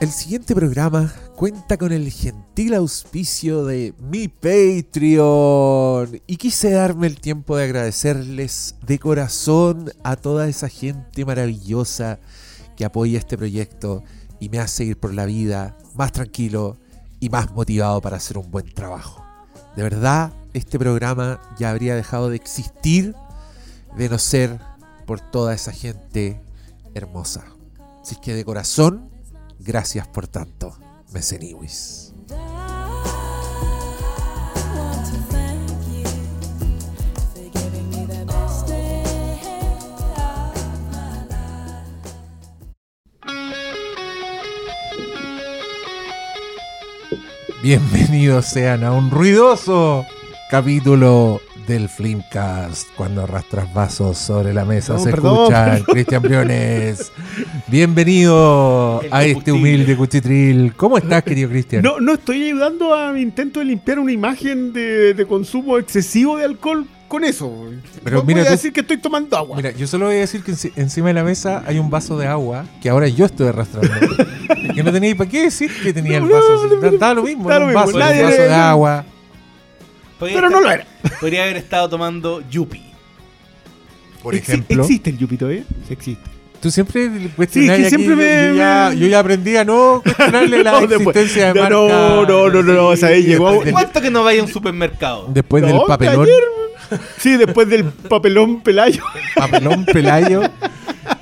El 0.00 0.10
siguiente 0.10 0.54
programa 0.54 1.12
cuenta 1.36 1.76
con 1.76 1.92
el 1.92 2.10
gentil 2.10 2.72
auspicio 2.72 3.66
de 3.66 3.92
mi 3.98 4.28
Patreon 4.28 6.22
y 6.26 6.36
quise 6.36 6.70
darme 6.70 7.06
el 7.06 7.20
tiempo 7.20 7.56
de 7.56 7.64
agradecerles 7.64 8.76
de 8.86 8.98
corazón 8.98 9.92
a 10.02 10.16
toda 10.16 10.48
esa 10.48 10.68
gente 10.68 11.26
maravillosa 11.26 12.18
que 12.76 12.86
apoya 12.86 13.18
este 13.18 13.36
proyecto 13.36 14.02
y 14.40 14.48
me 14.48 14.58
hace 14.58 14.84
ir 14.84 14.98
por 14.98 15.12
la 15.12 15.26
vida 15.26 15.76
más 15.94 16.12
tranquilo 16.12 16.78
y 17.20 17.28
más 17.28 17.52
motivado 17.52 18.00
para 18.00 18.16
hacer 18.16 18.38
un 18.38 18.50
buen 18.50 18.72
trabajo. 18.72 19.22
De 19.76 19.82
verdad, 19.82 20.32
este 20.54 20.78
programa 20.78 21.42
ya 21.58 21.68
habría 21.68 21.94
dejado 21.94 22.30
de 22.30 22.36
existir 22.36 23.14
de 23.98 24.08
no 24.08 24.18
ser 24.18 24.58
por 25.06 25.20
toda 25.20 25.52
esa 25.52 25.72
gente 25.72 26.40
hermosa. 26.94 27.44
Así 28.10 28.18
que 28.20 28.34
de 28.34 28.44
corazón, 28.44 29.08
gracias 29.60 30.08
por 30.08 30.26
tanto, 30.26 30.76
Meseniwis. 31.12 32.12
Bienvenidos 47.62 48.46
sean 48.46 48.82
a 48.82 48.90
un 48.90 49.12
ruidoso 49.12 50.04
capítulo 50.50 51.40
del 51.70 51.88
Flimcast 51.88 52.88
cuando 52.96 53.22
arrastras 53.22 53.72
vasos 53.72 54.18
sobre 54.18 54.52
la 54.52 54.64
mesa. 54.64 54.94
No, 54.94 54.98
se 54.98 55.10
perdón, 55.10 55.38
escuchan, 55.38 55.64
perdón. 55.70 55.84
Cristian 55.94 56.22
Briones. 56.22 57.12
Bienvenido 57.68 59.00
a 59.10 59.24
este 59.24 59.52
humilde 59.52 59.96
cuchitril. 59.96 60.74
¿Cómo 60.76 60.98
estás, 60.98 61.22
querido 61.22 61.48
Cristian? 61.48 61.82
No, 61.82 62.00
no 62.00 62.14
estoy 62.14 62.42
ayudando 62.44 62.94
a 62.94 63.12
mi 63.12 63.22
intento 63.22 63.60
de 63.60 63.66
limpiar 63.66 63.98
una 63.98 64.12
imagen 64.12 64.72
de, 64.72 65.14
de 65.14 65.26
consumo 65.26 65.78
excesivo 65.78 66.36
de 66.36 66.44
alcohol 66.44 66.86
con 67.08 67.24
eso. 67.24 67.52
Pero 68.04 68.18
Voy 68.22 68.26
mira 68.34 68.42
a 68.42 68.44
tú- 68.46 68.50
decir 68.52 68.72
que 68.72 68.80
estoy 68.80 68.98
tomando 68.98 69.36
agua. 69.36 69.56
Mira, 69.56 69.70
yo 69.72 69.86
solo 69.86 70.06
voy 70.06 70.16
a 70.16 70.20
decir 70.20 70.42
que 70.42 70.52
enci- 70.52 70.72
encima 70.76 71.08
de 71.08 71.14
la 71.14 71.24
mesa 71.24 71.62
hay 71.66 71.78
un 71.78 71.90
vaso 71.90 72.16
de 72.18 72.26
agua 72.26 72.64
que 72.82 72.88
ahora 72.88 73.08
yo 73.08 73.26
estoy 73.26 73.48
arrastrando. 73.48 73.88
que 74.74 74.82
no 74.82 74.92
tenía 74.92 75.14
para 75.16 75.28
qué 75.30 75.42
decir 75.44 75.70
que 75.82 75.92
tenía 75.92 76.18
el 76.18 76.24
vaso. 76.24 76.68
no, 76.82 76.90
Daba 76.98 77.14
lo 77.14 77.22
mismo, 77.22 77.50
era 77.50 77.64
un 77.64 77.74
vaso, 77.74 77.98
era 77.98 78.10
un 78.10 78.22
vaso 78.30 78.42
de 78.42 78.54
agua. 78.54 79.04
Podría 80.20 80.36
Pero 80.36 80.48
estar- 80.48 80.60
no 80.60 80.66
lo 80.68 80.70
era. 80.72 80.86
Podría 81.20 81.42
haber 81.42 81.56
estado 81.56 81.88
tomando 81.88 82.42
Yupi. 82.48 82.82
Por 84.22 84.34
ejemplo, 84.34 84.82
¿Existe 84.82 85.10
el 85.10 85.18
Yupito, 85.18 85.50
eh? 85.50 85.64
Sí, 85.88 85.92
existe. 85.94 86.30
tú 86.60 86.70
siempre 86.70 87.08
cuestionas 87.34 87.76
Sí, 87.76 87.82
que 87.82 87.86
aquí, 87.88 87.96
siempre 87.96 88.16
me- 88.16 88.48
yo, 88.50 88.54
ya, 88.54 88.92
yo 88.92 89.06
ya 89.06 89.18
aprendí 89.18 89.56
a 89.56 89.64
no 89.64 90.02
cuestionarle 90.04 90.62
la 90.62 90.72
No, 90.72 90.86
después- 90.86 91.16
existencia 91.16 91.46
de 91.48 91.54
no, 91.54 91.62
marca. 91.62 91.76
no, 91.78 92.26
no, 92.26 92.48
no, 92.50 92.62
no, 92.62 92.86
o 92.88 92.96
sea, 92.96 93.08
ahí 93.08 93.22
llegó- 93.24 93.64
del- 93.64 93.72
¿Cuánto 93.72 94.00
que 94.02 94.10
no 94.10 94.22
vaya 94.22 94.42
a 94.42 94.44
un 94.44 94.50
supermercado? 94.52 95.26
Después 95.30 95.62
del 95.64 95.74
No, 95.74 95.86
papelón, 95.86 96.24
ayer, 96.26 97.00
Sí, 97.18 97.36
después 97.38 97.66
del 97.68 97.84
papelón 97.84 98.60
pelayo. 98.62 99.02
papelón 99.36 99.86
pelayo 99.86 100.42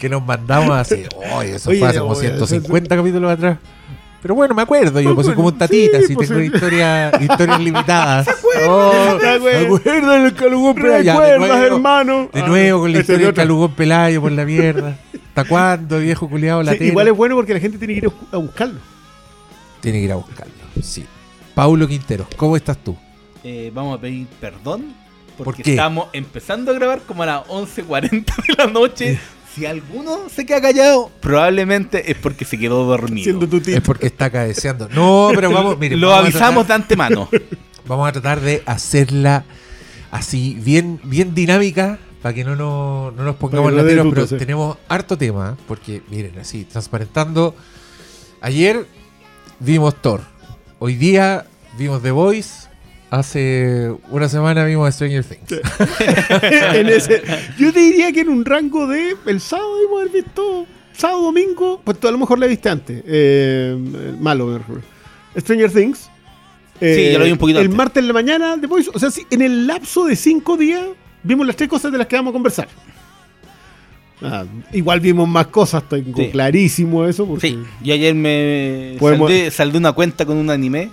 que 0.00 0.08
nos 0.08 0.24
mandamos 0.24 0.70
así. 0.76 1.04
Oye, 1.36 1.54
eso 1.56 1.70
Oye, 1.70 1.78
fue 1.78 1.88
hace 1.88 1.98
como 2.00 2.12
oye, 2.12 2.20
150 2.30 2.96
capítulos 2.96 3.30
atrás. 3.30 3.58
Pero 4.20 4.34
bueno, 4.34 4.54
me 4.54 4.62
acuerdo, 4.62 5.00
yo 5.00 5.14
pues 5.14 5.26
soy 5.26 5.36
como 5.36 5.48
un 5.48 5.54
acuerdo, 5.54 5.66
tatita, 5.74 6.00
sí, 6.00 6.06
si 6.08 6.14
pues, 6.14 6.28
tengo 6.28 6.40
sí. 6.40 6.46
historia- 6.46 7.12
historias 7.20 7.60
limitadas. 7.60 8.28
Oh. 8.66 9.18
¿Me 9.40 9.66
acuerdan 9.66 10.24
del 10.24 10.34
calugón 10.34 10.76
hermano? 10.84 12.28
De 12.32 12.42
nuevo 12.42 12.80
con 12.80 12.92
la 12.92 12.98
historia 12.98 13.26
del 13.26 13.34
calugón 13.34 13.72
pelayo 13.72 14.20
por 14.20 14.32
la 14.32 14.44
mierda. 14.44 14.98
¿Hasta 15.28 15.44
cuándo, 15.44 16.00
viejo 16.00 16.28
culiado, 16.28 16.64
la 16.64 16.72
Sí, 16.72 16.84
igual 16.84 17.06
es 17.06 17.16
bueno 17.16 17.36
porque 17.36 17.54
la 17.54 17.60
gente 17.60 17.78
tiene 17.78 17.94
que 17.94 18.06
ir 18.06 18.12
a 18.32 18.36
buscarlo. 18.38 18.80
Tiene 19.80 19.98
que 19.98 20.04
ir 20.06 20.12
a 20.12 20.16
buscarlo, 20.16 20.52
sí. 20.82 21.06
Paulo 21.54 21.86
Quintero, 21.86 22.26
¿cómo 22.36 22.56
estás 22.56 22.78
tú? 22.78 22.96
Eh, 23.44 23.70
vamos 23.72 23.96
a 23.96 24.00
pedir 24.00 24.26
perdón 24.40 24.92
porque 25.36 25.44
¿Por 25.44 25.62
qué? 25.62 25.70
estamos 25.70 26.08
empezando 26.12 26.72
a 26.72 26.74
grabar 26.74 27.00
como 27.06 27.22
a 27.22 27.26
las 27.26 27.46
11.40 27.46 28.10
de 28.10 28.54
la 28.58 28.66
noche. 28.66 29.20
Si 29.54 29.66
alguno 29.66 30.28
se 30.28 30.46
queda 30.46 30.60
callado, 30.60 31.10
probablemente 31.20 32.10
es 32.10 32.16
porque 32.18 32.44
se 32.44 32.58
quedó 32.58 32.84
dormido. 32.84 33.24
Siendo 33.24 33.48
tu 33.48 33.60
tío. 33.60 33.76
Es 33.76 33.80
porque 33.82 34.06
está 34.06 34.30
cabeceando. 34.30 34.88
No, 34.90 35.30
pero 35.34 35.50
vamos, 35.50 35.78
mire, 35.78 35.96
Lo 35.96 36.08
vamos 36.10 36.26
avisamos 36.26 36.68
de 36.68 36.74
antemano. 36.74 37.28
Vamos 37.86 38.06
a 38.06 38.12
tratar 38.12 38.42
de 38.42 38.62
hacerla 38.66 39.46
así, 40.10 40.58
bien, 40.62 41.00
bien 41.04 41.34
dinámica, 41.34 41.98
para 42.20 42.34
que 42.34 42.44
no, 42.44 42.54
nos- 42.54 43.14
no 43.14 43.24
nos 43.24 43.36
pongamos 43.36 43.72
no 43.72 43.82
tuto, 43.82 44.10
pero 44.10 44.26
sí. 44.26 44.36
tenemos 44.36 44.76
harto 44.88 45.16
tema, 45.16 45.56
porque 45.66 46.02
miren, 46.10 46.38
así, 46.38 46.64
transparentando. 46.66 47.54
Ayer 48.42 48.84
vimos 49.58 49.94
Thor, 50.02 50.20
hoy 50.78 50.96
día 50.96 51.46
vimos 51.78 52.02
The 52.02 52.10
Voice, 52.10 52.67
hace 53.10 53.92
una 54.10 54.28
semana 54.28 54.64
vimos 54.64 54.92
Stranger 54.94 55.24
Things. 55.24 55.60
En 56.74 56.88
ese- 56.88 57.22
yo 57.58 57.72
te 57.72 57.80
diría 57.80 58.12
que 58.12 58.20
en 58.20 58.28
un 58.28 58.44
rango 58.44 58.86
de 58.86 59.16
el 59.26 59.40
sábado 59.40 59.76
debemos 59.76 60.00
haber 60.02 60.12
visto 60.24 60.66
sábado 60.92 61.22
domingo 61.22 61.80
pues 61.84 61.98
tú 61.98 62.08
a 62.08 62.10
lo 62.12 62.18
mejor 62.18 62.38
la 62.38 62.46
viste 62.46 62.68
antes 62.68 63.02
eh, 63.06 63.76
malo. 64.20 64.60
Stranger 65.36 65.70
Things 65.72 66.10
Eh, 66.80 66.94
Sí, 66.94 67.12
yo 67.12 67.18
lo 67.18 67.24
vi 67.24 67.32
un 67.32 67.38
poquito 67.38 67.58
el 67.60 67.66
antes. 67.66 67.76
martes 67.76 68.00
en 68.02 68.06
la 68.08 68.12
mañana 68.12 68.56
The 68.60 68.66
Voice 68.66 68.90
o 68.94 68.98
sea 68.98 69.10
sí, 69.10 69.26
en 69.30 69.42
el 69.42 69.66
lapso 69.66 70.04
de 70.04 70.14
cinco 70.14 70.56
días 70.56 70.82
vimos 71.24 71.46
las 71.46 71.56
tres 71.56 71.68
cosas 71.68 71.90
de 71.90 71.98
las 71.98 72.06
que 72.06 72.16
vamos 72.16 72.30
a 72.30 72.34
conversar 72.34 72.68
Ah, 74.20 74.44
igual 74.72 74.98
vimos 75.00 75.28
más 75.28 75.46
cosas 75.46 75.88
tengo 75.88 76.16
Sí. 76.20 76.28
clarísimo 76.30 77.06
eso 77.06 77.24
porque- 77.26 77.48
Sí, 77.48 77.58
yo 77.82 77.94
ayer 77.94 78.14
me 78.16 78.96
Podemos- 78.98 79.28
saldé, 79.30 79.50
saldé 79.52 79.78
una 79.78 79.92
cuenta 79.92 80.26
con 80.26 80.36
un 80.36 80.50
anime. 80.50 80.90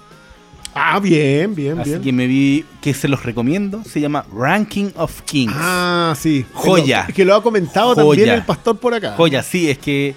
Ah 0.75 0.99
bien 0.99 1.55
bien 1.55 1.79
Así 1.79 1.89
bien 1.91 2.01
que 2.01 2.11
me 2.11 2.27
vi 2.27 2.65
que 2.81 2.93
se 2.93 3.07
los 3.07 3.23
recomiendo. 3.23 3.81
Se 3.83 3.99
llama 3.99 4.25
Ranking 4.31 4.91
of 4.95 5.21
Kings. 5.23 5.53
ah 5.55 6.13
sí 6.17 6.45
Joya. 6.53 7.05
que 7.07 7.11
lo, 7.11 7.15
que 7.15 7.25
lo 7.25 7.35
ha 7.35 7.41
comentado 7.43 7.95
Joya. 7.95 8.05
también 8.05 8.29
el 8.29 8.45
pastor 8.45 8.77
por 8.77 8.93
acá 8.93 9.15
Joya, 9.17 9.41
sí, 9.41 9.69
es 9.69 9.77
que 9.79 10.13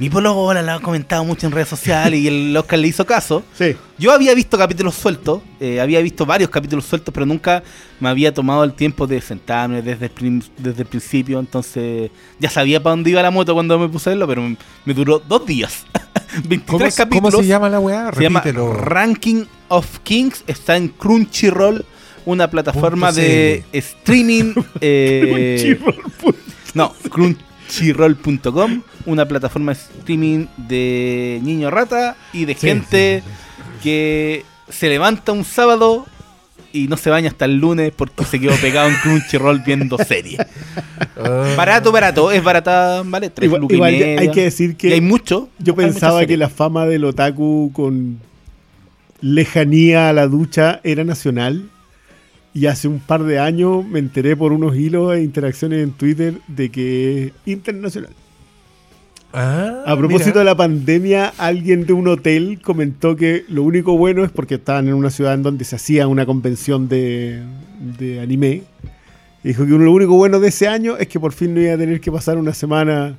mi 0.00 0.08
polola 0.08 0.62
la 0.62 0.76
ha 0.76 0.80
comentado 0.80 1.22
mucho 1.26 1.46
en 1.46 1.52
redes 1.52 1.68
sociales 1.68 2.18
y 2.18 2.26
el 2.26 2.56
Oscar 2.56 2.78
le 2.78 2.88
hizo 2.88 3.04
caso. 3.04 3.42
sí 3.52 3.76
Yo 3.98 4.12
había 4.12 4.34
visto 4.34 4.56
capítulos 4.56 4.94
sueltos, 4.94 5.42
eh, 5.60 5.78
había 5.78 6.00
visto 6.00 6.24
varios 6.24 6.48
capítulos 6.48 6.86
sueltos, 6.86 7.12
pero 7.12 7.26
nunca 7.26 7.62
me 8.00 8.08
había 8.08 8.32
tomado 8.32 8.64
el 8.64 8.72
tiempo 8.72 9.06
de 9.06 9.20
sentarme 9.20 9.82
desde 9.82 10.06
el, 10.06 10.42
desde 10.56 10.82
el 10.82 10.88
principio. 10.88 11.38
Entonces 11.38 12.10
ya 12.38 12.48
sabía 12.48 12.82
para 12.82 12.92
dónde 12.96 13.10
iba 13.10 13.20
la 13.20 13.30
moto 13.30 13.52
cuando 13.52 13.78
me 13.78 13.90
puse 13.90 14.08
a 14.08 14.12
verlo, 14.12 14.26
pero 14.26 14.40
me, 14.40 14.56
me 14.86 14.94
duró 14.94 15.18
dos 15.18 15.44
días. 15.44 15.84
23 16.44 16.66
¿Cómo, 16.66 16.78
capítulos. 16.96 17.32
cómo 17.34 17.42
se 17.42 17.48
llama 17.48 17.68
la 17.68 17.78
weá? 17.78 18.10
Se 18.14 18.22
llama. 18.22 18.42
Ranking 18.42 19.44
of 19.70 20.00
Kings. 20.02 20.44
Está 20.46 20.76
en 20.76 20.88
Crunchyroll, 20.88 21.86
una 22.26 22.50
plataforma 22.50 23.12
de 23.12 23.64
streaming. 23.72 24.52
eh, 24.82 25.80
no, 26.74 26.94
crunchyroll.com, 27.08 28.82
una 29.06 29.26
plataforma 29.26 29.72
de 29.72 29.78
streaming 29.80 30.46
de 30.56 31.40
niño 31.42 31.70
rata 31.70 32.16
y 32.32 32.44
de 32.44 32.54
Sí, 32.54 32.66
gente 32.66 33.22
que 33.82 34.44
se 34.68 34.88
levanta 34.88 35.32
un 35.32 35.44
sábado 35.44 36.06
y 36.72 36.86
no 36.88 36.96
se 36.96 37.10
baña 37.10 37.30
hasta 37.30 37.46
el 37.46 37.56
lunes 37.56 37.92
porque 37.94 38.24
se 38.24 38.38
quedó 38.38 38.54
pegado 38.56 38.88
en 38.88 38.94
Crunchyroll 38.96 39.60
viendo 39.60 39.98
series. 39.98 40.40
Ah. 41.16 41.54
Barato, 41.56 41.92
barato, 41.92 42.30
es 42.30 42.42
barata, 42.42 43.02
vale, 43.04 43.30
tres 43.30 43.50
Igual, 43.50 43.94
hay 43.94 44.30
que 44.30 44.44
decir 44.44 44.76
que 44.76 44.88
Y 44.88 44.92
hay 44.92 45.00
mucho. 45.00 45.48
Yo 45.58 45.74
pensaba 45.74 46.24
que 46.26 46.36
la 46.36 46.48
fama 46.48 46.86
del 46.86 47.04
otaku 47.04 47.72
con 47.72 48.20
lejanía 49.20 50.08
a 50.08 50.12
la 50.12 50.26
ducha 50.26 50.80
era 50.84 51.04
nacional. 51.04 51.68
Y 52.52 52.66
hace 52.66 52.88
un 52.88 52.98
par 52.98 53.22
de 53.22 53.38
años 53.38 53.86
me 53.86 54.00
enteré 54.00 54.34
por 54.36 54.52
unos 54.52 54.74
hilos 54.76 55.14
e 55.14 55.22
interacciones 55.22 55.84
en 55.84 55.92
Twitter 55.92 56.34
de 56.48 56.70
que 56.70 57.26
es 57.26 57.32
internacional. 57.46 58.10
Ah, 59.32 59.84
A 59.86 59.96
propósito 59.96 60.30
mira. 60.30 60.40
de 60.40 60.44
la 60.46 60.56
pandemia, 60.56 61.32
alguien 61.38 61.86
de 61.86 61.92
un 61.92 62.08
hotel 62.08 62.58
comentó 62.60 63.14
que 63.14 63.44
lo 63.48 63.62
único 63.62 63.96
bueno 63.96 64.24
es 64.24 64.32
porque 64.32 64.56
estaban 64.56 64.88
en 64.88 64.94
una 64.94 65.10
ciudad 65.10 65.34
en 65.34 65.44
donde 65.44 65.64
se 65.64 65.76
hacía 65.76 66.08
una 66.08 66.26
convención 66.26 66.88
de, 66.88 67.40
de 67.98 68.18
anime. 68.20 68.62
Y 69.44 69.48
dijo 69.48 69.64
que 69.64 69.70
lo 69.70 69.92
único 69.92 70.14
bueno 70.16 70.40
de 70.40 70.48
ese 70.48 70.66
año 70.66 70.96
es 70.96 71.06
que 71.06 71.20
por 71.20 71.32
fin 71.32 71.54
no 71.54 71.60
iba 71.60 71.74
a 71.74 71.78
tener 71.78 72.00
que 72.00 72.10
pasar 72.10 72.36
una 72.36 72.52
semana 72.52 73.14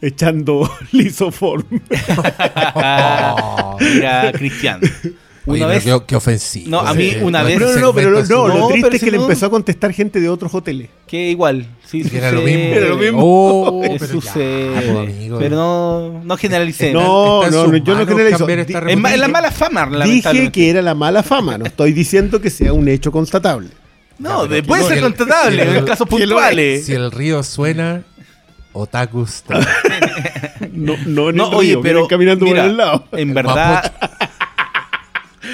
echando 0.00 0.70
lisoform. 0.92 1.64
Oh, 2.76 3.76
mira, 3.80 4.32
Cristian. 4.32 4.80
Oye, 5.46 5.58
Una 5.62 5.74
pero 5.74 5.84
vez. 5.94 6.00
qué, 6.00 6.06
qué 6.06 6.16
ofensivo. 6.16 6.70
No, 6.70 6.80
a 6.80 6.94
mí 6.94 7.08
ese- 7.08 7.22
una 7.24 7.42
ese 7.42 7.58
vez- 7.58 7.60
No, 7.60 7.66
no, 7.74 7.80
no, 7.88 7.92
pero 7.94 8.10
no, 8.12 8.18
así. 8.18 8.28
lo 8.32 8.48
No, 8.48 8.66
triste 8.68 8.82
pero 8.86 8.96
es 8.96 9.02
que 9.02 9.10
le 9.10 9.16
no- 9.18 9.22
empezó 9.24 9.46
a 9.46 9.50
contestar 9.50 9.92
gente 9.92 10.18
de 10.20 10.28
otros 10.30 10.54
hoteles. 10.54 10.88
Que 11.06 11.30
igual. 11.30 11.66
Sí, 11.86 12.02
Que 12.02 12.16
era 12.16 12.32
lo 12.32 12.40
sucede. 12.40 12.56
mismo. 12.56 12.74
Era 12.74 12.86
lo 12.88 12.96
mismo. 12.96 13.18
Oh, 13.22 13.84
Eh, 13.84 13.96
pero 14.00 14.12
sucede. 14.12 14.72
ya, 14.74 14.80
pues, 14.80 15.08
amigo. 15.10 15.38
pero 15.38 15.56
no, 15.56 16.22
no 16.24 16.36
generalicemos. 16.38 17.02
No, 17.04 17.42
no, 17.50 17.66
no, 17.66 17.76
yo 17.76 17.94
no 17.94 18.06
generalizo. 18.06 18.48
es, 18.88 18.96
ma- 18.96 19.16
la 19.16 19.28
mala 19.28 19.50
fama, 19.50 19.86
Dije 20.04 20.50
que 20.50 20.70
era 20.70 20.80
la 20.80 20.94
mala 20.94 21.22
fama, 21.22 21.58
no 21.58 21.66
estoy 21.66 21.92
diciendo 21.92 22.40
que 22.40 22.48
sea 22.48 22.72
un 22.72 22.88
hecho 22.88 23.12
constatable. 23.12 23.68
No, 24.18 24.44
Ya, 24.44 24.48
pero 24.48 24.66
puede 24.66 24.82
ser 24.84 24.94
que 24.94 25.00
lo- 25.02 25.78
en 25.78 25.84
casos 25.84 26.08
puntuales. 26.08 26.86
Si 26.86 26.92
el 26.94 27.10
río 27.10 27.42
suena, 27.42 28.02
Otaku 28.72 29.24
Star. 29.24 29.66
No, 30.72 30.96
no 31.06 31.30
en 31.30 31.36
No, 31.36 31.48
el 31.50 31.54
oye, 31.54 31.68
río, 31.70 31.82
pero 31.82 31.94
vienen 31.94 32.08
caminando 32.08 32.44
mira, 32.46 32.62
por 32.62 32.70
el 32.70 32.76
lado. 32.76 33.04
En 33.12 33.34
verdad. 33.34 33.92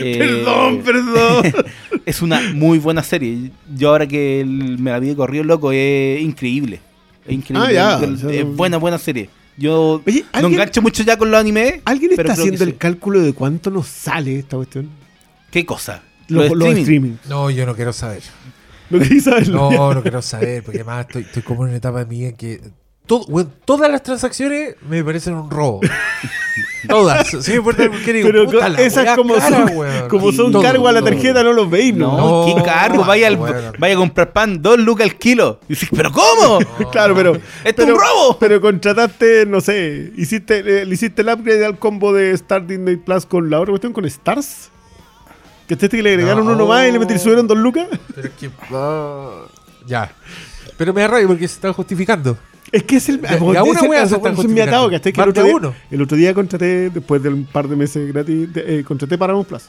Eh, 0.00 0.16
Perdón, 0.18 0.82
perdón. 0.82 1.44
es 2.06 2.22
una 2.22 2.40
muy 2.54 2.78
buena 2.78 3.02
serie. 3.02 3.50
Yo 3.74 3.90
ahora 3.90 4.06
que 4.06 4.40
el- 4.40 4.78
me 4.78 4.90
la 4.90 4.98
vi 4.98 5.08
de 5.08 5.16
corrido 5.16 5.44
loco, 5.44 5.72
es 5.72 6.20
increíble. 6.20 6.80
Es 7.26 7.32
increíble. 7.32 7.78
Ah, 7.78 7.98
ya, 8.00 8.30
Es- 8.30 8.44
buena, 8.56 8.76
buena 8.78 8.98
serie. 8.98 9.28
Yo 9.56 10.02
Oye, 10.06 10.20
no 10.22 10.28
¿alguien- 10.32 10.52
engancho 10.54 10.80
mucho 10.82 11.02
ya 11.02 11.16
con 11.18 11.30
los 11.30 11.38
animes. 11.40 11.80
¿Alguien 11.84 12.12
pero 12.16 12.28
está 12.30 12.40
haciendo 12.40 12.64
el 12.64 12.70
sí. 12.70 12.76
cálculo 12.78 13.20
de 13.20 13.32
cuánto 13.34 13.70
nos 13.70 13.86
sale 13.88 14.38
esta 14.38 14.56
cuestión? 14.56 14.88
¿Qué 15.50 15.66
cosa? 15.66 16.02
Los, 16.28 16.38
Lo 16.38 16.42
de 16.44 16.48
los 16.50 16.58
streaming. 16.68 16.82
streaming. 16.82 17.12
No, 17.28 17.50
yo 17.50 17.66
no 17.66 17.74
quiero 17.74 17.92
saber. 17.92 18.22
¿No? 19.50 19.70
No, 19.70 19.94
no 19.94 20.02
quiero 20.02 20.22
saber, 20.22 20.62
porque 20.64 20.78
además 20.78 21.06
estoy, 21.06 21.22
estoy 21.22 21.42
como 21.42 21.62
en 21.64 21.68
una 21.70 21.76
etapa 21.78 22.04
mía 22.04 22.28
en 22.30 22.36
que 22.36 22.60
todo, 23.10 23.24
weón, 23.26 23.52
todas 23.64 23.90
las 23.90 24.04
transacciones 24.04 24.76
me 24.88 25.02
parecen 25.02 25.34
un 25.34 25.50
robo. 25.50 25.80
todas. 26.88 27.26
Sí, 27.28 27.50
me 27.50 27.56
importa 27.56 27.84
porque 27.90 28.12
digo, 28.12 28.28
Pero 28.28 28.44
puta, 28.46 28.60
co- 28.60 28.68
la 28.68 28.80
esas 28.82 29.04
weá 29.04 29.16
como 29.16 29.34
cara, 29.34 29.66
son, 29.66 29.76
weón. 29.76 30.08
como 30.08 30.30
son 30.32 30.52
Todo, 30.52 30.62
cargo 30.62 30.86
a 30.86 30.92
la 30.92 31.00
todo. 31.00 31.10
tarjeta, 31.10 31.42
no 31.42 31.52
los 31.52 31.68
veis, 31.68 31.92
¿no? 31.94 32.16
No, 32.16 32.46
No, 32.48 32.54
qué 32.54 32.62
cargo. 32.62 33.04
Vaya, 33.04 33.26
al- 33.26 33.36
bueno. 33.36 33.72
vaya 33.80 33.94
a 33.94 33.98
comprar 33.98 34.32
pan, 34.32 34.62
dos 34.62 34.78
lucas 34.78 35.08
al 35.08 35.16
kilo. 35.16 35.58
Y 35.68 35.72
dices, 35.74 35.88
¿pero 35.94 36.12
cómo? 36.12 36.60
Claro, 36.92 37.14
pero. 37.16 37.36
¡Esto 37.64 37.82
es 37.82 37.88
un 37.88 37.94
robo! 37.98 38.38
Pero 38.38 38.60
contrataste, 38.60 39.44
no 39.46 39.60
sé, 39.60 40.12
hiciste, 40.16 40.60
eh, 40.60 40.86
le 40.86 40.94
hiciste 40.94 41.22
el 41.22 41.30
upgrade 41.30 41.64
al 41.66 41.78
combo 41.80 42.12
de 42.12 42.30
Star 42.32 42.64
Disney 42.64 42.94
Plus 42.96 43.26
con 43.26 43.50
la 43.50 43.58
otra 43.58 43.72
cuestión, 43.72 43.92
con 43.92 44.04
Stars. 44.04 44.70
Que 45.66 45.74
este 45.74 45.88
que 45.88 46.02
le 46.02 46.10
agregaron 46.10 46.46
No. 46.46 46.52
uno 46.52 46.66
más 46.66 46.86
y 46.88 46.92
le 46.92 46.98
metieron, 47.00 47.20
subieron 47.22 47.46
dos 47.48 47.58
lucas. 47.58 47.88
Pero 48.14 48.28
es 48.28 48.34
que. 48.34 48.50
ah, 48.72 49.42
ya. 49.86 50.12
Pero 50.76 50.94
me 50.94 51.00
da 51.02 51.08
rabia 51.08 51.26
porque 51.26 51.46
se 51.48 51.54
están 51.54 51.72
justificando. 51.72 52.38
Es 52.72 52.82
que 52.84 52.96
es 52.96 53.08
el. 53.08 53.20
Ya, 53.20 53.38
como 53.38 53.52
ya 53.52 53.62
una 53.62 53.82
wea 53.82 54.00
se 54.00 54.06
eso 54.06 54.16
están 54.16 54.32
es 54.38 54.44
mi 54.46 54.60
atado, 54.60 54.84
justificando. 54.84 54.90
¿cachai? 54.90 55.12
Que 55.12 55.20
el 55.22 55.28
otro, 55.28 55.44
día, 55.44 55.56
uno. 55.56 55.74
el 55.90 56.02
otro 56.02 56.16
día 56.16 56.34
contraté, 56.34 56.90
después 56.90 57.22
de 57.22 57.28
un 57.30 57.44
par 57.44 57.66
de 57.68 57.76
meses 57.76 58.06
gratis, 58.12 58.52
de- 58.52 58.78
eh, 58.80 58.84
contraté 58.84 59.18
Paramount 59.18 59.48
Plus. 59.48 59.62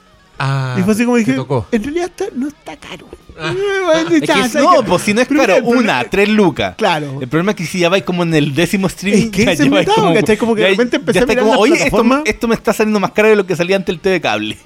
Ah, 0.43 0.75
y 0.79 0.81
fue 0.83 0.93
así 0.93 1.05
como 1.05 1.17
dije, 1.17 1.33
tocó. 1.33 1.67
en 1.71 1.83
realidad 1.83 2.05
está- 2.05 2.33
no 2.35 2.47
está 2.47 2.75
caro. 2.77 3.07
Ah. 3.39 3.53
Es 4.11 4.21
que 4.29 4.59
no, 4.59 4.83
pues 4.85 5.03
si 5.03 5.13
no 5.13 5.21
es 5.21 5.27
caro, 5.27 5.57
una, 5.63 6.03
tres 6.05 6.29
lucas. 6.29 6.75
Claro. 6.77 7.19
El 7.21 7.27
problema 7.27 7.51
es 7.51 7.57
que 7.57 7.65
si 7.65 7.79
ya 7.79 7.89
vais 7.89 8.03
como 8.03 8.23
en 8.23 8.33
el 8.33 8.53
décimo 8.55 8.87
streaming, 8.87 9.25
Es 9.25 9.29
que 9.31 9.45
ya 9.45 9.53
lleváis 9.53 9.87
¿cachai? 10.13 10.37
Como 10.37 10.55
que 10.55 10.61
de 10.61 10.69
repente 10.69 10.97
empecé 10.97 11.19
a 11.19 11.25
mirar 11.25 11.43
como, 11.45 11.57
oye, 11.59 11.73
esto, 11.73 11.83
plataformas". 11.89 12.21
esto 12.25 12.47
me 12.47 12.55
está 12.55 12.73
saliendo 12.73 12.99
más 12.99 13.11
caro 13.11 13.29
de 13.29 13.35
lo 13.35 13.45
que 13.45 13.55
salía 13.55 13.75
antes 13.75 13.93
el 13.93 13.99
TV 13.99 14.19
cable. 14.21 14.57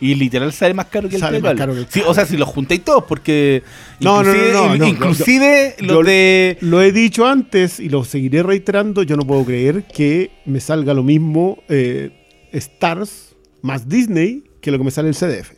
Y 0.00 0.14
literal 0.14 0.52
sale 0.52 0.74
más 0.74 0.86
caro 0.86 1.08
que 1.08 1.16
el 1.16 1.20
Sale 1.20 1.40
más 1.40 1.48
cable. 1.50 1.58
caro 1.58 1.72
que 1.74 1.80
el 1.80 1.86
Sí, 1.86 1.98
cable. 2.00 2.10
o 2.10 2.14
sea, 2.14 2.24
si 2.24 2.36
los 2.36 2.48
juntáis 2.48 2.84
todos, 2.84 3.04
porque 3.04 3.64
No, 4.00 4.22
no, 4.22 4.32
no, 4.32 4.36
inclusive, 4.36 4.52
no, 4.52 4.76
no, 4.76 4.86
inclusive 4.86 5.74
yo- 5.80 5.86
yo- 5.86 6.02
de... 6.04 6.58
Lo 6.60 6.80
he 6.82 6.92
dicho 6.92 7.26
antes 7.26 7.80
y 7.80 7.88
lo 7.88 8.04
seguiré 8.04 8.42
reiterando. 8.44 9.02
Yo 9.02 9.16
no 9.16 9.26
puedo 9.26 9.44
creer 9.44 9.84
que 9.92 10.30
me 10.46 10.60
salga 10.60 10.94
lo 10.94 11.02
mismo 11.02 11.62
eh, 11.68 12.10
Stars 12.52 13.34
más 13.62 13.88
Disney 13.88 14.44
que 14.60 14.70
lo 14.70 14.78
que 14.78 14.84
me 14.84 14.90
sale 14.92 15.08
el 15.08 15.14
CDF. 15.16 15.50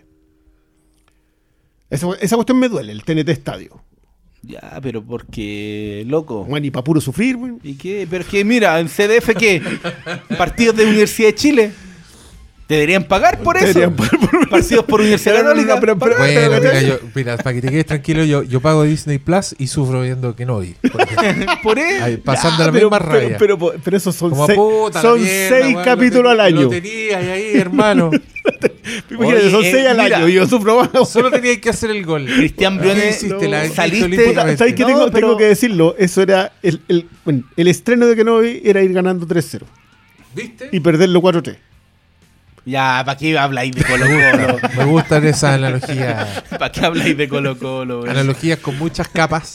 Esa, 1.91 2.07
esa 2.21 2.37
cuestión 2.37 2.59
me 2.59 2.69
duele, 2.69 2.93
el 2.93 3.03
TNT 3.03 3.29
Estadio. 3.31 3.83
Ya, 4.43 4.79
pero 4.83 5.03
porque, 5.05 6.03
loco. 6.07 6.45
Bueno, 6.45 6.67
y 6.67 6.71
para 6.71 6.83
puro 6.85 7.01
sufrir, 7.01 7.37
güey. 7.37 7.55
¿Y 7.63 7.75
qué? 7.75 8.07
Pero 8.09 8.23
es 8.23 8.29
que 8.31 8.43
mira, 8.45 8.81
en 8.81 8.89
CDF, 8.89 9.35
¿qué? 9.39 9.61
Partidos 10.39 10.77
de 10.77 10.85
Universidad 10.87 11.29
de 11.29 11.35
Chile. 11.35 11.73
¿Te 12.71 12.75
deberían 12.77 13.03
pagar 13.03 13.41
por 13.43 13.57
eso? 13.57 13.67
Deberían 13.67 13.97
pagar 13.97 14.17
por- 14.31 14.49
Partidos 14.49 14.85
por 14.85 15.01
Universidad 15.01 15.43
Católica. 15.43 15.81
pero- 15.81 15.99
pero- 15.99 16.19
Bueno, 16.19 16.41
pero- 16.41 16.61
mira, 16.61 16.81
yo, 16.83 16.99
mira, 17.17 17.37
para 17.37 17.55
que 17.55 17.63
te 17.63 17.69
quedes 17.69 17.87
tranquilo, 17.87 18.23
yo, 18.23 18.45
yo 18.45 18.61
pago 18.61 18.85
Disney 18.85 19.19
Plus 19.19 19.57
y 19.59 19.67
sufro 19.67 20.03
viendo 20.03 20.37
que 20.37 20.47
no 20.47 20.61
vi. 20.61 20.77
por 21.65 21.81
eso. 21.81 22.05
Ahí, 22.05 22.17
pasando 22.19 22.59
Ya, 22.61 22.67
la 22.67 22.71
misma 22.73 22.99
pero- 23.01 23.11
rabia. 23.13 23.37
Pero, 23.41 23.59
pero, 23.83 23.97
esos 23.97 24.15
son 24.15 24.31
Como 24.31 24.47
seis, 24.47 24.57
puta 24.57 25.03
son 25.03 25.21
mierda, 25.21 25.49
seis 25.59 25.75
weón, 25.75 25.85
capítulos 25.85 26.23
lo 26.23 26.31
al 26.31 26.41
año. 26.41 26.61
Lo 26.63 26.69
tenías 26.69 27.25
ahí, 27.25 27.53
hermano. 27.57 28.11
Imagínate, 29.11 29.41
Oye, 29.43 29.51
son 29.51 29.65
eh, 29.65 29.71
seis 29.73 29.87
al 29.89 29.97
mira. 29.99 30.17
año 30.19 30.29
y 30.29 30.33
yo 30.35 30.47
sufro 30.47 30.77
más. 30.93 31.09
Solo 31.09 31.29
tenías 31.33 31.59
que 31.59 31.71
hacer 31.71 31.91
el 31.91 32.07
gol. 32.07 32.25
Cristian 32.25 32.75
¿Qué 32.79 32.81
Briones, 32.85 33.23
no. 33.25 33.41
saliste-. 33.75 34.57
¿Sabes 34.57 34.75
qué 34.75 34.83
No, 34.83 34.87
tengo, 34.87 35.11
tengo 35.11 35.37
que 35.37 35.47
decirlo? 35.47 35.97
Eso 35.99 36.23
era. 36.23 36.53
El, 36.63 36.81
el, 36.87 37.09
bueno, 37.25 37.43
el 37.57 37.67
estreno 37.67 38.07
de 38.07 38.15
Kenobi 38.15 38.63
era 38.65 38.81
ir 38.81 38.93
ganando 38.93 39.27
3-0 39.27 39.63
¿Viste? 40.37 40.69
y 40.71 40.79
perderlo 40.79 41.21
4-3. 41.21 41.57
Ya, 42.67 43.03
¿para 43.07 43.17
qué 43.19 43.39
habláis 43.39 43.73
de 43.75 43.83
Colo 43.85 44.05
Colo? 44.07 44.59
Me 44.77 44.85
gustan 44.85 45.25
esas 45.27 45.55
analogías. 45.55 46.43
¿Para 46.51 46.71
qué 46.71 46.81
habláis 46.85 47.17
de 47.17 47.29
Colo 47.29 47.59
Colo? 47.59 48.05
Analogías 48.09 48.59
con 48.59 48.79
muchas 48.79 49.09
capas. 49.09 49.55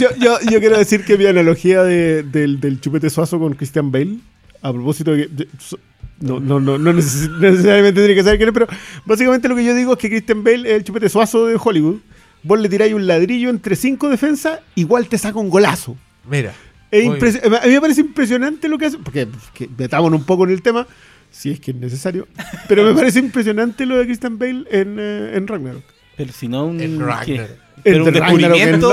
yo, 0.00 0.08
yo, 0.18 0.38
yo 0.50 0.58
quiero 0.60 0.76
decir 0.78 1.04
que 1.04 1.16
mi 1.16 1.26
analogía 1.26 1.82
de- 1.82 2.22
del, 2.24 2.60
del 2.60 2.80
chupete 2.80 3.10
suazo 3.10 3.38
con 3.38 3.54
Christian 3.54 3.92
Bale, 3.92 4.16
a 4.62 4.72
propósito 4.72 5.12
de 5.12 5.26
que. 5.28 5.34
de- 5.34 5.48
so- 5.58 5.78
no, 6.18 6.40
no, 6.40 6.58
no, 6.60 6.78
no 6.78 6.92
neces- 6.92 7.28
no 7.28 7.50
necesariamente 7.50 8.00
tiene 8.00 8.14
que 8.14 8.22
saber 8.22 8.38
quién 8.38 8.48
es, 8.48 8.54
pero 8.54 8.66
básicamente 9.04 9.48
lo 9.48 9.54
que 9.56 9.64
yo 9.64 9.74
digo 9.74 9.92
es 9.92 9.98
que 9.98 10.08
Christian 10.08 10.42
Bale 10.42 10.68
es 10.70 10.76
el 10.76 10.84
chupete 10.84 11.08
suazo 11.08 11.46
de 11.46 11.58
Hollywood. 11.62 11.98
Vos 12.42 12.58
le 12.60 12.68
tiráis 12.68 12.94
un 12.94 13.06
ladrillo 13.06 13.50
entre 13.50 13.76
cinco 13.76 14.08
defensas, 14.08 14.60
igual 14.76 15.08
te 15.08 15.18
saca 15.18 15.38
un 15.38 15.50
golazo. 15.50 15.96
Mira. 16.28 16.52
Es 16.90 17.04
a 17.44 17.66
mí 17.66 17.72
me 17.74 17.80
parece 17.80 18.00
impresionante 18.00 18.68
lo 18.68 18.78
que 18.78 18.86
hace, 18.86 18.98
porque 18.98 19.26
que 19.52 19.68
metámonos 19.76 20.20
un 20.20 20.24
poco 20.26 20.44
en 20.44 20.50
el 20.50 20.62
tema, 20.62 20.86
si 21.36 21.50
es 21.50 21.60
que 21.60 21.70
es 21.72 21.76
necesario, 21.76 22.26
pero 22.68 22.82
me 22.84 22.94
parece 22.94 23.18
impresionante 23.18 23.84
lo 23.84 23.98
de 23.98 24.06
Christian 24.06 24.38
Bale 24.38 24.64
en, 24.70 24.96
eh, 24.98 25.32
en 25.36 25.46
Ragnarok. 25.46 25.82
Pero 26.16 26.32
si 26.32 26.48
no, 26.48 26.64
un, 26.66 26.80
En 26.80 26.96
¿qué? 26.98 27.04
Ragnarok. 27.04 27.50
Pero 27.84 28.04
un 28.04 28.12
descubrimiento. 28.12 28.88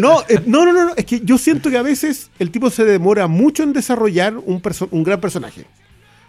No, 0.00 0.20
eh, 0.28 0.40
no, 0.46 0.64
no, 0.64 0.72
no, 0.72 0.84
no, 0.86 0.92
es 0.96 1.04
que 1.04 1.20
yo 1.24 1.36
siento 1.38 1.70
que 1.70 1.76
a 1.76 1.82
veces 1.82 2.30
el 2.38 2.50
tipo 2.52 2.70
se 2.70 2.84
demora 2.84 3.26
mucho 3.26 3.62
en 3.64 3.72
desarrollar 3.72 4.36
un, 4.36 4.62
perso- 4.62 4.88
un 4.92 5.02
gran 5.02 5.20
personaje. 5.20 5.66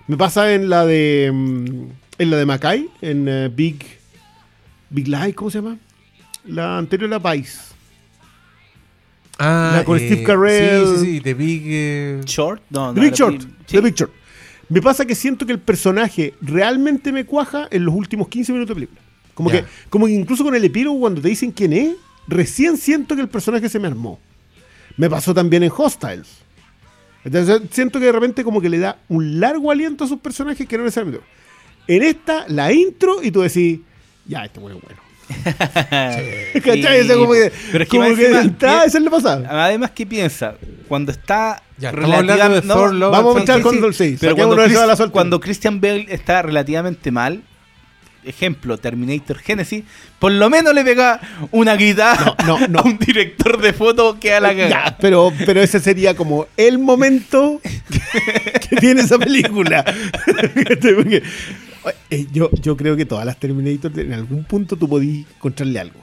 Me 0.08 0.18
pasa 0.18 0.54
en 0.54 0.70
la 0.70 0.86
de 0.86 1.32
mm, 1.34 1.86
en 2.18 2.30
la 2.32 2.38
de 2.38 2.46
Mackay, 2.46 2.90
en 3.02 3.28
eh, 3.30 3.50
Big 3.54 3.86
Big 4.90 5.08
Lie, 5.08 5.34
¿cómo 5.34 5.50
se 5.52 5.60
llama? 5.60 5.78
La 6.46 6.78
anterior 6.80 7.14
a 7.14 7.20
Vice. 7.20 7.60
Ah, 9.40 9.74
La 9.78 9.84
con 9.84 9.98
Steve 10.00 10.24
Carell. 10.24 10.86
Sí, 10.88 10.94
sí, 10.98 11.06
sí. 11.14 11.22
The 11.22 11.34
Big. 11.34 11.62
eh, 11.66 12.22
Short, 12.26 12.62
no, 12.70 12.88
no. 12.88 12.94
The 12.96 13.02
Big 13.02 13.14
Short. 13.14 13.42
sí. 13.42 13.48
The 13.68 13.82
Big 13.82 13.96
Short. 13.96 14.12
Me 14.74 14.82
pasa 14.82 15.06
que 15.06 15.14
siento 15.14 15.46
que 15.46 15.52
el 15.52 15.60
personaje 15.60 16.34
realmente 16.42 17.12
me 17.12 17.26
cuaja 17.26 17.68
en 17.70 17.86
los 17.86 17.94
últimos 17.94 18.28
15 18.28 18.54
minutos 18.54 18.70
de 18.70 18.74
película. 18.74 19.02
Como, 19.36 19.52
que, 19.52 19.66
como 19.92 20.08
que 20.08 20.14
incluso 20.14 20.44
con 20.44 20.56
el 20.56 20.64
epílogo, 20.64 21.00
cuando 21.00 21.22
te 21.22 21.28
dicen 21.28 21.52
quién 21.52 21.74
es, 21.74 21.94
recién 22.28 22.78
siento 22.78 23.14
que 23.16 23.22
el 23.22 23.30
personaje 23.30 23.70
se 23.70 23.78
me 23.78 23.88
armó. 23.88 24.20
Me 24.98 25.12
pasó 25.12 25.32
también 25.32 25.62
en 25.62 25.72
Hostiles. 25.78 26.40
Entonces 27.24 27.62
siento 27.70 28.00
que 28.00 28.08
de 28.08 28.14
repente 28.14 28.44
como 28.44 28.60
que 28.60 28.68
le 28.68 28.80
da 28.80 28.98
un 29.10 29.40
largo 29.40 29.70
aliento 29.70 30.06
a 30.06 30.08
sus 30.08 30.18
personajes 30.18 30.68
que 30.68 30.76
no 30.76 30.86
necesariamente. 30.86 31.24
En 31.86 32.02
esta, 32.02 32.48
la 32.48 32.74
intro 32.74 33.22
y 33.22 33.30
tú 33.30 33.42
decís, 33.42 33.80
ya, 34.26 34.44
este 34.44 34.60
bueno 34.60 34.78
es 34.78 34.84
bueno. 34.84 35.00
¿Cachai? 36.64 37.08
Como 37.08 37.34
que, 37.34 37.52
Pero 37.72 37.84
es 37.84 37.90
que 37.90 37.98
como 37.98 38.10
más 38.10 38.18
que 38.18 38.26
encima, 38.26 38.84
esa 38.86 38.98
es. 38.98 39.26
Además, 39.50 39.92
¿qué 39.92 40.06
piensa? 40.06 40.56
Cuando 40.88 41.12
está 41.12 41.62
Ya, 41.78 41.90
estamos 41.90 42.14
hablando 42.16 42.56
de 42.56 42.62
Thor, 42.62 42.94
Love 42.94 43.12
Vamos 43.12 43.38
a 43.38 43.42
echar 43.42 43.62
6. 43.94 44.18
Pero 44.20 44.36
cuando, 44.36 44.56
la 44.56 44.66
Chris- 44.66 45.10
cuando 45.12 45.40
Christian 45.40 45.82
Bale 45.82 46.06
está 46.10 46.42
relativamente 46.42 47.12
mal, 47.12 47.42
ejemplo, 48.26 48.78
Terminator 48.78 49.38
Genesis, 49.40 49.84
por 50.20 50.32
lo 50.32 50.50
menos 50.50 50.74
le 50.74 50.84
pega 50.84 51.20
una 51.52 51.76
guitarra 51.76 52.36
No, 52.46 52.60
no, 52.60 52.68
no. 52.68 52.80
a 52.80 52.84
un 52.84 52.98
director 52.98 53.62
de 53.62 53.74
foto 53.74 54.20
que 54.20 54.34
a 54.34 54.40
la 54.40 54.56
cagada. 54.56 54.98
pero, 55.00 55.34
pero 55.46 55.62
ese 55.62 55.80
sería 55.80 56.16
como 56.16 56.48
el 56.58 56.80
momento 56.80 57.60
que 58.70 58.76
tiene 58.78 59.02
esa 59.02 59.18
película. 59.18 59.84
Eh, 62.10 62.28
yo, 62.32 62.50
yo 62.62 62.78
creo 62.78 62.96
que 62.96 63.06
todas 63.06 63.26
las 63.26 63.38
Terminator 63.38 63.98
en 64.00 64.14
algún 64.14 64.44
punto 64.44 64.76
tú 64.76 64.88
podías 64.88 65.26
encontrarle 65.36 65.80
algo. 65.80 66.00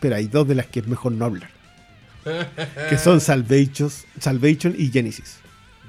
Pero 0.00 0.16
hay 0.16 0.26
dos 0.28 0.46
de 0.46 0.54
las 0.54 0.66
que 0.66 0.80
es 0.80 0.86
mejor 0.86 1.12
no 1.12 1.24
hablar. 1.24 1.50
Que 2.88 2.98
son 2.98 3.20
Salvation, 3.20 3.90
Salvation 4.20 4.74
y 4.76 4.90
Genesis. 4.90 5.38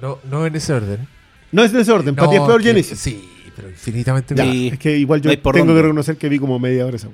No, 0.01 0.19
no 0.29 0.45
en 0.45 0.55
ese 0.55 0.73
orden. 0.73 1.07
No 1.51 1.63
es 1.63 1.73
en 1.73 1.79
ese 1.81 1.91
orden, 1.91 2.15
para 2.15 2.29
ti 2.29 2.35
es 2.37 2.41
peor 2.41 2.61
que- 2.61 2.67
Genesis. 2.69 2.99
Sí, 2.99 3.27
pero 3.55 3.69
infinitamente 3.69 4.35
Ya, 4.35 4.45
es 4.45 4.79
que 4.79 4.97
igual 4.97 5.21
yo 5.21 5.29
No 5.31 5.35
tengo 5.37 5.51
dónde. 5.57 5.73
que 5.73 5.81
reconocer 5.81 6.17
que 6.17 6.29
vi 6.29 6.39
como 6.39 6.57
media 6.59 6.85
hora 6.85 6.95
esa. 6.95 7.09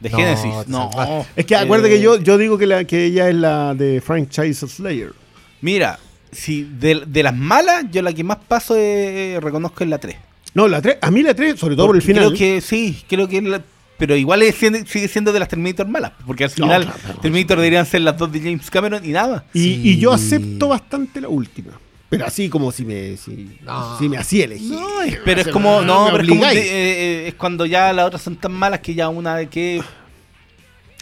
De 0.00 0.10
No, 0.10 0.16
Genesis, 0.16 0.52
no. 0.66 0.90
Es 1.36 1.46
que 1.46 1.54
acuérdate 1.56 1.90
que 1.90 1.96
Eh, 1.98 2.02
yo, 2.02 2.18
yo 2.18 2.36
digo 2.36 2.58
que, 2.58 2.66
la, 2.66 2.84
que 2.84 3.04
ella 3.04 3.28
es 3.28 3.34
la 3.36 3.74
de 3.74 4.00
Franchise 4.00 4.66
Slayer. 4.66 5.12
Mira, 5.60 5.98
si 6.32 6.64
de, 6.64 7.04
de 7.06 7.22
las 7.22 7.34
malas, 7.36 7.84
yo 7.92 8.02
la 8.02 8.12
que 8.12 8.24
más 8.24 8.38
paso 8.48 8.74
eh, 8.76 9.38
reconozco 9.40 9.84
es 9.84 9.90
la 9.90 9.98
3. 9.98 10.16
No, 10.54 10.68
la 10.68 10.80
3, 10.80 10.98
a 11.02 11.10
mí 11.10 11.22
la 11.22 11.34
3, 11.34 11.58
sobre 11.58 11.74
todo 11.76 11.86
por 11.88 11.96
el 11.96 12.02
final. 12.02 12.26
Creo 12.26 12.38
que 12.38 12.60
sí, 12.60 13.02
creo 13.08 13.28
que 13.28 13.38
es 13.38 13.44
la- 13.44 13.62
pero 13.98 14.16
igual 14.16 14.42
es 14.42 14.54
sigue 14.56 15.08
siendo 15.08 15.32
de 15.32 15.38
las 15.40 15.48
Terminator 15.48 15.86
malas, 15.88 16.12
porque 16.26 16.44
al 16.44 16.50
No, 16.50 16.54
final 16.54 16.82
claro, 16.84 16.98
claro. 17.00 17.20
Terminator 17.20 17.56
deberían 17.58 17.86
ser 17.86 18.00
las 18.02 18.16
dos 18.18 18.30
de 18.32 18.40
James 18.40 18.70
Cameron 18.70 19.04
y 19.04 19.08
nada. 19.08 19.44
Y, 19.52 19.58
Sí. 19.60 19.80
y 19.84 19.98
yo 19.98 20.12
acepto 20.12 20.68
bastante 20.68 21.20
la 21.20 21.28
última. 21.28 21.72
Pero 22.10 22.26
así 22.26 22.48
como 22.48 22.70
si 22.70 22.84
me, 22.84 23.16
si, 23.16 23.58
No. 23.64 23.98
si 23.98 24.08
me 24.08 24.16
hacía 24.18 24.44
elegir. 24.44 24.70
No, 24.70 24.86
pero 25.24 25.40
es 25.40 25.48
como, 25.48 25.80
no, 25.82 26.06
pero 26.12 26.22
es 26.22 26.28
como 26.28 26.40
obligáis. 26.42 26.60
de- 26.60 26.66
eh, 26.70 27.24
eh, 27.24 27.28
es 27.28 27.34
cuando 27.34 27.66
ya 27.66 27.92
las 27.92 28.06
otras 28.06 28.22
son 28.22 28.36
tan 28.36 28.52
malas 28.52 28.80
que 28.80 28.94
ya 28.94 29.08
una 29.08 29.36
de 29.36 29.48
que 29.48 29.82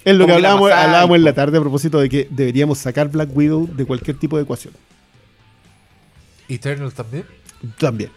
Es 0.05 0.17
lo 0.17 0.27
que 0.27 0.33
hablábamos, 0.33 0.71
hablábamos 0.73 1.17
en 1.17 1.25
la 1.25 1.33
tarde 1.35 1.59
a 1.59 1.61
propósito 1.61 1.99
de 2.01 2.09
que 2.09 2.27
deberíamos 2.31 2.79
sacar 2.79 3.09
Black 3.11 3.29
Widow 3.35 3.69
de 3.75 3.85
cualquier 3.85 4.17
tipo 4.17 4.37
de 4.37 4.45
ecuación. 4.45 4.73
Eternal 6.49 6.93
también. 6.93 7.25
También. 7.79 8.11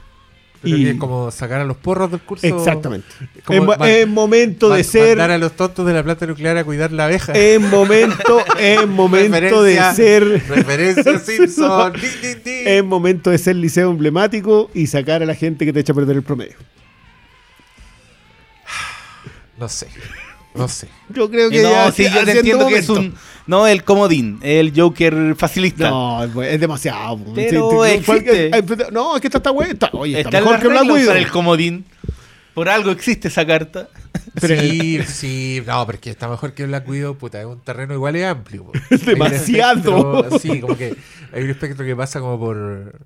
Y- 0.69 0.84
que 0.84 0.89
es 0.91 0.98
como 0.98 1.31
sacar 1.31 1.62
a 1.62 1.65
los 1.65 1.77
porros 1.77 2.12
del 2.12 2.22
curso. 2.22 2.45
Exactamente. 2.48 3.07
Como 3.45 3.74
Es, 3.75 4.07
momento 4.07 4.69
de 4.69 4.84
ser. 4.84 5.10
Mandar 5.17 5.31
a 5.31 5.38
los 5.38 5.53
tontos 5.55 5.86
de 5.86 5.93
la 5.93 6.03
planta 6.03 6.25
nuclear 6.25 6.57
a 6.57 6.63
cuidar 6.63 6.91
la 6.91 7.05
abeja. 7.05 7.34
Es 7.34 7.60
momento, 7.72 8.43
es 8.60 8.88
momento 8.88 9.63
de 9.63 9.79
ser. 9.95 10.24
Referencia 10.48 11.19
Simpson. 11.25 11.93
Es 12.45 12.84
momento 12.84 13.29
de 13.29 13.38
ser 13.38 13.55
liceo 13.55 13.91
emblemático 13.91 14.69
y 14.74 14.88
sacar 14.88 15.22
a 15.24 15.25
la 15.25 15.36
gente 15.36 15.65
que 15.65 15.74
te 15.74 15.79
echa 15.81 15.93
a 15.93 15.95
perder 15.95 16.15
el 16.17 16.24
promedio. 16.24 16.55
No 19.57 19.69
sé. 19.69 19.88
No 20.55 20.67
sé. 20.67 20.88
Yo 21.09 21.29
creo 21.29 21.50
que 21.50 21.62
no, 21.62 21.69
ya 21.69 21.91
sí, 21.91 22.05
yo 22.13 22.24
te 22.25 22.31
entiendo 22.31 22.67
que 22.67 22.77
es 22.77 22.89
un. 22.89 23.13
No, 23.47 23.67
el 23.67 23.83
comodín, 23.83 24.39
el 24.41 24.74
Joker 24.75 25.35
facilista. 25.38 25.89
No, 25.89 26.24
es 26.43 26.59
demasiado. 26.59 27.19
Pero 27.35 27.69
Sí, 27.71 27.77
sí, 27.89 27.93
existe. 27.93 28.50
cualquier- 28.51 28.93
No, 28.93 29.15
es 29.15 29.21
que 29.21 29.27
esta 29.27 29.38
está 29.38 29.51
buena. 29.51 29.74
está- 29.74 29.89
Oye, 29.93 30.17
está, 30.17 30.29
Está 30.29 30.41
mejor 30.41 30.59
que 30.62 30.67
Black 30.67 30.83
Widow. 30.89 31.13
el 31.15 31.27
comodín. 31.29 31.85
Por 32.55 32.69
algo 32.69 32.89
existe 32.89 33.27
esa 33.27 33.45
carta. 33.45 33.89
Pero- 34.39 34.62
sí, 34.62 35.00
sí, 35.07 35.62
no, 35.67 35.85
porque 35.85 36.09
está 36.09 36.27
mejor 36.29 36.53
que 36.53 36.65
Black 36.65 36.88
Widow, 36.88 37.17
puta, 37.17 37.39
es 37.39 37.45
un 37.45 37.59
terreno 37.59 37.93
igual 37.93 38.15
es 38.15 38.25
amplio. 38.25 38.71
Es 38.89 39.05
demasiado. 39.05 40.24
espectro- 40.24 40.39
Sí, 40.39 40.62
como 40.62 40.75
que 40.77 40.95
hay 41.33 41.43
un 41.43 41.50
espectro 41.50 41.85
que 41.85 41.95
pasa 41.95 42.19
como 42.21 42.39
por... 42.39 43.00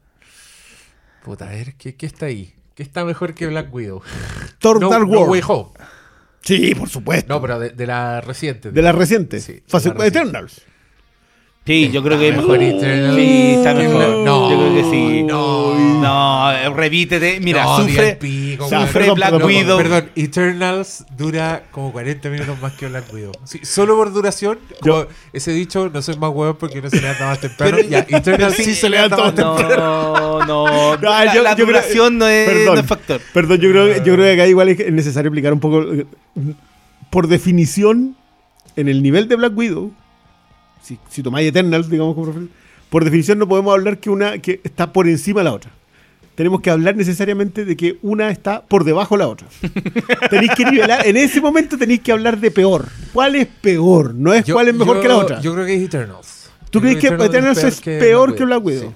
Puta, 1.24 1.48
a 1.48 1.50
ver, 1.50 1.74
¿qué, 1.76 1.96
qué 1.96 2.06
está 2.06 2.28
ahí? 2.28 2.54
¿Qué 2.76 2.84
está 2.84 3.04
mejor 3.04 3.34
que 3.34 3.46
Black 3.48 3.74
Widow? 3.74 4.02
Thor 4.60 4.80
no, 4.80 4.90
Dark 4.90 5.06
no 5.08 5.12
World. 5.20 5.32
Way 5.32 5.42
Home. 5.48 5.70
Sí, 6.42 6.74
por 6.76 6.90
supuesto. 6.90 7.34
No, 7.34 7.42
pero 7.42 7.60
de, 7.60 7.70
de 7.72 7.86
la 7.88 8.22
reciente. 8.22 8.72
de 8.72 8.82
la 8.82 8.92
reciente. 8.92 9.40
Sí, 9.40 9.54
de 9.54 9.64
Fase- 9.68 9.90
la 9.90 9.96
reciente. 9.96 10.20
Eternals. 10.20 10.62
Sí, 11.66 11.92
yo 11.92 12.02
creo 12.02 12.18
que 12.18 12.30
es 12.30 12.36
mejor 12.36 12.58
mejor. 12.58 12.78
Eternal. 12.78 13.16
Sí, 13.16 13.54
está 13.58 13.74
mejor. 13.76 14.02
No, 14.26 14.50
yo 14.50 14.58
creo 14.58 14.74
que 14.74 14.90
sí. 14.90 15.24
no. 15.24 15.76
No, 16.02 16.52
eh, 16.52 16.70
repítete. 16.72 17.40
Mira, 17.42 17.64
No, 17.64 17.78
sufre. 17.84 18.16
pico, 18.16 18.64
sufre 18.68 18.88
perdón, 18.92 19.16
Black 19.16 19.30
perdón, 19.32 19.48
Widow. 19.48 19.78
Perdón, 19.78 20.10
Eternals 20.16 21.06
dura 21.16 21.64
como 21.72 21.92
40 21.92 22.30
minutos 22.30 22.60
más 22.60 22.74
que 22.74 22.88
Black 22.88 23.14
Widow. 23.14 23.34
Sí, 23.44 23.60
solo 23.64 23.96
por 23.98 24.12
duración, 24.12 24.58
como 24.82 25.06
ese 25.32 25.52
dicho, 25.52 25.92
no 25.94 26.02
soy 26.02 26.16
más 26.18 26.32
huevón 26.32 26.56
porque 26.60 26.82
no 26.82 26.90
se 26.90 27.02
levanta 27.02 27.26
más 27.26 27.40
temprano. 27.40 27.78
Pero- 27.78 27.88
ya, 27.90 28.00
Eternals 28.10 28.56
sí, 28.56 28.74
se 28.74 28.90
levanta 28.90 29.18
más 29.18 29.36
temprano. 29.36 30.40
No, 30.40 30.46
no. 30.46 30.98
No, 31.02 31.10
la, 31.10 31.34
yo- 31.36 31.44
la 31.44 31.52
yo 31.52 31.56
creo- 31.66 31.68
duración 31.68 32.18
no, 32.18 32.28
es, 32.28 32.50
Perdón. 32.50 32.76
no 32.76 32.82
es 32.82 32.88
factor. 32.88 33.22
Perdón, 33.34 33.60
yo 33.60 33.70
creo, 33.70 33.86
que- 33.94 33.98
yo 34.00 34.14
creo 34.16 34.26
que 34.26 34.32
acá 34.34 34.48
igual 34.48 34.70
es 34.70 34.92
necesario 34.92 35.28
explicar 35.28 35.54
un 35.54 35.60
poco. 35.60 35.84
eh, 35.84 36.06
Por 37.12 37.28
definición, 37.28 38.16
en 38.76 38.88
el 38.88 39.04
nivel 39.04 39.28
de 39.28 39.36
Black 39.36 39.56
Widow, 39.56 39.92
si, 40.82 40.98
si 41.10 41.24
tomáis 41.24 41.48
Eternals, 41.50 41.90
digamos 41.90 42.16
por 42.90 43.04
definición 43.04 43.38
no 43.38 43.48
podemos 43.48 43.74
hablar 43.74 44.00
que 44.00 44.10
una 44.10 44.40
que 44.40 44.62
está 44.64 44.92
por 44.92 45.08
encima 45.08 45.42
de 45.42 45.44
la 45.46 45.54
otra. 45.54 45.72
Tenemos 46.36 46.62
que 46.62 46.70
hablar 46.70 46.96
necesariamente 46.96 47.66
de 47.66 47.76
que 47.76 47.98
una 48.02 48.30
está 48.32 48.62
por 48.62 48.86
debajo 48.86 49.16
de 49.16 49.20
la 49.20 49.28
otra. 49.28 49.48
tenéis 50.30 50.52
que 50.56 50.64
nivelar, 50.66 51.06
en 51.06 51.18
ese 51.18 51.42
momento 51.42 51.78
tenéis 51.78 52.00
que 52.00 52.12
hablar 52.14 52.40
de 52.40 52.50
peor. 52.50 52.88
¿Cuál 53.14 53.36
es 53.36 53.48
peor? 53.48 54.16
No 54.16 54.34
es 54.34 54.46
Yo- 54.46 54.56
cuál 54.56 54.70
es 54.70 54.74
mejor 54.76 54.96
yo- 54.98 55.02
que 55.02 55.08
la 55.10 55.18
otra. 55.18 55.42
Yo 55.42 55.54
creo 55.54 55.66
que 55.66 55.76
es 55.76 55.82
Eternals. 55.84 56.50
¿Tú 56.70 56.80
crees 56.82 56.98
que 56.98 57.08
Eternals 57.08 57.64
es 57.64 57.82
peor 57.82 58.36
que 58.36 58.46
Black 58.46 58.64
Widow? 58.64 58.90
Sí. 58.90 58.96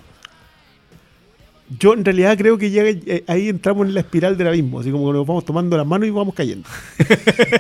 Yo 1.80 1.94
en 1.94 2.04
realidad 2.04 2.38
creo 2.38 2.58
que 2.58 2.70
llega, 2.70 2.90
eh, 3.06 3.24
ahí 3.28 3.50
entramos 3.50 3.88
en 3.88 3.94
la 3.94 4.02
espiral 4.02 4.38
del 4.38 4.48
abismo, 4.48 4.80
así 4.80 4.92
como 4.92 5.08
que 5.08 5.14
nos 5.18 5.28
vamos 5.28 5.46
tomando 5.46 5.78
las 5.78 5.86
manos 5.86 6.08
y 6.08 6.12
vamos 6.12 6.34
cayendo. 6.34 6.68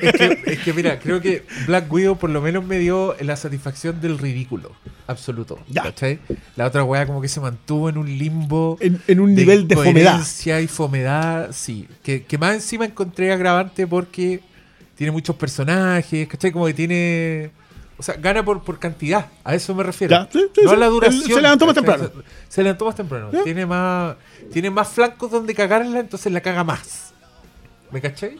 Es 0.03 0.13
que, 0.13 0.43
es 0.45 0.59
que 0.59 0.73
mira, 0.73 0.99
creo 0.99 1.21
que 1.21 1.45
Black 1.67 1.91
Widow 1.91 2.17
por 2.17 2.29
lo 2.29 2.41
menos 2.41 2.65
me 2.65 2.79
dio 2.79 3.15
la 3.21 3.35
satisfacción 3.35 4.01
del 4.01 4.17
ridículo 4.17 4.71
absoluto. 5.07 5.59
Ya. 5.69 5.83
¿cachai? 5.83 6.19
La 6.55 6.67
otra 6.67 6.83
weá 6.83 7.05
como 7.05 7.21
que 7.21 7.27
se 7.27 7.39
mantuvo 7.39 7.89
en 7.89 7.97
un 7.97 8.17
limbo. 8.17 8.77
En, 8.79 9.01
en 9.07 9.19
un 9.19 9.33
nivel 9.33 9.67
de 9.67 9.75
fomedad. 9.75 10.21
y 10.61 10.67
fomedad, 10.67 11.49
sí. 11.51 11.87
Que, 12.03 12.23
que 12.23 12.37
más 12.37 12.55
encima 12.55 12.85
encontré 12.85 13.31
agravante 13.31 13.87
porque 13.87 14.41
tiene 14.95 15.11
muchos 15.11 15.35
personajes, 15.35 16.27
¿cachai? 16.27 16.51
Como 16.51 16.65
que 16.65 16.73
tiene. 16.73 17.51
O 17.97 18.03
sea, 18.03 18.15
gana 18.15 18.43
por, 18.43 18.63
por 18.63 18.79
cantidad, 18.79 19.27
a 19.43 19.53
eso 19.53 19.73
me 19.75 19.83
refiero. 19.83 20.15
Ya, 20.15 20.29
sí, 20.31 20.39
sí, 20.53 20.61
no 20.63 20.69
sí. 20.69 20.75
a 20.75 20.79
la 20.79 20.87
duración. 20.87 21.23
se 21.23 21.41
levantó 21.41 21.65
más 21.65 21.75
temprano. 21.75 22.03
Se, 22.05 22.55
se 22.55 22.63
levantó 22.63 22.85
más 22.85 22.95
temprano. 22.95 23.31
Ya. 23.31 23.43
Tiene 23.43 23.65
más 23.65 24.15
tiene 24.51 24.69
más 24.69 24.89
flancos 24.89 25.31
donde 25.31 25.53
cagarla, 25.53 25.99
entonces 25.99 26.31
la 26.31 26.41
caga 26.41 26.63
más. 26.63 27.13
¿Me? 27.91 27.99
Y 27.99 28.01
te, 28.01 28.39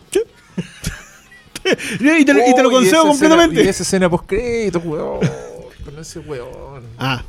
y 2.20 2.26
te 2.26 2.64
lo 2.64 2.70
y 2.70 2.74
concedo 2.74 3.02
esa 3.02 3.08
completamente. 3.08 3.56
Escena, 3.56 3.68
y 3.68 3.70
esa 3.70 3.84
escena 3.84 4.10
post 4.10 4.26
crédito, 4.28 4.80
weón. 4.80 5.20
Con 5.86 6.00
ese 6.00 6.20
weón. 6.20 6.84
Ah, 6.98 7.24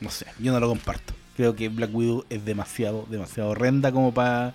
No 0.00 0.10
sé, 0.10 0.26
yo 0.38 0.52
no 0.52 0.60
lo 0.60 0.68
comparto. 0.68 1.14
Creo 1.36 1.54
que 1.54 1.68
Black 1.68 1.90
Widow 1.94 2.24
es 2.28 2.44
demasiado, 2.44 3.06
demasiado 3.08 3.50
horrenda 3.50 3.92
como 3.92 4.12
para 4.12 4.52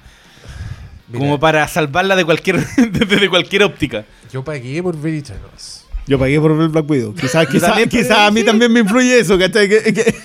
como 1.11 1.39
para 1.39 1.65
salvarla 1.69 2.15
de 2.17 2.25
cualquier 2.25 2.65
desde 2.91 3.29
cualquier 3.29 3.63
óptica. 3.63 4.05
Yo 4.31 4.43
pagué 4.43 4.83
por 4.83 4.99
ver 4.99 5.13
Eternals. 5.15 5.86
Yo 6.07 6.17
pagué 6.19 6.39
por 6.39 6.57
ver 6.57 6.69
Black 6.69 6.89
Widow. 6.89 7.13
Quizás 7.13 7.47
quizá, 7.47 7.73
quizá 7.87 8.25
a 8.27 8.31
mí 8.31 8.41
sí. 8.41 8.45
también 8.45 8.71
me 8.71 8.79
influye 8.81 9.19
eso, 9.19 9.37
¿cachai? 9.37 9.67
Que- 9.69 9.93
que- 9.93 10.15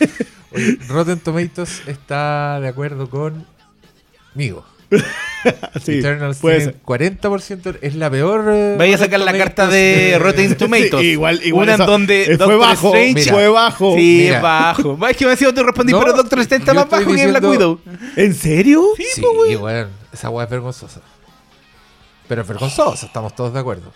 Oye, 0.54 0.78
Rotten 0.88 1.18
Tomatoes 1.18 1.82
está 1.86 2.60
de 2.60 2.68
acuerdo 2.68 3.08
conmigo. 3.08 4.64
sí, 5.82 6.00
Eternals 6.00 6.36
puede 6.38 6.58
tiene 6.58 6.72
ser. 6.72 6.82
40%, 6.82 7.78
es 7.80 7.94
la 7.94 8.10
peor. 8.10 8.44
eh, 8.52 8.74
Vaya 8.78 8.96
a 8.96 8.98
sacar 8.98 9.20
la 9.20 9.32
carta 9.32 9.66
de 9.66 10.18
Rotten 10.20 10.54
Tomatoes. 10.54 11.00
Sí, 11.00 11.06
igual, 11.12 11.40
igual 11.42 11.68
Una 11.68 11.76
en 11.82 11.86
donde 11.86 12.24
fue 12.26 12.36
Doctor 12.36 12.58
bajo, 12.58 12.88
Strange 12.88 13.14
Mira. 13.14 13.32
fue 13.32 13.48
bajo. 13.48 13.94
Sí, 13.96 14.18
Mira. 14.24 14.36
es 14.36 14.42
bajo. 14.42 14.98
Va, 14.98 15.10
Es 15.10 15.16
que 15.16 15.24
me 15.24 15.30
decía 15.30 15.54
tú 15.54 15.62
respondí, 15.62 15.92
No, 15.92 16.00
pero 16.00 16.12
Doctor 16.12 16.40
Strange 16.40 16.62
está 16.64 16.74
más 16.74 16.90
bajo 16.90 17.04
que 17.06 17.12
Black 17.26 17.42
diciendo- 17.42 17.50
Widow. 17.50 17.80
¿En 18.16 18.34
serio? 18.34 18.84
Sí, 19.14 19.22
weón. 19.24 19.88
Esa 20.12 20.28
weá 20.28 20.44
es 20.44 20.50
vergonzosa. 20.50 21.00
Pero 22.28 22.42
es 22.42 22.48
vergonzosa, 22.48 23.06
estamos 23.06 23.34
todos 23.34 23.54
de 23.54 23.60
acuerdo. 23.60 23.90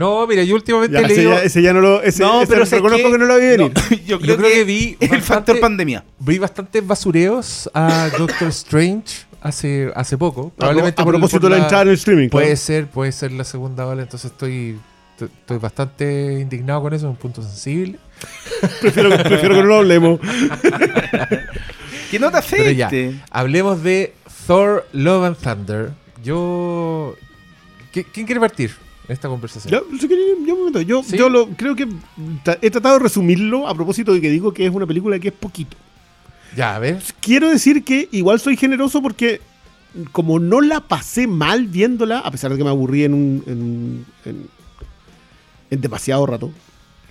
No, 0.00 0.26
mira, 0.26 0.42
yo 0.44 0.54
últimamente 0.54 0.98
Ya, 0.98 1.06
ese, 1.06 1.24
ya, 1.24 1.42
ese 1.42 1.60
ya 1.62 1.72
no 1.74 1.80
lo. 1.82 2.02
Ese, 2.02 2.22
No, 2.22 2.40
ese 2.42 2.52
pero 2.52 2.64
sé 2.64 2.76
reconozco 2.76 3.04
que- 3.08 3.12
que 3.12 3.18
no 3.18 3.26
lo 3.26 3.36
vi 3.36 3.46
venir. 3.46 3.72
No, 3.74 3.96
yo, 4.06 4.18
creo 4.18 4.28
Yo 4.30 4.36
creo 4.38 4.50
que 4.50 4.64
vi 4.64 4.96
el 4.98 5.20
factor 5.20 5.60
pandemia. 5.60 6.02
Vi 6.18 6.38
bastantes 6.38 6.86
basureos 6.86 7.70
a 7.74 8.08
Doctor 8.16 8.48
Strange 8.48 9.26
hace, 9.42 9.90
hace 9.94 10.16
poco. 10.16 10.50
Probablemente 10.56 11.02
a 11.02 11.04
por- 11.04 11.12
propósito 11.14 11.48
de 11.48 11.56
la 11.56 11.62
entrada 11.64 11.82
en 11.82 11.88
el 11.90 11.94
streaming. 11.96 12.30
Puede 12.30 12.46
claro. 12.46 12.56
ser, 12.60 12.86
puede 12.86 13.12
ser 13.12 13.32
la 13.32 13.44
segunda 13.44 13.86
ola, 13.86 14.00
entonces 14.02 14.30
estoy, 14.32 14.78
estoy- 15.18 15.58
bastante 15.58 16.38
indignado 16.40 16.80
con 16.80 16.94
eso, 16.94 17.06
es 17.06 17.10
un 17.10 17.16
punto 17.16 17.42
sensible. 17.42 17.98
prefiero, 18.80 19.10
prefiero 19.10 19.54
que 19.54 19.60
no 19.60 19.66
lo 19.66 19.76
hablemos. 19.76 20.18
Que 22.10 22.18
no 22.18 22.30
te 22.32 22.38
Pero 22.50 22.70
ya, 22.72 22.86
afecte. 22.88 23.20
hablemos 23.30 23.82
de 23.84 24.14
Thor 24.46 24.84
Love 24.92 25.24
and 25.26 25.36
Thunder. 25.36 25.90
Yo... 26.24 27.14
¿Qui- 27.94 28.04
¿Quién 28.12 28.26
quiere 28.26 28.40
partir 28.40 28.74
esta 29.10 29.28
conversación? 29.28 29.72
Yo, 29.72 29.98
si 29.98 30.08
queréis, 30.08 30.28
yo, 30.46 30.56
me 30.56 30.64
meto. 30.66 30.80
yo, 30.80 31.02
¿Sí? 31.02 31.16
yo 31.16 31.28
lo, 31.28 31.48
creo 31.50 31.74
que 31.76 31.86
tra- 32.44 32.58
he 32.62 32.70
tratado 32.70 32.98
de 32.98 33.04
resumirlo 33.04 33.66
a 33.68 33.74
propósito 33.74 34.12
de 34.12 34.20
que 34.20 34.30
digo 34.30 34.52
que 34.52 34.66
es 34.66 34.72
una 34.72 34.86
película 34.86 35.18
que 35.18 35.28
es 35.28 35.34
poquito. 35.34 35.76
Ya, 36.56 36.74
a 36.76 36.78
ver. 36.78 37.00
Quiero 37.20 37.48
decir 37.50 37.84
que 37.84 38.08
igual 38.12 38.40
soy 38.40 38.56
generoso 38.56 39.00
porque 39.02 39.40
como 40.12 40.38
no 40.38 40.60
la 40.60 40.80
pasé 40.80 41.26
mal 41.26 41.66
viéndola, 41.66 42.18
a 42.20 42.30
pesar 42.30 42.50
de 42.52 42.56
que 42.58 42.64
me 42.64 42.70
aburrí 42.70 43.04
en 43.04 43.14
un 43.14 43.42
en, 43.46 44.06
en- 44.30 44.46
en 45.70 45.80
demasiado 45.80 46.26
rato, 46.26 46.50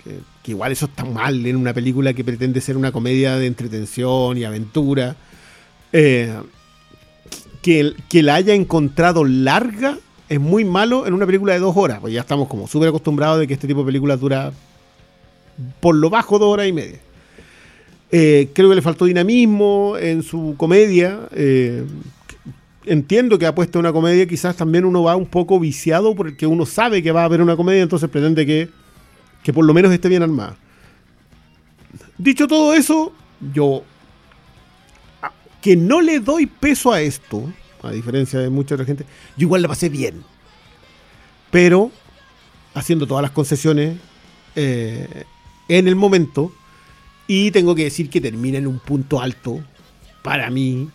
que, 0.04 0.18
que 0.42 0.50
igual 0.52 0.72
eso 0.72 0.86
está 0.86 1.04
mal 1.04 1.44
en 1.46 1.56
una 1.56 1.72
película 1.72 2.12
que 2.12 2.24
pretende 2.24 2.60
ser 2.60 2.76
una 2.76 2.92
comedia 2.92 3.36
de 3.36 3.46
entretención 3.46 4.36
y 4.36 4.44
aventura, 4.44 5.16
eh, 5.92 6.34
que, 7.62 7.94
que 8.08 8.22
la 8.22 8.34
haya 8.36 8.54
encontrado 8.54 9.24
larga 9.24 9.98
es 10.30 10.40
muy 10.40 10.64
malo 10.64 11.08
en 11.08 11.12
una 11.12 11.26
película 11.26 11.52
de 11.52 11.58
dos 11.58 11.76
horas, 11.76 11.98
pues 12.00 12.14
ya 12.14 12.20
estamos 12.20 12.46
como 12.46 12.68
súper 12.68 12.88
acostumbrados 12.88 13.40
de 13.40 13.48
que 13.48 13.54
este 13.54 13.66
tipo 13.66 13.80
de 13.80 13.86
películas 13.86 14.20
dura 14.20 14.52
por 15.80 15.96
lo 15.96 16.08
bajo 16.08 16.38
dos 16.38 16.48
horas 16.52 16.68
y 16.68 16.72
media. 16.72 17.00
Eh, 18.12 18.48
creo 18.54 18.68
que 18.68 18.76
le 18.76 18.82
faltó 18.82 19.06
dinamismo 19.06 19.96
en 19.98 20.22
su 20.22 20.54
comedia. 20.56 21.28
eh, 21.32 21.84
entiendo 22.86 23.38
que 23.38 23.46
ha 23.46 23.54
puesto 23.54 23.80
una 23.80 23.92
comedia, 23.92 24.26
quizás 24.26 24.56
también 24.56 24.84
uno 24.84 25.02
va 25.02 25.16
un 25.16 25.26
poco 25.26 25.58
viciado 25.58 26.14
porque 26.14 26.46
uno 26.46 26.64
sabe 26.64 27.02
que 27.02 27.10
va 27.10 27.22
a 27.22 27.24
haber 27.24 27.42
una 27.42 27.56
comedia, 27.56 27.82
entonces 27.82 28.08
pretende 28.08 28.46
que, 28.46 28.68
que 29.42 29.52
por 29.52 29.64
lo 29.64 29.74
menos 29.74 29.92
esté 29.92 30.08
bien 30.08 30.22
armada. 30.22 30.56
Dicho 32.16 32.46
todo 32.46 32.72
eso, 32.72 33.12
yo 33.52 33.82
que 35.60 35.74
no 35.74 36.00
le 36.00 36.20
doy 36.20 36.46
peso 36.46 36.92
a 36.92 37.00
esto, 37.00 37.52
a 37.82 37.90
diferencia 37.90 38.38
de 38.38 38.50
mucha 38.50 38.74
otra 38.74 38.86
gente, 38.86 39.04
yo 39.36 39.46
igual 39.46 39.62
la 39.62 39.68
pasé 39.68 39.88
bien. 39.88 40.22
Pero 41.50 41.90
haciendo 42.74 43.06
todas 43.06 43.22
las 43.22 43.30
concesiones 43.32 43.96
eh, 44.56 45.24
en 45.68 45.88
el 45.88 45.96
momento. 45.96 46.52
Y 47.26 47.52
tengo 47.52 47.74
que 47.74 47.84
decir 47.84 48.10
que 48.10 48.20
termina 48.20 48.58
en 48.58 48.66
un 48.66 48.80
punto 48.80 49.20
alto 49.20 49.60
para 50.22 50.50
mí, 50.50 50.88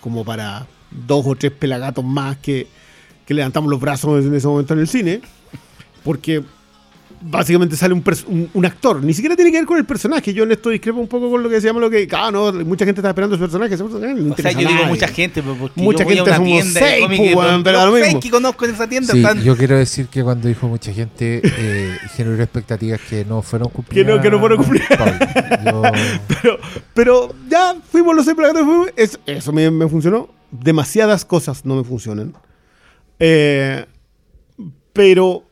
como 0.00 0.24
para 0.24 0.66
dos 0.90 1.26
o 1.26 1.34
tres 1.34 1.50
pelagatos 1.50 2.04
más 2.04 2.36
que, 2.36 2.68
que 3.26 3.34
levantamos 3.34 3.68
los 3.68 3.80
brazos 3.80 4.24
en 4.24 4.34
ese 4.34 4.46
momento 4.46 4.74
en 4.74 4.80
el 4.80 4.88
cine. 4.88 5.20
Porque 6.04 6.44
básicamente 7.26 7.74
sale 7.76 7.94
un, 7.94 8.04
un- 8.28 8.50
un 8.52 8.66
actor. 8.66 9.02
Ni 9.02 9.14
siquiera 9.14 9.34
tiene 9.34 9.50
que 9.50 9.56
ver 9.58 9.66
con 9.66 9.78
el 9.78 9.84
personaje. 9.86 10.34
Yo 10.34 10.44
en 10.44 10.52
esto 10.52 10.68
discrepo 10.70 11.00
un 11.00 11.08
poco 11.08 11.30
con 11.30 11.42
lo 11.42 11.48
que 11.48 11.54
decíamos, 11.54 11.80
lo 11.80 11.88
que, 11.88 12.06
ah, 12.12 12.30
no, 12.30 12.52
mucha 12.52 12.84
gente 12.84 13.00
está 13.00 13.08
esperando 13.08 13.34
ese 13.36 13.42
personaje. 13.44 13.74
ese 13.74 13.82
personaje 13.82 14.12
no 14.14 14.20
le 14.26 14.30
O 14.32 14.36
sea, 14.36 14.52
yo 14.52 14.58
digo 14.58 14.70
nadie. 14.72 14.86
mucha 14.86 15.08
gente, 15.08 15.42
pero 15.42 15.54
porque 15.56 15.80
Mucha 15.80 15.98
yo 16.00 16.04
voy 16.04 16.14
gente 16.16 16.30
a 16.30 16.34
una 16.38 16.44
tienda 16.44 16.80
seis, 16.80 17.04
pues, 17.06 17.18
pero 17.64 17.78
lo 17.86 17.92
mismo. 17.92 18.20
que 18.20 18.30
conozco 18.30 18.64
en 18.66 18.74
esa 18.74 18.86
tienda 18.88 19.12
Sí, 19.12 19.18
están... 19.20 19.42
yo 19.42 19.56
quiero 19.56 19.78
decir 19.78 20.06
que 20.08 20.22
cuando 20.22 20.48
dijo 20.48 20.68
mucha 20.68 20.92
gente, 20.92 21.40
eh, 21.42 21.96
generó 22.14 22.42
expectativas 22.42 23.00
que 23.08 23.24
no 23.24 23.40
fueron 23.42 23.70
cumplidas. 23.70 24.06
Que 24.06 24.12
no- 24.16 24.20
que 24.22 24.30
no 24.30 24.38
fueron 24.40 24.58
cumplidas. 24.58 24.88
Pablo. 24.98 25.14
Yo- 25.64 25.82
Pero, 26.42 26.58
pero 26.94 27.34
ya 27.48 27.74
fuimos 27.90 28.14
los 28.14 28.24
seis 28.26 28.36
es- 28.96 29.18
eso 29.26 29.52
me, 29.52 29.70
me 29.70 29.88
funcionó. 29.88 30.28
Demasiadas 30.50 31.24
cosas 31.24 31.64
no 31.64 31.76
me 31.76 31.84
funcionan. 31.84 32.34
Eh, 33.18 33.84
pero, 34.92 35.44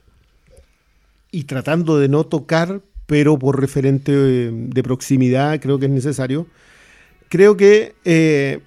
y 1.33 1.45
tratando 1.45 1.99
de 1.99 2.09
no 2.09 2.25
tocar, 2.25 2.83
pero 3.07 3.39
por 3.39 3.61
referente 3.61 4.13
eh, 4.15 4.51
de 4.53 4.83
proximidad, 4.83 5.59
creo 5.61 5.81
que 5.81 5.87
es 5.87 5.91
necesario. 5.91 6.47
Creo 7.29 7.57
que 7.57 7.95
eh, 8.05 8.61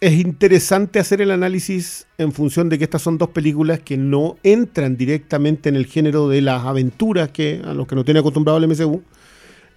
es 0.00 0.12
interesante 0.12 0.98
hacer 0.98 1.22
el 1.22 1.30
análisis 1.30 2.06
en 2.18 2.32
función 2.32 2.68
de 2.68 2.76
que 2.76 2.84
estas 2.84 3.02
son 3.02 3.18
dos 3.18 3.30
películas 3.30 3.80
que 3.80 3.96
no 3.96 4.36
entran 4.42 4.96
directamente 4.96 5.70
en 5.70 5.76
el 5.76 5.86
género 5.86 6.28
de 6.28 6.42
las 6.42 6.64
aventuras 6.64 7.30
que 7.30 7.62
a 7.64 7.72
los 7.72 7.86
que 7.86 7.94
no 7.94 8.04
tiene 8.04 8.20
acostumbrado 8.20 8.58
el 8.58 8.68
MCU 8.68 9.02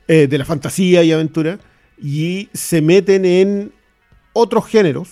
eh, 0.07 0.27
de 0.27 0.37
la 0.37 0.45
fantasía 0.45 1.03
y 1.03 1.11
aventura, 1.11 1.57
y 1.97 2.49
se 2.53 2.81
meten 2.81 3.23
en 3.25 3.71
otros 4.33 4.65
géneros. 4.65 5.09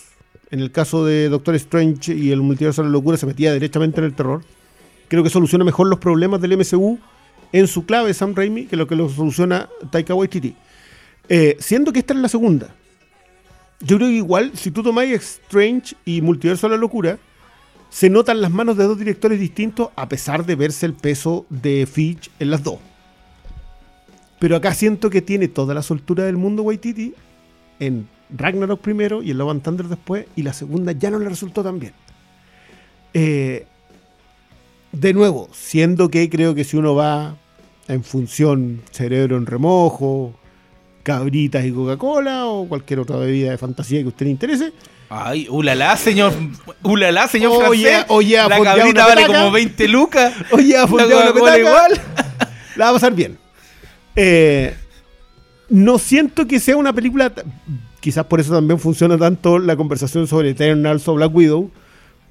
En 0.51 0.59
el 0.59 0.71
caso 0.71 1.05
de 1.05 1.29
Doctor 1.29 1.55
Strange 1.55 2.13
y 2.13 2.31
el 2.31 2.41
multiverso 2.41 2.83
de 2.83 2.89
la 2.89 2.91
locura 2.91 3.17
se 3.17 3.25
metía 3.25 3.53
directamente 3.53 4.01
en 4.01 4.05
el 4.05 4.13
terror. 4.13 4.43
Creo 5.07 5.23
que 5.23 5.29
soluciona 5.29 5.63
mejor 5.63 5.87
los 5.87 5.99
problemas 5.99 6.41
del 6.41 6.57
MCU 6.57 6.99
en 7.53 7.67
su 7.67 7.85
clave 7.85 8.13
Sam 8.13 8.35
Raimi 8.35 8.65
que 8.65 8.75
lo 8.75 8.87
que 8.87 8.95
lo 8.95 9.07
soluciona 9.07 9.69
Taika 9.91 10.13
Waititi. 10.13 10.55
Eh, 11.29 11.55
siendo 11.59 11.93
que 11.93 11.99
esta 11.99 12.13
es 12.13 12.19
la 12.19 12.27
segunda. 12.27 12.75
Yo 13.79 13.97
creo 13.97 14.09
que 14.09 14.15
igual, 14.15 14.51
si 14.55 14.71
tú 14.71 14.83
tomáis 14.83 15.13
Strange 15.13 15.95
y 16.03 16.21
Multiverso 16.21 16.67
de 16.67 16.75
la 16.75 16.81
Locura, 16.81 17.19
se 17.89 18.09
notan 18.09 18.41
las 18.41 18.51
manos 18.51 18.75
de 18.75 18.85
dos 18.85 18.97
directores 18.97 19.39
distintos 19.39 19.89
a 19.95 20.09
pesar 20.09 20.45
de 20.45 20.55
verse 20.55 20.85
el 20.85 20.93
peso 20.93 21.45
de 21.49 21.85
Fitch 21.85 22.31
en 22.39 22.49
las 22.49 22.63
dos. 22.63 22.79
Pero 24.39 24.55
acá 24.55 24.73
siento 24.73 25.09
que 25.09 25.21
tiene 25.21 25.47
toda 25.47 25.73
la 25.73 25.83
soltura 25.83 26.25
del 26.25 26.37
mundo 26.37 26.63
Waititi 26.63 27.13
en 27.79 28.07
Ragnarok 28.35 28.81
primero 28.81 29.21
y 29.21 29.31
en 29.31 29.37
Love 29.37 29.51
and 29.51 29.63
Thunder 29.63 29.87
después, 29.87 30.25
y 30.35 30.41
la 30.41 30.53
segunda 30.53 30.91
ya 30.91 31.11
no 31.11 31.19
le 31.19 31.29
resultó 31.29 31.63
tan 31.63 31.79
bien. 31.79 31.93
Eh, 33.13 33.67
de 34.91 35.13
nuevo, 35.13 35.49
siendo 35.51 36.09
que 36.09 36.29
creo 36.29 36.55
que 36.55 36.63
si 36.63 36.77
uno 36.77 36.95
va 36.95 37.37
en 37.93 38.03
función 38.03 38.81
cerebro 38.91 39.37
en 39.37 39.45
remojo, 39.45 40.33
cabritas 41.03 41.65
y 41.65 41.71
Coca-Cola 41.71 42.45
o 42.47 42.67
cualquier 42.67 42.99
otra 42.99 43.17
bebida 43.17 43.51
de 43.51 43.57
fantasía 43.57 43.99
que 43.99 44.05
a 44.05 44.09
usted 44.09 44.25
le 44.25 44.31
interese, 44.31 44.73
Ay, 45.15 45.47
ulala, 45.49 45.95
señor. 45.95 46.33
Ulala, 46.81 47.27
señor 47.27 47.51
Oye, 47.65 47.83
francés. 47.83 48.05
oye, 48.09 48.35
la 48.35 48.49
cabrita 48.63 49.05
vale 49.05 49.21
petaca. 49.21 49.39
como 49.41 49.51
20 49.51 49.87
lucas. 49.87 50.33
oye, 50.51 50.73
La 50.73 50.83
a 50.83 50.87
fondear 50.87 51.23
una 51.23 51.33
petaca, 51.33 51.59
igual. 51.59 52.01
la 52.75 52.85
va 52.85 52.89
a 52.89 52.93
pasar 52.93 53.13
bien. 53.13 53.37
Eh, 54.15 54.73
no 55.69 55.99
siento 55.99 56.47
que 56.47 56.59
sea 56.59 56.77
una 56.77 56.93
película. 56.93 57.31
Quizás 57.99 58.25
por 58.25 58.39
eso 58.39 58.55
también 58.55 58.79
funciona 58.79 59.15
tanto 59.15 59.59
la 59.59 59.75
conversación 59.75 60.25
sobre 60.25 60.49
Eternals 60.49 61.07
o 61.07 61.13
Black 61.13 61.35
Widow, 61.35 61.69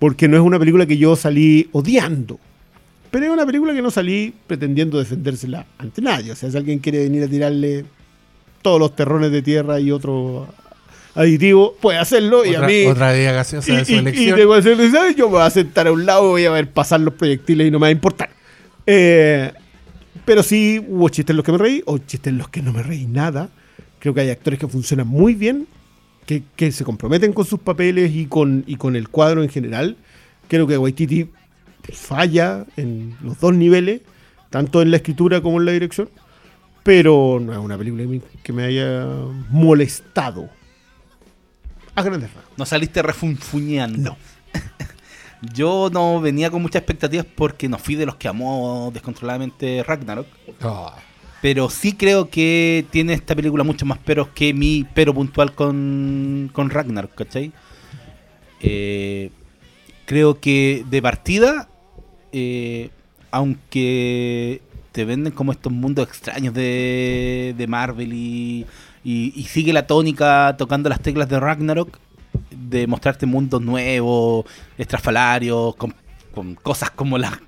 porque 0.00 0.26
no 0.26 0.36
es 0.36 0.42
una 0.42 0.58
película 0.58 0.84
que 0.84 0.98
yo 0.98 1.14
salí 1.14 1.68
odiando. 1.70 2.40
Pero 3.12 3.26
es 3.26 3.30
una 3.30 3.46
película 3.46 3.72
que 3.74 3.82
no 3.82 3.90
salí 3.92 4.34
pretendiendo 4.48 4.98
defendérsela 4.98 5.66
ante 5.78 6.00
nadie. 6.02 6.32
O 6.32 6.34
sea, 6.36 6.50
si 6.50 6.56
alguien 6.56 6.80
quiere 6.80 6.98
venir 7.04 7.22
a 7.22 7.28
tirarle 7.28 7.84
todos 8.62 8.80
los 8.80 8.96
terrones 8.96 9.30
de 9.30 9.42
tierra 9.42 9.78
y 9.78 9.92
otro 9.92 10.48
aditivo, 11.14 11.76
puede 11.80 11.98
hacerlo. 11.98 12.44
y 12.44 12.54
a 12.54 12.58
otra, 12.58 12.66
mí. 12.68 12.86
otra 12.86 13.12
bebida 13.12 13.32
gaseosa 13.32 13.74
de 13.76 13.84
su 13.84 13.92
Y, 13.92 13.94
y- 13.94 13.98
y 13.98 14.00
elección. 14.00 14.28
yo 14.30 15.28
me 15.28 15.32
voy 15.36 15.42
a 15.42 15.50
sentar 15.50 15.86
a 15.86 15.92
un 15.92 16.06
lado, 16.06 16.30
voy 16.30 16.46
a 16.46 16.50
ver 16.50 16.70
pasar 16.70 17.00
los 17.00 17.14
proyectiles 17.14 17.68
y 17.68 17.70
no 17.70 17.78
me 17.78 17.82
va 17.84 17.88
a 17.88 17.92
importar. 17.92 18.30
Eh, 18.86 19.52
pero 20.24 20.42
sí 20.42 20.82
hubo 20.88 21.08
chistes 21.10 21.30
en 21.30 21.36
los 21.36 21.44
que 21.44 21.52
me 21.52 21.58
reí 21.58 21.82
o 21.84 21.98
chistes 21.98 22.32
en 22.32 22.38
los 22.38 22.48
que 22.48 22.62
no 22.62 22.72
me 22.72 22.82
reí 22.82 23.06
nada. 23.06 23.50
Creo 23.98 24.14
que 24.14 24.22
hay 24.22 24.30
actores 24.30 24.58
que 24.58 24.66
funcionan 24.68 25.06
muy 25.06 25.34
bien, 25.34 25.66
que, 26.24 26.42
que 26.56 26.72
se 26.72 26.82
comprometen 26.84 27.32
con 27.34 27.44
sus 27.44 27.60
papeles 27.60 28.10
y 28.14 28.26
con, 28.26 28.64
y 28.66 28.76
con 28.76 28.96
el 28.96 29.08
cuadro 29.10 29.42
en 29.42 29.48
general. 29.50 29.96
Creo 30.48 30.66
que 30.66 30.78
Waititi 30.78 31.28
falla 31.92 32.64
en 32.76 33.16
los 33.22 33.40
dos 33.40 33.54
niveles, 33.54 34.02
tanto 34.50 34.82
en 34.82 34.90
la 34.90 34.98
escritura 34.98 35.40
como 35.40 35.58
en 35.58 35.66
la 35.66 35.72
dirección. 35.72 36.08
Pero 36.82 37.38
no 37.40 37.52
es 37.52 37.58
una 37.58 37.78
película 37.78 38.04
que 38.42 38.52
me- 38.52 38.64
haya 38.64 39.06
molestado. 39.50 40.48
A 41.94 42.02
grandes 42.02 42.32
rasgos. 42.32 42.52
No 42.58 42.66
saliste 42.66 43.02
refunfuñando. 43.02 44.10
No. 44.10 44.16
Yo 45.54 45.90
no 45.92 46.20
venía 46.20 46.50
con 46.50 46.62
muchas 46.62 46.80
expectativas 46.82 47.26
porque 47.34 47.68
no 47.68 47.78
fui 47.78 47.94
de 47.96 48.06
los 48.06 48.16
que 48.16 48.28
amó 48.28 48.90
descontroladamente 48.94 49.82
Ragnarok. 49.82 50.26
Ah, 50.60 50.94
Pero 51.40 51.68
sí 51.70 51.92
creo 51.94 52.28
que 52.30 52.86
tiene 52.90 53.12
esta 53.14 53.34
película 53.34 53.64
mucho 53.64 53.84
más 53.86 53.98
peros 53.98 54.28
que 54.28 54.54
mi 54.54 54.86
pero 54.94 55.12
puntual 55.12 55.52
con, 55.54 56.50
con 56.52 56.70
Ragnarok, 56.70 57.14
¿cachai? 57.14 57.52
Eh, 58.60 59.30
creo 60.06 60.38
que 60.40 60.84
de 60.88 61.02
partida, 61.02 61.68
eh, 62.32 62.90
aunque 63.30 64.62
te 64.92 65.04
venden 65.04 65.32
como 65.32 65.52
estos 65.52 65.72
mundos 65.72 66.06
extraños 66.08 66.52
de, 66.54 67.54
de 67.56 67.66
Marvel 67.66 68.12
y, 68.12 68.66
y- 69.04 69.44
sigue 69.44 69.72
la 69.72 69.86
tónica 69.86 70.54
tocando 70.58 70.88
las 70.88 71.00
teclas 71.00 71.28
de 71.28 71.40
Ragnarok, 71.40 71.98
de 72.50 72.86
mostrarte 72.86 73.26
mundos 73.26 73.60
nuevos, 73.62 74.44
estrafalarios, 74.78 75.74
con, 75.76 75.94
cosas 76.62 76.90
como 76.90 77.18
las 77.18 77.38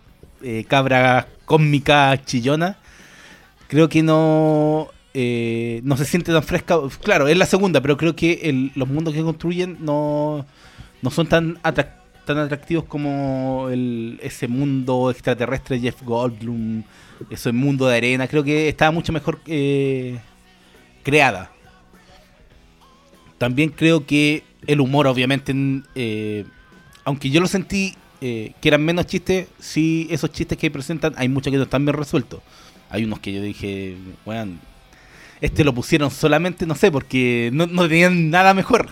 eh, 0.42 0.64
cabras 0.68 1.26
cósmicas 1.44 2.24
chillonas 2.24 2.76
creo 3.68 3.88
que 3.88 4.02
no 4.02 4.88
eh, 5.14 5.80
no 5.84 5.96
se 5.96 6.04
siente 6.04 6.32
tan 6.32 6.42
fresca. 6.42 6.76
Claro, 7.02 7.28
es 7.28 7.36
la 7.38 7.46
segunda, 7.46 7.80
pero 7.80 7.96
creo 7.96 8.16
que 8.16 8.70
los 8.74 8.88
mundos 8.88 9.14
que 9.14 9.22
construyen 9.22 9.78
no, 9.80 10.44
no 11.02 11.10
son 11.10 11.26
tan, 11.28 11.56
atrac- 11.62 11.94
tan 12.24 12.38
atractivos 12.38 12.84
como 12.84 13.68
el- 13.70 14.18
ese 14.22 14.48
mundo 14.48 15.10
extraterrestre 15.10 15.78
Jeff 15.80 16.02
Goldblum, 16.02 16.82
ese 17.30 17.52
mundo 17.52 17.87
de 17.87 17.96
arena. 17.96 18.26
Creo 18.28 18.42
que 18.44 18.68
estaba 18.68 18.90
mucho 18.90 19.12
mejor 19.12 19.40
eh, 19.46 20.18
creada. 21.02 21.50
También 23.38 23.70
creo 23.70 24.06
que 24.06 24.44
el 24.66 24.80
humor, 24.80 25.06
obviamente, 25.06 25.52
en, 25.52 25.84
eh, 25.94 26.44
aunque 27.04 27.30
yo 27.30 27.40
lo 27.40 27.46
sentí 27.46 27.94
eh, 28.20 28.52
que 28.60 28.68
eran 28.68 28.82
menos 28.82 29.06
chistes, 29.06 29.48
sí, 29.58 30.06
esos 30.10 30.32
chistes 30.32 30.56
que 30.56 30.70
presentan, 30.70 31.12
hay 31.16 31.28
muchos 31.28 31.50
que 31.50 31.58
no 31.58 31.64
están 31.64 31.84
bien 31.84 31.96
resueltos. 31.96 32.40
Hay 32.88 33.04
unos 33.04 33.18
que 33.18 33.32
yo 33.32 33.42
dije, 33.42 33.96
bueno, 34.24 34.58
este 35.40 35.64
lo 35.64 35.74
pusieron 35.74 36.10
solamente, 36.10 36.64
no 36.64 36.74
sé, 36.74 36.90
porque 36.90 37.50
no 37.52 37.66
tenían 37.88 38.30
nada 38.30 38.54
mejor. 38.54 38.88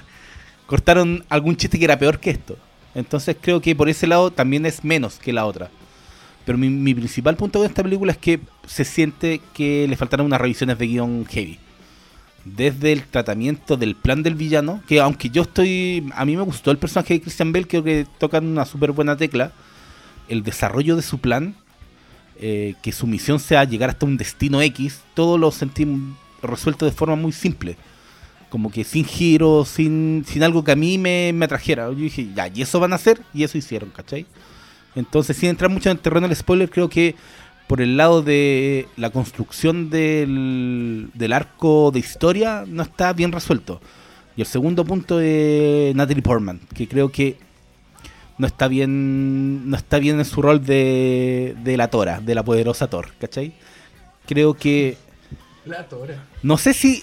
Cortaron 0.67 1.25
algún 1.29 1.57
chiste 1.57 1.79
que 1.79 1.85
era 1.85 1.99
peor 1.99 2.19
que 2.21 2.31
esto. 2.31 2.59
Entonces 2.95 3.37
creo 3.41 3.61
que 3.61 3.75
por 3.75 3.89
ese 3.89 4.07
lado 4.07 4.31
también 4.31 4.67
es 4.67 4.85
menos 4.85 5.19
que 5.19 5.33
la 5.33 5.47
otra. 5.47 5.71
Pero 6.45 6.59
mi, 6.59 6.95
principal 6.95 7.37
punto 7.37 7.61
de 7.61 7.69
esta 7.69 7.83
película 7.83 8.13
es 8.13 8.19
que 8.19 8.41
se 8.67 8.85
siente 8.85 9.41
que 9.55 9.87
le 9.89 9.97
faltaron 9.97 10.27
unas 10.27 10.41
revisiones 10.41 10.79
de 10.79 10.87
guion 10.87 11.25
heavy. 11.27 11.59
Desde 12.45 12.93
el 12.93 13.05
tratamiento 13.05 13.77
del 13.77 13.95
plan 13.95 14.25
del 14.25 14.35
villano, 14.35 14.83
que 14.89 15.01
aunque 15.01 15.31
yo 15.31 15.43
estoy. 15.43 16.11
A 16.15 16.25
mí 16.25 16.37
me 16.37 16.43
gustó 16.43 16.73
el 16.73 16.79
personaje 16.79 17.15
de 17.15 17.21
Christian 17.21 17.53
Bell, 17.53 17.69
creo 17.69 17.85
que 17.85 18.07
tocan 18.19 18.47
una 18.47 18.65
súper 18.65 18.91
buena 18.91 19.17
tecla. 19.17 19.53
El 20.29 20.43
desarrollo 20.43 20.97
de 20.97 21.03
su 21.03 21.19
plan, 21.19 21.55
eh, 22.41 22.75
que 22.83 22.91
su 22.91 23.07
misión 23.07 23.39
sea 23.39 23.63
llegar 23.63 23.91
hasta 23.91 24.07
un 24.07 24.17
destino 24.17 24.61
X, 24.61 25.03
todo 25.15 25.39
lo 25.39 25.53
sentí 25.53 25.87
resuelto 26.43 26.85
de 26.85 26.91
forma 26.91 27.15
muy 27.15 27.31
simple. 27.31 27.77
Como 28.53 28.71
que 28.71 28.85
sin 28.85 29.07
giros, 29.07 29.69
sin, 29.69 30.25
sin 30.27 30.43
algo 30.43 30.63
que 30.63 30.73
a 30.73 30.77
mí 30.77 30.99
me, 30.99 31.33
me 31.33 31.47
atrajera. 31.47 31.89
Yo 31.89 31.95
dije, 31.95 32.29
ya, 32.37 32.49
y 32.49 32.61
eso 32.61 32.79
van 32.81 32.93
a 32.93 32.97
hacer, 32.97 33.19
y 33.33 33.45
eso 33.45 33.57
hicieron, 33.57 33.89
¿cachai? 33.89 34.27
Entonces, 34.95 35.39
sin 35.39 35.49
entrar 35.49 35.71
mucho 35.71 35.89
en 35.89 35.97
el 35.97 36.03
terreno 36.03 36.29
del 36.29 36.37
spoiler, 36.37 36.69
creo 36.69 36.91
que 36.91 37.15
por 37.67 37.81
el 37.81 37.97
lado 37.97 38.21
de 38.21 38.87
la 38.99 39.09
construcción 39.09 39.89
del, 39.89 41.09
del 41.15 41.33
arco 41.33 41.91
de 41.91 42.01
historia 42.01 42.65
no 42.69 42.83
está 42.83 43.15
bien 43.15 43.33
resuelto. 43.33 43.81
Y 44.37 44.43
el 44.43 44.47
segundo 44.47 44.85
punto 44.85 45.19
es 45.19 45.95
Natalie 45.95 46.23
Portman, 46.23 46.61
que 46.75 46.87
creo 46.87 47.11
que 47.11 47.39
no 48.37 48.47
está 48.47 48.69
bien 48.69 49.71
no 49.71 49.77
está 49.79 49.99
bien 49.99 50.19
en 50.19 50.27
su 50.27 50.43
rol 50.43 50.63
de, 50.63 51.57
de 51.65 51.77
la 51.79 51.89
Tora, 51.89 52.21
de 52.21 52.35
la 52.35 52.43
poderosa 52.43 52.89
Thor, 52.89 53.09
¿cachai? 53.19 53.55
Creo 54.27 54.53
que 54.53 54.99
La 55.65 55.89
tora. 55.89 56.27
no 56.43 56.59
sé 56.59 56.75
si 56.75 57.03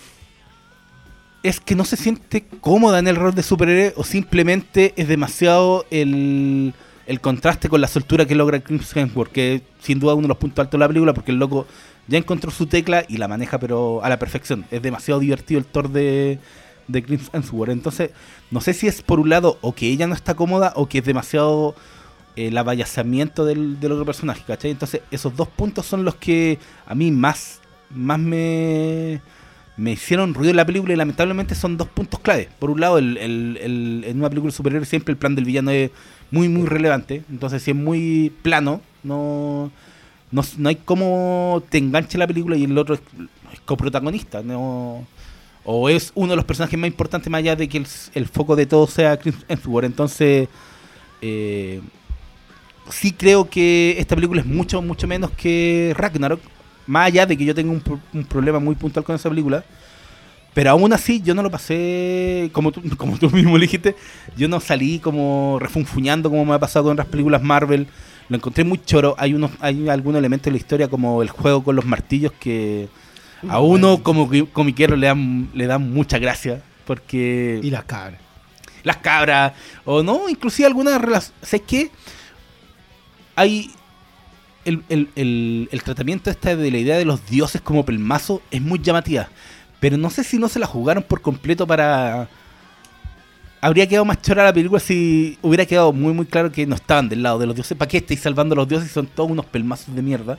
es 1.43 1.60
que 1.60 1.75
no 1.75 1.86
se 1.86 1.97
siente 1.97 2.45
cómoda 2.62 2.99
en 2.99 3.08
el 3.08 3.15
rol 3.15 3.34
de 3.34 3.43
superhéroe 3.43 3.93
o 3.95 4.04
simplemente 4.04 4.93
es 4.97 5.08
demasiado 5.08 5.86
el, 5.89 6.73
el 7.08 7.21
contraste 7.21 7.69
con 7.69 7.82
la 7.82 7.88
soltura 7.88 8.25
que 8.25 8.36
logra 8.36 8.60
Chris 8.60 8.95
Hemsworth, 8.95 9.32
que 9.32 9.62
sin 9.82 9.99
duda 9.99 10.13
uno 10.13 10.23
de 10.23 10.28
los 10.30 10.38
puntos 10.38 10.60
altos 10.60 10.78
de 10.78 10.80
la 10.80 10.88
película, 10.88 11.13
porque 11.13 11.32
el 11.32 11.38
loco 11.38 11.65
ya 12.08 12.17
encontró 12.17 12.52
su 12.52 12.67
tecla 12.67 13.06
y 13.08 13.17
la 13.17 13.28
maneja 13.28 13.58
pero 13.60 14.04
a 14.04 14.10
la 14.10 14.19
perfección. 14.19 14.65
Es 14.71 14.82
demasiado 14.82 15.19
divertido 15.19 15.60
el 15.60 15.65
Thor 15.65 15.89
de, 15.89 16.39
de 16.88 17.04
Chris 17.04 17.30
Hemsworth. 17.32 17.71
Entonces, 17.71 18.12
no 18.52 18.60
sé 18.60 18.73
si 18.73 18.88
es 18.88 19.02
por 19.02 19.19
un 19.19 19.30
lado 19.30 19.58
o 19.62 19.73
que 19.73 19.88
ella 19.88 20.08
no 20.08 20.15
está 20.15 20.36
cómoda 20.36 20.73
o 20.75 20.89
que 20.89 20.97
es 20.97 21.06
demasiado 21.06 21.75
el 22.36 22.58
abayazamiento 22.58 23.45
del, 23.45 23.80
del 23.80 23.93
otro 23.93 24.06
personaje, 24.06 24.43
¿cachai? 24.45 24.71
Entonces, 24.71 25.02
esos 25.12 25.36
dos 25.36 25.47
puntos 25.47 25.86
son 25.86 26.04
los 26.04 26.15
que 26.15 26.60
a 26.86 26.95
mí 26.95 27.12
más, 27.12 27.60
más 27.89 28.19
me, 28.19 29.21
me 29.80 29.94
hicieron 29.94 30.34
ruido 30.34 30.52
en 30.52 30.58
la 30.58 30.65
película 30.65 30.94
y 30.94 30.98
lamentablemente 30.98 31.56
son 31.56 31.78
dos 31.78 31.88
puntos 31.88 32.20
clave. 32.20 32.50
Por 32.60 32.70
un 32.70 32.82
lado, 32.82 32.98
el, 32.98 33.18
en 33.18 34.18
una 34.18 34.30
película 34.30 34.52
superior 34.52 34.86
siempre 34.86 35.13
el 35.13 35.18
plan 35.18 35.36
del 35.36 35.46
villano 35.46 35.72
es 35.72 35.89
muy, 36.32 36.50
muy 36.50 36.68
relevante. 36.68 37.24
Entonces, 37.30 37.63
si 37.63 37.72
es 37.72 37.78
muy 37.78 38.34
plano, 38.42 38.82
no, 39.04 39.72
no, 40.32 40.70
hay 40.70 40.76
cómo 40.76 41.63
te 41.70 41.78
enganche 41.78 42.18
la 42.18 42.28
película 42.28 42.58
y 42.58 42.65
el 42.65 42.78
otro 42.78 42.96
es, 42.96 43.02
coprotagonista. 43.65 44.44
O 45.63 45.89
es 45.89 46.12
uno 46.13 46.32
de 46.32 46.36
los 46.36 46.46
personajes 46.46 46.78
más 46.78 46.88
importantes, 46.88 47.30
más 47.32 47.39
allá 47.39 47.56
de 47.56 47.70
que 47.70 47.78
el, 47.78 47.88
el 48.15 48.28
foco 48.28 48.56
de 48.56 48.65
todo 48.65 48.86
sea 48.86 49.18
Chris 49.18 49.36
Hemsworth. 49.48 49.86
Entonces, 49.86 50.50
eh, 51.22 51.80
sí 52.89 53.13
creo 53.13 53.50
que 53.50 53.96
esta 53.98 54.15
película 54.15 54.42
es 54.42 54.48
mucho, 54.48 54.82
mucho 54.82 55.08
menos 55.08 55.32
que 55.32 55.94
Ragnarok. 55.96 56.42
Más 56.89 57.08
allá 57.08 57.25
de 57.25 57.38
que 57.38 57.45
yo 57.45 57.54
tengo 57.54 57.71
un, 57.71 57.82
pro- 57.82 57.99
un 58.13 58.23
problema 58.25 58.60
muy 58.60 58.75
puntual 58.75 59.06
con 59.06 59.15
esa 59.15 59.30
película. 59.30 59.63
Pero 60.54 60.71
aún 60.71 60.91
así, 60.91 61.21
yo 61.21 61.36
no 61.36 61.43
lo 61.43 61.52
pasé, 61.52 62.49
como 62.52 62.71
tú, 62.71 62.82
como 62.97 63.17
tú 63.17 63.30
mismo 63.30 63.58
le 63.58 63.65
dijiste, 63.65 63.95
yo 64.36 64.47
no 64.47 64.60
salí 64.60 64.99
como 64.99 65.58
refunfuñando 65.62 66.30
como 66.30 66.43
me 66.45 66.56
ha 66.56 66.60
pasado 66.60 66.86
con 66.86 66.93
otras 66.93 67.08
películas 67.08 67.41
Marvel. 67.43 67.88
Lo 68.30 68.36
encontré 68.36 68.63
muy 68.63 68.80
choro. 68.84 69.15
Hay 69.17 69.34
unos, 69.34 69.52
hay 69.60 69.88
algunos 69.89 70.19
elementos 70.19 70.45
de 70.45 70.52
la 70.52 70.58
historia 70.58 70.88
como 70.88 71.21
el 71.21 71.30
juego 71.30 71.63
con 71.63 71.75
los 71.75 71.86
martillos 71.86 72.32
que 72.39 72.88
a 73.47 73.60
uno 73.60 74.04
como 74.04 74.30
comiquero 74.52 74.95
le 74.95 75.08
dan, 75.08 75.49
le 75.54 75.67
dan 75.67 75.91
mucha 75.93 76.17
gracia. 76.19 76.62
Porque 76.86 77.60
Y 77.63 77.69
las 77.69 77.84
cabras. 77.86 78.19
las 78.84 78.97
cabras, 78.97 79.54
o 79.86 80.02
no, 80.04 80.28
inclusive 80.30 80.65
algunas 80.67 80.99
relaciones. 80.99 81.34
¿Sabes 81.43 81.65
qué? 81.67 81.91
Hay. 83.36 83.71
El, 84.65 84.84
el- 84.89 85.10
el- 85.72 85.84
tratamiento 85.84 86.30
esta 86.30 86.56
de 86.56 86.72
la 86.72 86.78
idea 86.78 86.98
de 86.98 87.06
los 87.06 87.26
dioses 87.28 87.62
como 87.62 87.86
pelmazo 87.86 88.41
es 88.52 88.62
muy 88.62 88.80
llamativa. 88.80 89.30
Pero 89.80 89.98
no 89.98 90.10
sé 90.10 90.24
si 90.24 90.38
no 90.38 90.50
se 90.50 90.60
la 90.60 90.67
jugaron 90.67 91.04
por 91.04 91.22
completo 91.22 91.65
para. 91.65 92.28
Habría 93.62 93.88
quedado 93.88 94.06
más 94.06 94.22
chora 94.22 94.43
la 94.45 94.54
película 94.54 94.80
si 94.80 95.38
hubiera 95.41 95.65
quedado 95.65 95.91
muy 95.91 96.13
muy 96.13 96.26
claro 96.26 96.52
que 96.52 96.65
no 96.65 96.76
estaban 96.76 97.10
del 97.10 97.24
lado 97.24 97.39
de 97.39 97.45
los 97.45 97.56
dioses. 97.56 97.78
¿Para 97.78 97.89
qué 97.89 97.98
estáis 97.98 98.22
salvando 98.22 98.54
a 98.54 98.58
los 98.58 98.67
dioses 98.69 98.91
son 98.91 99.08
todos 99.08 99.30
unos 99.32 99.45
pelmazos 99.45 99.93
de 99.95 100.02
mierda? 100.02 100.38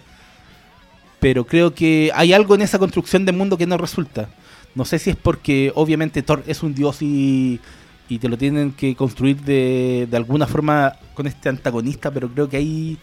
Pero 1.19 1.45
creo 1.47 1.75
que 1.75 2.11
hay 2.15 2.33
algo 2.33 2.55
en 2.55 2.63
esa 2.63 2.79
construcción 2.79 3.25
de 3.27 3.33
mundo 3.33 3.59
que 3.59 3.67
no 3.67 3.77
resulta. 3.77 4.31
No 4.75 4.85
sé 4.85 4.99
si 4.99 5.11
es 5.11 5.17
porque 5.17 5.73
obviamente 5.75 6.23
Thor 6.23 6.43
es 6.47 6.63
un 6.63 6.75
dios 6.75 7.03
y, 7.03 7.61
y 8.09 8.19
te 8.19 8.29
lo 8.29 8.39
tienen 8.39 8.73
que 8.73 8.95
construir 8.97 9.41
de, 9.43 10.07
de 10.11 10.17
alguna 10.17 10.47
forma 10.47 10.95
con 11.15 11.27
este 11.27 11.49
antagonista, 11.51 12.11
pero 12.11 12.29
creo 12.31 12.49
que 12.49 12.57
hay 12.57 12.99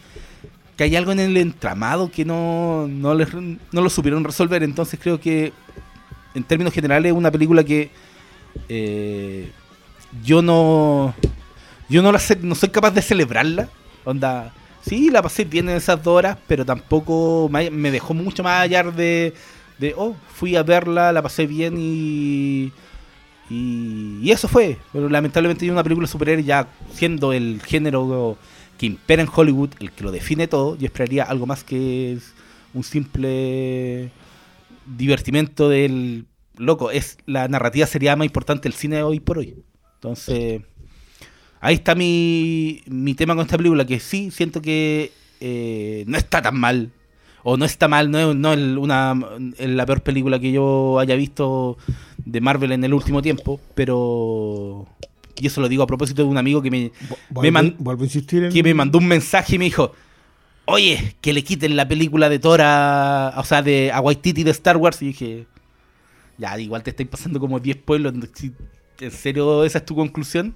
que 0.78 0.86
hay 0.86 0.96
algo 0.96 1.12
en 1.12 1.20
el 1.20 1.38
entramado 1.38 2.12
que 2.12 2.26
no, 2.26 2.88
no, 2.88 3.16
les- 3.16 3.34
no 3.34 3.82
lo 3.82 3.90
supieron 3.90 4.24
resolver. 4.24 4.64
Entonces 4.64 5.00
creo 5.02 5.20
que 5.20 5.54
en 6.36 6.44
términos 6.44 6.74
generales 6.74 7.12
es 7.12 7.18
una 7.18 7.32
película 7.32 7.64
que 7.64 7.92
eh, 8.70 9.52
yo 10.24 10.42
no 10.42 11.14
yo 11.90 12.02
no 12.02 12.12
la 12.12 12.20
sé- 12.20 12.40
no 12.42 12.56
soy 12.56 12.70
capaz 12.70 12.92
de 12.92 13.02
celebrarla. 13.02 13.70
Onda, 14.06 14.54
sí, 14.86 15.10
la 15.12 15.22
pasé 15.22 15.46
bien 15.46 15.70
en 15.70 15.78
esas 15.78 16.02
dos 16.04 16.18
horas, 16.18 16.38
pero 16.48 16.66
tampoco 16.66 17.50
me, 17.52 17.92
dejó 17.92 18.14
mucho 18.14 18.44
más 18.44 18.62
allá 18.64 18.84
de, 18.84 19.34
de, 19.80 19.94
oh, 19.98 20.16
fui 20.36 20.56
a 20.56 20.64
verla, 20.64 21.12
la 21.12 21.22
pasé 21.22 21.48
bien 21.48 21.76
y, 21.78 22.72
y, 23.50 24.20
y 24.22 24.32
eso 24.32 24.48
fue. 24.48 24.78
Pero 24.94 25.10
lamentablemente 25.10 25.70
una 25.72 25.84
película 25.84 26.08
superhéroe 26.08 26.44
ya 26.44 26.68
siendo 26.94 27.34
el 27.34 27.62
género 27.66 28.38
que 28.78 28.86
impera 28.86 29.22
en 29.22 29.30
Hollywood, 29.34 29.72
el 29.80 29.92
que 29.92 30.04
lo 30.04 30.12
define 30.12 30.48
todo, 30.48 30.78
yo 30.78 30.86
esperaría 30.86 31.24
algo 31.24 31.46
más 31.46 31.64
que 31.64 32.18
un 32.74 32.84
simple 32.84 34.12
divertimento 34.86 35.70
del 35.70 36.26
loco. 36.58 36.92
Es 36.92 37.18
la 37.26 37.48
narrativa 37.48 37.88
sería 37.88 38.16
más 38.16 38.26
importante 38.26 38.64
del 38.64 38.74
cine 38.74 39.04
hoy 39.04 39.20
por 39.20 39.40
hoy. 39.40 39.56
Entonces, 39.96 40.62
ahí 41.60 41.76
está 41.76 41.96
mi, 41.96 42.82
mi 42.88 43.14
tema 43.14 43.36
con 43.36 43.46
esta 43.46 43.58
película, 43.58 43.86
que 43.86 44.00
sí 44.00 44.32
siento 44.32 44.62
que 44.62 45.12
eh, 45.40 46.04
no 46.08 46.18
está 46.18 46.42
tan 46.42 46.60
mal. 46.60 46.92
O 47.44 47.56
no 47.56 47.64
está 47.64 47.88
mal, 47.88 48.12
no 48.12 48.20
es, 48.20 48.36
no 48.36 48.52
es 48.52 48.60
una, 48.60 49.16
es 49.58 49.70
la 49.70 49.86
peor 49.86 50.02
película 50.02 50.38
que 50.38 50.52
yo 50.52 51.00
haya 51.00 51.16
visto 51.16 51.78
de 52.26 52.42
Marvel 52.42 52.74
en 52.74 52.84
el 52.84 52.94
último 52.94 53.22
tiempo, 53.22 53.62
pero... 53.74 54.86
Y 55.40 55.48
eso 55.48 55.62
lo 55.62 55.70
digo 55.70 55.84
a 55.84 55.88
propósito 55.88 56.24
de 56.24 56.28
un 56.30 56.38
amigo 56.38 56.62
que 56.62 56.72
me, 56.72 56.92
Vuelvo, 57.30 57.42
me, 57.42 57.52
man- 57.52 57.76
vuelvo 57.80 58.04
a 58.04 58.06
insistir 58.06 58.44
en. 58.44 58.52
que 58.52 58.64
me 58.64 58.74
mandó 58.74 58.98
un 58.98 59.08
mensaje 59.08 59.56
y 59.56 59.60
me 59.60 59.66
dijo, 59.66 59.94
oye, 60.66 61.16
que 61.22 61.34
le 61.34 61.44
quiten 61.44 61.76
la 61.76 61.88
película 61.88 62.30
de 62.30 62.40
Thor 62.40 62.62
a, 62.64 63.34
o 63.38 63.44
sea, 63.44 63.62
de, 63.62 63.92
a 63.92 64.02
Waititi 64.02 64.44
de 64.44 64.52
Star 64.52 64.78
Wars. 64.78 65.02
Y 65.02 65.08
dije, 65.08 65.46
ya, 66.38 66.58
igual 66.60 66.84
te 66.84 66.90
estáis 66.92 67.10
pasando 67.10 67.40
como 67.40 67.60
10 67.60 67.78
pueblos. 67.78 68.14
¿En 69.00 69.12
serio 69.12 69.64
esa 69.64 69.78
es 69.80 69.86
tu 69.86 69.96
conclusión? 69.96 70.56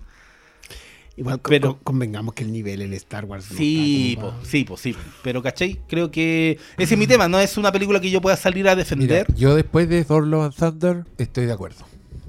Igual 1.18 1.40
pero- 1.42 1.74
co- 1.78 1.80
convengamos 1.84 2.34
que 2.34 2.44
el 2.44 2.52
nivel 2.52 2.82
en 2.82 2.94
Star 2.94 3.26
Wars. 3.26 3.46
Sí, 3.46 4.18
po, 4.20 4.34
sí, 4.44 4.64
po, 4.64 4.78
sí. 4.78 4.96
Pero, 5.22 5.44
¿cachai? 5.44 5.80
Creo 5.88 6.10
que 6.10 6.58
ese 6.78 6.94
es 6.96 6.98
mi 7.00 7.06
tema. 7.06 7.28
No 7.28 7.40
es 7.40 7.58
una 7.58 7.72
película 7.72 8.00
que 8.00 8.10
yo 8.10 8.22
pueda 8.22 8.38
salir 8.38 8.68
a 8.68 8.72
Mira, 8.72 8.76
defender. 8.76 9.28
yo 9.36 9.54
después 9.56 9.88
de 9.90 10.04
Thor 10.06 10.26
Love 10.26 10.46
and 10.46 10.56
Thunder 10.56 11.04
estoy 11.18 11.46
de 11.46 11.52
acuerdo. 11.54 11.86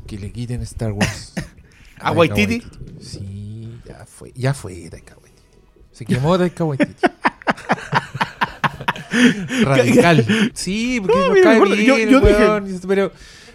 Que 0.06 0.18
le 0.18 0.32
quiten 0.32 0.60
Star 0.62 0.92
Wars. 0.92 1.32
¿A 2.02 2.12
Waititi? 2.12 2.62
Sí, 3.00 3.78
ya 3.86 4.04
fue. 4.06 4.32
Ya 4.34 4.54
fue 4.54 4.88
Taika 4.90 5.14
Waititi. 5.20 5.42
Se 5.92 6.04
quemó 6.04 6.38
Taika 6.38 6.64
Waititi. 6.64 6.94
Radical. 9.64 10.50
Sí, 10.54 11.00
porque 11.00 11.18
No, 11.18 11.30
mira, 11.30 11.42
cae 11.44 11.52
me 11.52 11.56
acuerdo, 11.64 11.74
yo- 11.82 11.96
bien, 11.96 12.08
yo 12.08 12.20
dije- 12.20 12.34
weón, 12.44 12.80
Pero, 12.88 13.12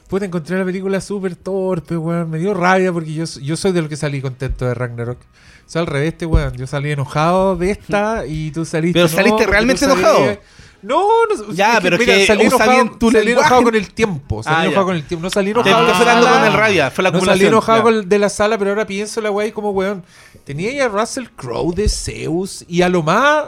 puta, 0.07 0.25
encontré 0.25 0.57
la 0.57 0.65
película 0.65 1.01
súper 1.01 1.36
torpe, 1.36 1.97
weón. 1.97 2.29
Me 2.29 2.39
dio 2.39 2.53
rabia 2.53 2.91
porque 2.93 3.13
yo, 3.13 3.25
yo 3.41 3.57
soy 3.57 3.71
de 3.71 3.81
los 3.81 3.89
que 3.89 3.97
salí 3.97 4.21
contento 4.21 4.65
de 4.65 4.73
Ragnarok. 4.73 5.19
O 5.19 5.69
sea, 5.69 5.81
al 5.81 5.88
revés, 5.88 6.13
este 6.13 6.25
weón. 6.25 6.53
Yo 6.55 6.67
salí 6.67 6.91
enojado 6.91 7.55
de 7.55 7.71
esta 7.71 8.25
y 8.25 8.51
tú 8.51 8.65
saliste. 8.65 8.99
Pero 8.99 9.10
no, 9.10 9.15
saliste 9.15 9.45
realmente 9.47 9.86
salí- 9.86 9.99
enojado. 9.99 10.38
No, 10.81 11.25
no 11.25 11.53
Ya, 11.53 11.79
pero 11.81 11.95
es 11.97 12.05
que 12.05 12.25
salí 12.27 12.43
enojado, 12.45 12.71
bien 12.71 12.99
tu 12.99 13.11
salí 13.11 13.25
lenguaje. 13.25 13.47
enojado 13.47 13.63
con 13.63 13.75
el 13.75 13.93
tiempo. 13.93 14.43
Salí 14.43 14.55
Ah, 14.55 14.61
enojado 14.65 14.81
ya. 14.81 14.85
con 14.85 14.95
el 14.95 15.03
tiempo. 15.03 15.23
No 15.23 15.29
salí 15.29 15.53
Te 15.53 15.59
enojado 15.69 15.93
sala. 16.03 16.31
con 16.31 16.43
el 16.45 16.53
rabia. 16.53 16.91
Fue 16.91 17.03
la 17.03 17.11
No 17.11 17.25
salí 17.25 17.45
enojado 17.45 17.83
con- 17.83 18.07
de 18.09 18.19
la 18.19 18.29
sala, 18.29 18.57
pero 18.57 18.71
ahora 18.71 18.85
pienso 18.85 19.19
la 19.21 19.31
wey 19.31 19.51
como 19.51 19.71
weón. 19.71 20.03
Tenía 20.45 20.71
ya 20.73 20.87
Russell 20.87 21.25
Crowe 21.35 21.73
de 21.73 21.89
Zeus 21.89 22.63
y 22.67 22.81
a 22.83 22.89
lo 22.89 23.01
más 23.03 23.45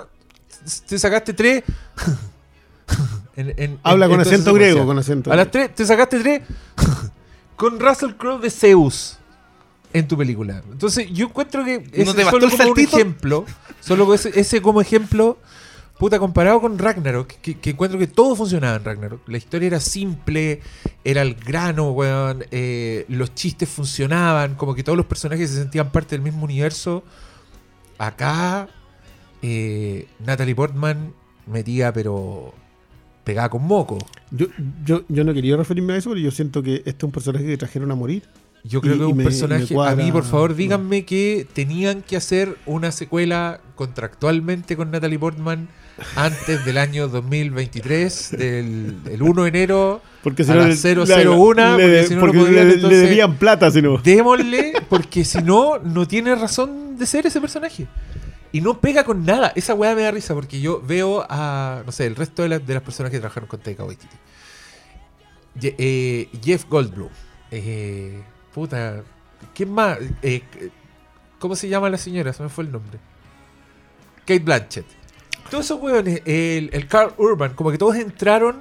te 0.88 0.98
sacaste 1.00 1.34
tres. 1.34 1.64
en- 3.36 3.54
en- 3.58 3.80
Habla 3.84 4.06
en- 4.06 4.12
con 4.12 4.20
acento 4.22 4.54
griego, 4.54 4.86
con 4.86 4.98
acento 4.98 5.32
A 5.32 5.36
las 5.36 5.52
tres 5.52 5.74
te 5.76 5.86
sacaste 5.86 6.20
tres 6.20 6.42
con 7.56 7.80
Russell 7.80 8.12
Crowe 8.16 8.40
de 8.40 8.50
Zeus 8.50 9.18
en 9.94 10.08
tu 10.08 10.18
película. 10.18 10.62
Entonces 10.72 11.08
yo 11.12 11.28
encuentro 11.28 11.64
que 11.64 11.80
¿No 11.80 11.86
ese 12.04 12.14
te 12.14 12.24
solo 12.26 12.50
como 12.50 12.72
un 12.72 12.80
ejemplo, 12.80 13.46
solo 13.82 14.14
ese, 14.14 14.38
ese 14.40 14.62
como 14.62 14.82
ejemplo, 14.82 15.38
puta, 16.00 16.18
comparado 16.18 16.62
con 16.62 16.80
Ragnarok, 16.80 17.28
que, 17.42 17.56
que 17.60 17.70
encuentro 17.72 18.00
que 18.00 18.08
todo 18.08 18.36
funcionaba 18.36 18.78
en 18.78 18.84
Ragnarok. 18.86 19.28
La 19.28 19.38
historia 19.38 19.68
era 19.68 19.80
simple, 19.80 20.62
era 21.04 21.22
el 21.22 21.36
grano, 21.36 21.92
weón, 21.92 22.46
eh, 22.52 23.06
los 23.10 23.36
chistes 23.36 23.68
funcionaban, 23.70 24.56
como 24.56 24.74
que 24.74 24.84
todos 24.84 24.98
los 24.98 25.06
personajes 25.06 25.50
se 25.50 25.58
sentían 25.58 25.92
parte 25.92 26.16
del 26.16 26.22
mismo 26.24 26.46
universo. 26.46 27.04
Acá, 27.98 28.70
eh, 29.42 30.08
Natalie 30.26 30.56
Portman 30.56 31.14
metía, 31.46 31.92
pero 31.92 32.54
pegada 33.24 33.50
con 33.50 33.64
moco. 33.64 33.98
Yo, 34.32 34.48
yo, 34.86 35.04
yo 35.10 35.24
no 35.24 35.34
quería 35.34 35.58
referirme 35.58 35.94
a 35.94 35.98
eso, 35.98 36.10
pero 36.10 36.22
yo 36.22 36.32
siento 36.32 36.64
que 36.64 36.76
este 36.78 36.90
es 36.92 37.04
un 37.04 37.12
personaje 37.12 37.46
que 37.46 37.58
trajeron 37.58 37.92
a 37.92 37.96
morir. 37.96 38.24
Yo 38.64 38.82
creo 38.82 38.96
Y- 38.96 38.98
que 39.00 39.06
un 39.06 39.18
me- 39.18 39.24
personaje. 39.24 39.74
cuadra- 39.74 39.94
a 39.94 39.96
mí, 40.06 40.12
por 40.12 40.24
favor, 40.24 40.52
no. 40.52 40.56
díganme 40.56 41.06
que 41.06 41.48
tenían 41.54 42.02
que 42.02 42.18
hacer 42.18 42.58
una 42.66 42.92
secuela 42.92 43.62
contractualmente 43.76 44.76
con 44.78 44.92
Natalie 44.92 45.20
Portman 45.20 45.68
antes 46.16 46.66
del 46.66 46.78
año 46.78 47.08
2023, 47.08 48.32
del 48.38 48.98
el 49.10 49.22
1 49.22 49.44
de 49.44 49.50
enero. 49.50 50.02
Porque 50.24 50.44
si 50.44 50.52
A 50.52 50.56
no, 50.56 50.68
las 50.68 50.84
le- 50.84 50.96
001, 50.96 51.78
le- 51.78 51.84
porque 51.88 52.08
si 52.08 52.16
no, 52.16 52.22
no 52.28 52.34
podían, 52.34 52.54
le, 52.54 52.62
entonces- 52.76 52.90
le 52.90 52.98
debían 52.98 53.36
plata, 53.38 53.72
si 53.72 53.82
no. 53.82 53.98
Démosle, 53.98 54.74
porque 54.90 55.24
si 55.24 55.38
no, 55.42 55.80
no 55.80 56.08
tiene 56.08 56.36
razón 56.36 56.98
de 56.98 57.06
ser 57.06 57.26
ese 57.28 57.40
personaje. 57.40 57.88
Y 58.52 58.62
no 58.62 58.80
pega 58.82 59.04
con 59.04 59.26
nada. 59.26 59.54
Esa 59.56 59.76
weá 59.76 59.94
me 59.96 60.02
da 60.02 60.12
risa 60.12 60.34
porque 60.34 60.60
yo 60.60 60.82
veo 60.86 61.26
a, 61.30 61.84
no 61.86 61.92
sé, 61.92 62.06
el 62.08 62.16
resto 62.16 62.42
de, 62.44 62.50
la- 62.50 62.60
de 62.60 62.74
las 62.74 62.84
personas 62.84 63.12
que 63.12 63.20
trabajaron 63.20 63.48
con 63.48 63.60
Taika 63.60 63.84
Waititi. 63.84 64.16
Ye- 65.60 65.76
eh, 65.78 66.30
Jeff 66.44 66.66
Goldblum. 66.68 67.10
Eh, 67.52 68.20
puta. 68.54 69.04
¿Quién 69.54 69.72
más? 69.72 69.98
Eh, 70.22 70.42
¿Cómo 71.40 71.56
se 71.56 71.70
llama 71.70 71.90
la 71.90 71.98
señora? 71.98 72.34
Se 72.34 72.44
me 72.44 72.50
fue 72.50 72.64
el 72.66 72.72
nombre. 72.72 73.00
Kate 74.26 74.40
Blanchett. 74.40 74.86
Todos 75.50 75.66
esos 75.66 75.82
hueones, 75.82 76.22
el, 76.26 76.70
el 76.74 76.88
Carl 76.88 77.14
Urban, 77.18 77.54
como 77.54 77.72
que 77.72 77.78
todos 77.78 77.96
entraron 77.96 78.58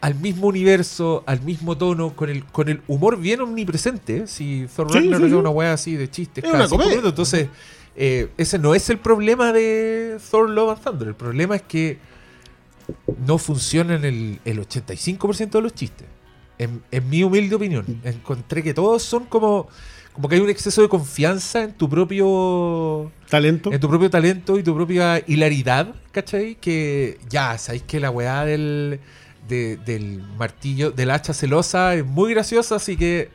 al 0.00 0.14
mismo 0.16 0.48
universo, 0.48 1.22
al 1.26 1.42
mismo 1.42 1.78
tono, 1.78 2.14
con 2.16 2.28
el, 2.28 2.44
con 2.44 2.68
el 2.68 2.82
humor 2.88 3.18
bien 3.18 3.40
omnipresente. 3.40 4.16
¿eh? 4.18 4.26
Si 4.26 4.66
Thor 4.74 4.90
Sí, 4.90 4.98
Ragnarok 4.98 5.20
sí, 5.20 5.26
es 5.26 5.30
sí. 5.32 5.36
una 5.36 5.50
wea 5.50 5.72
así 5.72 5.96
de 5.96 6.10
chistes 6.10 6.42
Es 6.44 6.50
cada 6.50 6.66
una 6.68 6.84
entonces 6.92 7.48
eh, 7.94 8.28
ese 8.36 8.58
no 8.58 8.74
es 8.74 8.88
el 8.90 8.98
problema 8.98 9.52
de 9.52 10.18
Thor 10.30 10.48
Love 10.50 10.70
and 10.70 10.82
Thunder. 10.84 11.08
El 11.08 11.14
problema 11.14 11.56
es 11.56 11.62
que 11.62 11.98
no 13.26 13.38
funcionan 13.38 14.04
el, 14.04 14.40
el 14.44 14.58
85% 14.66 15.50
de 15.50 15.62
los 15.62 15.74
chistes. 15.74 16.06
En, 16.58 16.82
en 16.90 17.08
mi 17.08 17.22
humilde 17.22 17.54
opinión. 17.54 18.00
Encontré 18.04 18.62
que 18.62 18.74
todos 18.74 19.02
son 19.02 19.24
como, 19.26 19.68
como 20.12 20.28
que 20.28 20.34
hay 20.34 20.40
un 20.40 20.50
exceso 20.50 20.82
de 20.82 20.88
confianza 20.88 21.62
en 21.62 21.72
tu 21.72 21.88
propio 21.88 23.10
Talento. 23.30 23.72
en 23.72 23.80
tu 23.80 23.88
propio 23.88 24.10
talento 24.10 24.58
y 24.58 24.62
tu 24.62 24.74
propia 24.74 25.22
hilaridad, 25.26 25.94
¿cachai? 26.12 26.56
Que 26.56 27.18
ya, 27.30 27.56
sabéis 27.58 27.82
que 27.84 27.98
la 28.00 28.10
weá 28.10 28.44
del, 28.44 29.00
de- 29.48 29.78
del 29.78 30.22
martillo, 30.36 30.90
del 30.90 31.10
hacha 31.10 31.32
celosa 31.32 31.94
es 31.94 32.04
muy 32.04 32.32
graciosa, 32.34 32.76
así 32.76 32.96
que. 32.96 33.30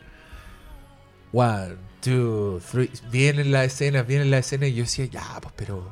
One, 1.33 1.75
two, 2.01 2.59
three. 2.71 2.89
Vienen 3.11 3.51
las 3.51 3.65
escenas, 3.67 4.07
vienen 4.07 4.31
las 4.31 4.45
escenas 4.45 4.69
y 4.69 4.75
yo 4.75 4.83
decía, 4.83 5.05
ya, 5.05 5.23
pues, 5.41 5.53
pero. 5.57 5.91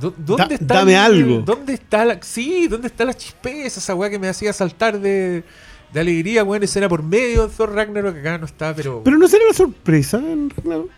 ¿dó- 0.00 0.14
¿Dónde 0.16 0.46
Da- 0.48 0.54
está 0.54 0.74
dame 0.76 0.92
el- 0.92 0.98
algo. 0.98 1.38
¿Dónde 1.40 1.74
está 1.74 2.04
la. 2.04 2.18
Sí, 2.22 2.68
¿dónde 2.68 2.86
está 2.88 3.04
la 3.04 3.14
chispeza? 3.14 3.80
Esa 3.80 3.94
weá 3.94 4.08
que 4.10 4.18
me 4.18 4.28
hacía 4.28 4.52
saltar 4.52 5.00
de, 5.00 5.42
de 5.92 6.00
alegría, 6.00 6.42
weón, 6.44 6.62
escena 6.62 6.88
por 6.88 7.02
medio 7.02 7.46
de 7.48 7.54
Thor 7.54 7.74
Ragnarok, 7.74 8.14
que 8.14 8.20
acá 8.20 8.38
no 8.38 8.46
está, 8.46 8.74
pero. 8.74 9.02
Pero 9.04 9.18
no 9.18 9.28
será 9.28 9.44
la 9.46 9.54
sorpresa 9.54 10.18
en 10.18 10.50
Ragnarok? 10.50 10.90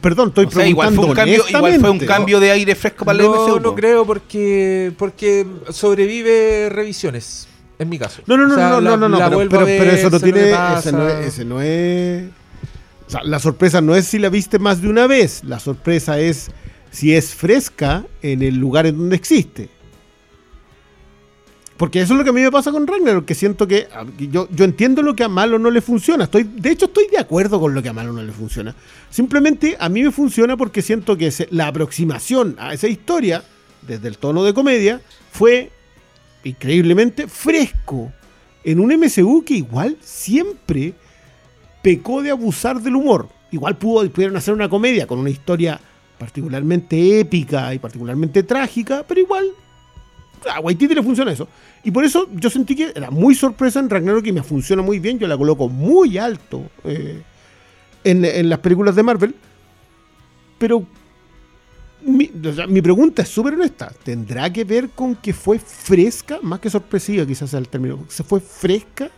Perdón, 0.00 0.28
estoy 0.30 0.46
O 0.46 0.50
sea, 0.50 0.66
igual 0.66 0.88
preguntando 0.88 1.02
fue, 1.02 1.10
un 1.10 1.14
cambio, 1.14 1.44
igual 1.56 1.80
fue 1.80 1.90
un 1.90 1.98
cambio 2.00 2.40
de 2.40 2.50
aire 2.50 2.74
fresco 2.74 3.04
para 3.04 3.16
el 3.20 3.24
no, 3.24 3.32
MCU. 3.46 3.60
no 3.60 3.62
po. 3.70 3.74
creo 3.76 4.04
porque 4.04 4.92
porque 4.98 5.46
sobrevive 5.70 6.68
revisiones, 6.68 7.46
en 7.78 7.88
mi 7.88 7.96
caso. 7.96 8.22
No, 8.26 8.36
no, 8.36 8.48
no, 8.48 8.54
O 8.54 8.56
sea, 8.56 8.70
no, 8.70 8.80
la- 8.80 8.90
no, 8.90 8.96
no, 8.96 9.08
no, 9.08 9.18
pero, 9.18 9.30
vuelvo 9.36 9.56
a 9.56 9.58
pero- 9.60 9.66
ver, 9.66 9.78
pero 9.78 9.92
eso 9.92 10.10
no 10.10 10.18
tiene, 10.18 10.50
ese 10.76 10.90
no, 10.92 11.08
es, 11.08 11.26
ese 11.26 11.44
no 11.44 11.62
es, 11.62 12.24
o 13.06 13.10
sea, 13.10 13.22
la 13.22 13.38
sorpresa 13.38 13.80
no 13.80 13.94
es 13.94 14.06
si 14.06 14.18
la 14.18 14.30
viste 14.30 14.58
más 14.58 14.82
de 14.82 14.88
una 14.88 15.06
vez, 15.06 15.44
la 15.44 15.60
sorpresa 15.60 16.18
es 16.18 16.50
si 16.90 17.14
es 17.14 17.32
fresca 17.32 18.04
en 18.20 18.42
el 18.42 18.56
lugar 18.56 18.84
en 18.86 18.98
donde 18.98 19.14
existe. 19.14 19.68
Porque 21.78 22.00
eso 22.00 22.14
es 22.14 22.18
lo 22.18 22.24
que 22.24 22.30
a 22.30 22.32
mí 22.32 22.42
me 22.42 22.50
pasa 22.50 22.72
con 22.72 22.88
Ragnarok, 22.88 23.24
que 23.24 23.36
siento 23.36 23.68
que 23.68 23.86
yo, 24.18 24.48
yo 24.50 24.64
entiendo 24.64 25.00
lo 25.00 25.14
que 25.14 25.22
a 25.22 25.28
Malo 25.28 25.60
no 25.60 25.70
le 25.70 25.80
funciona. 25.80 26.24
Estoy, 26.24 26.42
de 26.42 26.72
hecho, 26.72 26.86
estoy 26.86 27.06
de 27.06 27.18
acuerdo 27.18 27.60
con 27.60 27.72
lo 27.72 27.80
que 27.80 27.88
a 27.88 27.92
Malo 27.92 28.12
no 28.12 28.20
le 28.20 28.32
funciona. 28.32 28.74
Simplemente 29.10 29.76
a 29.78 29.88
mí 29.88 30.02
me 30.02 30.10
funciona 30.10 30.56
porque 30.56 30.82
siento 30.82 31.16
que 31.16 31.32
la 31.50 31.68
aproximación 31.68 32.56
a 32.58 32.74
esa 32.74 32.88
historia, 32.88 33.44
desde 33.82 34.08
el 34.08 34.18
tono 34.18 34.42
de 34.42 34.52
comedia, 34.52 35.00
fue 35.30 35.70
increíblemente 36.42 37.28
fresco. 37.28 38.12
En 38.64 38.80
un 38.80 38.92
MCU 38.92 39.44
que 39.44 39.54
igual 39.54 39.96
siempre 40.00 40.94
pecó 41.80 42.22
de 42.22 42.32
abusar 42.32 42.82
del 42.82 42.96
humor. 42.96 43.28
Igual 43.52 43.76
pudo, 43.76 44.10
pudieron 44.10 44.36
hacer 44.36 44.52
una 44.52 44.68
comedia 44.68 45.06
con 45.06 45.20
una 45.20 45.30
historia 45.30 45.80
particularmente 46.18 47.20
épica 47.20 47.72
y 47.72 47.78
particularmente 47.78 48.42
trágica, 48.42 49.04
pero 49.06 49.20
igual 49.20 49.46
a 50.52 50.60
Waititi 50.60 50.94
le 50.94 51.02
funciona 51.02 51.32
eso. 51.32 51.48
Y 51.84 51.90
por 51.90 52.04
eso 52.04 52.28
yo 52.32 52.50
sentí 52.50 52.74
que 52.74 52.92
era 52.94 53.10
muy 53.10 53.34
sorpresa 53.34 53.80
en 53.80 53.90
Ragnarok 53.90 54.26
y 54.26 54.32
me 54.32 54.42
funciona 54.42 54.82
muy 54.82 54.98
bien. 54.98 55.18
Yo 55.18 55.26
la 55.26 55.36
coloco 55.36 55.68
muy 55.68 56.18
alto 56.18 56.70
eh, 56.84 57.22
en, 58.04 58.48
las 58.48 58.58
películas 58.58 58.94
de 58.96 59.02
Marvel. 59.02 59.34
Pero 60.58 60.84
mi, 62.02 62.30
mi 62.68 62.82
pregunta 62.82 63.22
es 63.22 63.28
súper 63.28 63.54
honesta. 63.54 63.92
¿Tendrá 64.02 64.52
que 64.52 64.64
ver 64.64 64.90
con 64.90 65.14
que 65.14 65.32
fue 65.32 65.58
fresca? 65.58 66.38
Más 66.42 66.60
que 66.60 66.70
sorpresiva 66.70 67.26
quizás 67.26 67.50
sea 67.50 67.58
el 67.58 67.68
término. 67.68 68.04
¿Se 68.08 68.22
fue 68.24 68.40
fresca? 68.40 69.10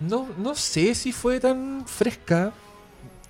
No, 0.00 0.28
no 0.38 0.54
sé 0.54 0.94
si 0.94 1.12
fue 1.12 1.40
tan 1.40 1.86
fresca. 1.86 2.52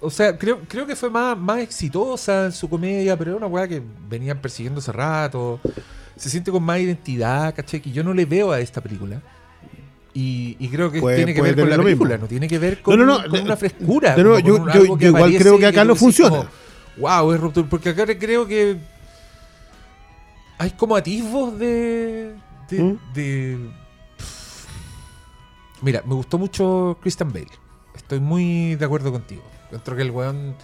O 0.01 0.11
sea, 0.11 0.37
creo, 0.37 0.61
creo 0.69 0.87
que 0.87 0.97
fue 0.97 1.09
más, 1.09 1.37
más 1.39 1.61
exitosa 1.61 2.47
en 2.47 2.53
su 2.53 2.69
comedia, 2.69 3.17
pero 3.17 3.31
era 3.33 3.39
una 3.39 3.47
weá 3.47 3.67
que 3.67 3.83
venían 4.09 4.39
persiguiendo 4.41 4.81
hace 4.81 4.93
rato. 4.93 5.61
Se 6.17 6.29
siente 6.29 6.51
con 6.51 6.63
más 6.63 6.79
identidad, 6.79 7.55
¿cachai? 7.55 7.81
Que 7.81 7.91
yo 7.91 8.05
no 8.05 8.13
le 8.13 8.25
veo 8.27 8.53
a 8.53 8.61
esta 8.61 8.81
película. 8.81 9.23
Y, 10.13 10.57
y 10.61 10.69
creo 10.69 10.93
que 10.93 11.01
Puede- 11.01 11.17
tiene 11.17 11.35
que 11.35 11.43
ver 11.43 11.57
con 11.57 11.69
la 11.71 11.77
película, 11.77 12.11
mismo. 12.11 12.23
no 12.25 12.29
tiene 12.29 12.47
que 12.47 12.59
ver 12.59 12.83
con, 12.83 12.99
No, 12.99 13.05
no, 13.05 13.17
no, 13.19 13.23
con 13.25 13.33
de- 13.33 13.43
una 13.43 13.57
frescura. 13.57 14.15
como 14.15 14.39
yo- 14.39 14.39
yo- 14.73 14.97
que 14.99 15.05
yo 15.05 15.09
igual 15.09 15.37
creo 15.39 15.59
que 15.59 15.67
acá 15.67 15.85
no 15.85 15.97
funciona. 15.97 16.49
wow, 16.99 17.33
es 17.33 17.41
ruptura. 17.41 17.67
Porque 17.69 17.89
acá 17.89 18.07
creo 18.07 18.47
que 18.47 18.77
hay 20.59 20.71
como 20.73 20.95
atisbos 20.97 21.59
de. 21.59 22.35
de, 22.71 22.83
¿Mm? 22.83 22.99
de- 23.15 23.59
Mira, 25.83 26.03
me 26.07 26.15
gustó 26.15 26.39
mucho 26.39 26.97
Christian 27.03 27.33
Bale. 27.33 27.49
Estoy 27.97 28.21
muy 28.21 28.75
de 28.77 28.85
acuerdo 28.85 29.11
contigo. 29.13 29.43
Encuentro 29.67 29.97
que 29.97 30.03
el 30.03 30.11
weón 30.11 30.55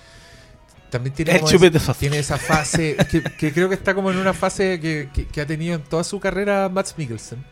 también 0.91 1.15
tiene, 1.15 1.33
El 1.33 1.39
como 1.41 1.51
chupete 1.53 1.79
es- 1.79 1.85
soft. 1.85 1.99
tiene 2.01 2.19
esa 2.19 2.37
fase 2.37 2.97
que, 3.11 3.23
que 3.23 3.53
creo 3.53 3.69
que 3.69 3.75
está 3.77 3.95
como 3.95 4.11
en 4.11 4.17
una 4.19 4.33
fase 4.35 4.81
que, 4.81 5.09
que- 5.13 5.27
que 5.27 5.41
ha 5.41 5.47
tenido 5.47 5.75
en 5.77 5.83
toda 5.83 6.03
su 6.05 6.19
carrera 6.21 6.69
Max 6.69 6.95
Mikkelsen. 6.97 7.45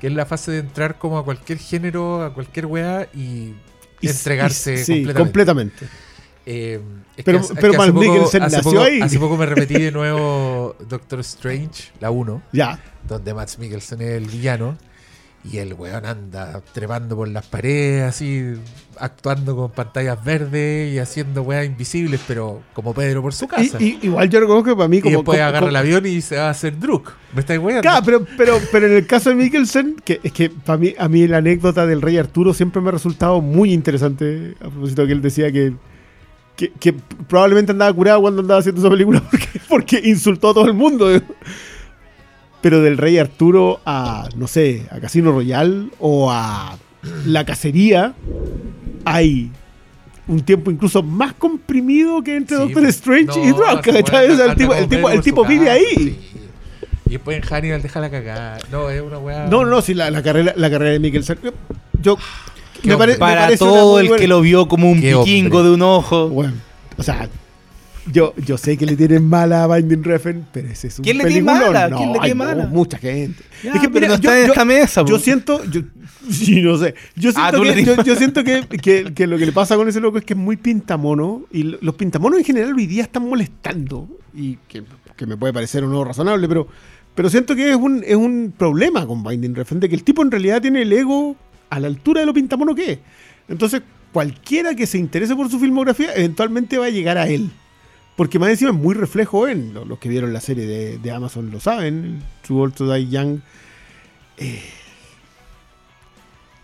Que 0.00 0.06
es 0.06 0.12
la 0.14 0.24
fase 0.24 0.50
de 0.52 0.58
entrar 0.60 0.96
como 0.98 1.18
a 1.18 1.24
cualquier 1.24 1.58
género, 1.58 2.24
a 2.24 2.32
cualquier 2.32 2.66
weá 2.66 3.06
y, 3.14 3.54
Y- 4.00 4.08
entregarse 4.08 4.74
y- 4.74 4.76
sí, 4.78 4.92
completamente. 5.04 5.22
completamente. 5.22 5.88
Eh, 6.46 6.80
es 7.16 7.24
Pero- 7.24 7.40
hace- 7.40 7.54
pero 7.54 7.74
poco- 7.74 7.92
Mikkelsen 7.92 8.40
nació 8.42 8.62
poco- 8.62 8.80
ahí. 8.82 9.00
Hace 9.02 9.18
poco 9.18 9.36
me 9.36 9.44
repetí 9.54 9.74
de 9.74 9.92
nuevo 9.92 10.74
Doctor 10.88 11.20
Strange, 11.20 11.92
la 12.00 12.10
1, 12.10 12.42
Ya. 12.52 12.80
donde 13.06 13.34
Max 13.34 13.58
Mikkelsen 13.58 14.00
es 14.00 14.08
el 14.12 14.24
villano. 14.26 14.78
Y 15.42 15.56
el 15.56 15.72
weón 15.72 16.04
anda 16.04 16.60
trepando 16.74 17.16
por 17.16 17.26
las 17.26 17.46
paredes, 17.46 18.02
así, 18.02 18.52
actuando 18.98 19.56
con 19.56 19.70
pantallas 19.70 20.22
verdes 20.22 20.92
y 20.92 20.98
haciendo 20.98 21.40
weas 21.42 21.64
invisibles, 21.64 22.20
pero 22.28 22.60
como 22.74 22.92
Pedro 22.92 23.22
por 23.22 23.32
su 23.32 23.48
casa. 23.48 23.78
Y, 23.80 23.84
Y, 23.84 23.88
y- 24.02 24.06
igual 24.08 24.28
yo 24.28 24.38
reconozco 24.38 24.68
que 24.68 24.76
para 24.76 24.88
mí 24.88 25.00
como... 25.00 25.16
después 25.16 25.38
como- 25.38 25.42
agarra 25.48 25.60
como- 25.60 25.70
el 25.70 25.76
avión 25.76 26.04
y 26.04 26.20
se 26.20 26.36
va 26.36 26.48
a 26.48 26.50
hacer 26.50 26.78
Druk. 26.78 27.12
¿Me 27.32 27.40
estáis 27.40 27.58
weando? 27.58 27.80
Claro, 27.80 28.02
pero, 28.04 28.26
pero, 28.36 28.58
pero 28.70 28.86
en 28.86 28.92
el 28.96 29.06
caso 29.06 29.30
de 29.30 29.36
Mikkelsen, 29.36 29.96
que 30.04 30.20
es 30.22 30.30
que 30.32 30.50
para 30.50 30.76
mí, 30.76 30.94
a 30.98 31.08
mí 31.08 31.26
la 31.26 31.38
anécdota 31.38 31.86
del 31.86 32.02
rey 32.02 32.18
Arturo 32.18 32.52
siempre 32.52 32.82
me 32.82 32.90
ha 32.90 32.92
resultado 32.92 33.40
muy 33.40 33.72
interesante. 33.72 34.56
A 34.60 34.68
propósito 34.68 35.06
que 35.06 35.12
él 35.12 35.22
decía 35.22 35.50
que, 35.50 35.72
que, 36.54 36.70
que 36.72 36.92
probablemente 37.28 37.72
andaba 37.72 37.90
curado 37.94 38.20
cuando 38.20 38.42
andaba 38.42 38.60
haciendo 38.60 38.82
esa 38.82 38.90
película 38.90 39.22
porque, 39.30 39.48
porque 39.70 40.02
insultó 40.04 40.50
a 40.50 40.54
todo 40.54 40.66
el 40.66 40.74
mundo. 40.74 41.08
Pero 42.62 42.82
del 42.82 42.98
rey 42.98 43.18
Arturo 43.18 43.80
a, 43.86 44.28
no 44.36 44.46
sé, 44.46 44.86
a 44.90 45.00
Casino 45.00 45.32
Royal 45.32 45.90
o 45.98 46.30
a 46.30 46.76
La 47.26 47.44
Cacería, 47.46 48.14
hay 49.04 49.50
un 50.28 50.40
tiempo 50.42 50.70
incluso 50.70 51.02
más 51.02 51.32
comprimido 51.34 52.22
que 52.22 52.36
entre 52.36 52.56
Sí, 52.56 52.62
Doctor 52.62 52.82
pues, 52.82 52.94
Strange 52.96 53.40
y 53.40 53.48
Drunk. 53.52 53.86
el 53.86 54.04
tipo, 54.56 54.74
el 55.08 55.20
tipo, 55.22 55.42
el 55.42 55.48
vive 55.48 55.70
ahí. 55.70 55.84
sí. 55.96 56.18
Y 57.06 57.14
después 57.14 57.36
en 57.38 57.42
Hannibal 57.42 57.82
deja 57.82 57.98
la 57.98 58.08
cagada. 58.10 58.58
No, 58.70 58.88
es 58.88 59.02
una 59.02 59.18
wea. 59.18 59.46
No, 59.46 59.64
no, 59.64 59.82
sí, 59.82 59.94
la, 59.94 60.10
la 60.12 60.22
carrera, 60.22 60.52
la 60.56 60.70
carrera 60.70 60.92
de 60.92 61.00
Mikkelsen. 61.00 61.38
Yo. 62.00 62.16
Qué 62.80 62.88
Me, 62.90 62.96
pare- 62.96 63.12
me 63.14 63.18
Para 63.18 63.56
todo 63.56 63.98
el 63.98 64.06
buena- 64.08 64.20
que 64.22 64.28
lo 64.28 64.40
vio 64.40 64.68
como 64.68 64.88
un 64.90 65.00
Qué 65.00 65.14
vikingo 65.16 65.56
hombre. 65.58 65.68
de 65.70 65.74
un 65.74 65.82
ojo. 65.82 66.28
Bueno, 66.28 66.52
o 66.96 67.02
sea, 67.02 67.28
yo, 68.12 68.34
yo 68.44 68.56
sé 68.58 68.76
que 68.76 68.86
le 68.86 68.96
tienen 68.96 69.24
mala 69.28 69.64
a 69.64 69.76
Binding 69.76 70.02
Refn, 70.02 70.46
pero 70.52 70.68
ese 70.68 70.88
es 70.88 70.98
un 70.98 71.04
¿Quién 71.04 71.18
le 71.18 71.24
tiene 71.26 71.42
mala? 71.42 71.88
No, 71.88 71.96
¿Quién 71.96 72.12
le 72.12 72.18
tiene 72.20 72.34
mala? 72.34 72.66
mucha 72.66 72.98
gente. 72.98 73.42
Ya, 73.62 73.72
Es 73.74 73.80
que, 73.80 73.88
pero 73.88 74.06
mira, 74.06 74.08
no 74.08 74.14
yo- 74.14 74.30
está 74.30 74.38
en 74.40 74.46
yo- 74.46 74.52
esta 74.52 74.64
mesa. 74.64 75.00
Yo 75.04 75.14
po. 75.16 75.18
siento, 75.22 75.64
yo, 75.64 75.82
sí, 76.30 76.62
no 76.62 76.76
sé. 76.78 76.94
Yo 77.16 77.30
Ah, 77.36 77.50
siento, 77.52 77.74
que, 77.74 77.84
yo, 77.84 78.02
yo 78.04 78.16
siento 78.16 78.44
que, 78.44 78.62
que- 78.80 79.12
que 79.14 79.26
lo 79.26 79.36
que 79.38 79.46
le 79.46 79.52
pasa 79.52 79.76
con 79.76 79.88
ese 79.88 80.00
loco 80.00 80.18
es 80.18 80.24
que 80.24 80.32
es 80.34 80.38
muy 80.38 80.56
pintamono. 80.56 81.42
Y 81.52 81.64
lo- 81.64 81.78
los 81.80 81.94
pintamonos 81.94 82.38
en 82.38 82.44
general 82.44 82.72
hoy 82.74 82.86
día 82.86 83.02
están 83.02 83.28
molestando. 83.28 84.08
Y 84.34 84.56
que, 84.68 84.82
que 85.16 85.26
me 85.26 85.36
puede 85.36 85.52
parecer 85.52 85.84
o 85.84 85.88
no 85.88 86.02
razonable, 86.04 86.48
pero, 86.48 86.68
pero 87.14 87.28
siento 87.28 87.54
que 87.54 87.70
es 87.70 87.76
un, 87.76 88.02
es 88.06 88.16
un 88.16 88.54
problema 88.56 89.06
con 89.06 89.22
Binding 89.22 89.54
Refn, 89.54 89.80
de 89.80 89.88
que 89.88 89.94
el 89.94 90.04
tipo 90.04 90.22
en 90.22 90.30
realidad 90.30 90.62
tiene 90.62 90.82
el 90.82 90.92
ego 90.92 91.36
a 91.68 91.78
la 91.80 91.86
altura 91.88 92.20
de 92.20 92.26
lo 92.26 92.32
pintamono 92.34 92.74
que 92.74 92.92
es. 92.92 92.98
Entonces, 93.48 93.82
cualquiera 94.12 94.74
que 94.74 94.86
se 94.86 94.98
interese 94.98 95.36
por 95.36 95.50
su 95.50 95.58
filmografía, 95.60 96.14
eventualmente 96.14 96.78
va 96.78 96.86
a 96.86 96.90
llegar 96.90 97.18
a 97.18 97.28
él. 97.28 97.50
Porque 98.16 98.38
más 98.38 98.50
encima 98.50 98.70
es 98.70 98.76
muy 98.76 98.94
reflejo 98.94 99.48
en 99.48 99.72
lo- 99.72 99.84
los 99.84 99.98
que 99.98 100.08
vieron 100.08 100.32
la 100.32 100.40
serie 100.40 100.66
de, 100.66 100.98
de 100.98 101.10
Amazon 101.10 101.50
lo 101.50 101.58
saben. 101.60 102.22
Too 102.46 102.58
Old 102.58 102.74
to 102.74 102.92
Die 102.92 103.08
Young. 103.08 103.38
Eh, 104.36 104.62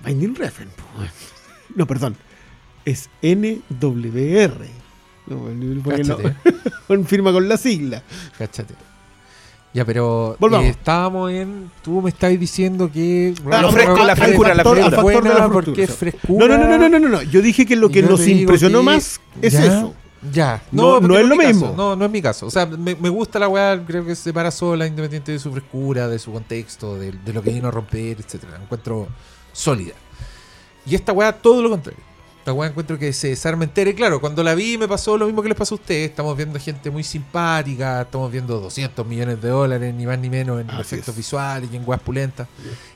Binding 0.05 0.35
Refn. 0.35 0.69
No, 1.75 1.87
perdón. 1.87 2.17
Es 2.85 3.11
NWR. 3.23 4.67
No, 5.27 5.49
no- 5.51 6.17
confirma 6.87 7.33
con 7.33 7.49
la 7.49 7.57
sigla. 7.57 8.03
cáchate. 8.39 8.75
Ya, 9.75 9.85
pero 9.85 10.39
eh, 10.41 10.69
estábamos 10.69 11.31
en. 11.33 11.71
Tú 11.83 12.01
me 12.01 12.09
estabas 12.11 12.39
diciendo 12.39 12.91
que. 12.91 13.35
Ah, 13.51 13.61
lo 13.61 13.73
fresco, 13.73 14.05
la 14.05 14.17
frescura, 14.17 14.55
la 14.55 14.63
frescura. 14.65 14.91
factor 14.91 15.23
de 15.25 15.35
la 15.35 15.49
porque 15.51 15.83
es 15.83 15.91
frescura. 15.95 16.47
frescura. 16.47 16.47
No, 16.49 16.57
no, 16.57 16.69
no, 16.69 16.79
no, 16.79 16.89
no, 16.89 16.99
no, 16.99 17.09
no. 17.09 17.23
Yo 17.25 17.43
dije 17.43 17.67
que 17.67 17.77
lo 17.77 17.91
que 17.91 18.03
nos 18.03 18.27
impresionó 18.27 18.79
que- 18.79 18.85
más 18.85 19.21
es 19.43 19.53
Ya, 19.53 19.65
eso. 19.67 19.95
Ya, 20.33 20.63
No- 20.73 21.01
no 21.01 21.19
es 21.19 21.27
lo 21.27 21.37
mi 21.37 21.47
mismo. 21.47 21.67
caso. 21.67 21.77
No, 21.77 21.97
no 21.97 22.05
es 22.05 22.11
mi 22.11 22.23
caso. 22.23 22.47
O 22.47 22.51
sea, 22.51 22.67
me, 22.67 22.95
me 22.95 23.09
gusta 23.09 23.39
la 23.39 23.49
weá, 23.49 23.83
creo 23.87 24.05
que 24.05 24.15
se 24.17 24.33
para 24.33 24.51
sola, 24.51 24.87
independiente 24.87 25.33
de 25.33 25.39
su 25.39 25.53
frescura, 25.53 26.09
de 26.09 26.19
su 26.19 26.33
contexto, 26.33 26.97
de, 26.99 27.13
de 27.13 27.33
lo 27.33 27.43
que 27.43 27.51
vino 27.51 27.69
a 27.69 27.71
romper, 27.71 28.19
etcétera. 28.21 28.53
La 28.59 28.65
encuentro 28.65 29.09
sólida. 29.53 29.95
Y 30.87 30.95
esta 30.95 31.13
weá, 31.13 31.33
todo 31.33 31.63
lo 31.63 31.71
contrario. 31.71 32.01
Esta 32.39 32.53
weá 32.53 32.69
encuentro 32.71 32.97
que 32.99 33.13
se 33.13 33.29
desarma 33.29 33.65
entera. 33.65 33.91
Y 33.91 33.95
claro, 33.95 34.21
cuando 34.21 34.43
la 34.45 34.55
vi 34.55 34.79
me 34.79 34.87
pasó 34.87 35.19
lo 35.19 35.27
mismo 35.27 35.43
que 35.43 35.49
les 35.49 35.59
pasó 35.59 35.75
a 35.75 35.79
ustedes. 35.79 36.11
Estamos 36.11 36.37
viendo 36.37 36.59
gente 36.61 36.91
muy 36.91 37.03
simpática, 37.03 38.03
estamos 38.03 38.31
viendo 38.31 38.61
200 38.61 39.05
millones 39.07 39.43
de 39.43 39.49
dólares, 39.49 39.93
ni 39.95 40.07
más 40.07 40.19
ni 40.19 40.31
menos, 40.31 40.61
en 40.61 40.71
Así 40.71 40.81
efectos 40.81 41.09
es. 41.09 41.17
visuales 41.17 41.69
y 41.73 41.77
en 41.77 41.83
weas 41.85 42.01
pulentas. 42.01 42.47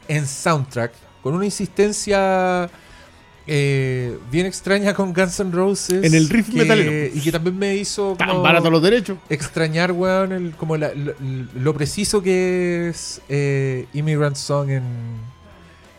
En 0.06 0.26
soundtrack, 0.26 0.92
con 1.22 1.34
una 1.34 1.44
insistencia 1.44 2.70
eh, 3.52 4.16
bien 4.30 4.46
extraña 4.46 4.94
con 4.94 5.12
Guns 5.12 5.40
N' 5.40 5.50
Roses. 5.50 6.04
En 6.04 6.14
el 6.14 6.28
riff 6.28 6.50
que- 6.50 6.56
metalero. 6.58 7.10
Y 7.12 7.20
que 7.20 7.32
también 7.32 7.58
me 7.58 7.74
hizo 7.74 8.14
Tan 8.16 8.28
como 8.28 8.70
los 8.70 8.80
derechos. 8.82 9.18
extrañar, 9.28 9.90
weón, 9.90 10.30
el- 10.30 10.52
como 10.56 10.76
la- 10.76 10.94
lo, 10.94 11.14
lo 11.56 11.74
preciso 11.74 12.22
que 12.22 12.88
es 12.90 13.20
eh, 13.28 13.86
Immigrant 13.92 14.36
Song 14.36 14.70
en, 14.70 14.84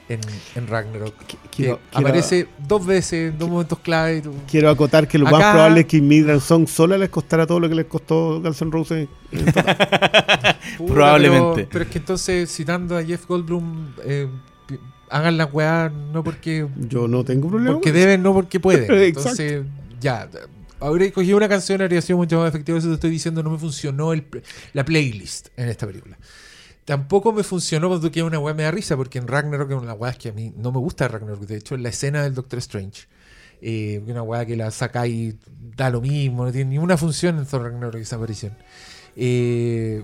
en, 0.08 0.22
en 0.56 0.68
Ragnarok. 0.68 1.14
Que 1.28 1.38
quiero- 1.54 1.80
quiero- 1.92 2.08
aparece 2.08 2.48
dos 2.66 2.86
veces 2.86 3.32
en 3.34 3.38
dos 3.38 3.50
momentos 3.50 3.80
clave. 3.80 4.24
Quiero 4.50 4.70
acotar 4.70 5.06
que 5.06 5.18
lo 5.18 5.28
Acá- 5.28 5.38
más 5.38 5.52
probable 5.54 5.82
es 5.82 5.86
que 5.88 5.98
Immigrant 5.98 6.42
Song 6.42 6.66
sola 6.70 6.98
les 6.98 7.10
costará 7.10 7.46
todo 7.46 7.60
lo 7.60 7.68
que 7.68 7.76
les 7.76 7.86
costó 7.88 8.40
Guns 8.42 8.62
N' 8.62 8.72
Roses. 8.72 9.10
Probablemente. 10.88 11.56
Pero, 11.64 11.70
pero 11.70 11.84
es 11.84 11.90
que 11.90 11.98
entonces, 11.98 12.50
citando 12.50 12.98
a 12.98 13.04
Jeff 13.04 13.26
Goldblum, 13.28 13.88
eh, 14.06 14.28
hagan 15.12 15.38
la 15.38 15.46
weá 15.46 15.90
no 15.90 16.24
porque 16.24 16.68
Yo 16.78 17.08
no 17.08 17.24
tengo 17.24 17.50
problema. 17.50 17.74
Porque 17.74 17.92
deben, 17.92 18.24
no 18.24 18.34
porque 18.34 18.60
pueden. 18.60 18.90
Entonces, 19.04 19.64
ya. 20.00 20.28
Habría 20.80 21.12
cogido 21.12 21.38
una 21.38 21.48
canción, 21.48 21.82
habría 21.82 22.02
sido 22.02 22.18
mucho 22.18 22.40
más 22.40 22.50
efectivo. 22.50 22.78
Eso 22.78 22.88
te 22.88 22.96
estoy 22.96 23.12
diciendo, 23.12 23.44
no 23.44 23.52
me 23.52 23.60
funcionó 23.60 24.14
el, 24.14 24.26
la 24.74 24.84
playlist 24.84 25.50
en 25.56 25.70
esta 25.70 25.86
película. 25.86 26.18
Tampoco 26.86 27.32
me 27.32 27.44
funcionó 27.44 27.90
porque 28.00 28.24
una 28.24 28.40
weá 28.40 28.56
me 28.56 28.64
da 28.64 28.72
risa, 28.72 28.98
porque 28.98 29.20
en 29.20 29.28
Ragnarok 29.28 29.70
es 29.70 29.78
una 29.78 29.94
weá 29.94 30.14
que 30.14 30.30
a 30.30 30.34
mí 30.34 30.52
no 30.58 30.72
me 30.72 30.80
gusta 30.80 31.08
Ragnarok. 31.08 31.42
De 31.42 31.58
hecho, 31.58 31.76
en 31.76 31.84
la 31.84 31.90
escena 31.90 32.24
del 32.24 32.34
Doctor 32.34 32.58
Strange, 32.60 33.04
eh, 33.62 34.02
una 34.08 34.24
weá 34.24 34.46
que 34.46 34.56
la 34.56 34.72
saca 34.72 35.06
y 35.06 35.38
da 35.78 35.92
lo 35.92 36.02
mismo, 36.02 36.46
no 36.46 36.52
tiene 36.52 36.72
ninguna 36.72 36.98
función 36.98 37.38
en 37.38 37.46
Thor 37.46 37.62
Ragnarok 37.62 38.02
esa 38.02 38.16
aparición. 38.16 38.58
Eh, 39.16 40.04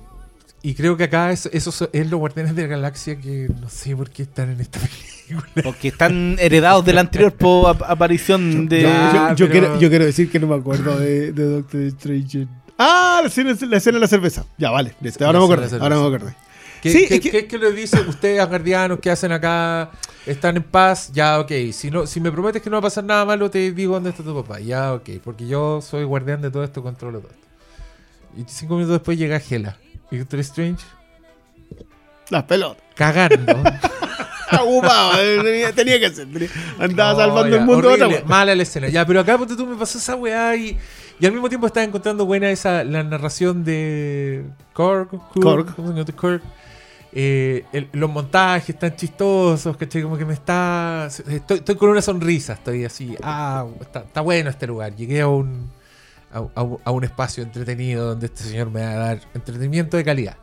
y 0.62 0.74
creo 0.74 0.98
que 0.98 1.06
acá 1.06 1.32
es- 1.32 1.50
esos 1.54 1.76
son- 1.76 1.90
es 1.94 2.10
los 2.10 2.20
Guardianes 2.20 2.56
de 2.56 2.64
la 2.64 2.68
Galaxia 2.70 3.18
que 3.20 3.50
no 3.62 3.70
sé 3.70 3.96
por 3.96 4.10
qué 4.10 4.24
están 4.24 4.50
en 4.52 4.60
esta 4.60 4.80
película. 5.28 5.64
Porque 5.64 5.90
están 5.90 6.38
heredados 6.40 6.84
de 6.86 6.94
la 6.94 7.02
anterior 7.02 7.34
po- 7.34 7.68
ap- 7.68 7.84
aparición 7.84 8.68
de. 8.70 8.82
Ya. 8.84 9.12
yo, 9.30 9.36
yo 9.36 9.48
pero- 9.48 9.52
quiero, 9.52 9.80
yo 9.80 9.90
quiero 9.90 10.06
decir 10.06 10.30
que 10.32 10.40
no 10.40 10.48
me 10.48 10.56
acuerdo 10.56 10.98
de, 10.98 11.32
de 11.32 11.44
Doctor 11.46 11.82
Strange. 11.82 12.48
Ah, 12.78 13.20
la 13.24 13.28
escena, 13.28 13.56
la 13.68 13.78
escena 13.78 13.96
de 13.96 14.02
la 14.02 14.08
cerveza. 14.08 14.46
Ya, 14.58 14.70
vale. 14.72 14.94
listo, 15.02 15.26
Ahora 15.26 15.40
me 15.40 15.46
acordé. 15.46 15.78
Ahora 15.80 15.96
me 16.00 16.06
acordé. 16.16 16.36
¿Qué, 16.82 16.92
Sí, 16.92 17.06
qué- 17.08 17.16
es 17.16 17.22
que- 17.22 17.32
qué- 17.32 17.48
qué 17.48 17.58
le 17.58 17.72
dice 17.72 18.00
ustedes, 18.02 18.40
asgardianos, 18.40 19.00
que 19.00 19.10
hacen 19.10 19.32
acá? 19.32 19.90
¿Están 20.28 20.58
en 20.58 20.64
paz? 20.64 21.12
Ya, 21.12 21.40
ok. 21.40 21.52
Si, 21.72 21.90
no, 21.90 22.06
si 22.06 22.20
me 22.22 22.32
prometes 22.32 22.62
que 22.62 22.70
no 22.70 22.76
va 22.76 22.80
a 22.80 22.84
pasar 22.84 23.04
nada 23.04 23.26
malo, 23.26 23.50
te 23.50 23.72
digo 23.72 23.96
dónde 23.96 24.12
está 24.12 24.22
tu 24.24 24.36
papá. 24.44 24.60
Ya, 24.60 24.94
ok. 24.94 25.10
Porque 25.24 25.48
yo 25.48 25.82
soy 25.82 26.04
guardián 26.04 26.42
de 26.42 26.52
todo 26.52 26.64
esto, 26.64 26.84
controlo 26.84 27.20
todo 27.20 27.32
esto. 27.32 27.48
Y 28.38 28.44
cinco 28.48 28.76
minutos 28.76 28.94
después 28.94 29.18
llega 29.18 29.42
Hela. 29.50 29.78
Y 30.12 30.18
Doctor 30.18 30.40
Strange 30.42 30.84
Las 32.30 32.44
pelotas. 32.44 32.84
cagando. 32.96 33.54
Eh, 35.20 35.40
tenía, 35.44 35.74
tenía 35.74 36.00
que 36.00 36.10
ser. 36.10 36.26
tenía- 36.32 36.50
andaba 36.80 37.12
No, 37.12 37.20
salvando 37.20 37.50
ya, 37.50 37.56
el 37.58 37.66
mundo 37.66 37.80
otra 37.92 38.06
horrible, 38.06 38.16
wea. 38.22 38.24
Mala 38.26 38.56
la 38.56 38.64
escena. 38.64 38.88
Ya, 38.88 39.06
pero 39.06 39.20
acá 39.20 39.38
ponte 39.38 39.58
tú 39.58 39.66
me 39.68 39.76
pasó 39.76 39.98
esa 39.98 40.16
weá 40.16 40.56
y, 40.56 40.78
y 41.20 41.26
al 41.26 41.34
mismo 41.34 41.50
tiempo 41.50 41.68
estaba 41.68 41.84
encontrando 41.84 42.26
buena 42.26 42.50
esa 42.50 42.84
la 42.86 43.04
narración 43.04 43.66
de 43.66 44.46
Korg. 44.72 45.10
Korg, 45.42 45.76
Korg. 46.16 46.42
Eh, 47.12 47.66
el- 47.74 47.90
los 47.92 48.10
montajes 48.10 48.80
tan 48.80 48.96
chistosos, 48.96 49.76
¿cachai? 49.76 50.02
Como 50.04 50.18
que 50.18 50.24
me 50.26 50.34
está. 50.34 51.08
Estoy, 51.28 51.58
estoy 51.58 51.76
con 51.76 51.90
una 51.90 52.02
sonrisa, 52.02 52.54
estoy 52.54 52.86
así. 52.86 53.18
Ah, 53.22 53.66
está, 53.82 54.00
está 54.00 54.22
bueno 54.22 54.50
este 54.50 54.66
lugar. 54.66 54.96
Llegué 54.96 55.22
a 55.22 55.28
un, 55.28 55.70
a, 56.32 56.92
un- 56.92 57.04
espacio 57.04 57.44
entretenido 57.44 58.06
donde 58.06 58.28
este 58.28 58.44
señor 58.44 58.70
me 58.70 58.82
va 58.82 58.92
a 58.92 58.96
dar 58.96 59.22
entretenimiento 59.34 59.98
de 59.98 60.04
calidad. 60.04 60.38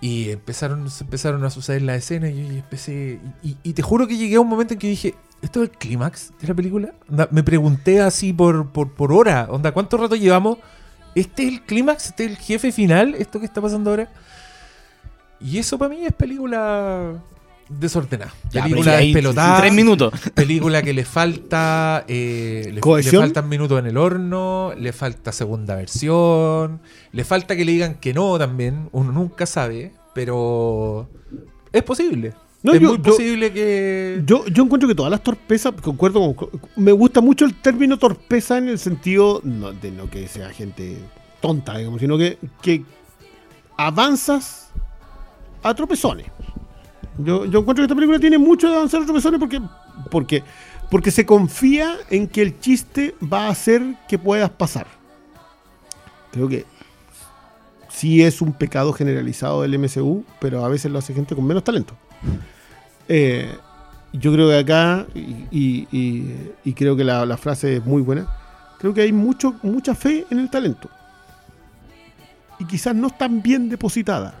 Y 0.00 0.30
empezaron, 0.30 0.88
empezaron 1.00 1.44
a 1.44 1.50
suceder 1.50 1.82
las 1.82 1.98
escenas 1.98 2.30
y 2.30 2.48
yo 2.48 2.54
empecé. 2.54 3.20
Y, 3.42 3.72
te 3.72 3.82
juro 3.82 4.08
que 4.08 4.16
llegué 4.16 4.36
a 4.36 4.40
un 4.40 4.48
momento 4.48 4.74
en 4.74 4.80
que 4.80 4.88
dije: 4.88 5.14
¿Esto 5.42 5.62
es 5.62 5.70
el 5.70 5.78
clímax 5.78 6.32
de 6.40 6.48
la 6.48 6.54
película? 6.54 6.92
Me 7.30 7.44
pregunté 7.44 8.00
así 8.00 8.32
por, 8.32 8.70
por, 8.70 8.92
por 8.92 9.12
hora: 9.12 9.46
onda, 9.48 9.70
¿cuánto 9.72 9.96
rato 9.98 10.16
llevamos? 10.16 10.58
¿Este 11.14 11.46
es 11.46 11.52
el 11.52 11.62
clímax? 11.62 12.06
¿Este 12.06 12.24
es 12.24 12.30
el 12.32 12.36
jefe 12.36 12.72
final? 12.72 13.14
¿Esto 13.14 13.38
que 13.38 13.46
está 13.46 13.60
pasando 13.60 13.90
ahora? 13.90 14.10
Y 15.40 15.58
eso 15.58 15.78
para 15.78 15.90
mí 15.94 16.04
es 16.04 16.12
película 16.12 17.22
desordenada. 17.78 18.32
Ya, 18.50 18.62
película 18.64 18.96
despelotada. 18.96 19.60
Tres 19.60 19.72
minutos. 19.72 20.12
Película 20.34 20.82
que 20.82 20.92
le 20.92 21.04
falta. 21.04 22.04
eh, 22.08 22.70
le, 22.72 23.02
faltan 23.02 23.48
minutos 23.48 23.78
en 23.78 23.86
el 23.86 23.96
horno. 23.96 24.72
Le 24.78 24.92
falta 24.92 25.32
segunda 25.32 25.74
versión. 25.76 26.80
Le 27.12 27.24
falta 27.24 27.56
que 27.56 27.64
le 27.64 27.72
digan 27.72 27.94
que 27.96 28.12
no 28.14 28.38
también. 28.38 28.88
Uno 28.92 29.12
nunca 29.12 29.46
sabe. 29.46 29.92
Pero. 30.14 31.08
Es 31.72 31.82
posible. 31.82 32.34
No, 32.62 32.72
es 32.74 32.80
yo- 32.80 32.88
muy 32.88 32.96
yo- 32.98 33.02
posible 33.02 33.52
que. 33.52 34.22
Yo, 34.24 34.46
yo 34.46 34.62
encuentro 34.62 34.88
que 34.88 34.94
todas 34.94 35.10
las 35.10 35.22
torpezas, 35.22 35.72
concuerdo 35.82 36.34
con. 36.34 36.48
Me 36.76 36.92
gusta 36.92 37.20
mucho 37.20 37.44
el 37.44 37.54
término 37.54 37.98
torpeza 37.98 38.58
en 38.58 38.68
el 38.68 38.78
sentido 38.78 39.40
no, 39.42 39.72
de 39.72 39.90
no 39.90 40.08
que 40.08 40.28
sea 40.28 40.50
gente 40.50 40.96
tonta, 41.40 41.76
digamos, 41.76 42.00
sino 42.00 42.16
que, 42.16 42.38
que 42.62 42.84
avanzas 43.76 44.70
a 45.62 45.74
tropezones. 45.74 46.26
Yo, 47.18 47.44
yo 47.44 47.60
encuentro 47.60 47.82
que 47.82 47.82
esta 47.82 47.94
película 47.94 48.18
tiene 48.18 48.38
mucho 48.38 48.68
de 48.68 48.76
avanzar 48.76 49.02
a 49.02 49.04
tropezones 49.04 49.38
porque, 49.38 49.60
porque, 50.10 50.42
porque 50.90 51.10
se 51.10 51.26
confía 51.26 51.96
en 52.10 52.26
que 52.26 52.42
el 52.42 52.58
chiste 52.58 53.14
va 53.20 53.46
a 53.46 53.50
hacer 53.50 53.82
que 54.08 54.18
puedas 54.18 54.50
pasar. 54.50 54.86
Creo 56.30 56.48
que 56.48 56.64
sí 57.88 58.22
es 58.22 58.40
un 58.40 58.52
pecado 58.52 58.92
generalizado 58.92 59.62
del 59.62 59.78
MCU, 59.78 60.24
pero 60.40 60.64
a 60.64 60.68
veces 60.68 60.90
lo 60.90 60.98
hace 60.98 61.12
gente 61.12 61.34
con 61.34 61.46
menos 61.46 61.62
talento. 61.64 61.94
Eh, 63.08 63.54
yo 64.12 64.32
creo 64.32 64.48
que 64.48 64.58
acá, 64.58 65.06
y 65.14 66.72
creo 66.74 66.96
que 66.96 67.04
la, 67.04 67.26
la 67.26 67.36
frase 67.36 67.76
es 67.76 67.84
muy 67.84 68.02
buena, 68.02 68.26
creo 68.78 68.92
que 68.92 69.02
hay 69.02 69.12
mucho, 69.12 69.54
mucha 69.62 69.94
fe 69.94 70.26
en 70.30 70.40
el 70.40 70.50
talento. 70.50 70.88
Y 72.58 72.64
quizás 72.64 72.94
no 72.94 73.10
tan 73.10 73.42
bien 73.42 73.68
depositada. 73.68 74.34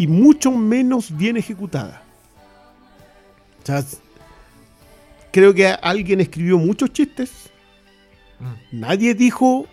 Y 0.00 0.06
mucho 0.06 0.50
menos 0.50 1.14
bien 1.14 1.36
ejecutada. 1.36 2.02
O 3.62 3.66
sea, 3.66 3.78
s- 3.80 3.98
creo 5.30 5.52
que 5.52 5.66
alguien 5.68 6.20
escribió 6.20 6.56
muchos 6.56 6.90
chistes. 6.90 7.30
Mm. 8.38 8.80
Nadie 8.80 9.14
dijo, 9.14 9.66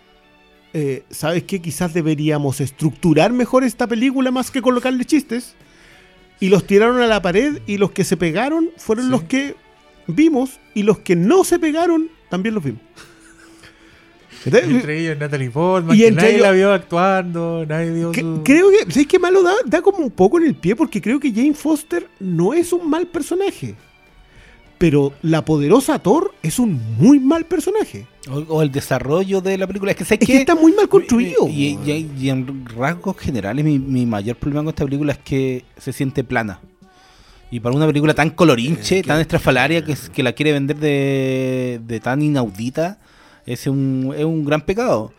eh, 0.74 1.04
¿sabes 1.08 1.44
qué? 1.44 1.62
Quizás 1.62 1.94
deberíamos 1.94 2.60
estructurar 2.60 3.32
mejor 3.32 3.64
esta 3.64 3.86
película 3.86 4.30
más 4.30 4.50
que 4.50 4.60
colocarle 4.60 5.06
chistes. 5.06 5.54
Y 6.40 6.50
los 6.50 6.66
tiraron 6.66 7.00
a 7.00 7.06
la 7.06 7.22
pared 7.22 7.62
y 7.66 7.78
los 7.78 7.92
que 7.92 8.04
se 8.04 8.18
pegaron 8.18 8.68
fueron 8.76 9.06
Sí. 9.06 9.10
los 9.10 9.22
que 9.22 9.56
vimos 10.06 10.60
y 10.74 10.82
los 10.82 10.98
que 10.98 11.16
no 11.16 11.42
se 11.44 11.58
pegaron 11.58 12.10
también 12.28 12.54
los 12.54 12.62
vimos. 12.64 12.82
Y 14.52 14.74
entre 14.76 15.00
ellos 15.00 15.18
Natalie 15.18 15.50
Portman, 15.50 15.96
Y 15.96 16.00
que 16.00 16.06
entre 16.08 16.22
nadie 16.22 16.34
ellos- 16.36 16.46
la 16.46 16.52
vio 16.52 16.72
actuando, 16.72 17.64
nadie 17.68 17.90
vio 17.92 18.12
Que- 18.12 18.20
su... 18.20 18.42
creo 18.44 18.70
que, 18.70 18.90
¿sabes 18.92 19.06
qué 19.06 19.18
malo 19.18 19.42
da? 19.42 19.52
Da 19.66 19.82
como 19.82 19.98
un 19.98 20.10
poco 20.10 20.38
en 20.38 20.46
el 20.46 20.54
pie 20.54 20.74
porque 20.76 21.00
creo 21.00 21.18
que 21.20 21.30
Jane 21.32 21.54
Foster 21.54 22.08
no 22.20 22.54
es 22.54 22.72
un 22.72 22.88
mal 22.88 23.06
personaje. 23.06 23.74
Pero 24.78 25.12
la 25.22 25.44
poderosa 25.44 25.98
Thor 25.98 26.32
es 26.40 26.60
un 26.60 26.80
muy 26.98 27.18
mal 27.18 27.44
personaje. 27.44 28.06
O, 28.30 28.36
o 28.58 28.62
el 28.62 28.70
desarrollo 28.70 29.40
de 29.40 29.58
la 29.58 29.66
película. 29.66 29.90
Es 29.90 29.96
que 29.96 30.04
Es 30.14 30.20
que 30.20 30.36
está 30.36 30.54
muy 30.54 30.72
mal 30.72 30.88
construido. 30.88 31.48
Y, 31.48 31.76
y- 31.84 32.10
y 32.16 32.30
en 32.30 32.64
rasgos 32.66 33.16
generales, 33.18 33.64
mi, 33.64 33.78
mi 33.80 34.06
mayor 34.06 34.36
problema 34.36 34.62
con 34.62 34.68
esta 34.68 34.84
película 34.84 35.12
es 35.14 35.18
que 35.18 35.64
se 35.78 35.92
siente 35.92 36.22
plana. 36.22 36.60
Y 37.50 37.58
para 37.58 37.74
una 37.74 37.86
película 37.88 38.14
tan 38.14 38.30
colorinche, 38.30 39.02
tan 39.02 39.20
estrafalaria, 39.20 39.84
que, 39.84 39.92
es- 39.92 40.10
que 40.10 40.22
la 40.22 40.32
quiere 40.32 40.52
vender 40.52 40.76
de, 40.76 41.80
de 41.84 41.98
tan 41.98 42.22
inaudita, 42.22 42.98
es 43.52 43.66
un, 43.66 44.14
es 44.16 44.24
un 44.24 44.44
gran 44.44 44.60
pecado. 44.60 45.12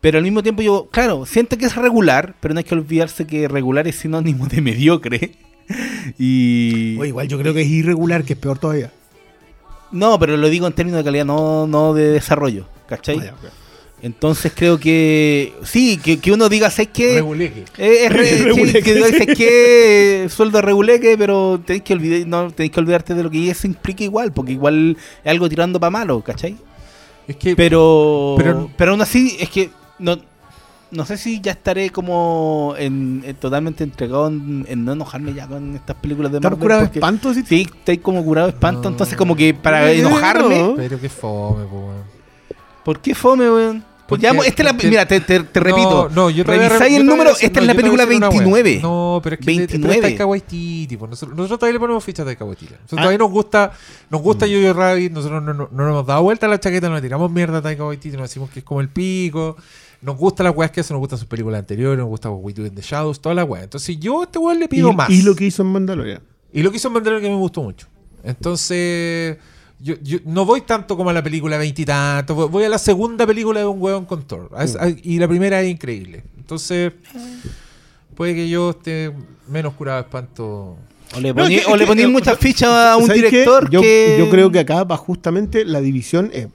Pero 0.00 0.18
al 0.18 0.24
mismo 0.24 0.42
tiempo 0.42 0.60
yo, 0.62 0.88
claro, 0.90 1.24
siento 1.24 1.56
que 1.56 1.64
es 1.64 1.74
regular, 1.76 2.34
pero 2.40 2.52
no 2.52 2.58
hay 2.58 2.64
que 2.64 2.74
olvidarse 2.74 3.26
que 3.26 3.48
regular 3.48 3.88
es 3.88 3.96
sinónimo 3.96 4.46
de 4.46 4.60
mediocre. 4.60 5.32
y... 6.18 6.96
O 6.98 7.04
igual 7.04 7.26
yo 7.28 7.38
creo 7.38 7.54
que 7.54 7.62
es 7.62 7.68
irregular, 7.68 8.22
que 8.24 8.34
es 8.34 8.38
peor 8.38 8.58
todavía. 8.58 8.90
No, 9.92 10.18
pero 10.18 10.36
lo 10.36 10.48
digo 10.50 10.66
en 10.66 10.72
términos 10.72 10.98
de 10.98 11.04
calidad, 11.04 11.24
no, 11.24 11.66
no 11.66 11.94
de 11.94 12.08
desarrollo. 12.10 12.66
¿Cachai? 12.86 13.18
Ah, 13.18 13.34
ya. 13.42 13.50
Entonces 14.02 14.52
creo 14.54 14.78
que 14.78 15.54
sí, 15.62 15.96
que, 15.96 16.18
que 16.18 16.30
uno 16.30 16.50
diga, 16.50 16.68
¿sabes 16.70 16.90
qué? 16.92 17.14
Reguleque. 17.14 17.60
Eh, 17.78 18.04
es 18.04 18.12
re- 18.12 18.38
Reguleque, 18.44 18.82
que 18.82 18.94
dices 18.94 19.26
que 19.38 20.26
sueldo 20.28 20.60
reguleque, 20.60 21.16
pero 21.16 21.58
tenéis 21.64 21.84
que 21.84 21.94
olvidar, 21.94 22.26
no, 22.28 22.50
tenéis 22.50 22.72
que 22.72 22.80
olvidarte 22.80 23.14
de 23.14 23.22
lo 23.22 23.30
que 23.30 23.48
eso 23.50 23.66
implica 23.66 24.04
igual, 24.04 24.32
porque 24.34 24.52
igual 24.52 24.98
es 25.24 25.30
algo 25.30 25.48
tirando 25.48 25.80
para 25.80 25.88
malo, 25.88 26.20
¿cachai? 26.20 26.56
Es 27.26 27.36
que 27.36 27.56
Pero, 27.56 28.34
Pero- 28.38 28.70
pero, 28.76 28.90
aún 28.92 29.00
así, 29.00 29.36
es 29.40 29.48
que 29.50 29.70
no, 29.98 30.16
no 30.90 31.06
sé 31.06 31.16
si 31.16 31.40
ya 31.40 31.52
estaré 31.52 31.90
como 31.90 32.74
en, 32.78 33.22
en 33.24 33.34
totalmente 33.36 33.82
entregado 33.84 34.28
en, 34.28 34.64
en 34.68 34.84
no 34.84 34.92
enojarme 34.92 35.32
ya 35.34 35.46
con 35.46 35.74
estas 35.74 35.96
películas 35.96 36.30
de 36.32 36.38
¿Estás 36.38 36.50
Marvel. 36.52 36.62
curado 36.62 36.80
de 36.82 36.86
porque- 36.88 36.98
espanto? 36.98 37.32
Sí, 37.34 37.62
estoy 37.62 37.98
como 37.98 38.24
curado 38.24 38.48
de 38.48 38.52
espanto, 38.54 38.82
No. 38.82 38.88
entonces 38.90 39.16
como 39.16 39.34
que 39.34 39.54
para 39.54 39.90
Eh, 39.90 40.00
enojarme... 40.00 40.58
no. 40.58 40.74
Pero 40.76 41.00
qué 41.00 41.08
fome, 41.08 41.64
po, 41.64 41.76
weón. 41.78 42.04
¿Por 42.84 43.00
qué 43.00 43.14
fome, 43.14 43.50
weón? 43.50 43.82
Pues 44.06 44.20
Porque- 44.20 44.36
ya, 44.36 44.46
esta 44.48 44.62
es 44.62 44.66
la, 44.66 44.72
mira, 44.90 45.06
te, 45.08 45.20
te- 45.20 45.40
te 45.44 45.60
repito. 45.60 46.08
No, 46.10 46.14
no, 46.24 46.30
yo 46.30 46.44
te 46.44 46.50
voy 46.50 46.60
a 46.60 46.62
re- 46.64 46.68
revisáis 46.68 46.92
yo 46.94 47.00
el 47.00 47.06
número, 47.06 47.30
decir- 47.30 47.46
esta 47.46 47.60
no, 47.60 47.62
es 47.62 47.66
la 47.68 47.72
yo 47.72 47.76
película 47.78 48.02
decir 48.04 48.16
una 48.18 48.28
wea. 48.28 48.38
29. 48.42 48.80
No, 48.82 49.20
pero 49.24 49.34
es 49.34 49.40
que 49.40 49.46
29. 49.46 49.96
Pero 49.96 50.08
está 50.08 50.26
Waititi, 50.26 50.96
po. 50.98 51.06
Nosotros, 51.06 51.34
nosotros 51.36 51.58
todavía 51.58 51.72
le 51.74 51.80
ponemos 51.80 52.04
fichas 52.04 52.26
de 52.26 52.36
Waititi. 52.38 52.72
Nosotros 52.72 52.92
Ah. 52.92 52.96
todavía 52.96 53.18
nos 53.18 53.30
gusta, 53.30 53.72
nos 54.10 54.20
gusta 54.20 54.46
Jojo 54.46 54.72
Rabbit, 54.74 55.12
nosotros 55.12 55.42
no, 55.42 55.54
no, 55.54 55.68
no 55.72 55.82
nos 55.84 55.90
hemos 55.90 56.06
dado 56.06 56.22
vuelta 56.22 56.44
a 56.44 56.48
la 56.50 56.60
chaqueta, 56.60 56.88
no 56.90 56.96
le 56.96 57.00
tiramos 57.02 57.30
mierda 57.30 57.58
a 57.58 57.62
Taika 57.62 57.84
Waititi, 57.86 58.16
nos 58.16 58.28
decimos 58.28 58.50
que 58.50 58.58
es 58.58 58.64
como 58.64 58.80
el 58.82 58.88
pico. 58.90 59.56
Nos 60.02 60.18
gustan 60.18 60.44
las 60.44 60.54
weas 60.54 60.70
que 60.70 60.80
hace, 60.80 60.92
nos 60.92 61.00
gustan 61.00 61.18
sus 61.18 61.26
películas 61.26 61.60
anteriores, 61.60 61.98
nos 61.98 62.08
gusta 62.08 62.28
We 62.28 62.52
Do 62.52 62.66
in 62.66 62.74
the 62.74 62.82
Shadows, 62.82 63.22
todas 63.22 63.34
las 63.36 63.48
weas. 63.48 63.64
Entonces 63.64 63.98
yo 63.98 64.20
a 64.20 64.24
este 64.24 64.38
weón 64.38 64.58
le 64.60 64.68
pido 64.68 64.90
y, 64.90 64.94
más. 64.94 65.08
y 65.08 65.22
lo 65.22 65.34
que 65.34 65.46
hizo 65.46 65.62
en 65.62 65.68
Mandalorian. 65.68 66.20
Y 66.52 66.62
lo 66.62 66.70
que 66.70 66.76
hizo 66.76 66.88
en 66.88 66.94
Mandalorian 66.94 67.22
que 67.30 67.34
me 67.34 67.40
gustó 67.40 67.62
mucho. 67.62 67.86
Entonces, 68.22 69.38
yo, 69.84 69.94
yo 70.02 70.18
no 70.24 70.44
voy 70.46 70.62
tanto 70.62 70.96
como 70.96 71.10
a 71.10 71.12
la 71.12 71.22
película 71.22 71.58
veintitantos, 71.58 72.50
voy- 72.50 72.64
a 72.64 72.68
la 72.70 72.78
segunda 72.78 73.26
película 73.26 73.60
de 73.60 73.66
un 73.66 73.80
hueón 73.80 74.06
con 74.06 74.22
Thor. 74.24 74.50
Esa- 74.58 74.88
Y 74.88 75.18
la 75.18 75.28
primera 75.28 75.60
es 75.60 75.70
increíble. 75.70 76.24
Entonces, 76.38 76.92
puede 78.14 78.34
que 78.34 78.48
yo 78.48 78.70
esté 78.70 79.12
menos 79.48 79.74
curado 79.74 79.98
de 79.98 80.02
espanto. 80.04 80.76
O 81.14 81.20
le 81.20 81.28
No, 81.28 81.34
poní, 81.42 81.56
es 81.56 81.66
que- 81.66 81.70
o 81.72 81.76
le 81.76 81.84
es 81.84 81.90
que- 81.90 81.96
poní 81.96 82.06
muchas 82.10 82.38
fichas 82.38 82.70
a 82.70 82.96
un 82.96 83.08
director 83.08 83.68
yo, 83.70 83.80
que... 83.82 84.16
yo 84.18 84.30
creo 84.30 84.50
que 84.50 84.58
acá 84.60 84.84
va 84.84 84.96
justamente 84.96 85.64
la 85.64 85.80
división. 85.80 86.30
eh, 86.32 86.48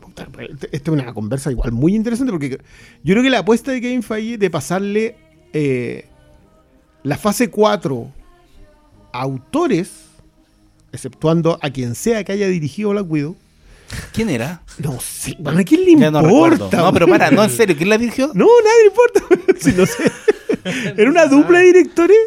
esta 0.72 0.92
es 0.92 0.98
una 0.98 1.14
conversa 1.14 1.52
igual 1.52 1.72
muy 1.72 1.96
interesante 1.96 2.32
porque 2.34 2.50
yo 3.04 3.14
creo 3.14 3.24
que 3.24 3.30
la 3.30 3.40
apuesta 3.40 3.72
de 3.72 3.80
Kevin 3.80 4.02
Feige 4.04 4.38
de 4.38 4.50
pasarle 4.50 5.16
eh, 5.54 6.08
la 7.04 7.18
fase 7.18 7.50
4 7.50 8.12
a 9.14 9.22
autores, 9.22 10.09
exceptuando 10.92 11.60
a 11.62 11.70
quien 11.70 11.96
sea 11.96 12.24
que 12.24 12.32
haya 12.32 12.48
dirigido 12.48 12.90
Black 12.92 13.06
Widow. 13.10 13.36
¿Quién 14.14 14.30
era? 14.30 14.62
No 14.78 15.00
sé, 15.00 15.36
bueno, 15.40 15.60
¿a 15.60 15.64
quién 15.64 15.84
le 15.84 15.96
Ya 15.96 16.12
no 16.12 16.22
recuerdo. 16.22 16.66
importa? 16.66 16.78
No, 16.78 16.94
pero 16.94 17.08
para, 17.08 17.32
no, 17.32 17.44
en 17.44 17.50
serio, 17.50 17.76
¿quién 17.76 17.90
la 17.90 17.98
dirigió? 17.98 18.28
No, 18.36 18.46
nadie 18.64 18.84
le 18.84 18.88
importa. 18.88 19.54
Si 19.60 19.72
no 19.74 19.86
sé. 19.86 20.12
Era 20.98 21.10
una 21.10 21.26
dupla 21.26 21.60
de 21.60 21.66
directores. 21.66 22.18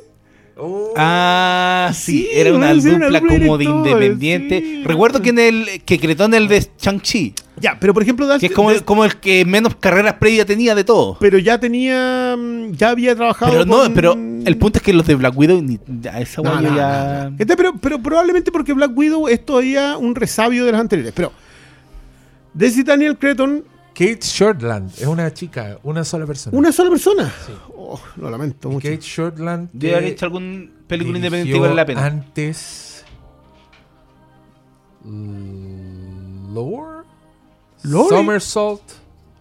Ah, 0.96 1.90
sí, 1.94 2.02
Sí, 2.22 2.28
era 2.32 2.52
una 2.52 2.74
dupla 2.74 3.20
como 3.20 3.56
de 3.58 3.64
independiente. 3.64 4.60
sí. 4.60 4.82
Recuerdo 4.84 5.22
que 5.22 5.30
en 5.30 5.38
el 5.38 5.82
que 5.84 5.98
cretó 5.98 6.24
en 6.26 6.34
el 6.34 6.48
de 6.48 6.62
Chang-Chi, 6.76 7.34
Ya, 7.60 7.78
pero 7.80 7.94
por 7.94 8.02
ejemplo, 8.02 8.26
que 8.38 8.46
es 8.46 8.52
como 8.52 8.70
el, 8.70 8.84
como 8.84 9.04
el 9.04 9.16
que 9.16 9.44
menos 9.44 9.74
carreras 9.76 10.14
previas 10.14 10.46
tenía 10.46 10.74
de 10.74 10.84
todo. 10.84 11.16
pero 11.20 11.38
ya 11.38 11.58
tenía, 11.58 12.36
mm, 12.38 12.72
ya 12.72 12.90
había 12.90 13.14
trabajado. 13.16 13.50
Pero 13.52 13.64
no, 13.64 13.92
pero 13.94 14.12
el 14.12 14.56
punto 14.58 14.78
es 14.78 14.82
que 14.82 14.92
los 14.92 15.06
de 15.06 15.14
Black 15.14 15.36
Widow, 15.36 15.62
ni, 15.62 15.78
a 16.10 16.20
esa 16.20 16.42
No, 16.42 16.60
ya. 16.60 17.28
no. 17.30 17.36
Este, 17.38 17.56
pero, 17.56 17.74
pero 17.80 17.98
probablemente 18.00 18.52
porque 18.52 18.72
Black 18.72 18.92
Widow 18.96 19.28
es 19.28 19.44
todavía 19.44 19.96
un 19.96 20.14
resabio 20.14 20.64
de 20.66 20.72
las 20.72 20.80
anteriores. 20.80 21.12
Pero 21.16 21.32
Daisy 22.54 22.82
Daniel 22.82 23.16
Creton, 23.16 23.64
Kate 23.94 24.20
Shortland 24.22 24.90
es 24.98 25.06
una 25.06 25.32
chica, 25.34 25.78
una 25.82 26.02
sola 26.04 26.26
persona. 26.26 26.56
una 26.56 26.72
sola 26.72 26.90
persona. 26.90 27.32
Sí. 27.46 27.52
Oh, 27.76 28.00
lo 28.16 28.30
lamento 28.30 28.68
Y 28.70 28.72
mucho. 28.72 28.88
Kate 28.88 29.00
Shortland. 29.02 29.68
Debe 29.72 29.96
haber 29.96 30.08
hecho 30.12 30.24
algún 30.26 30.72
película 30.86 31.18
independiente 31.18 31.52
que 31.52 31.60
vale 31.60 31.74
la 31.74 31.84
pena. 31.86 32.04
Antes. 32.06 33.04
Lore? 36.52 37.04
¿Lore? 37.84 38.08
Somersault. 38.16 38.82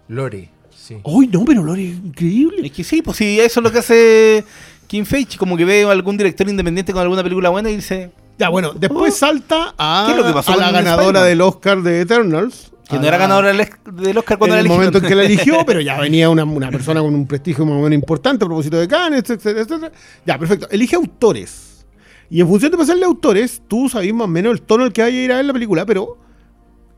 Lore, 0.08 0.50
sí. 0.76 0.98
Uy, 1.04 1.28
no, 1.28 1.46
pero 1.46 1.64
Lore 1.64 1.90
es 1.90 1.96
increíble. 1.98 2.66
Es 2.68 2.72
que 2.74 2.84
sí, 2.84 3.02
pues 3.02 3.18
sí, 3.18 3.40
eso 3.40 3.60
es 3.60 3.64
lo 3.64 3.72
que 3.72 3.80
hace 3.80 4.44
Kim 4.88 5.06
Feige, 5.06 5.38
como 5.38 5.56
que 5.56 5.64
ve 5.64 5.84
a 5.84 5.92
algún 5.92 6.18
director 6.18 6.50
independiente 6.50 6.92
con 6.92 7.02
alguna 7.02 7.24
película 7.24 7.50
buena 7.50 7.70
y 7.70 7.76
dice 7.78 8.12
Ya, 8.38 8.50
bueno, 8.50 8.74
después 8.74 9.14
Oh. 9.14 9.18
salta 9.18 9.74
a, 9.78 10.04
¿Qué 10.08 10.12
es 10.14 10.18
lo 10.18 10.26
que 10.26 10.34
pasó 10.34 10.54
a 10.54 10.58
la 10.58 10.72
ganadora 10.72 11.24
del 11.24 11.40
Oscar 11.42 11.82
de 11.82 12.02
Eternals. 12.02 12.72
Que 12.92 13.00
no 13.00 13.08
era 13.08 13.18
ganadora 13.18 13.54
del 13.54 14.18
Oscar 14.18 14.38
cuando 14.38 14.56
en 14.56 14.62
el 14.62 14.68
momento 14.68 14.98
en 14.98 15.06
que 15.06 15.16
la 15.16 15.24
eligió, 15.24 15.60
pero 15.66 15.80
ya 15.80 16.00
venía 16.00 16.30
una, 16.30 16.44
una 16.44 16.70
persona 16.70 17.02
con 17.02 17.16
un 17.16 17.26
prestigio 17.26 17.66
más 17.66 17.76
o 17.76 17.80
menos 17.80 17.94
importante 17.94 18.44
a 18.44 18.48
propósito 18.48 18.78
de 18.78 18.88
Cannes, 18.88 19.22
etcétera, 19.22 19.62
etcétera. 19.62 19.92
Ya, 20.26 20.38
perfecto. 20.38 20.68
Elige 20.70 20.96
autores. 20.96 21.86
Y 22.30 22.42
en 22.42 22.48
función 22.48 22.72
de 22.72 22.78
pasarle 22.78 23.06
autores, 23.06 23.62
tú 23.68 23.90
sabes 23.90 24.14
más 24.14 24.26
o 24.26 24.28
menos 24.28 24.54
el 24.54 24.62
tono 24.62 24.84
al 24.84 24.94
que 24.94 25.02
vaya 25.02 25.18
a 25.18 25.22
ir 25.22 25.32
a 25.32 25.38
ver 25.38 25.46
la 25.46 25.54
película, 25.54 25.86
pero 25.86 26.18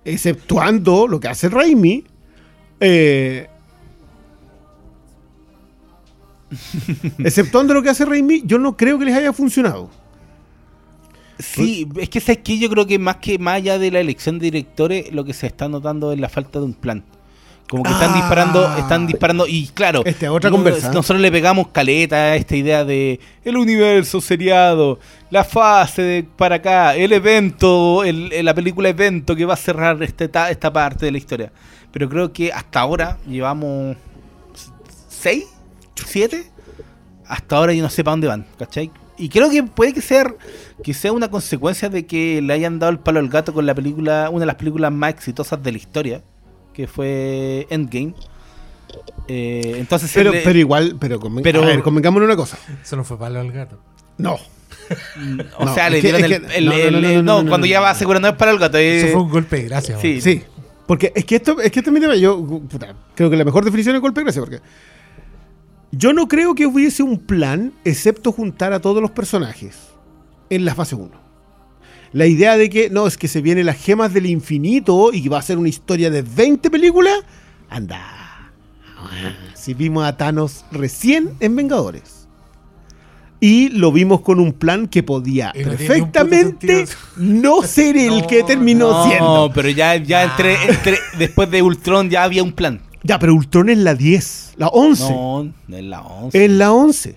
exceptuando 0.05 1.07
lo 1.07 1.19
que 1.19 1.27
hace 1.27 1.49
Raimi, 1.49 2.03
eh, 2.79 3.47
exceptuando 7.19 7.73
lo 7.73 7.81
que 7.81 7.89
hace 7.89 8.05
Raimi, 8.05 8.43
yo 8.45 8.57
no 8.59 8.75
creo 8.75 8.99
que 8.99 9.05
les 9.05 9.15
haya 9.15 9.33
funcionado. 9.33 10.02
Sí, 11.39 11.87
es 11.99 12.09
que 12.09 12.19
sabes 12.19 12.39
que 12.43 12.57
yo 12.59 12.69
creo 12.69 12.85
que 12.85 12.99
más 12.99 13.17
que 13.17 13.39
más 13.39 13.55
allá 13.55 13.79
de 13.79 13.89
la 13.91 13.99
elección 13.99 14.39
de 14.39 14.45
directores, 14.45 15.11
lo 15.13 15.23
que 15.25 15.33
se 15.33 15.47
está 15.47 15.67
notando 15.67 16.11
es 16.11 16.19
la 16.19 16.29
falta 16.29 16.59
de 16.59 16.65
un 16.65 16.73
plan. 16.73 17.03
Como 17.69 17.81
que 17.83 17.91
están 17.91 18.11
Ah. 18.11 18.15
disparando, 18.17 18.77
están 18.77 19.07
disparando 19.07 19.47
y 19.47 19.67
claro, 19.67 20.03
Esta 20.05 20.25
es 20.27 20.31
otra 20.31 20.49
no- 20.51 20.57
conversa. 20.57 20.91
nosotros 20.91 21.21
le 21.21 21.31
pegamos 21.31 21.69
caleta 21.69 22.15
a 22.17 22.35
esta 22.35 22.55
idea 22.55 22.83
de 22.85 23.19
el 23.43 23.57
universo 23.57 24.21
seriado, 24.21 24.99
la 25.31 25.43
fase 25.43 26.01
de 26.03 26.23
para 26.23 26.55
acá, 26.55 26.95
el 26.95 27.13
evento, 27.13 28.03
el, 28.03 28.29
la 28.45 28.53
película 28.53 28.89
evento 28.89 29.35
que 29.35 29.45
va 29.45 29.53
a 29.55 29.57
cerrar 29.57 30.03
este 30.03 30.27
ta- 30.27 30.51
esta 30.51 30.71
parte 30.71 31.05
de 31.05 31.13
la 31.13 31.17
historia. 31.17 31.51
Pero 31.91 32.07
creo 32.09 32.31
que 32.31 32.51
hasta 32.51 32.81
ahora 32.81 33.17
llevamos 33.27 33.95
seis, 35.09 35.45
siete, 35.95 36.45
hasta 37.27 37.55
ahora 37.55 37.73
yo 37.73 37.81
no 37.81 37.89
sé 37.89 38.03
para 38.03 38.11
dónde 38.13 38.27
van, 38.27 38.45
¿cachai? 38.59 38.91
Y 39.17 39.29
creo 39.29 39.49
que 39.49 39.63
puede 39.63 39.93
que 39.93 40.01
sea, 40.01 40.33
que 40.83 40.93
sea 40.93 41.11
una 41.11 41.29
consecuencia 41.29 41.89
de 41.89 42.05
que 42.05 42.41
le 42.41 42.51
hayan 42.53 42.79
dado 42.79 42.91
el 42.91 42.99
palo 42.99 43.19
al 43.19 43.29
gato 43.29 43.53
con 43.53 43.65
la 43.65 43.75
película, 43.75 44.29
una 44.31 44.39
de 44.41 44.45
las 44.47 44.55
películas 44.55 44.91
más 44.91 45.11
exitosas 45.11 45.61
de 45.61 45.71
la 45.71 45.77
historia, 45.77 46.23
que 46.73 46.87
fue 46.87 47.67
Endgame. 47.69 48.15
Eh, 49.27 49.75
entonces, 49.77 50.11
Pero, 50.13 50.31
le- 50.31 50.41
pero 50.41 50.59
igual, 50.59 50.97
pero, 50.99 51.19
conven- 51.19 51.43
Pero- 51.43 51.63
a 51.63 51.65
ver, 51.65 51.81
convengámonos 51.81 52.25
una 52.27 52.35
cosa. 52.35 52.57
Eso 52.81 52.95
no 52.95 53.03
fue 53.03 53.17
palo 53.17 53.39
al 53.39 53.51
gato. 53.51 53.79
No. 54.17 54.33
o 55.57 55.65
no, 55.65 55.73
sea, 55.73 55.89
le 55.89 56.01
dieron 56.01 56.23
el, 56.23 56.29
que- 56.41 56.57
el- 56.57 56.65
no, 56.65 56.73
el- 56.73 57.05
el- 57.05 57.25
cuando 57.49 57.65
ya 57.67 57.79
va 57.79 57.91
asegurando 57.91 58.27
es 58.27 58.35
para 58.35 58.51
el 58.51 58.59
gato. 58.59 58.77
eh, 58.77 58.97
Eso 58.97 59.07
fue 59.13 59.21
un 59.23 59.29
golpe 59.29 59.57
de 59.57 59.63
gracia. 59.63 59.97
sí. 59.99 60.21
Sí, 60.21 60.43
porque 60.87 61.11
es 61.15 61.23
que 61.25 61.35
esto 61.37 61.59
es 61.61 61.71
que 61.71 61.79
este 61.79 61.89
es 61.89 61.93
mi 61.93 61.99
tema. 61.99 62.15
Yo 62.15 62.43
puta, 62.45 62.93
creo 63.15 63.29
que 63.29 63.37
la 63.37 63.45
mejor 63.45 63.63
definición 63.63 63.95
es 63.95 64.01
golpe 64.01 64.19
de 64.21 64.25
gracia, 64.25 64.41
porque 64.41 64.59
yo 65.95 66.11
no 66.11 66.27
creo 66.27 66.55
que 66.55 66.65
hubiese 66.65 67.03
un 67.03 67.19
plan 67.19 67.71
excepto 67.85 68.31
juntar 68.31 68.73
a 68.73 68.79
todos 68.79 68.99
los 69.01 69.11
personajes 69.11 69.77
en 70.49 70.65
la 70.65 70.73
fase 70.73 70.95
1. 70.95 71.11
La 72.13 72.25
idea 72.25 72.57
de 72.57 72.69
que 72.69 72.89
no, 72.89 73.05
es 73.07 73.15
que 73.17 73.27
se 73.27 73.41
vienen 73.41 73.67
las 73.67 73.77
gemas 73.77 74.13
del 74.13 74.25
infinito 74.25 75.11
y 75.13 75.21
que 75.23 75.29
va 75.29 75.37
a 75.39 75.43
ser 75.43 75.57
una 75.57 75.69
historia 75.69 76.09
de 76.09 76.23
20 76.23 76.69
películas, 76.69 77.13
anda. 77.69 78.51
Si 79.53 79.73
vimos 79.73 80.05
a 80.05 80.17
Thanos 80.17 80.65
recién 80.71 81.31
en 81.39 81.55
Vengadores. 81.55 82.27
Y 83.39 83.69
lo 83.69 83.91
vimos 83.91 84.21
con 84.21 84.39
un 84.39 84.53
plan 84.53 84.87
que 84.87 85.03
podía 85.03 85.47
no 85.47 85.63
perfectamente 85.63 86.85
no 87.17 87.61
ser 87.61 87.97
el 87.97 88.19
No, 88.21 88.27
que 88.27 88.41
terminó 88.43 88.89
No, 88.89 89.03
siendo. 89.05 89.51
pero 89.53 89.69
ya, 89.69 89.97
ya 89.97 90.23
entre, 90.23 90.55
entre, 90.63 90.97
después 91.19 91.51
de 91.51 91.61
Ultron 91.61 92.09
ya 92.09 92.23
había 92.23 92.41
un 92.41 92.53
plan. 92.53 92.79
Ya, 93.03 93.19
pero 93.19 93.35
Ultron 93.35 93.69
es 93.69 93.77
la 93.79 93.95
10, 93.95 94.53
la 94.57 94.67
11. 94.69 95.03
No, 95.11 95.53
no 95.67 95.77
es 95.77 95.83
la 95.83 96.01
11. 96.01 96.45
Es 96.45 96.51
la 96.51 96.71
11. 96.71 97.15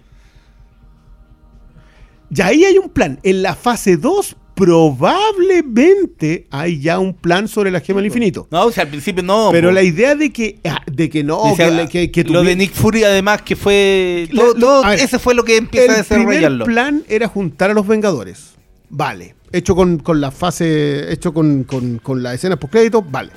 Ya 2.31 2.47
ahí 2.47 2.65
hay 2.65 2.77
un 2.79 2.89
plan. 2.89 3.21
En 3.23 3.43
la 3.43 3.55
fase 3.55 3.97
2, 3.97 4.37
probablemente 4.57 6.47
hay 6.51 6.81
ya 6.81 6.99
un 6.99 7.15
plan 7.15 7.47
sobre 7.47 7.71
la 7.71 7.81
gema 7.81 7.99
del 7.99 8.07
infinito. 8.07 8.49
No, 8.51 8.65
o 8.67 8.73
sea, 8.73 8.83
al 8.85 8.89
principio 8.91 9.23
no. 9.23 9.51
Pero 9.53 9.69
po. 9.69 9.75
la 9.75 9.83
idea 9.83 10.15
de 10.15 10.33
que, 10.33 10.59
ah, 10.65 10.83
de 10.91 11.09
que 11.09 11.23
no, 11.23 11.55
que, 11.57 11.89
que- 11.89 12.11
que 12.11 12.25
lo 12.25 12.43
de 12.43 12.57
Nick 12.57 12.73
Fury 12.73 13.05
además 13.05 13.43
que 13.43 13.55
fue 13.55 14.29
La- 14.33 14.43
todo, 14.59 14.83
ver, 14.83 15.09
fue 15.21 15.35
lo 15.35 15.45
que 15.45 15.57
empieza 15.57 15.93
a 15.93 15.97
el 15.97 16.03
desarrollarlo 16.03 16.65
plan 16.65 17.05
era 17.09 17.29
juntar 17.29 17.71
a 17.71 17.75
los 17.75 17.87
Vengadores. 17.87 18.55
Vale. 18.89 19.35
Hecho 19.53 19.77
con, 19.77 19.99
con 19.99 20.21
la 20.21 20.31
fase, 20.33 21.13
hecho 21.13 21.33
con, 21.33 21.63
con, 21.65 21.99
con 21.99 22.23
la 22.23 22.35
escena 22.35 22.57
post 22.57 22.73
crédito, 22.73 23.03
vale. 23.03 23.31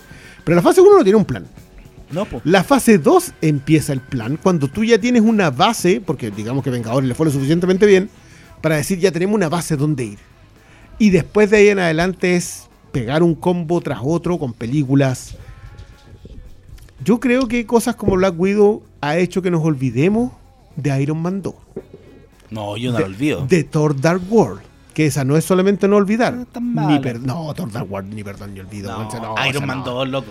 Pero 0.44 0.56
la 0.56 0.62
fase 0.62 0.82
1 0.82 0.98
no 0.98 1.04
tiene 1.04 1.18
un 1.18 1.26
plan. 1.26 1.46
No 2.12 2.26
po. 2.26 2.42
La 2.44 2.64
fase 2.64 2.98
2 2.98 3.34
empieza 3.42 3.94
el 3.94 4.02
plan 4.02 4.38
cuando 4.42 4.68
tú 4.68 4.84
ya 4.84 5.00
tienes 5.00 5.22
una 5.22 5.50
base, 5.52 6.02
porque 6.02 6.32
digamos 6.32 6.64
que 6.64 6.70
Vengadores 6.70 7.08
le 7.08 7.16
fue 7.16 7.26
lo 7.26 7.32
suficientemente 7.32 7.86
bien, 7.86 8.10
para 8.62 8.76
decir 8.78 9.00
ya 9.00 9.12
tenemos 9.12 9.36
una 9.36 9.50
base 9.50 9.76
donde 9.78 10.06
ir. 10.06 10.20
Y 10.98 11.12
después 11.12 11.50
de 11.50 11.58
ahí 11.58 11.68
en 11.70 11.80
adelante 11.80 12.36
es 12.36 12.68
pegar 12.92 13.24
un 13.24 13.36
combo 13.36 13.80
tras 13.82 14.00
otro 14.04 14.38
con 14.38 14.54
películas. 14.54 15.36
Yo 17.04 17.20
creo 17.20 17.48
que 17.48 17.66
cosas 17.66 17.96
como 17.96 18.16
Black 18.16 18.38
Widow 18.38 18.84
ha 19.02 19.18
hecho 19.18 19.42
que 19.42 19.52
nos 19.52 19.64
olvidemos 19.64 20.32
de 20.76 21.02
Iron 21.02 21.22
Man 21.22 21.42
2, 21.42 21.54
no 22.52 22.76
yo 22.78 22.92
no 22.92 22.98
de, 22.98 23.04
lo 23.04 23.06
olvido 23.08 23.46
de 23.48 23.64
Thor 23.64 24.00
Dark 24.00 24.22
World. 24.30 24.62
Que 24.94 25.06
esa 25.06 25.24
no 25.24 25.38
es 25.38 25.46
solamente 25.46 25.88
no 25.88 25.96
olvidar. 25.96 26.46
No 26.60 26.90
ni 26.90 27.00
per- 27.00 27.22
no, 27.22 27.54
Thor 27.54 27.72
Dark 27.72 27.90
World, 27.90 28.14
ni 28.14 28.22
perdón 28.24 28.54
ni 28.54 28.60
olvido. 28.60 28.92
No, 28.92 29.08
No, 29.22 29.36
Iron 29.48 29.66
Man 29.66 29.78
no. 29.80 29.86
2 29.86 30.10
loco 30.10 30.28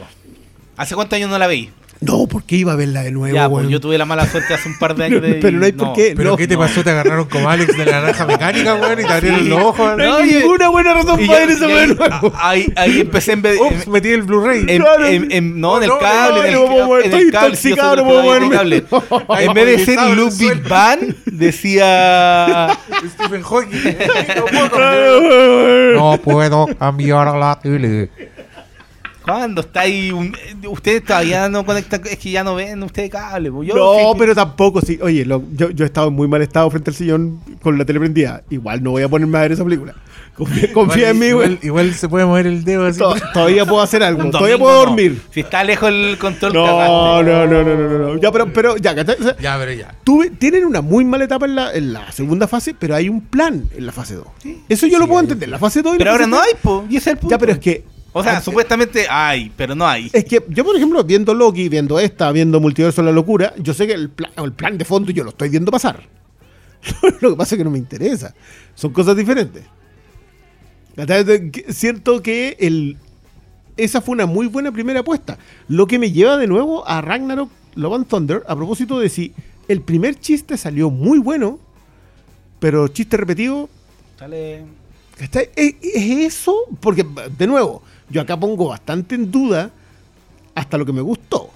¿Hace 0.78 0.94
cuántos 0.94 1.16
años 1.16 1.28
no 1.30 1.38
la 1.38 1.46
veis? 1.46 1.68
No, 2.00 2.28
¿por 2.28 2.44
qué 2.44 2.54
iba 2.54 2.72
a 2.74 2.76
verla 2.76 3.02
de 3.02 3.10
nuevo, 3.10 3.34
Ya, 3.34 3.48
pues 3.50 3.68
yo 3.68 3.80
tuve 3.80 3.98
la 3.98 4.04
mala 4.04 4.24
suerte 4.28 4.54
hace 4.54 4.68
un 4.68 4.78
par 4.78 4.94
de 4.94 5.04
años 5.06 5.20
de. 5.20 5.34
Pero 5.34 5.58
no 5.58 5.66
hay 5.66 5.72
por 5.72 5.94
qué. 5.94 6.14
¿Pero 6.16 6.30
no, 6.30 6.36
qué 6.36 6.46
te 6.46 6.54
no. 6.54 6.60
pasó? 6.60 6.84
¿Te 6.84 6.90
agarraron 6.90 7.24
como 7.26 7.50
Alex 7.50 7.76
de 7.76 7.84
la 7.86 7.90
naranja 8.00 8.24
mecánica, 8.28 8.76
weón? 8.76 9.00
Y 9.00 9.02
te 9.02 9.12
abrieron 9.12 9.40
Sí. 9.40 9.48
los 9.48 9.58
ojos. 9.64 9.96
No 9.96 10.04
No, 10.04 10.16
hay 10.18 10.30
y- 10.30 10.34
ninguna 10.34 10.68
buena 10.68 10.94
razón 10.94 11.20
Y 11.20 11.26
para 11.26 11.40
ver 11.40 11.50
esa 11.50 11.66
de 11.66 11.96
ahí, 12.40 12.72
ahí, 12.76 13.00
empecé 13.00 13.32
en 13.32 13.42
vez 13.42 13.54
de. 13.54 13.60
Ups, 13.62 13.88
metí 13.88 14.10
el 14.10 14.22
Blu-ray. 14.22 14.60
En, 14.68 14.80
Claro. 14.80 15.06
en- 15.06 15.32
en- 15.32 15.60
no, 15.60 15.78
en 15.78 15.82
el 15.82 15.88
No, 15.88 15.94
no, 15.96 16.00
cable, 16.00 16.36
no, 16.38 16.44
en 16.44 16.46
el, 16.46 16.54
no 16.54 16.66
puedo 16.66 16.86
mover, 16.86 17.04
estoy 17.06 17.22
intoxicado, 17.22 17.96
no 17.96 18.04
puedo 18.04 18.34
el 18.36 18.42
moverme. 18.44 18.82
En 19.40 19.54
vez 19.54 19.66
de 19.66 19.84
ser 19.84 20.16
Ludwig 20.16 20.36
suelo. 20.52 20.68
van, 20.68 21.16
decía. 21.26 22.78
Stephen 23.16 23.42
Hawking. 23.42 23.96
No. 24.52 26.12
No 26.12 26.18
puedo 26.22 26.66
cambiar 26.78 27.34
la 27.36 27.58
tele. 27.60 28.08
¿Cuándo 29.34 29.60
está 29.60 29.80
ahí? 29.80 30.10
un- 30.10 30.34
ustedes 30.68 31.04
todavía 31.04 31.48
no 31.48 31.64
conectan, 31.64 32.00
es 32.10 32.18
que 32.18 32.30
ya 32.30 32.42
no 32.44 32.54
ven 32.54 32.82
ustedes 32.82 33.10
cable. 33.10 33.50
pues. 33.52 33.68
Yo, 33.68 33.74
No, 33.76 34.12
sí, 34.12 34.18
pero 34.18 34.34
tampoco, 34.34 34.80
sí. 34.80 34.98
Oye, 35.02 35.24
lo- 35.24 35.42
yo, 35.54 35.70
yo 35.70 35.84
he 35.84 35.86
estado 35.86 36.08
en 36.08 36.14
muy 36.14 36.28
mal 36.28 36.42
estado 36.42 36.70
frente 36.70 36.90
al 36.90 36.96
sillón 36.96 37.40
con 37.62 37.76
la 37.78 37.84
tele 37.84 37.98
prendida. 38.00 38.42
Igual 38.50 38.82
no 38.82 38.90
voy 38.92 39.02
a 39.02 39.08
ponerme 39.08 39.38
a 39.38 39.42
ver 39.42 39.52
esa 39.52 39.64
película. 39.64 39.94
Confía, 40.34 40.72
confía 40.72 41.10
en 41.10 41.18
mí, 41.18 41.26
igual, 41.26 41.56
güey. 41.56 41.58
igual 41.66 41.94
se 41.94 42.08
puede 42.08 42.24
mover 42.24 42.46
el 42.46 42.62
dedo 42.62 42.86
así. 42.86 42.98
To- 43.00 43.16
Todavía 43.34 43.66
puedo 43.66 43.82
hacer 43.82 44.04
algo. 44.04 44.30
Todavía 44.30 44.56
puedo 44.56 44.72
no. 44.84 44.86
dormir. 44.86 45.20
Si 45.32 45.40
está 45.40 45.64
lejos 45.64 45.88
el 45.88 46.16
control, 46.18 46.52
No, 46.52 47.22
no, 47.22 47.46
no, 47.46 47.64
no, 47.64 47.64
no, 47.76 47.88
no, 47.88 47.98
no. 48.14 48.20
Ya, 48.20 48.30
pero, 48.30 48.52
pero 48.52 48.76
ya, 48.76 48.94
¿cachai? 48.94 49.16
O 49.18 49.22
sea, 49.24 49.36
Ya, 49.38 49.58
pero 49.58 49.72
ya. 49.72 49.94
tuve- 50.04 50.30
tienen 50.30 50.64
una 50.64 50.80
muy 50.80 51.04
mala 51.04 51.24
etapa 51.24 51.46
en 51.46 51.56
la, 51.56 51.72
en 51.74 51.92
la 51.92 52.12
segunda 52.12 52.46
fase, 52.46 52.72
pero 52.78 52.94
hay 52.94 53.08
un 53.08 53.20
plan 53.22 53.64
en 53.76 53.84
la 53.84 53.90
fase 53.90 54.14
2. 54.14 54.26
Eso 54.68 54.86
yo 54.86 54.98
lo 54.98 55.04
Sí, 55.06 55.08
puedo 55.08 55.20
entender. 55.22 55.48
La 55.48 55.58
fase 55.58 55.82
2 55.82 55.96
y 55.96 55.98
Pero 55.98 56.10
la 56.10 56.12
ahora 56.12 56.26
no 56.28 56.40
hay, 56.40 56.52
po, 56.62 56.84
y 56.88 56.96
ese 56.96 57.10
es 57.10 57.14
el 57.14 57.18
punto. 57.18 57.34
Ya, 57.34 57.38
pero 57.38 57.52
es 57.52 57.58
que. 57.58 57.84
O 58.12 58.22
sea, 58.22 58.38
ah, 58.38 58.40
supuestamente 58.40 59.06
hay, 59.08 59.52
pero 59.56 59.74
no 59.74 59.86
hay. 59.86 60.10
Es 60.12 60.24
que 60.24 60.42
yo, 60.48 60.64
por 60.64 60.74
ejemplo, 60.74 61.04
viendo 61.04 61.34
Loki, 61.34 61.68
viendo 61.68 62.00
esta, 62.00 62.32
viendo 62.32 62.58
Multiverso 62.58 63.02
de 63.02 63.06
la 63.06 63.12
Locura, 63.12 63.52
yo 63.58 63.74
sé 63.74 63.86
que 63.86 63.92
el 63.92 64.08
plan, 64.08 64.32
el 64.36 64.52
plan 64.52 64.78
de 64.78 64.84
fondo 64.84 65.12
yo 65.12 65.24
lo 65.24 65.30
estoy 65.30 65.50
viendo 65.50 65.70
pasar. 65.70 66.02
lo 67.20 67.30
que 67.30 67.36
pasa 67.36 67.54
es 67.54 67.58
que 67.58 67.64
no 67.64 67.70
me 67.70 67.78
interesa. 67.78 68.34
Son 68.74 68.92
cosas 68.92 69.16
diferentes. 69.16 69.62
Siento 71.68 72.22
que 72.22 72.56
el, 72.58 72.96
esa 73.76 74.00
fue 74.00 74.14
una 74.14 74.26
muy 74.26 74.46
buena 74.46 74.72
primera 74.72 75.00
apuesta. 75.00 75.38
Lo 75.68 75.86
que 75.86 75.98
me 75.98 76.10
lleva 76.10 76.36
de 76.38 76.46
nuevo 76.46 76.88
a 76.88 77.00
Ragnarok 77.00 77.50
Love 77.74 77.94
and 77.94 78.06
Thunder, 78.08 78.42
a 78.48 78.56
propósito 78.56 78.98
de 78.98 79.08
si 79.08 79.32
el 79.68 79.82
primer 79.82 80.18
chiste 80.18 80.56
salió 80.56 80.90
muy 80.90 81.18
bueno, 81.18 81.60
pero 82.58 82.88
chiste 82.88 83.16
repetido, 83.16 83.68
Sale. 84.18 84.64
¿Cachai? 85.16 85.50
¿Es, 85.54 85.74
es 85.80 86.34
eso? 86.34 86.54
Porque, 86.80 87.06
de 87.36 87.46
nuevo, 87.46 87.82
yo 88.10 88.20
acá 88.20 88.38
pongo 88.38 88.68
bastante 88.68 89.14
en 89.14 89.30
duda 89.30 89.70
hasta 90.54 90.76
lo 90.78 90.84
que 90.86 90.92
me 90.92 91.00
gustó. 91.00 91.50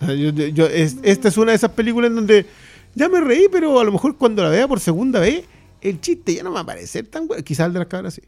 Yo- 0.00 0.30
yo- 0.30 0.66
es- 0.66 0.96
esta 1.02 1.28
es 1.28 1.36
una 1.36 1.52
de 1.52 1.56
esas 1.56 1.72
películas 1.72 2.08
en 2.10 2.16
donde 2.16 2.46
ya 2.94 3.08
me 3.08 3.20
reí, 3.20 3.46
pero 3.52 3.78
a 3.78 3.84
lo 3.84 3.92
mejor 3.92 4.16
cuando 4.16 4.42
la 4.42 4.48
vea 4.48 4.66
por 4.66 4.80
segunda 4.80 5.20
vez, 5.20 5.44
el 5.82 6.00
chiste 6.00 6.34
ya 6.34 6.42
no 6.42 6.50
me 6.50 6.54
va 6.54 6.60
a 6.60 6.66
parecer 6.66 7.06
tan 7.06 7.26
bueno. 7.26 7.42
Quizás 7.44 7.66
el 7.66 7.72
de 7.74 7.78
las 7.80 7.88
cabras 7.88 8.14
sí. 8.14 8.22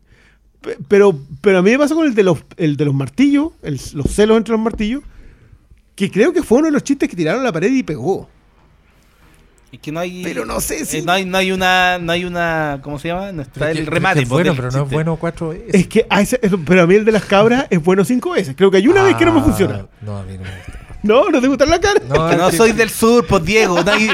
Pe- 0.61 0.77
Pero, 0.87 1.19
pero 1.41 1.59
a 1.59 1.63
mí 1.63 1.71
me 1.71 1.79
pasa 1.79 1.95
con 1.95 2.07
el 2.07 2.15
de 2.15 2.23
los, 2.23 2.39
el 2.57 2.77
de 2.77 2.85
los 2.85 2.95
martillos, 2.95 3.53
los 3.95 4.07
celos 4.11 4.37
entre 4.37 4.53
los 4.53 4.61
martillos, 4.61 5.03
que 5.97 6.11
creo 6.11 6.33
que 6.33 6.43
fue 6.43 6.59
uno 6.59 6.67
de 6.67 6.73
los 6.73 6.85
chistes 6.85 7.09
que 7.09 7.17
tiraron 7.17 7.41
a 7.41 7.45
la 7.45 7.53
pared 7.53 7.73
y 7.73 7.83
pegó. 7.83 8.29
Es 9.73 9.81
que 9.81 9.91
no 9.91 10.01
hay. 10.01 10.23
Pero 10.23 10.45
no 10.45 10.61
sé 10.61 10.85
si- 10.85 10.99
eh, 10.99 11.03
no, 11.03 11.13
hay, 11.13 11.25
no 11.25 11.39
hay 11.39 11.51
una. 11.51 11.99
No 11.99 12.13
hay 12.13 12.25
una. 12.27 12.79
¿Cómo 12.83 12.99
se 12.99 13.09
llama? 13.09 13.33
No 13.33 13.41
está 13.43 13.53
Pero 13.61 13.71
es 13.73 13.79
el 13.79 13.85
que- 13.85 13.91
remate. 13.91 14.21
es 14.23 14.29
bueno, 14.29 14.53
pero 14.55 14.71
no 14.71 14.85
es 14.85 14.91
bueno 14.91 15.17
cuatro 15.17 15.49
veces. 15.49 15.75
Es 15.75 15.87
que, 15.87 16.07
a 16.11 16.21
ese- 16.21 16.39
eso- 16.43 16.61
pero 16.65 16.83
a 16.83 16.87
mí 16.87 16.95
el 16.95 17.05
de 17.07 17.13
las 17.13 17.25
cabras 17.25 17.67
es 17.71 17.83
bueno 17.83 18.05
cinco 18.05 18.33
veces. 18.33 18.55
Creo 18.57 18.71
que 18.71 18.77
hay 18.77 18.87
una 18.89 19.03
vez 19.03 19.17
que 19.17 19.25
no 19.25 19.33
me 19.33 19.41
Ah, 19.41 19.45
funciona. 19.45 19.87
No, 20.03 20.19
a 20.19 20.23
mí 20.25 20.35
no 20.37 20.43
me 20.45 20.51
gusta. 20.51 20.79
No, 21.03 21.31
no 21.31 21.41
te 21.41 21.49
gusta 21.49 21.67
la 21.67 21.81
cara. 21.81 22.01
No, 22.07 22.29
Que 22.31 22.37
no 22.37 22.45
es 22.47 22.51
que- 22.53 22.57
soy 22.59 22.73
del 22.73 22.91
sur, 22.91 23.27
pues 23.27 23.45
Diego. 23.45 23.83
No 23.83 23.91
hay, 23.93 24.09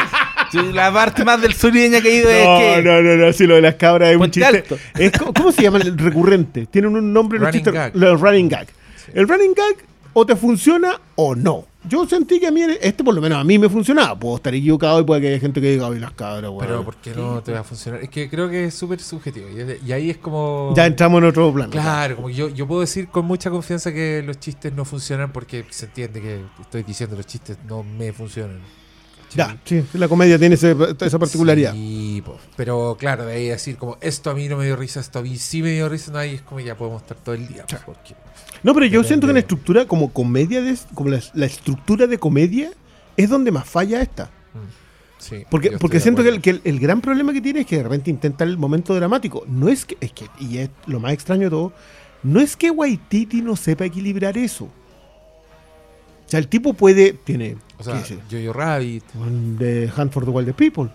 la 0.73 0.91
parte 0.93 1.25
más 1.25 1.41
del 1.43 1.53
suriña 1.55 2.01
que 2.01 2.09
he 2.09 2.17
ido 2.21 2.31
es 2.31 2.45
No, 2.47 2.59
que. 2.59 2.83
no, 2.83 3.03
no, 3.03 3.27
no, 3.27 3.33
sí, 3.33 3.47
lo 3.47 3.57
de 3.57 3.61
las 3.63 3.75
cabras 3.75 4.11
es 4.11 4.17
un 4.17 4.31
chiste. 4.31 4.47
Alto. 4.47 4.79
Es 4.97 5.13
¿Cómo 5.13 5.53
se 5.53 5.63
llama 5.63 5.79
el 5.79 5.99
recurrente? 5.99 6.67
Tienen 6.67 6.95
un 6.97 7.13
nombre 7.13 7.39
los 7.41 7.51
chistes. 7.51 7.75
Los 7.95 8.21
running 8.21 8.49
gag. 8.49 8.69
El 9.13 9.29
running 9.29 9.55
gag 9.55 9.75
o 10.13 10.25
te 10.25 10.37
funciona 10.37 11.01
o 11.17 11.35
no. 11.35 11.67
Yo 11.89 12.07
sentí 12.07 12.39
que 12.39 12.47
a 12.47 12.51
mí 12.51 12.63
este 12.81 13.03
por 13.03 13.15
lo 13.15 13.21
menos 13.21 13.39
a 13.39 13.45
mí 13.45 13.59
me 13.59 13.69
funcionaba. 13.69 14.19
Puedo 14.19 14.37
estar 14.37 14.55
equivocado 14.55 15.01
y 15.01 15.05
puede 15.05 15.21
que 15.23 15.29
haya 15.29 15.41
gente 15.41 15.61
que 15.61 15.71
diga, 15.73 15.87
ay, 15.89 15.99
las 15.99 16.13
cabras, 16.13 16.51
weón". 16.51 16.61
Pero 16.61 16.85
¿por 16.85 16.97
qué 16.97 17.13
no 17.15 17.43
te 17.43 17.53
va 17.53 17.61
a 17.61 17.65
funcionar? 17.65 18.03
Es 18.03 18.11
que 18.11 18.29
creo 18.29 18.49
que 18.51 18.65
es 18.65 18.75
súper 18.75 19.01
subjetivo. 19.01 19.47
Y, 19.85 19.93
ahí 19.93 20.11
es 20.11 20.19
como... 20.19 20.73
Ya 20.77 20.87
entramos 20.87 21.19
en 21.23 21.29
otro 21.29 21.53
plano. 21.53 21.71
Claro, 21.71 22.17
como 22.17 22.31
yo, 22.31 22.49
yo 22.49 22.67
puedo 22.67 22.81
decir 22.83 23.09
con 23.09 23.25
mucha 23.25 23.51
confianza 23.51 23.93
que 23.93 24.23
los 24.25 24.39
chistes 24.39 24.73
no 24.73 24.85
funcionan 24.85 25.33
porque 25.33 25.65
se 25.71 25.87
entiende 25.87 26.21
que 26.21 26.41
estoy 26.61 26.83
diciendo 26.83 27.17
los 27.17 27.27
chistes 27.27 27.59
no 27.67 27.83
me 27.83 28.13
funcionan. 28.13 28.61
Ya, 29.35 29.59
sí, 29.63 29.85
la 29.93 30.09
comedia 30.09 30.39
tiene 30.39 30.55
ese- 30.55 30.75
esa 31.01 31.19
particularidad. 31.19 31.75
Sí, 31.75 32.23
pero 32.57 32.97
claro, 32.99 33.27
de 33.27 33.35
ahí 33.35 33.49
decir 33.49 33.77
como 33.77 33.99
esto 34.01 34.31
a 34.31 34.35
mí 34.35 34.49
no 34.49 34.57
me 34.57 34.65
dio 34.65 34.75
risa, 34.75 35.01
esto 35.01 35.19
a 35.19 35.23
mí 35.23 35.37
sí 35.37 35.61
me 35.63 35.71
dio 35.73 35.87
risa, 35.87 36.11
no, 36.13 36.19
ahí 36.19 36.37
es 36.37 36.41
como 36.41 36.61
ya 36.61 36.75
podemos 36.79 37.03
estar 37.03 37.19
todo 37.19 37.35
el 37.35 37.47
día. 37.47 37.67
porque- 37.85 38.15
No, 38.63 38.75
pero 38.75 38.87
yo 38.87 39.03
siento 39.05 39.27
que 39.27 39.33
la 39.33 39.39
estructura 39.41 39.85
como 39.87 40.13
comedia, 40.13 40.61
de, 40.63 40.77
como 40.95 41.11
la, 41.11 41.21
la 41.35 41.47
estructura 41.47 42.07
de 42.07 42.19
comedia 42.19 42.71
es 43.17 43.29
donde 43.31 43.51
más 43.53 43.69
falla 43.69 44.01
esta. 44.03 44.25
mm, 44.27 45.19
sí, 45.19 45.45
Porque, 45.51 45.73
porque 45.79 46.01
siento 46.01 46.23
que 46.23 46.29
el, 46.31 46.41
que 46.41 46.51
el- 46.51 46.61
el 46.65 46.81
gran 46.81 47.01
problema 47.01 47.33
que 47.33 47.41
tiene 47.41 47.61
es 47.61 47.67
que 47.67 47.77
de 47.77 47.83
repente 47.85 48.11
intenta 48.11 48.45
el 48.45 48.59
momento 48.59 48.95
dramático. 48.95 49.45
No 49.49 49.69
es 49.69 49.85
que, 49.85 49.97
es 50.01 50.13
que, 50.13 50.27
y 50.41 50.59
es 50.59 50.71
lo 50.87 50.99
más 51.01 51.13
extraño 51.13 51.45
de 51.45 51.51
todo, 51.51 51.73
no 52.23 52.41
es 52.41 52.57
que 52.57 52.71
Waititi 52.71 53.43
no 53.43 53.55
sepa 53.57 53.85
equilibrar 53.85 54.37
eso. 54.37 54.65
O 54.65 56.31
sea, 56.31 56.41
el 56.41 56.49
tipo 56.49 56.75
puede, 56.75 57.13
tiene, 57.15 57.57
O 57.79 57.83
sea, 57.85 58.03
Jojo 58.31 58.53
Rabbit, 58.53 59.05
de 59.59 59.91
Hunt 59.97 60.13
for 60.13 60.25
the 60.25 60.31
Wild 60.31 60.53
People. 60.55 60.91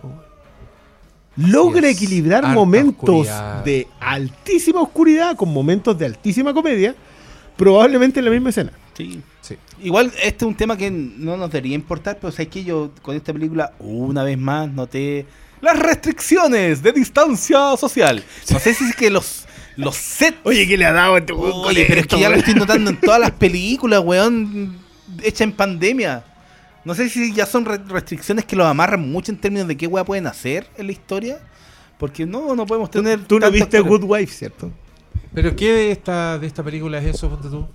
Logra 1.36 1.90
equilibrar 1.90 2.46
momentos 2.54 3.00
oscuridad. 3.28 3.64
de 3.64 3.88
altísima 4.00 4.82
oscuridad 4.82 5.36
con 5.36 5.50
momentos 5.52 5.98
de 5.98 6.06
altísima 6.06 6.54
comedia, 6.54 6.94
probablemente 7.58 8.20
en 8.20 8.26
la 8.26 8.32
misma 8.32 8.50
escena. 8.50 8.72
Sí. 8.96 9.22
sí. 9.42 9.56
Igual 9.82 10.12
este 10.22 10.46
es 10.46 10.48
un 10.48 10.56
tema 10.56 10.78
que 10.78 10.90
no 10.92 11.36
nos 11.38 11.52
debería 11.52 11.76
importar, 11.76 12.18
pero 12.20 12.32
sabes 12.32 12.48
que 12.50 12.64
yo 12.64 12.92
con 13.02 13.16
esta 13.16 13.34
película 13.34 13.74
una 13.80 14.24
vez 14.24 14.38
más 14.38 14.70
noté 14.72 15.26
las 15.62 15.80
restricciones 15.80 16.84
de 16.84 16.92
distancia 16.92 17.76
social. 17.78 18.24
No 18.52 18.60
sé 18.60 18.74
si 18.74 18.86
es 18.86 18.96
que 18.96 19.10
los 19.10 19.46
los 19.76 19.96
sets 19.96 20.38
Oye, 20.44 20.68
¿qué 20.68 20.78
le 20.78 20.86
ha 20.86 20.94
dado 20.94 21.16
a 21.16 21.18
este 21.18 21.34
weón 21.34 21.66
Oye, 21.66 21.86
pero 21.88 22.02
es 22.02 22.08
que 22.08 22.20
ya 22.20 22.30
lo 22.30 22.36
estoy 22.36 22.54
notando 22.54 22.92
en 22.92 22.98
todas 23.00 23.20
las 23.20 23.32
películas, 23.40 24.02
weón, 24.04 24.78
hechas 25.24 25.42
en 25.42 25.52
pandemia. 25.54 26.24
No 26.86 26.94
sé 26.94 27.10
si 27.10 27.34
ya 27.34 27.46
son 27.46 27.66
re- 27.66 27.80
restricciones 27.88 28.46
que 28.46 28.56
los 28.56 28.68
amarran 28.68 29.10
mucho 29.10 29.32
en 29.32 29.38
términos 29.40 29.68
de 29.68 29.78
qué 29.78 29.88
weá 29.88 30.04
pueden 30.04 30.28
hacer 30.28 30.68
en 30.78 30.86
la 30.88 30.92
historia. 30.92 31.40
Porque 31.98 32.26
no, 32.26 32.56
no 32.56 32.66
podemos 32.66 32.92
tener. 32.92 33.24
Tú 33.24 33.36
no 33.36 33.42
tantos 33.42 33.54
viste 33.54 33.78
actores. 33.78 34.00
Good 34.02 34.10
Wife, 34.10 34.34
¿cierto? 34.34 34.72
Pero 35.34 35.56
¿qué 35.56 35.72
de 35.74 35.92
esta, 35.92 36.38
de 36.38 36.48
esta 36.48 36.64
película 36.64 37.00
es 37.00 37.16
eso, 37.16 37.30
ponte 37.30 37.50
tú? 37.50 37.66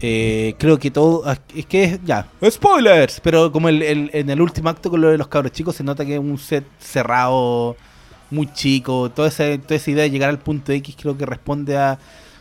Eh, 0.00 0.54
creo 0.58 0.78
que 0.78 0.90
todo. 0.90 1.22
ah, 1.26 1.36
Es 1.54 1.66
que 1.66 1.84
es. 1.84 2.00
Ya. 2.04 2.26
¡Spoilers! 2.48 3.20
Pero 3.20 3.50
como 3.52 3.68
el, 3.68 3.82
el- 3.82 4.10
en 4.12 4.28
el 4.30 4.40
último 4.40 4.68
acto 4.68 4.90
con 4.90 5.00
lo 5.00 5.08
de 5.08 5.18
los 5.18 5.28
cabros 5.28 5.52
chicos, 5.52 5.76
se 5.76 5.84
nota 5.84 6.04
que 6.04 6.14
es 6.14 6.20
un 6.20 6.38
set 6.38 6.64
cerrado, 6.78 7.76
muy 8.30 8.52
chico. 8.52 9.10
Toda 9.10 9.28
esa, 9.28 9.44
toda 9.58 9.76
esa 9.76 9.90
idea 9.90 10.02
de 10.04 10.10
llegar 10.10 10.30
al 10.30 10.38
punto 10.38 10.72
X 10.72 10.96
creo 11.00 11.16
que 11.16 11.26
responde 11.26 11.76
a. 11.76 11.98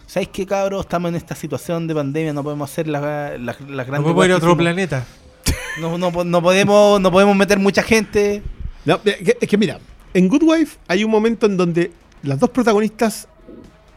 ¿Sabéis 0.08 0.30
qué, 0.34 0.46
cabros? 0.46 0.82
Estamos 0.82 1.10
en 1.10 1.16
esta 1.16 1.34
situación 1.36 1.88
de 1.88 1.96
pandemia, 1.96 2.34
no 2.34 2.44
podemos 2.44 2.70
hacer 2.70 2.88
las 2.88 3.40
las- 3.40 3.62
las 3.62 3.68
No 3.68 3.76
grandes. 3.86 4.02
podemos 4.02 4.26
ir 4.26 4.32
a 4.32 4.36
otro 4.38 4.50
hicimos. 4.50 4.58
planeta. 4.64 5.06
No, 5.82 5.98
no, 5.98 6.12
no 6.24 6.42
podemos, 6.44 7.02
no 7.02 7.12
podemos 7.12 7.36
meter 7.36 7.58
mucha 7.58 7.82
gente. 7.82 8.44
No, 8.86 9.00
es 9.06 9.16
que- 9.18 9.38
es 9.42 9.50
que 9.50 9.58
mira, 9.58 9.80
en 10.14 10.28
Good 10.28 10.44
Wife 10.44 10.78
hay 10.88 11.04
un 11.04 11.10
momento 11.10 11.48
en 11.48 11.58
donde 11.58 11.92
las 12.22 12.40
dos 12.40 12.52
protagonistas 12.52 13.28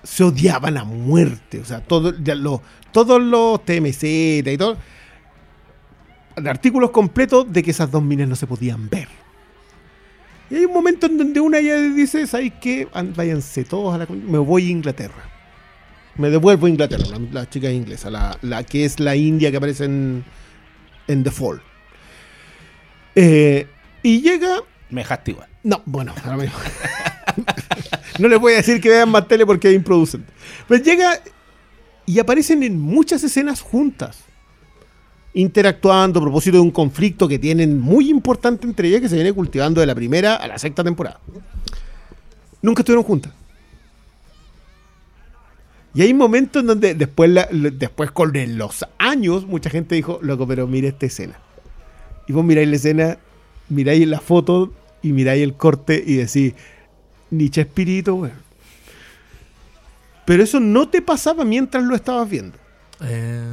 se 0.06 0.24
odiaban 0.24 0.76
a 0.78 0.84
muerte. 0.84 1.60
O 1.60 1.64
sea, 1.64 1.80
todo, 1.80 2.14
ya 2.22 2.34
lo- 2.34 2.62
todos 2.92 3.20
los 3.20 3.64
TMZ 3.64 4.02
y 4.04 4.56
todo. 4.56 4.76
Artículos 6.46 6.90
completos 6.90 7.50
de 7.52 7.62
que 7.62 7.70
esas 7.70 7.90
dos 7.90 8.02
minas 8.02 8.28
no 8.28 8.36
se 8.36 8.46
podían 8.46 8.88
ver. 8.88 9.08
Y 10.50 10.56
hay 10.56 10.64
un 10.66 10.72
momento 10.72 11.06
en 11.06 11.18
donde 11.18 11.40
una 11.40 11.60
ya 11.60 11.80
dice, 11.80 12.26
¿sabes 12.26 12.52
qué? 12.60 12.88
An- 12.92 13.12
Váyanse 13.16 13.64
todos 13.64 13.94
a 13.94 13.98
la... 13.98 14.06
Me 14.06 14.38
voy 14.38 14.66
a 14.68 14.70
Inglaterra. 14.70 15.24
Me 16.16 16.30
devuelvo 16.30 16.66
a 16.66 16.70
Inglaterra, 16.70 17.04
la, 17.10 17.18
la 17.32 17.50
chica 17.50 17.70
inglesa, 17.70 18.10
la, 18.10 18.38
la 18.42 18.62
que 18.64 18.84
es 18.84 19.00
la 19.00 19.16
india 19.16 19.50
que 19.50 19.56
aparece 19.58 19.84
en, 19.86 20.24
en 21.08 21.24
The 21.24 21.30
Fall. 21.30 21.60
Eh, 23.14 23.66
y 24.02 24.20
llega 24.22 24.58
Me 24.90 25.00
dejaste 25.00 25.32
igual. 25.32 25.48
no, 25.62 25.82
bueno, 25.84 26.14
ahora 26.24 26.36
mismo. 26.36 26.56
no 28.18 28.28
les 28.28 28.38
voy 28.38 28.52
a 28.52 28.56
decir 28.56 28.80
que 28.80 28.88
vean 28.88 29.10
más 29.10 29.26
tele 29.28 29.44
porque 29.46 29.68
es 29.68 29.74
improducente. 29.74 30.32
Pues 30.68 30.82
llega 30.82 31.20
y 32.06 32.18
aparecen 32.18 32.62
en 32.62 32.78
muchas 32.80 33.22
escenas 33.24 33.60
juntas, 33.60 34.18
interactuando 35.34 36.18
a 36.20 36.22
propósito 36.22 36.56
de 36.56 36.62
un 36.62 36.70
conflicto 36.70 37.28
que 37.28 37.38
tienen 37.38 37.78
muy 37.80 38.08
importante 38.08 38.66
entre 38.66 38.88
ellas 38.88 39.00
que 39.00 39.08
se 39.08 39.16
viene 39.16 39.32
cultivando 39.32 39.80
de 39.80 39.86
la 39.86 39.94
primera 39.94 40.36
a 40.36 40.46
la 40.46 40.58
sexta 40.58 40.82
temporada. 40.84 41.20
Nunca 42.62 42.80
estuvieron 42.82 43.04
juntas. 43.04 43.32
Y 45.94 46.02
hay 46.02 46.12
momentos 46.12 46.60
en 46.60 46.66
donde 46.66 46.94
después, 46.94 47.30
la- 47.30 47.48
después 47.50 48.10
con 48.10 48.32
los 48.58 48.84
años 48.98 49.46
mucha 49.46 49.70
gente 49.70 49.94
dijo, 49.94 50.18
loco, 50.22 50.46
pero 50.46 50.66
mira 50.66 50.88
esta 50.88 51.06
escena. 51.06 51.38
Y 52.28 52.32
vos 52.32 52.44
miráis 52.44 52.68
la 52.68 52.76
escena, 52.76 53.18
miráis 53.68 54.06
la 54.06 54.20
foto 54.20 54.72
y 55.00 55.12
miráis 55.12 55.42
el 55.42 55.54
corte 55.54 56.02
y 56.06 56.16
decís, 56.16 56.54
Nietzsche 57.30 57.62
espíritu, 57.62 58.14
weón. 58.14 58.46
Pero 60.24 60.42
eso 60.42 60.58
no 60.60 60.88
te 60.88 61.00
pasaba 61.00 61.44
mientras 61.44 61.84
lo 61.84 61.94
estabas 61.94 62.28
viendo. 62.28 62.58
Eh, 63.00 63.44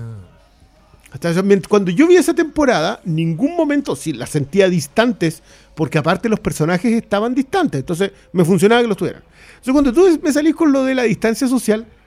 Cuando 1.70 1.92
yo 1.92 2.08
vi 2.08 2.16
esa 2.16 2.34
temporada, 2.34 3.00
ningún 3.06 3.56
momento, 3.56 3.96
sí, 3.96 4.14
las 4.14 4.32
sentía 4.32 4.68
distantes, 4.70 5.44
porque 5.76 6.00
aparte 6.00 6.28
los 6.30 6.40
personajes 6.40 6.92
estaban 6.92 7.36
distantes, 7.36 7.82
entonces 7.82 8.12
me 8.32 8.44
funcionaba 8.44 8.82
que 8.82 8.88
los 8.88 8.98
tuvieran. 8.98 9.22
Entonces 9.50 9.72
cuando 9.72 9.94
tú 9.94 10.20
me 10.24 10.34
salís 10.34 10.56
con 10.56 10.72
lo 10.72 10.84
de 10.84 10.96
la 10.96 11.04
distancia 11.04 11.48
social, 11.48 11.82
güey, 11.82 12.03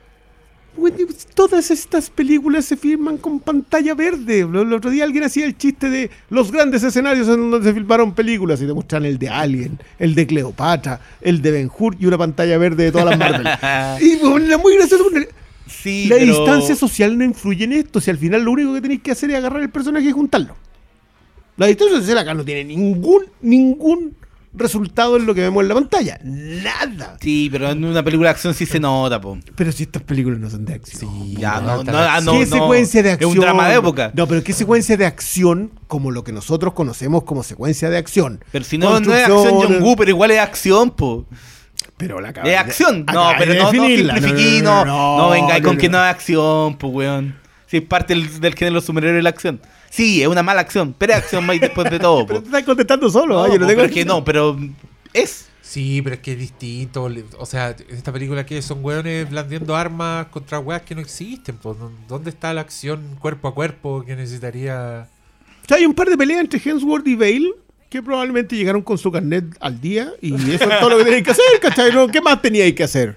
todas 1.35 1.71
estas 1.71 2.11
películas 2.11 2.65
se 2.65 2.77
filman 2.77 3.19
con 3.19 3.41
pantalla 3.41 3.95
verde. 3.95 4.41
El 4.41 4.73
otro 4.73 4.91
día 4.91 5.05
alguien 5.05 5.25
hacía 5.25 5.47
el 5.47 5.57
chiste 5.57 5.91
de 5.91 6.11
los 6.31 6.53
grandes 6.53 6.83
escenarios 6.83 7.29
en 7.29 7.51
donde 7.51 7.69
se 7.69 7.75
filmaron 7.75 8.15
películas 8.15 8.61
y 8.63 8.67
te 8.67 8.73
muestran 8.73 9.05
el 9.05 9.19
de 9.19 9.29
Alien, 9.29 9.79
el 9.99 10.15
de 10.15 10.27
Cleopatra, 10.27 11.01
el 11.21 11.43
de 11.43 11.51
Ben 11.51 11.71
Hur 11.77 11.97
y 11.99 12.07
una 12.07 12.19
pantalla 12.19 12.59
verde 12.59 12.85
de 12.85 12.93
todas 12.93 13.07
las 13.07 13.19
Marvel. 13.19 13.47
y 14.01 14.17
bueno, 14.17 14.47
era 14.47 14.59
muy 14.59 14.77
gracioso. 14.77 15.05
Sí, 15.67 16.07
la 16.09 16.17
pero- 16.17 16.27
distancia 16.27 16.77
social 16.77 17.17
no 17.19 17.25
influye 17.25 17.65
en 17.65 17.73
esto. 17.73 18.01
Si 18.01 18.11
al 18.11 18.19
final 18.19 18.43
lo 18.43 18.53
único 18.53 18.75
que 18.75 18.81
tenéis 18.81 19.03
que 19.03 19.11
hacer 19.13 19.31
es 19.31 19.37
agarrar 19.37 19.63
el 19.63 19.71
personaje 19.71 20.09
y 20.09 20.13
juntarlo. 20.13 20.57
La 21.57 21.67
distancia 21.67 21.99
social 21.99 22.19
acá 22.19 22.35
no 22.35 22.45
tiene 22.45 22.65
ningún, 22.65 23.25
ningún 23.41 24.15
resultado 24.57 25.17
en 25.17 25.27
lo 25.27 25.35
que 25.35 25.43
vemos 25.43 25.63
en 25.63 25.69
la 25.69 25.75
pantalla. 25.75 26.19
Nada. 26.23 27.17
Sí, 27.21 27.49
pero 27.51 27.71
en 27.71 27.85
una 27.85 28.03
película 28.03 28.29
de 28.29 28.33
acción 28.33 28.55
sí 28.55 28.67
se 28.67 28.81
nota, 28.81 29.21
po. 29.21 29.39
Pero 29.55 29.71
si 29.73 29.85
estas 29.85 30.03
películas 30.03 30.39
no 30.41 30.51
son 30.51 30.65
de 30.65 30.75
acción. 30.75 31.11
sí, 31.13 31.35
Ya, 31.39 31.61
no, 31.61 31.77
no, 31.79 31.85
no, 31.85 31.93
la- 31.93 32.15
ah, 32.17 32.21
no, 32.21 32.33
¿Qué 32.33 32.47
no. 32.47 32.57
secuencia 32.57 33.03
de 33.03 33.09
Es 33.11 33.15
acción? 33.15 33.31
un 33.33 33.39
drama 33.41 33.69
de 33.69 33.77
época. 33.77 34.11
No, 34.15 34.27
pero 34.27 34.43
¿qué 34.43 34.53
secuencia 34.53 34.97
de 34.97 35.07
acción 35.07 35.71
como 35.87 36.11
lo 36.11 36.25
que 36.25 36.33
nosotros 36.33 36.75
conocemos 36.75 37.25
como 37.25 37.43
secuencia 37.43 37.91
de 37.91 37.99
acción? 37.99 38.43
Pero 38.53 38.65
si 38.65 38.79
no, 38.79 38.99
no 39.01 39.15
es 39.15 39.23
acción 39.25 39.55
John 39.55 39.83
Woo, 39.83 39.97
pero 39.97 40.11
igual 40.11 40.31
es 40.31 40.39
acción, 40.41 40.91
po. 40.91 41.27
Pero 41.99 42.21
la 42.21 42.31
Es 42.31 42.59
acción. 42.59 43.05
No, 43.13 43.31
pero 43.39 43.53
de 43.53 43.59
no, 43.59 43.73
no 43.73 44.85
no, 44.85 44.85
no, 44.85 45.47
no, 45.49 45.63
con 45.63 45.77
que 45.79 45.89
no. 45.89 45.99
no 45.99 46.05
es 46.05 46.11
acción, 46.11 46.77
pues, 46.79 46.93
weón. 46.93 47.37
Si 47.67 47.79
es 47.79 47.83
parte 47.83 48.15
del, 48.15 48.41
del 48.41 48.55
género 48.55 48.81
superhéroe 48.81 49.23
la 49.23 49.31
acción. 49.31 49.61
Sí, 49.97 50.21
es 50.21 50.29
una 50.29 50.43
mala 50.43 50.61
acción, 50.61 50.95
pero 50.99 51.15
es 51.15 51.21
acción 51.21 51.47
más 51.47 51.59
después 51.59 51.91
de 51.91 51.99
todo, 51.99 52.27
Pero 52.27 52.41
po. 52.41 52.43
te 52.43 52.49
estás 52.49 52.65
contestando 52.65 53.09
solo. 53.09 53.35
No. 53.35 53.47
Yo 53.51 53.59
no 53.59 53.67
tengo 53.67 53.81
pero 53.81 53.85
es 53.85 53.93
que 53.93 54.05
no, 54.05 54.23
pero 54.23 54.59
es. 55.15 55.49
Sí, 55.63 56.03
pero 56.03 56.17
es 56.17 56.21
que 56.21 56.33
es 56.33 56.39
distinto. 56.39 57.09
O 57.39 57.47
sea, 57.47 57.71
en 57.71 57.97
esta 57.97 58.13
película 58.13 58.45
que 58.45 58.61
son 58.61 58.85
hueones 58.85 59.31
blandiendo 59.31 59.75
armas 59.75 60.27
contra 60.27 60.59
hueas 60.59 60.83
que 60.83 60.95
no 60.95 61.01
existen. 61.01 61.57
Pues, 61.57 61.79
¿Dónde 62.09 62.29
está 62.29 62.53
la 62.53 62.61
acción 62.61 63.17
cuerpo 63.19 63.49
a 63.49 63.55
cuerpo 63.55 64.05
que 64.05 64.15
necesitaría? 64.17 65.09
O 65.65 65.67
sea, 65.67 65.79
hay 65.79 65.87
un 65.87 65.95
par 65.95 66.11
de 66.11 66.19
peleas 66.19 66.41
entre 66.41 66.61
Hemsworth 66.63 67.07
y 67.07 67.15
Bale 67.15 67.55
que 67.89 68.03
probablemente 68.03 68.55
llegaron 68.55 68.83
con 68.83 68.99
su 68.99 69.11
carnet 69.11 69.45
al 69.61 69.81
día 69.81 70.13
y 70.21 70.35
eso 70.35 70.71
es 70.71 70.79
todo 70.79 70.91
lo 70.91 70.99
que 70.99 71.05
tenéis 71.05 71.25
que 71.25 71.31
hacer, 71.31 71.45
¿cachai? 71.63 71.91
No, 71.91 72.07
¿Qué 72.09 72.21
más 72.21 72.43
teníais 72.43 72.75
que 72.75 72.85
hacer? 72.85 73.17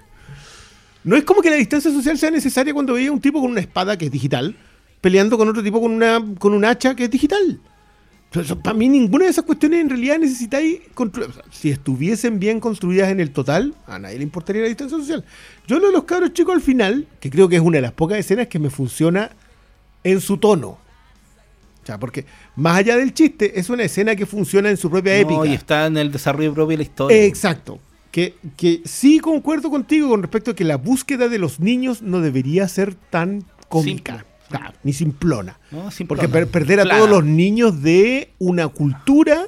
No 1.04 1.14
es 1.14 1.24
como 1.24 1.42
que 1.42 1.50
la 1.50 1.56
distancia 1.56 1.90
social 1.90 2.16
sea 2.16 2.30
necesaria 2.30 2.72
cuando 2.72 2.94
veía 2.94 3.12
un 3.12 3.20
tipo 3.20 3.38
con 3.42 3.50
una 3.50 3.60
espada 3.60 3.98
que 3.98 4.06
es 4.06 4.10
digital 4.10 4.56
peleando 5.00 5.36
con 5.38 5.48
otro 5.48 5.62
tipo 5.62 5.80
con 5.80 5.92
una 5.92 6.22
con 6.38 6.52
un 6.54 6.64
hacha 6.64 6.94
que 6.94 7.04
es 7.04 7.10
digital. 7.10 7.60
para 8.62 8.74
mí 8.76 8.88
ninguna 8.88 9.24
de 9.24 9.30
esas 9.32 9.44
cuestiones 9.44 9.80
en 9.80 9.88
realidad 9.90 10.18
necesitáis 10.18 10.80
constru- 10.94 11.28
o 11.28 11.32
sea, 11.32 11.42
si 11.50 11.70
estuviesen 11.70 12.38
bien 12.38 12.60
construidas 12.60 13.10
en 13.10 13.18
el 13.18 13.30
total, 13.32 13.74
a 13.86 13.98
nadie 13.98 14.18
le 14.18 14.22
importaría 14.24 14.62
la 14.62 14.68
distancia 14.68 14.98
social. 14.98 15.24
Yo 15.66 15.78
lo 15.80 15.88
de 15.88 15.92
los 15.92 16.04
cabros 16.04 16.32
chicos 16.32 16.54
al 16.54 16.60
final, 16.60 17.06
que 17.18 17.28
creo 17.30 17.48
que 17.48 17.56
es 17.56 17.62
una 17.62 17.78
de 17.78 17.82
las 17.82 17.92
pocas 17.92 18.18
escenas 18.18 18.46
que 18.48 18.58
me 18.58 18.70
funciona 18.70 19.30
en 20.04 20.20
su 20.20 20.36
tono. 20.36 20.78
O 21.82 21.86
sea, 21.86 21.98
porque 21.98 22.26
más 22.56 22.76
allá 22.76 22.96
del 22.96 23.14
chiste, 23.14 23.58
es 23.58 23.70
una 23.70 23.82
escena 23.84 24.14
que 24.14 24.26
funciona 24.26 24.68
en 24.70 24.76
su 24.76 24.90
propia 24.90 25.16
épica. 25.16 25.38
No, 25.38 25.44
y 25.46 25.54
está 25.54 25.86
en 25.86 25.96
el 25.96 26.12
desarrollo 26.12 26.52
propio 26.52 26.72
de 26.72 26.76
la 26.76 26.82
historia. 26.82 27.24
Exacto. 27.24 27.80
Que, 28.12 28.34
que 28.56 28.82
sí 28.84 29.18
concuerdo 29.18 29.70
contigo 29.70 30.08
con 30.10 30.20
respecto 30.20 30.50
a 30.50 30.54
que 30.54 30.64
la 30.64 30.76
búsqueda 30.76 31.28
de 31.28 31.38
los 31.38 31.58
niños 31.58 32.02
no 32.02 32.20
debería 32.20 32.68
ser 32.68 32.94
tan 32.94 33.44
cómica. 33.68 34.26
Claro, 34.50 34.74
ni 34.82 34.92
simplona. 34.92 35.58
No, 35.70 35.90
simplona. 35.90 36.20
Porque 36.22 36.28
per- 36.32 36.46
perder 36.48 36.80
a 36.80 36.82
Plana. 36.82 36.98
todos 36.98 37.10
los 37.10 37.24
niños 37.24 37.82
de 37.82 38.30
una 38.38 38.68
cultura 38.68 39.46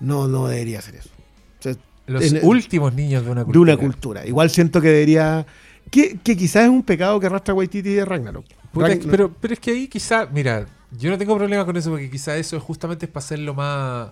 no, 0.00 0.28
no 0.28 0.46
debería 0.46 0.80
ser 0.80 0.96
eso. 0.96 1.10
O 1.58 1.62
sea, 1.62 1.74
Los 2.06 2.22
en- 2.32 2.44
últimos 2.44 2.94
niños 2.94 3.24
de 3.24 3.30
una 3.30 3.40
de 3.40 3.44
cultura. 3.46 3.72
una 3.74 3.82
cultura. 3.82 4.26
Igual 4.26 4.50
siento 4.50 4.80
que 4.80 4.88
debería. 4.88 5.46
Que, 5.90 6.18
que 6.22 6.36
quizás 6.36 6.64
es 6.64 6.68
un 6.68 6.82
pecado 6.82 7.18
que 7.18 7.26
arrastra 7.26 7.54
Waititi 7.54 7.88
de 7.94 8.04
Ragnarok. 8.04 8.44
Puta, 8.72 8.88
pero, 9.10 9.32
pero 9.32 9.54
es 9.54 9.60
que 9.60 9.70
ahí 9.70 9.88
quizá, 9.88 10.26
mira, 10.26 10.66
yo 10.98 11.08
no 11.10 11.16
tengo 11.16 11.34
problema 11.36 11.64
con 11.64 11.76
eso 11.78 11.88
porque 11.90 12.10
quizá 12.10 12.36
eso 12.36 12.56
es 12.58 12.62
justamente 12.62 13.06
es 13.06 13.10
para 13.12 13.24
hacerlo 13.24 13.54
más... 13.54 14.10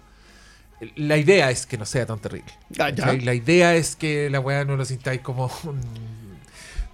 La 0.97 1.17
idea 1.19 1.51
es 1.51 1.67
que 1.67 1.77
no 1.79 1.85
sea 1.87 2.05
tan 2.07 2.19
terrible. 2.19 2.51
Ah. 2.79 2.91
La 3.23 3.35
idea 3.35 3.75
es 3.77 3.95
que 3.97 4.29
la 4.31 4.41
weá 4.41 4.65
no 4.65 4.77
lo 4.77 4.85
sintáis 4.87 5.21
como 5.21 5.51
un... 5.65 5.79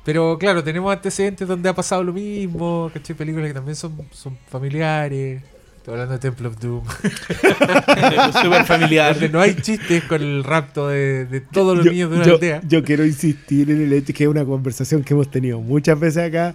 Pero 0.05 0.36
claro, 0.38 0.64
tenemos 0.64 0.92
antecedentes 0.92 1.46
donde 1.46 1.68
ha 1.68 1.74
pasado 1.74 2.03
lo 2.03 2.12
mismo, 2.12 2.90
¿cachai? 2.92 3.14
Películas 3.16 3.48
que 3.48 3.55
también 3.55 3.76
son, 3.76 3.96
son 4.11 4.36
familiares. 4.48 5.42
Estoy 5.76 5.94
hablando 5.94 6.12
de 6.14 6.18
Temple 6.20 6.46
of 6.48 6.59
Doom. 6.61 6.84
Súper 8.42 8.64
familiar. 8.64 9.12
donde 9.14 9.28
no 9.28 9.40
hay 9.40 9.55
chistes 9.57 10.05
con 10.05 10.22
el 10.22 10.44
rapto 10.44 10.88
de, 10.88 11.26
de 11.26 11.40
todos 11.40 11.76
los 11.76 11.84
Yo- 11.86 11.92
niños 11.92 12.11
de 12.11 12.16
una 12.16 12.24
yo, 12.26 12.34
aldea. 12.34 12.61
yo 12.66 12.84
quiero 12.84 13.05
insistir 13.05 13.70
en 13.70 13.82
el 13.82 13.92
hecho 13.92 14.12
que 14.12 14.24
es 14.24 14.30
una 14.30 14.44
conversación 14.44 15.03
que 15.03 15.14
hemos 15.14 15.30
tenido 15.30 15.61
muchas 15.61 15.98
veces 15.98 16.28
acá, 16.28 16.55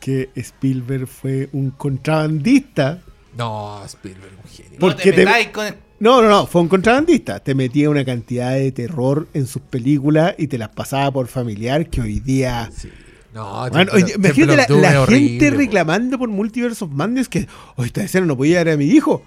que 0.00 0.30
Spielberg 0.34 1.06
fue 1.06 1.48
un 1.52 1.70
contrabandista. 1.70 3.00
No, 3.36 3.82
Spielberg, 3.86 4.32
un 4.42 4.50
genio. 4.50 4.72
No 4.72 4.78
porque 4.78 5.12
te 5.12 5.24
te- 5.26 5.52
con... 5.52 5.66
No, 5.98 6.20
no, 6.20 6.28
no, 6.28 6.46
fue 6.46 6.60
un 6.60 6.68
contrabandista. 6.68 7.40
Te 7.40 7.54
metía 7.54 7.88
una 7.88 8.04
cantidad 8.04 8.52
de 8.52 8.70
terror 8.72 9.28
en 9.34 9.46
sus 9.46 9.62
películas 9.62 10.34
y 10.36 10.46
te 10.46 10.58
las 10.58 10.68
pasaba 10.68 11.10
por 11.10 11.26
familiar 11.28 11.88
que 11.88 12.00
hoy 12.00 12.20
día... 12.20 12.70
Sí. 12.74 12.90
No, 13.32 13.68
Bueno, 13.68 13.92
oye, 13.92 14.14
imagínate 14.16 14.80
la, 14.80 14.88
gente 14.90 14.98
horrible, 14.98 15.50
reclamando 15.50 16.18
por 16.18 16.30
Multiverse 16.30 16.82
of 16.82 16.90
Madness 16.90 17.28
que, 17.28 17.46
oye, 17.76 17.88
esta 17.88 18.02
escena 18.02 18.24
no 18.24 18.34
podía 18.34 18.64
dar 18.64 18.70
a 18.70 18.76
mi 18.78 18.86
hijo. 18.86 19.22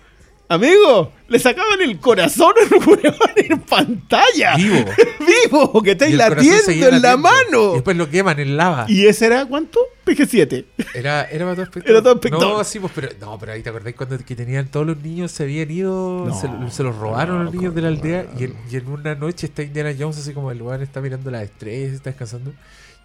Amigo, 0.51 1.13
le 1.27 1.37
sacaban 1.37 1.79
el 1.79 1.99
corazón 1.99 2.53
al 2.59 2.87
weón 2.87 3.15
en 3.35 3.59
pantalla. 3.61 4.55
Vivo. 4.55 4.83
Vivo, 5.19 5.83
que 5.83 5.91
estáis 5.91 6.15
latiendo 6.15 6.87
en 6.87 7.01
la 7.03 7.17
mano. 7.17 7.69
Y 7.69 7.73
después 7.75 7.95
lo 7.95 8.09
queman 8.09 8.39
en 8.39 8.57
lava. 8.57 8.85
¿Y 8.87 9.05
ese 9.05 9.27
era 9.27 9.45
cuánto? 9.45 9.79
PG-7. 10.07 10.65
Era, 10.95 11.25
era 11.25 11.45
para 11.45 11.53
todo 11.53 11.63
espectador. 11.65 11.91
Era 11.91 12.01
todo 12.01 12.13
espectador. 12.15 12.57
No, 12.57 12.63
sí, 12.63 12.79
pues, 12.79 12.91
pero, 12.95 13.09
no, 13.21 13.37
pero 13.37 13.51
ahí 13.51 13.61
te 13.61 13.69
acordáis 13.69 13.95
cuando 13.95 14.17
que 14.17 14.35
tenían 14.35 14.69
todos 14.69 14.87
los 14.87 14.97
niños, 14.97 15.31
se 15.31 15.43
habían 15.43 15.69
ido, 15.69 16.25
No, 16.25 16.33
se, 16.33 16.75
se 16.75 16.81
los 16.81 16.95
robaron 16.95 17.37
no, 17.37 17.43
los 17.43 17.53
niños 17.53 17.75
de 17.75 17.81
la 17.83 17.89
aldea. 17.89 18.25
Y 18.39 18.45
en, 18.45 18.55
y 18.71 18.75
en 18.75 18.87
una 18.87 19.13
noche 19.13 19.45
está 19.45 19.61
Indiana 19.61 19.93
Jones, 19.97 20.17
así 20.17 20.33
como 20.33 20.49
el 20.49 20.57
lugar 20.57 20.81
está 20.81 20.99
mirando 20.99 21.29
las 21.29 21.43
estrellas, 21.43 21.93
está 21.93 22.09
descansando. 22.09 22.53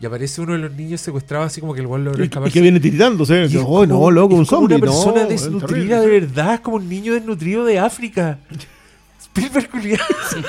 Y 0.04 0.06
aparece 0.06 0.42
uno 0.42 0.52
de 0.52 0.58
los 0.58 0.72
niños 0.74 1.00
secuestrado, 1.00 1.44
así 1.46 1.62
como 1.62 1.72
que 1.72 1.80
el 1.80 1.86
guan 1.86 2.04
logró 2.04 2.18
Y, 2.18 2.24
y 2.24 2.28
escapar. 2.28 2.52
que 2.52 2.60
viene 2.60 2.78
tiritándose. 2.78 3.40
Y 3.50 3.56
es 3.56 3.56
Oh, 3.56 3.64
como- 3.64 3.86
no, 3.86 4.10
loco, 4.10 4.34
es 4.34 4.40
un 4.40 4.44
zombie. 4.44 4.74
Una 4.76 4.84
persona 4.84 5.22
no, 5.22 5.28
desnutrida 5.30 5.98
de 6.02 6.06
verdad, 6.08 6.54
es 6.54 6.60
como 6.60 6.76
un 6.76 6.86
niño 6.86 7.14
desnutrido 7.14 7.64
de 7.64 7.78
África. 7.78 8.38
Spielberg. 9.34 9.70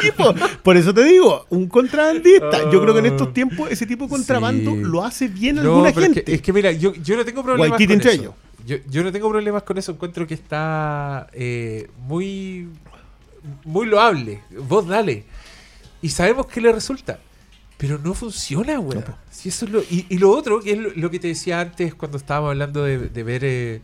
Sí, 0.02 0.12
po. 0.12 0.34
Por 0.62 0.76
eso 0.76 0.94
te 0.94 1.06
digo, 1.06 1.46
un 1.50 1.68
contrabandista. 1.70 2.70
Yo 2.70 2.82
creo 2.82 2.94
que 2.94 3.00
en 3.00 3.06
estos 3.06 3.32
tiempos 3.34 3.72
ese 3.72 3.86
tipo 3.86 4.04
de 4.04 4.10
contrabando 4.10 4.72
Sí. 4.72 4.82
lo 4.82 5.06
hace 5.06 5.30
bien 5.30 5.56
No, 5.56 5.62
alguna 5.62 5.90
es 5.92 5.96
gente. 5.98 6.24
que, 6.26 6.34
es 6.36 6.42
que 6.42 6.52
mira, 6.52 6.74
yo, 6.74 6.94
yo 6.96 7.16
no 7.16 7.24
tengo 7.24 7.42
problemas 7.42 7.80
con 7.82 7.92
eso. 8.02 8.10
ellos. 8.10 8.34
Yo, 8.68 8.76
yo 8.90 9.04
no 9.04 9.12
tengo 9.14 9.30
problemas 9.30 9.64
con 9.64 9.78
eso. 9.78 9.94
Encuentro 9.94 10.28
que 10.28 10.34
está 10.34 11.28
eh, 11.32 11.90
muy, 12.10 12.68
muy 13.64 13.86
loable. 13.88 14.42
Vos 14.68 14.86
dale. 14.86 15.24
Y 16.02 16.10
sabemos 16.10 16.46
que 16.48 16.60
le 16.60 16.74
resulta. 16.74 17.20
Pero 17.78 17.98
no 18.00 18.14
funciona, 18.14 18.78
güey. 18.78 19.00
Si 19.30 19.50
eso 19.50 19.66
es 19.66 19.72
lo, 19.72 19.82
y, 19.82 20.06
y 20.10 20.18
lo 20.18 20.32
otro, 20.32 20.62
que 20.62 20.72
es 20.72 20.78
lo, 20.78 20.90
lo 20.96 21.12
que 21.12 21.20
te 21.20 21.28
decía 21.28 21.60
antes 21.60 21.94
cuando 21.94 22.18
estábamos 22.18 22.50
hablando 22.52 22.84
de, 22.84 22.98
de 23.10 23.24
ver... 23.24 23.44
eh, 23.44 23.82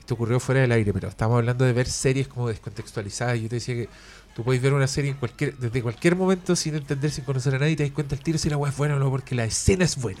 esto 0.00 0.14
ocurrió 0.14 0.40
fuera 0.40 0.62
del 0.62 0.72
aire, 0.72 0.90
pero 0.94 1.08
estábamos 1.08 1.40
hablando 1.40 1.66
de 1.66 1.74
ver 1.74 1.86
series 1.86 2.26
como 2.28 2.48
descontextualizadas. 2.48 3.38
Yo 3.38 3.48
te 3.50 3.56
decía 3.56 3.74
que 3.74 3.88
tú 4.34 4.42
puedes 4.42 4.62
ver 4.62 4.72
una 4.72 4.86
serie 4.86 5.10
en 5.10 5.18
cualquier, 5.18 5.54
desde 5.58 5.82
cualquier 5.82 6.16
momento 6.16 6.56
sin 6.56 6.74
entender, 6.76 7.10
sin 7.10 7.24
conocer 7.24 7.54
a 7.54 7.58
nadie, 7.58 7.72
y 7.72 7.76
te 7.76 7.82
das 7.82 7.92
cuenta 7.92 8.14
al 8.16 8.22
tiro 8.22 8.38
si 8.38 8.48
la 8.48 8.56
weá 8.56 8.70
es 8.70 8.76
buena 8.78 8.96
o 8.96 8.98
no, 8.98 9.10
porque 9.10 9.34
la 9.34 9.44
escena 9.44 9.84
es 9.84 9.96
buena. 10.00 10.20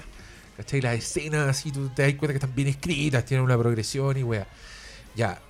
¿Cachai? 0.58 0.82
Las 0.82 0.98
escenas 0.98 1.48
así, 1.48 1.72
tú 1.72 1.88
te 1.88 2.02
das 2.02 2.12
cuenta 2.16 2.34
que 2.34 2.36
están 2.44 2.54
bien 2.54 2.68
escritas, 2.68 3.24
tienen 3.24 3.42
una 3.44 3.56
progresión 3.56 4.14
y 4.18 4.22
weá. 4.22 4.46
Ya. 5.16 5.40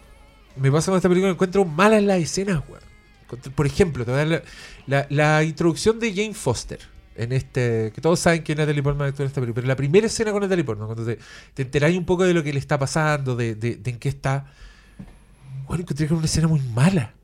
Me 0.54 0.70
pasa 0.70 0.92
con 0.92 0.98
esta 0.98 1.08
película, 1.08 1.32
encuentro 1.32 1.64
malas 1.64 2.02
las 2.04 2.18
escenas, 2.20 2.62
weá. 2.68 2.80
Por 3.56 3.66
ejemplo, 3.66 4.04
te 4.04 4.12
voy 4.12 4.20
a 4.20 4.24
dar 4.24 4.42
la, 4.86 5.00
la- 5.00 5.06
la 5.10 5.42
introducción 5.42 5.98
de 5.98 6.14
Jane 6.14 6.34
Foster. 6.34 6.78
En 7.18 7.32
este, 7.32 7.92
que 7.94 8.00
todos 8.00 8.20
saben 8.20 8.44
que 8.44 8.54
Natalie 8.54 8.82
Portman 8.82 9.08
actúa 9.08 9.24
en 9.24 9.28
esta 9.28 9.40
película, 9.40 9.56
pero 9.56 9.68
la 9.68 9.76
primera 9.76 10.06
escena 10.06 10.32
con 10.32 10.40
Natalie 10.42 10.64
Portman, 10.64 10.86
cuando 10.88 11.04
te, 11.04 11.18
te 11.54 11.62
enteráis 11.62 11.98
un 11.98 12.04
poco 12.06 12.24
de 12.24 12.34
lo 12.34 12.42
que 12.44 12.52
le 12.52 12.60
está 12.60 12.78
pasando, 12.78 13.36
de, 13.36 13.54
de- 13.56 13.80
en 13.84 13.98
qué 13.98 14.08
está, 14.08 14.46
bueno, 15.66 15.82
encontré 15.82 16.06
que 16.06 16.12
era 16.14 16.16
una 16.18 16.26
escena 16.26 16.48
muy 16.48 16.60
mala. 16.60 17.14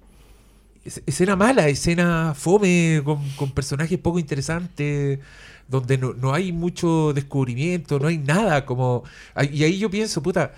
Es- 0.84 1.02
escena 1.06 1.36
mala, 1.36 1.68
escena 1.68 2.34
fome, 2.36 3.02
con, 3.04 3.28
con 3.32 3.52
personajes 3.52 3.98
poco 3.98 4.18
interesantes, 4.18 5.20
donde 5.68 5.98
no, 5.98 6.14
no 6.14 6.34
hay 6.34 6.52
mucho 6.52 7.12
descubrimiento, 7.14 7.98
no 8.00 8.08
hay 8.08 8.18
nada 8.18 8.66
como... 8.66 9.04
Y 9.52 9.64
ahí 9.64 9.78
yo 9.78 9.90
pienso, 9.90 10.22
puta, 10.22 10.54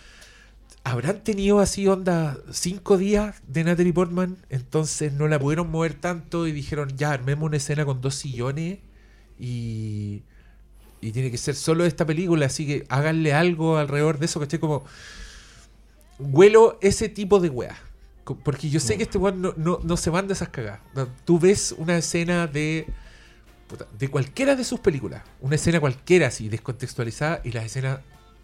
habrán 0.84 1.24
tenido 1.24 1.60
así 1.60 1.86
onda 1.88 2.38
cinco 2.52 2.96
días 2.98 3.36
de 3.48 3.64
Natalie 3.64 3.92
Portman, 3.92 4.36
entonces 4.50 5.12
no 5.12 5.28
la 5.28 5.38
pudieron 5.38 5.70
mover 5.70 5.94
tanto 5.94 6.46
y 6.46 6.52
dijeron, 6.52 6.90
ya, 6.96 7.12
armemos 7.12 7.46
una 7.48 7.56
escena 7.58 7.84
con 7.84 8.00
dos 8.00 8.14
sillones 8.16 8.78
y, 9.38 10.22
y 11.00 11.12
tiene 11.12 11.30
que 11.30 11.38
ser 11.38 11.54
solo 11.54 11.84
esta 11.84 12.04
película, 12.06 12.46
así 12.46 12.66
que 12.66 12.86
háganle 12.88 13.32
algo 13.34 13.78
alrededor 13.78 14.18
de 14.18 14.26
eso, 14.26 14.40
que 14.40 14.60
como... 14.60 14.84
Huelo 16.18 16.78
ese 16.80 17.08
tipo 17.10 17.40
de 17.40 17.50
weá. 17.50 17.76
Co- 18.24 18.36
Porque 18.38 18.70
yo 18.70 18.80
sé 18.80 18.96
que 18.96 19.02
este 19.02 19.18
weón 19.18 19.42
no, 19.42 19.52
no, 19.56 19.80
no 19.82 19.96
se 19.98 20.10
manda 20.10 20.32
esas 20.32 20.48
cagadas. 20.48 20.80
Tú 21.24 21.38
ves 21.38 21.74
una 21.76 21.98
escena 21.98 22.46
de 22.46 22.86
de 23.98 24.08
cualquiera 24.08 24.54
de 24.54 24.62
sus 24.62 24.78
películas, 24.78 25.24
una 25.40 25.56
escena 25.56 25.80
cualquiera 25.80 26.28
así, 26.28 26.48
descontextualizada, 26.48 27.40
y 27.42 27.50
las 27.50 27.64
escenas 27.64 27.98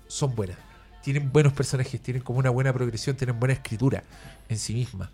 son 0.08 0.34
buenas. 0.34 0.58
Tienen 1.02 1.32
buenos 1.32 1.52
personajes, 1.52 2.00
tienen 2.00 2.22
como 2.24 2.40
una 2.40 2.50
buena 2.50 2.72
progresión, 2.72 3.16
tienen 3.16 3.38
buena 3.38 3.54
escritura 3.54 4.02
en 4.48 4.58
sí 4.58 4.74
misma. 4.74 5.12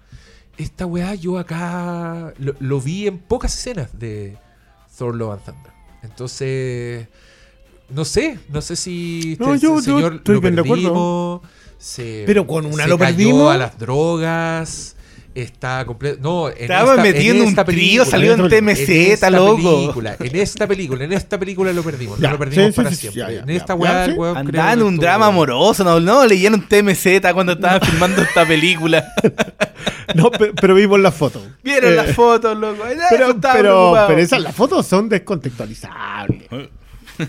Esta 0.56 0.86
weá 0.86 1.14
yo 1.14 1.38
acá 1.38 2.32
lo, 2.38 2.54
lo 2.58 2.80
vi 2.80 3.06
en 3.06 3.18
pocas 3.18 3.54
escenas 3.54 3.98
de 3.98 4.38
Thor 4.99 5.14
Love 5.14 5.32
and 5.34 5.44
Thunder. 5.44 5.72
Entonces, 6.03 7.07
no 7.90 8.05
sé, 8.05 8.38
no 8.51 8.61
sé 8.61 8.76
si 8.76 9.36
No, 9.38 9.55
este 9.55 9.66
yo- 9.66 9.76
yo 9.76 9.80
señor 9.82 10.14
estoy 10.16 10.34
lo 10.34 10.40
bien 10.40 10.55
de 10.57 10.61
acuerdo. 10.62 11.42
se- 11.78 12.24
Pero 12.26 12.46
con 12.46 12.66
una 12.66 12.82
se 12.84 12.88
lo 12.88 12.99
cayó 12.99 13.16
perdimos. 13.16 13.55
a 13.55 13.59
las 13.59 13.78
drogas, 13.78 14.96
está 15.34 15.84
completo. 15.86 16.18
No, 16.20 16.49
en 16.49 16.57
Estaba 16.62 16.90
esta- 16.92 17.03
metido 17.03 17.34
en 17.36 17.42
un 17.42 17.49
esta 17.49 17.64
trío, 17.64 17.76
película, 17.76 18.05
salió 18.11 18.32
en 18.34 18.49
TMZ, 18.49 18.88
en 19.07 19.12
esta 19.12 19.30
loco. 19.30 19.57
película, 19.57 20.16
en 20.18 20.36
esta 20.36 20.66
película, 20.66 21.05
en 21.05 21.12
esta 21.12 21.38
película 21.38 21.72
lo 21.72 21.82
perdimos, 21.84 22.18
Ya, 22.18 22.28
no 22.28 22.32
lo 22.32 22.38
perdimos 22.40 22.66
sí, 22.66 22.72
para 22.72 22.90
sí, 22.90 22.96
siempre. 22.96 23.20
ya, 23.22 23.30
ya, 23.30 23.40
en 23.42 23.51
esta 23.51 23.74
weá, 23.76 24.05
el 24.07 24.14
weón 24.18 24.36
Andaba 24.36 24.72
en 24.72 24.82
un 24.82 24.96
drama 24.96 25.26
amoroso, 25.26 25.84
no, 25.84 26.01
no, 26.01 26.26
leyeron 26.26 26.66
TMZ 26.68 27.32
cuando 27.32 27.53
estaban 27.53 27.80
filmando 27.80 28.20
esta 28.22 28.44
película. 28.46 29.05
No, 30.18 30.30
pe- 30.30 30.52
pero 30.60 30.74
vimos 30.74 31.00
las 31.00 31.14
fotos. 31.14 31.42
Vieron 31.62 31.92
Eh, 31.92 31.96
las 31.96 32.14
fotos, 32.14 32.56
loco. 32.58 32.82
Ay, 32.84 32.96
Pero, 33.10 33.36
pero, 33.40 33.94
pero 34.08 34.20
esas, 34.20 34.42
las 34.42 34.54
fotos 34.54 34.86
son 34.86 35.08
descontextualizables. 35.08 36.44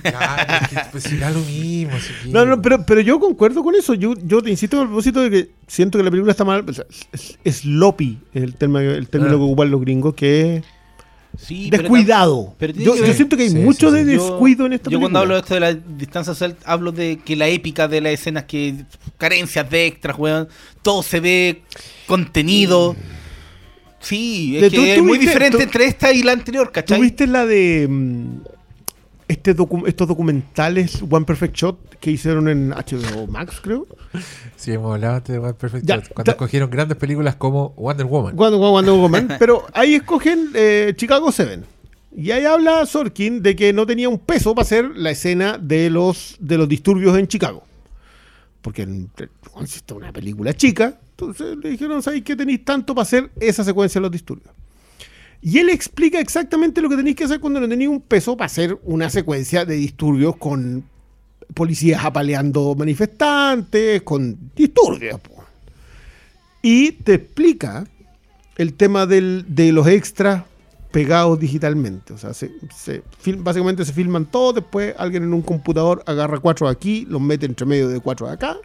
Claro, 0.03 0.53
es 0.61 0.67
que, 0.69 0.75
pues 0.91 1.19
da 1.19 1.31
lo 1.31 1.39
mismo. 1.39 1.97
si 1.99 2.29
No, 2.31 2.45
no, 2.45 2.61
pero, 2.61 2.85
pero 2.85 3.01
yo 3.01 3.19
concuerdo 3.19 3.63
con 3.63 3.73
eso. 3.75 3.93
Yo, 3.95 4.13
yo 4.23 4.41
te 4.41 4.49
insisto 4.51 4.77
con 4.77 4.83
el 4.83 4.89
propósito 4.89 5.21
de 5.21 5.29
que 5.31 5.49
siento 5.67 5.97
que 5.97 6.03
la 6.03 6.11
película 6.11 6.31
está 6.31 6.45
mal. 6.45 6.63
o 6.67 6.73
sea, 6.73 6.85
es, 7.11 7.39
es 7.43 7.55
sloppy, 7.61 8.19
es 8.33 8.43
el, 8.43 8.55
término 8.55 8.79
el 8.91 9.07
término 9.09 9.33
Ah. 9.35 9.37
que 9.39 9.43
ocupan 9.43 9.71
los 9.71 9.81
gringos, 9.81 10.13
que 10.13 10.57
es 10.57 10.63
Sí, 11.41 11.69
descuidado. 11.69 12.53
pero 12.59 12.73
yo, 12.73 12.93
que 12.93 12.99
yo 12.99 13.05
ver- 13.05 13.15
siento 13.15 13.37
que 13.37 13.43
hay 13.43 13.49
Sí, 13.49 13.55
mucho 13.57 13.89
sí, 13.91 14.03
de. 14.03 14.15
Yo- 14.15 14.23
descuido 14.29 14.65
en 14.65 14.73
esta 14.73 14.83
Yo 14.91 14.99
película. 14.99 15.05
cuando 15.05 15.19
hablo 15.19 15.33
de 15.35 15.39
esto 15.39 15.53
de 15.55 15.59
la 15.61 15.73
distancia 15.73 16.33
social, 16.33 16.55
hablo 16.65 16.91
de 16.91 17.19
que 17.23 17.35
la 17.35 17.47
épica 17.47 17.87
de 17.87 18.01
las 18.01 18.13
escenas, 18.13 18.43
que 18.43 18.75
carencias 19.17 19.67
de 19.69 19.87
extras, 19.87 20.17
weón, 20.19 20.47
todo 20.81 21.01
se 21.01 21.19
ve 21.19 21.61
contenido. 22.07 22.95
Sí, 23.99 24.55
es 24.55 24.61
De- 24.63 24.69
que 24.69 24.75
tú- 24.77 24.83
es 24.83 24.97
tú 24.97 25.03
muy 25.03 25.17
viste- 25.17 25.27
diferente 25.27 25.57
tú- 25.57 25.63
entre 25.63 25.85
esta 25.85 26.13
y 26.13 26.23
la 26.23 26.31
anterior, 26.31 26.71
¿cachai? 26.71 26.97
¿Tuviste 26.97 27.27
la 27.27 27.45
de 27.45 27.87
mm, 27.89 28.41
este 29.27 29.55
docu- 29.55 29.87
estos 29.87 30.07
documentales 30.07 31.01
One 31.09 31.25
Perfect 31.25 31.55
Shot 31.55 31.95
que 31.99 32.11
hicieron 32.11 32.47
en 32.47 32.71
HBO 32.73 33.27
Max, 33.27 33.59
creo? 33.61 33.87
Sí, 34.55 34.71
hemos 34.73 34.93
hablado 34.93 35.15
antes 35.15 35.33
de 35.33 35.39
One 35.39 35.53
Perfect 35.53 35.85
Ya, 35.85 36.01
cuando 36.01 36.31
escogieron 36.31 36.69
grandes 36.69 36.97
películas 36.97 37.35
como 37.35 37.69
Wonder 37.77 38.05
Woman. 38.05 38.35
Cuando, 38.35 38.59
cuando 38.59 38.97
Woman, 38.97 39.35
pero 39.39 39.65
ahí 39.73 39.95
escogen 39.95 40.51
eh, 40.53 40.93
Chicago 40.95 41.31
7. 41.31 41.61
Y 42.15 42.31
ahí 42.31 42.45
habla 42.45 42.85
Sorkin 42.85 43.41
de 43.41 43.55
que 43.55 43.71
no 43.71 43.85
tenía 43.85 44.09
un 44.09 44.19
peso 44.19 44.55
para 44.55 44.63
hacer 44.63 44.89
la 44.95 45.11
escena 45.11 45.57
de 45.57 45.89
los, 45.89 46.35
de 46.39 46.57
los 46.57 46.67
disturbios 46.67 47.17
en 47.17 47.27
Chicago. 47.27 47.63
Porque 48.61 48.87
consiste 49.53 49.93
una 49.93 50.11
película 50.11 50.53
chica. 50.53 50.99
Entonces 51.11 51.57
le 51.57 51.69
dijeron, 51.69 52.01
¿sabéis 52.01 52.23
qué 52.23 52.35
tenéis 52.35 52.65
tanto 52.65 52.95
para 52.95 53.03
hacer 53.03 53.29
esa 53.39 53.63
secuencia 53.63 53.99
de 53.99 54.03
los 54.03 54.11
disturbios? 54.11 54.53
Y 55.41 55.59
él 55.59 55.69
explica 55.69 56.19
exactamente 56.19 56.81
lo 56.81 56.89
que 56.89 56.97
tenéis 56.97 57.15
que 57.15 57.23
hacer 57.23 57.39
cuando 57.39 57.61
no 57.61 57.69
tenéis 57.69 57.89
un 57.89 58.01
peso 58.01 58.35
para 58.35 58.47
hacer 58.47 58.77
una 58.83 59.09
secuencia 59.09 59.63
de 59.63 59.75
disturbios 59.75 60.35
con 60.35 60.83
policías 61.53 62.03
apaleando 62.03 62.75
manifestantes, 62.75 64.01
con 64.03 64.51
disturbios. 64.55 65.19
po. 65.19 65.43
Y 66.61 66.91
te 66.91 67.15
explica 67.15 67.85
el 68.57 68.73
tema 68.73 69.05
de 69.05 69.71
los 69.71 69.87
extras 69.87 70.43
pegados 70.91 71.39
digitalmente. 71.39 72.13
O 72.13 72.17
sea, 72.17 72.31
básicamente 73.37 73.85
se 73.85 73.93
filman 73.93 74.25
todos, 74.25 74.55
después 74.55 74.93
alguien 74.97 75.23
en 75.23 75.33
un 75.33 75.41
computador 75.41 76.03
agarra 76.05 76.39
cuatro 76.39 76.67
de 76.67 76.73
aquí, 76.73 77.05
los 77.07 77.21
mete 77.21 77.45
entre 77.45 77.65
medio 77.65 77.87
de 77.87 77.99
cuatro 77.99 78.27
de 78.27 78.33
acá, 78.33 78.57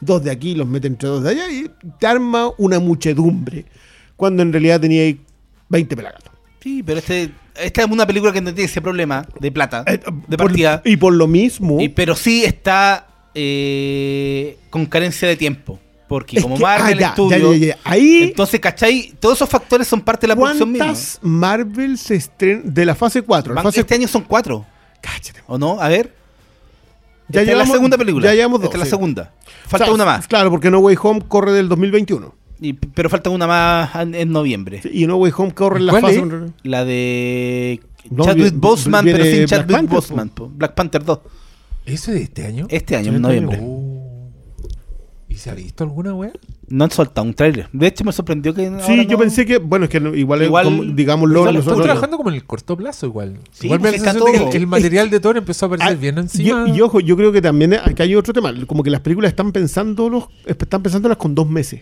dos 0.00 0.22
de 0.22 0.30
aquí, 0.30 0.54
los 0.54 0.66
mete 0.66 0.86
entre 0.86 1.08
dos 1.08 1.22
de 1.22 1.30
allá 1.30 1.50
y 1.50 1.70
te 1.98 2.06
arma 2.06 2.50
una 2.58 2.78
muchedumbre. 2.78 3.66
Cuando 4.16 4.42
en 4.42 4.52
realidad 4.52 4.80
tenía 4.80 5.02
ahí 5.02 5.20
20 5.68 5.96
pelagatos. 5.96 6.32
Sí, 6.60 6.82
pero 6.82 7.00
este, 7.00 7.30
esta 7.56 7.82
es 7.82 7.88
una 7.90 8.06
película 8.06 8.32
que 8.32 8.40
no 8.40 8.52
tiene 8.54 8.66
ese 8.70 8.80
problema 8.82 9.26
de 9.40 9.52
plata, 9.52 9.84
Eh, 9.86 9.98
de 10.28 10.36
por- 10.36 10.46
partida. 10.48 10.82
y 10.84 10.96
por 10.96 11.12
lo 11.12 11.26
mismo... 11.26 11.80
Y- 11.80 11.88
pero 11.88 12.14
sí 12.16 12.44
está 12.44 13.06
eh, 13.34 14.56
con 14.70 14.86
carencia 14.86 15.28
de 15.28 15.36
tiempo. 15.36 15.78
Porque 16.08 16.36
es 16.36 16.42
como 16.42 16.56
que- 16.56 16.62
Marvel 16.62 17.02
ah, 17.02 17.14
ya. 17.58 17.78
Ahí... 17.84 18.24
entonces, 18.24 18.60
¿cachai? 18.60 19.14
Todos 19.18 19.36
esos 19.38 19.48
factores 19.48 19.88
son 19.88 20.00
parte 20.02 20.22
de 20.26 20.28
la 20.28 20.36
producción 20.36 20.70
misma. 20.70 20.86
¿Cuántas 20.86 21.18
Marvel 21.22 21.96
se 21.98 22.16
estrenan 22.16 22.72
de 22.74 22.84
la 22.84 22.94
fase 22.94 23.22
4? 23.22 23.54
La 23.54 23.62
fase... 23.62 23.80
Este 23.80 23.94
año 23.94 24.06
son 24.06 24.22
cuatro, 24.22 24.66
Cállate. 25.00 25.42
¿o 25.46 25.56
no? 25.58 25.80
A 25.80 25.88
ver. 25.88 26.14
Ya 27.28 27.40
Esta 27.40 27.40
es 27.40 27.46
la 27.46 27.52
llevamos- 27.64 27.72
segunda 27.74 27.96
película. 27.98 28.26
ya 28.26 28.34
llevamos 28.34 28.60
dos, 28.60 28.66
Esta 28.68 28.76
es 28.78 28.84
la 28.84 28.90
segunda. 28.90 29.32
Falta 29.66 29.84
O 29.84 29.86
sea, 29.88 29.94
una 29.94 30.04
más. 30.04 30.26
Claro, 30.28 30.50
porque 30.50 30.70
No 30.70 30.78
Way 30.80 30.96
Home 31.02 31.22
corre 31.26 31.52
del 31.52 31.68
2021. 31.70 32.34
Y- 32.60 32.72
pero 32.74 33.10
falta 33.10 33.30
una 33.30 33.46
más 33.46 33.94
en, 33.96 34.14
en 34.14 34.30
noviembre. 34.30 34.80
Sí, 34.82 34.90
Y 34.92 35.06
No 35.06 35.16
Way 35.16 35.32
Home 35.36 35.52
corre 35.54 35.78
en 35.80 35.86
la 35.86 35.92
¿Cuál 35.92 36.02
fase. 36.02 36.22
La 36.62 36.84
de 36.84 37.80
No, 38.10 38.24
Chadwick 38.24 38.54
Boseman, 38.54 39.04
pero 39.04 39.24
sin 39.24 39.34
Black 39.36 39.48
Chadwick 39.48 39.76
Panther, 39.76 39.94
Boseman. 39.96 40.28
po. 40.30 40.48
Black 40.54 40.74
Panther 40.74 41.04
2. 41.04 41.18
¿Eso 41.86 42.12
es 42.12 42.16
de 42.18 42.22
este 42.22 42.46
año? 42.46 42.66
Este 42.70 42.96
año, 42.96 43.08
en 43.08 43.16
este 43.16 43.20
noviembre. 43.28 43.60
Oh. 43.62 44.30
¿Y 45.28 45.34
se 45.36 45.50
ha 45.50 45.54
visto 45.54 45.82
alguna 45.84 46.14
wea? 46.14 46.32
No 46.68 46.84
han 46.84 46.90
soltado 46.92 47.26
un 47.26 47.34
tráiler. 47.34 47.68
De 47.72 47.88
hecho, 47.88 48.04
me 48.04 48.12
sorprendió 48.12 48.54
que. 48.54 48.66
Sí, 48.68 48.92
ahora 48.92 49.02
yo 49.02 49.10
no- 49.12 49.18
pensé 49.18 49.44
que, 49.44 49.58
bueno, 49.58 49.86
es 49.86 49.90
que 49.90 49.98
igual, 50.16 50.42
Igual- 50.44 50.64
como, 50.64 50.84
digámoslo, 50.84 51.50
nosotros. 51.52 51.82
trabajando 51.82 52.16
como 52.16 52.30
en 52.30 52.36
el 52.36 52.44
corto 52.44 52.76
plazo 52.76 53.06
igual. 53.06 53.38
Sí, 53.50 53.66
igual 53.66 53.80
me 53.80 53.88
pues 53.90 54.00
sensación 54.00 54.24
de 54.26 54.32
que 54.32 54.38
todo. 54.38 54.52
el 54.52 54.66
material 54.68 55.10
de 55.10 55.18
Thor 55.20 55.36
empezó 55.36 55.64
a 55.64 55.68
aparecer 55.68 55.92
Ah, 55.92 56.00
bien 56.00 56.18
encima. 56.18 56.68
y 56.68 56.80
ojo, 56.80 57.00
yo 57.00 57.16
creo 57.16 57.32
que 57.32 57.42
también 57.42 57.74
acá 57.74 58.04
hay 58.04 58.14
otro 58.14 58.32
tema. 58.32 58.54
Como 58.66 58.82
que 58.84 58.90
las 58.90 59.00
películas 59.00 59.30
están 59.30 59.50
pensándolos, 59.50 60.28
están 60.46 60.82
pensándolas 60.82 61.18
con 61.18 61.34
dos 61.34 61.48
meses. 61.48 61.80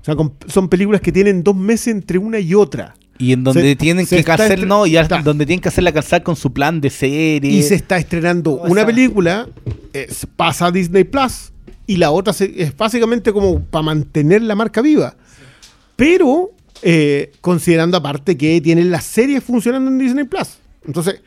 O 0.00 0.04
sea, 0.04 0.16
con- 0.16 0.34
son 0.46 0.68
películas 0.68 1.00
que 1.00 1.12
tienen 1.12 1.42
dos 1.42 1.54
meses 1.56 1.88
entre 1.88 2.18
una 2.18 2.38
y 2.38 2.54
otra. 2.54 2.94
Y 3.18 3.32
en 3.32 3.44
donde 3.44 3.60
Se- 3.62 3.76
tienen 3.76 4.06
se 4.06 4.24
que 4.24 4.32
hacer, 4.32 4.66
no, 4.66 4.86
y 4.86 4.96
está. 4.96 5.20
donde 5.20 5.44
tienen 5.44 5.60
que 5.60 5.68
hacerla 5.68 5.92
calzar 5.92 6.22
con 6.22 6.36
su 6.36 6.52
plan 6.54 6.80
de 6.80 6.88
serie. 6.88 7.50
Y 7.52 7.62
se 7.62 7.74
está 7.74 7.98
estrenando 7.98 8.52
una 8.52 8.86
película, 8.86 9.46
pasa 10.36 10.66
a 10.66 10.70
Disney 10.72 11.04
Plus, 11.04 11.52
y 11.86 11.96
la 11.98 12.10
otra 12.12 12.32
se- 12.32 12.62
es 12.62 12.74
básicamente 12.74 13.30
como 13.32 13.60
para 13.62 13.82
mantener 13.82 14.40
la 14.42 14.54
marca 14.54 14.80
viva. 14.80 15.16
Pero 15.96 16.52
eh, 16.82 17.32
considerando 17.42 17.98
aparte 17.98 18.38
que 18.38 18.58
tienen 18.62 18.90
las 18.90 19.04
series 19.04 19.44
funcionando 19.44 19.90
en 19.90 19.98
Disney 19.98 20.24
Plus. 20.24 20.56
Entonces, 20.86 21.20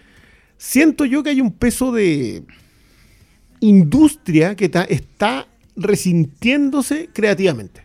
siento 0.58 1.06
yo 1.06 1.22
que 1.22 1.30
hay 1.30 1.42
un 1.42 1.52
peso 1.52 1.92
de 1.92 2.42
industria 3.60 4.56
que 4.56 4.70
ta- 4.70 4.84
está 4.86 5.48
resintiéndose 5.76 7.10
creativamente. 7.14 7.82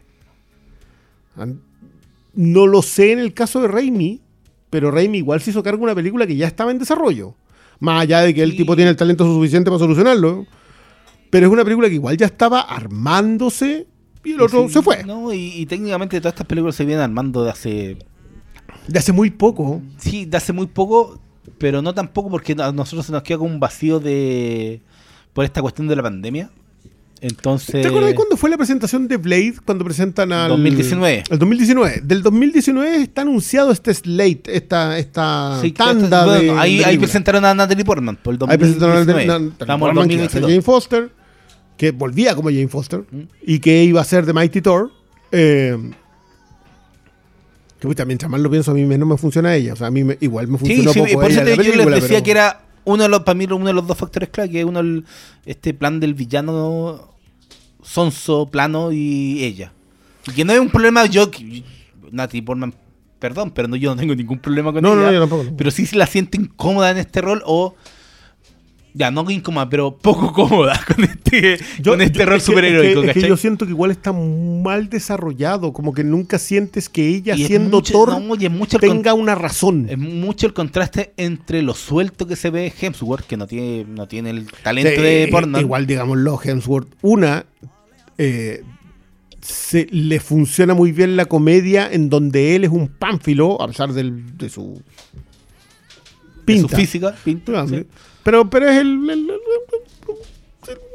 No 2.34 2.66
lo 2.66 2.82
sé 2.82 3.12
en 3.12 3.18
el 3.18 3.34
caso 3.34 3.60
de 3.60 3.68
Raimi, 3.68 4.20
pero 4.70 4.90
Raimi 4.90 5.18
igual 5.18 5.40
se 5.40 5.50
hizo 5.50 5.62
cargo 5.62 5.78
de 5.78 5.84
una 5.84 5.94
película 5.94 6.26
que 6.26 6.36
ya 6.36 6.46
estaba 6.46 6.70
en 6.70 6.78
desarrollo. 6.78 7.34
Más 7.80 8.02
allá 8.02 8.20
de 8.20 8.34
que 8.34 8.42
el 8.42 8.56
tipo 8.56 8.74
tiene 8.74 8.90
el 8.90 8.96
talento 8.96 9.24
suficiente 9.24 9.70
para 9.70 9.78
solucionarlo. 9.78 10.46
Pero 11.30 11.46
es 11.46 11.52
una 11.52 11.64
película 11.64 11.88
que 11.88 11.94
igual 11.94 12.16
ya 12.16 12.26
estaba 12.26 12.60
armándose 12.60 13.86
y 14.24 14.32
el 14.32 14.40
otro 14.40 14.66
Sí, 14.66 14.74
se 14.74 14.82
fue. 14.82 15.04
No, 15.04 15.32
y, 15.32 15.52
y 15.54 15.66
técnicamente 15.66 16.20
todas 16.20 16.34
estas 16.34 16.46
películas 16.46 16.74
se 16.74 16.84
vienen 16.84 17.02
armando 17.02 17.44
de 17.44 17.50
hace. 17.50 17.98
De 18.86 18.98
hace 18.98 19.12
muy 19.12 19.30
poco. 19.30 19.82
Sí, 19.98 20.24
de 20.24 20.36
hace 20.36 20.52
muy 20.52 20.66
poco, 20.66 21.20
pero 21.58 21.82
no 21.82 21.94
tampoco 21.94 22.30
porque 22.30 22.54
a 22.58 22.72
nosotros 22.72 23.06
se 23.06 23.12
nos 23.12 23.22
queda 23.22 23.38
como 23.38 23.52
un 23.52 23.60
vacío 23.60 24.00
de. 24.00 24.82
por 25.32 25.44
esta 25.44 25.62
cuestión 25.62 25.88
de 25.88 25.96
la 25.96 26.02
pandemia. 26.02 26.50
Entonces. 27.20 27.82
¿Te 27.82 27.88
acuerdas 27.88 28.14
cuándo 28.14 28.36
fue 28.36 28.48
la 28.50 28.56
presentación 28.56 29.08
de 29.08 29.16
Blade? 29.16 29.54
Cuando 29.64 29.84
presentan 29.84 30.32
al. 30.32 30.48
2019. 30.50 31.24
El 31.30 31.38
2019. 31.38 32.00
Del 32.04 32.22
2019 32.22 32.96
está 33.02 33.22
anunciado 33.22 33.70
este 33.72 33.92
slate, 33.92 34.42
esta, 34.56 34.98
esta 34.98 35.58
Sí, 35.60 35.72
tanda 35.72 36.24
bueno, 36.24 36.54
de. 36.54 36.58
ahí, 36.60 36.78
de 36.78 36.84
ahí 36.84 36.98
presentaron 36.98 37.44
a 37.44 37.54
Natalie 37.54 37.84
Portman 37.84 38.16
por 38.16 38.34
el 38.34 38.40
Ahí 38.48 38.56
presentaron 38.58 38.96
al 38.98 39.06
2019. 39.06 39.26
na- 39.26 39.38
na- 39.38 39.52
Estamos 39.58 39.74
en 39.74 39.80
Portman, 39.94 40.08
que 40.08 40.14
iba 40.14 40.24
a 40.24 40.28
ser 40.28 40.40
2022. 40.42 40.50
Jane 40.50 40.62
Foster, 40.62 41.10
que 41.76 41.90
volvía 41.90 42.34
como 42.36 42.50
Jane 42.50 42.68
Foster, 42.68 43.00
Mm. 43.10 43.20
y 43.42 43.58
que 43.58 43.84
iba 43.84 44.00
a 44.00 44.04
ser 44.04 44.24
de 44.26 44.32
Mighty 44.32 44.60
Thor. 44.60 44.90
Eh, 45.32 45.76
que 47.80 47.86
puta, 47.86 48.04
mientras 48.04 48.30
más 48.30 48.40
lo 48.40 48.50
pienso, 48.50 48.72
a 48.72 48.74
mí 48.74 48.84
menos 48.84 49.08
me 49.08 49.16
funciona 49.16 49.54
ella. 49.54 49.72
O 49.72 49.76
sea, 49.76 49.86
a 49.86 49.90
mí 49.90 50.02
me- 50.02 50.18
igual 50.20 50.48
me 50.48 50.58
Sí, 50.58 50.64
funcionó 50.66 50.92
sí, 50.92 50.98
poco 51.00 51.12
por 51.22 51.30
eso 51.30 51.42
ella 51.42 51.56
te- 51.56 51.64
yo 51.64 51.74
les 51.76 51.86
decía 51.86 52.08
pero- 52.08 52.22
que 52.24 52.30
era 52.32 52.60
uno 52.88 53.02
de 53.02 53.08
los, 53.08 53.20
para 53.20 53.36
mí 53.36 53.44
uno 53.44 53.66
de 53.66 53.72
los 53.72 53.86
dos 53.86 53.98
factores 53.98 54.30
clave, 54.30 54.50
que 54.50 54.64
uno 54.64 54.80
el, 54.80 55.04
este 55.44 55.74
plan 55.74 56.00
del 56.00 56.14
villano 56.14 57.14
sonso, 57.82 58.46
plano 58.46 58.92
y 58.92 59.44
ella. 59.44 59.72
Y 60.26 60.32
que 60.32 60.44
no 60.44 60.52
es 60.52 60.60
un 60.60 60.70
problema 60.70 61.04
yo, 61.06 61.30
Natalie 62.10 62.42
Portman, 62.42 62.74
perdón, 63.18 63.50
pero 63.50 63.68
no, 63.68 63.76
yo 63.76 63.90
no 63.90 64.00
tengo 64.00 64.14
ningún 64.14 64.38
problema 64.38 64.72
con 64.72 64.82
no, 64.82 64.94
ella. 64.94 65.02
no, 65.06 65.12
yo 65.12 65.20
tampoco. 65.20 65.44
Pero 65.56 65.70
sí 65.70 65.84
se 65.86 65.96
la 65.96 66.06
siente 66.06 66.38
incómoda 66.38 66.90
en 66.90 66.98
este 66.98 67.20
rol 67.20 67.42
o... 67.44 67.74
Ya, 68.98 69.12
no 69.12 69.30
incómoda, 69.30 69.68
pero 69.70 69.96
poco 69.96 70.32
cómoda 70.32 70.80
con 70.94 71.04
este, 71.04 71.58
con 71.84 72.00
este 72.00 72.24
rol 72.26 72.38
es 72.38 72.42
superheroico, 72.42 73.00
es 73.04 73.12
que, 73.12 73.18
es 73.20 73.22
que 73.24 73.28
yo 73.28 73.36
siento 73.36 73.64
que 73.64 73.70
igual 73.70 73.92
está 73.92 74.12
mal 74.12 74.88
desarrollado, 74.90 75.72
como 75.72 75.94
que 75.94 76.02
nunca 76.02 76.36
sientes 76.40 76.88
que 76.88 77.06
ella 77.06 77.36
Y 77.36 77.44
siendo 77.46 77.76
mucho- 77.76 77.92
Thor 77.92 78.08
no, 78.20 78.50
mucho 78.50 78.80
con- 78.80 78.88
tenga 78.88 79.14
una 79.14 79.36
razón. 79.36 79.86
Es 79.88 79.96
mucho 79.98 80.48
el 80.48 80.52
contraste 80.52 81.12
entre 81.16 81.62
lo 81.62 81.74
suelto 81.74 82.26
que 82.26 82.34
se 82.34 82.50
ve 82.50 82.72
Hemsworth, 82.80 83.24
que 83.24 83.36
no 83.36 83.46
tiene, 83.46 83.84
no 83.88 84.08
tiene 84.08 84.30
el 84.30 84.46
talento 84.64 84.90
Sí, 84.90 84.96
de 85.00 85.22
eh, 85.24 85.28
porno. 85.28 85.60
Igual, 85.60 85.86
digámoslo, 85.86 86.40
Hemsworth. 86.42 86.88
Una, 87.02 87.46
eh, 88.18 88.64
se, 89.40 89.86
le 89.92 90.18
funciona 90.18 90.74
muy 90.74 90.90
bien 90.90 91.14
la 91.16 91.26
comedia 91.26 91.88
en 91.88 92.10
donde 92.10 92.56
él 92.56 92.64
es 92.64 92.70
un 92.70 92.88
pánfilo, 92.88 93.62
a 93.62 93.68
pesar 93.68 93.92
del- 93.92 94.36
de 94.36 94.48
su 94.48 94.82
de 96.46 96.58
su 96.60 96.66
pinta. 96.66 96.76
física. 96.76 97.14
pinta, 97.24 97.66
sí. 97.68 97.84
Pero, 98.22 98.48
pero 98.50 98.68
es 98.68 98.76
el, 98.78 99.08
el- 99.10 99.30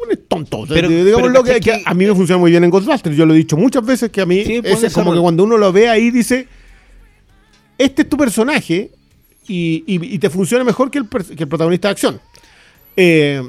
el- 0.09 0.19
tonto. 0.27 0.59
O 0.59 0.67
sea, 0.67 0.75
Pero- 0.75 0.89
digámoslo 0.89 1.31
pero 1.31 1.43
que, 1.43 1.53
¿cachai 1.53 1.77
que 1.79 1.83
que- 1.83 1.89
a 1.89 1.93
mí 1.93 2.05
me 2.05 2.13
funciona 2.13 2.39
muy 2.39 2.51
bien 2.51 2.63
en 2.63 2.69
Ghostbusters. 2.69 3.15
Yo 3.15 3.25
lo 3.25 3.33
he 3.33 3.37
dicho 3.37 3.57
muchas 3.57 3.83
veces 3.85 4.11
que 4.11 4.21
a 4.21 4.25
mí 4.25 4.43
Sí, 4.45 4.61
es 4.63 4.93
como 4.93 5.13
que 5.13 5.19
cuando 5.19 5.43
uno 5.43 5.57
lo 5.57 5.71
ve 5.71 5.89
ahí 5.89 6.11
dice, 6.11 6.47
este 7.77 8.03
es 8.03 8.09
tu 8.09 8.17
personaje 8.17 8.91
y, 9.47 9.83
y- 9.87 10.15
y 10.15 10.19
te 10.19 10.29
funciona 10.29 10.63
mejor 10.63 10.91
que 10.91 10.99
el, 10.99 11.07
que 11.09 11.43
el 11.43 11.47
protagonista 11.47 11.87
de 11.87 11.91
acción. 11.91 12.21
Eh, 12.95 13.41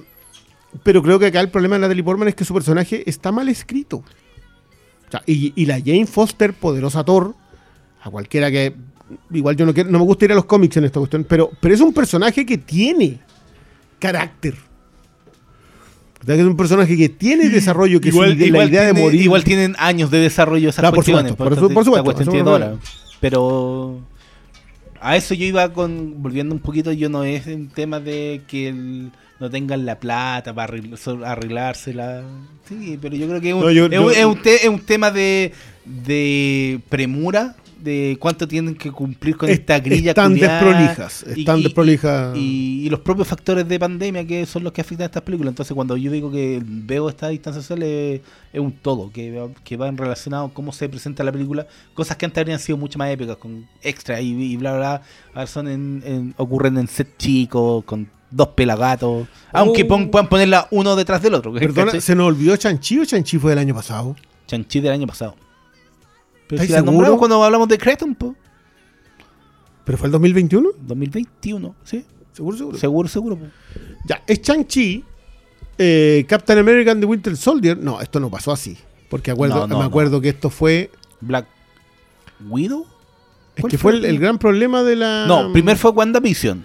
pero 0.82 1.02
creo 1.02 1.18
que 1.18 1.26
acá 1.26 1.40
el 1.40 1.50
problema 1.50 1.74
de 1.76 1.80
Natalie 1.82 2.02
Portman 2.02 2.28
es 2.28 2.34
que 2.34 2.44
su 2.44 2.54
personaje 2.54 3.02
está 3.08 3.30
mal 3.30 3.48
escrito. 3.48 3.98
O 3.98 5.10
sea, 5.10 5.22
y, 5.26 5.52
y 5.54 5.66
la 5.66 5.78
Jane 5.78 6.06
Foster, 6.06 6.54
poderosa 6.54 7.04
Thor, 7.04 7.34
a 8.02 8.10
cualquiera 8.10 8.50
que. 8.50 8.74
Igual 9.32 9.54
yo 9.56 9.66
no, 9.66 9.74
quiero- 9.74 9.90
no 9.90 9.98
me 9.98 10.04
gusta 10.04 10.24
ir 10.24 10.32
a 10.32 10.34
los 10.34 10.46
cómics 10.46 10.76
en 10.78 10.84
esta 10.84 10.98
cuestión, 10.98 11.24
pero, 11.28 11.50
pero 11.60 11.74
es 11.74 11.80
un 11.82 11.92
personaje 11.92 12.46
que 12.46 12.56
tiene 12.58 13.20
carácter. 14.12 14.54
Es 16.26 16.40
un 16.40 16.56
personaje 16.56 16.96
que 16.96 17.08
tiene 17.10 17.50
desarrollo, 17.50 18.00
que 18.00 18.10
su 18.10 18.22
ide- 18.24 18.50
la 18.50 18.64
idea 18.64 18.82
de 18.84 18.94
morir. 18.94 19.20
igual 19.20 19.44
tienen 19.44 19.74
años 19.78 20.10
de 20.10 20.18
desarrollo 20.20 20.70
esas 20.70 20.80
Claro, 20.80 20.94
por 20.96 21.04
supuesto, 21.04 21.36
por 21.36 21.54
supuesto, 21.54 21.90
cuestión 22.04 22.04
por 22.04 22.14
tiene 22.16 22.26
supuesto. 22.40 22.50
dólar. 22.50 22.76
Pero 23.20 24.00
a 25.00 25.16
eso 25.16 25.34
yo 25.34 25.44
iba 25.44 25.70
con 25.74 26.22
volviendo 26.22 26.54
un 26.54 26.60
poquito, 26.60 26.92
yo 26.92 27.10
no 27.10 27.24
es 27.24 27.46
un 27.46 27.68
tema 27.68 28.00
de 28.00 28.40
que 28.48 28.68
el- 28.68 29.10
no 29.38 29.50
tengan 29.50 29.84
la 29.84 29.98
plata 30.00 30.54
para 30.54 30.72
arreglársela. 31.26 32.22
Sí, 32.68 32.98
pero 33.02 33.16
yo 33.16 33.26
creo 33.28 33.40
que 33.42 33.48
es 33.50 33.54
un, 33.54 33.60
No, 33.60 33.70
yo- 33.70 33.84
es 33.86 33.98
un- 33.98 34.04
yo- 34.06 34.10
es 34.10 34.24
un 34.24 34.40
te- 34.40 34.62
es 34.62 34.68
un 34.68 34.80
tema 34.80 35.10
de, 35.10 35.52
de 35.84 36.80
premura, 36.88 37.54
de 37.84 38.16
cuánto 38.18 38.48
tienen 38.48 38.74
que 38.74 38.90
cumplir 38.90 39.36
con 39.36 39.48
Es- 39.48 39.60
esta 39.60 39.78
grilla 39.78 40.10
están 40.12 40.32
culiada, 40.32 40.54
desprolijas, 40.64 41.24
y- 41.36 41.40
están 41.40 41.58
y- 41.58 41.62
desprolijas. 41.64 42.36
Y, 42.36 42.86
y 42.86 42.88
los 42.90 43.00
propios 43.00 43.28
factores 43.28 43.68
de 43.68 43.78
pandemia 43.78 44.26
que 44.26 44.46
son 44.46 44.64
los 44.64 44.72
que 44.72 44.80
afectan 44.80 45.02
a 45.04 45.06
estas 45.06 45.22
películas. 45.22 45.52
Entonces, 45.52 45.74
cuando 45.74 45.96
yo 45.96 46.10
digo 46.10 46.30
que 46.32 46.60
veo 46.64 47.08
esta 47.08 47.28
distancia 47.28 47.62
social, 47.62 47.82
es, 47.82 48.20
es 48.52 48.60
un 48.60 48.72
todo, 48.72 49.10
que, 49.12 49.48
que 49.62 49.76
van 49.76 49.96
relacionados 49.96 50.50
cómo 50.52 50.72
se 50.72 50.88
presenta 50.88 51.22
la 51.22 51.30
película. 51.32 51.66
Cosas 51.92 52.16
que 52.16 52.24
antes 52.24 52.40
habrían 52.40 52.58
sido 52.58 52.78
mucho 52.78 52.98
más 52.98 53.10
épicas, 53.10 53.36
con 53.36 53.66
extra 53.82 54.20
y, 54.20 54.56
bla, 54.56 54.72
bla, 54.72 54.78
bla. 54.78 55.02
Ahora 55.34 55.46
son 55.46 55.68
en, 55.68 56.02
en- 56.06 56.34
ocurren 56.38 56.78
en 56.78 56.88
set 56.88 57.16
chicos, 57.18 57.84
con 57.84 58.08
dos 58.30 58.48
pelagatos. 58.48 59.28
Aunque 59.52 59.82
Oh. 59.84 59.88
pon- 59.88 60.10
puedan 60.10 60.28
ponerla 60.28 60.66
uno 60.70 60.96
detrás 60.96 61.22
del 61.22 61.34
otro. 61.34 61.52
Perdona, 61.52 61.86
¿cachai? 61.86 62.00
¿se 62.00 62.14
nos 62.16 62.26
olvidó 62.28 62.56
Chanchi 62.56 62.98
o 62.98 63.04
Chanchi 63.04 63.38
fue 63.38 63.50
del 63.50 63.58
año 63.60 63.74
pasado? 63.74 64.16
Chanchi 64.46 64.80
del 64.80 64.92
año 64.92 65.06
pasado. 65.06 65.36
Pero 66.46 66.56
¿Estáis 66.62 66.68
si 66.68 66.72
la 66.72 66.78
seguro? 66.78 66.92
nombramos 66.92 67.18
cuando 67.18 67.42
hablamos 67.42 67.68
de 67.68 67.78
Creton, 67.78 68.14
po. 68.14 68.34
¿Pero 69.84 69.98
fue 69.98 70.06
el 70.08 70.12
2021? 70.12 70.68
2021, 70.80 71.74
¿sí? 71.84 72.04
¿Seguro, 72.32 72.56
seguro? 72.56 72.78
Seguro, 72.78 73.08
seguro. 73.08 73.36
po. 73.36 73.44
Ya, 74.06 74.22
es 74.26 74.40
Chang-Chi, 74.42 75.04
eh, 75.78 76.24
Captain 76.28 76.58
America 76.58 76.90
and 76.92 77.00
the 77.00 77.06
Winter 77.06 77.36
Soldier. 77.36 77.76
No, 77.78 78.00
esto 78.00 78.18
no 78.20 78.30
pasó 78.30 78.52
así. 78.52 78.76
Porque 79.08 79.30
acuerdo, 79.30 79.56
No, 79.60 79.66
no, 79.66 79.76
me 79.76 79.82
no. 79.82 79.86
acuerdo 79.88 80.20
que 80.20 80.30
esto 80.30 80.50
fue. 80.50 80.90
Black 81.20 81.46
Widow. 82.48 82.86
Es 83.56 83.60
¿Cuál 83.60 83.70
que 83.70 83.78
fue 83.78 83.92
el- 83.92 84.04
el 84.04 84.18
gran 84.18 84.38
problema 84.38 84.82
de 84.82 84.96
la. 84.96 85.26
No, 85.28 85.52
primero 85.52 85.78
fue 85.78 85.92
WandaVision. 85.92 86.64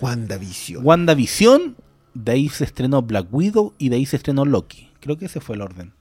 WandaVision. 0.00 0.84
WandaVision, 0.84 1.76
de 2.14 2.32
ahí 2.32 2.48
se 2.48 2.64
estrenó 2.64 3.02
Black 3.02 3.26
Widow 3.30 3.74
y 3.78 3.88
de 3.88 3.96
ahí 3.96 4.06
se 4.06 4.16
estrenó 4.16 4.44
Loki. 4.44 4.88
Creo 5.00 5.18
que 5.18 5.26
ese 5.26 5.40
fue 5.40 5.56
el 5.56 5.62
orden. 5.62 5.92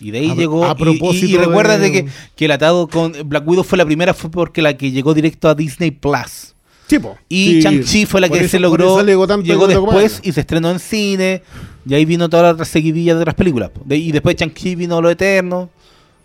Y 0.00 0.10
de 0.10 0.18
ahí 0.18 0.30
A- 0.30 0.34
llegó. 0.34 0.64
a 0.64 0.74
propósito 0.76 1.26
y, 1.26 1.34
y 1.34 1.36
recuerda 1.38 1.78
de- 1.78 1.90
de 1.90 1.92
que, 2.04 2.10
que 2.36 2.44
el 2.44 2.50
atado 2.50 2.86
con 2.88 3.12
Black 3.26 3.46
Widow 3.48 3.64
fue 3.64 3.78
la 3.78 3.86
primera, 3.86 4.12
fue 4.14 4.30
porque 4.30 4.60
la 4.62 4.76
que 4.76 4.90
llegó 4.90 5.14
directo 5.14 5.48
a 5.48 5.54
Disney 5.54 5.90
Plus. 5.90 6.54
Sí, 6.86 6.98
po. 7.00 7.16
Y 7.28 7.46
Sí, 7.54 7.60
Shang-Chi 7.62 8.06
fue 8.06 8.20
la 8.20 8.28
que 8.28 8.38
eso- 8.40 8.48
se 8.48 8.60
logró. 8.60 9.02
llegó 9.04 9.66
después 9.66 10.20
y 10.22 10.32
se 10.32 10.40
estrenó 10.40 10.70
en 10.70 10.78
cine. 10.78 11.42
Y 11.88 11.94
ahí 11.94 12.04
vino 12.04 12.28
toda 12.28 12.44
la 12.44 12.50
otra 12.50 12.64
seguidilla 12.64 13.14
de 13.14 13.20
otras 13.22 13.34
películas. 13.34 13.70
De- 13.84 13.96
y 13.96 14.12
después 14.12 14.36
Shang-Chi 14.36 14.74
vino 14.76 15.00
Lo 15.00 15.10
Eterno. 15.10 15.70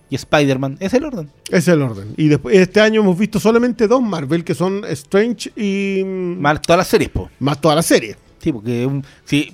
Y 0.10 0.16
Spider-Man. 0.16 0.76
Es 0.82 0.94
el 0.94 1.06
orden. 1.06 1.30
Es 1.50 1.70
el 1.70 1.82
orden. 1.82 2.14
Y 2.18 2.28
después, 2.28 2.54
este 2.58 2.82
año 2.82 3.00
hemos 3.00 3.18
visto 3.18 3.40
solamente 3.40 3.88
dos 3.88 4.02
Marvel, 4.02 4.44
que 4.44 4.54
son 4.54 4.84
Strange 4.90 5.52
y. 5.56 6.04
mm, 6.04 6.42
Más 6.42 6.62
todas 6.62 6.80
las 6.80 6.88
series, 6.90 7.10
po. 7.10 7.30
más 7.40 7.62
toda 7.62 7.76
la 7.76 7.82
serie. 7.82 8.18
Sí, 8.40 8.52
porque 8.52 8.86
un- 8.86 9.06
sí, 9.24 9.54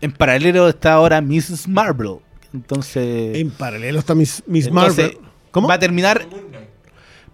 en 0.00 0.10
paralelo 0.12 0.68
está 0.70 0.94
ahora 0.94 1.20
Mrs. 1.20 1.68
Marvel. 1.68 2.16
Entonces. 2.54 3.36
En 3.36 3.50
paralelo 3.50 3.98
está 3.98 4.14
Miss, 4.14 4.42
Miss 4.46 4.68
entonces, 4.68 5.12
Marvel. 5.12 5.28
¿Cómo? 5.50 5.68
Va 5.68 5.74
a 5.74 5.78
terminar. 5.78 6.24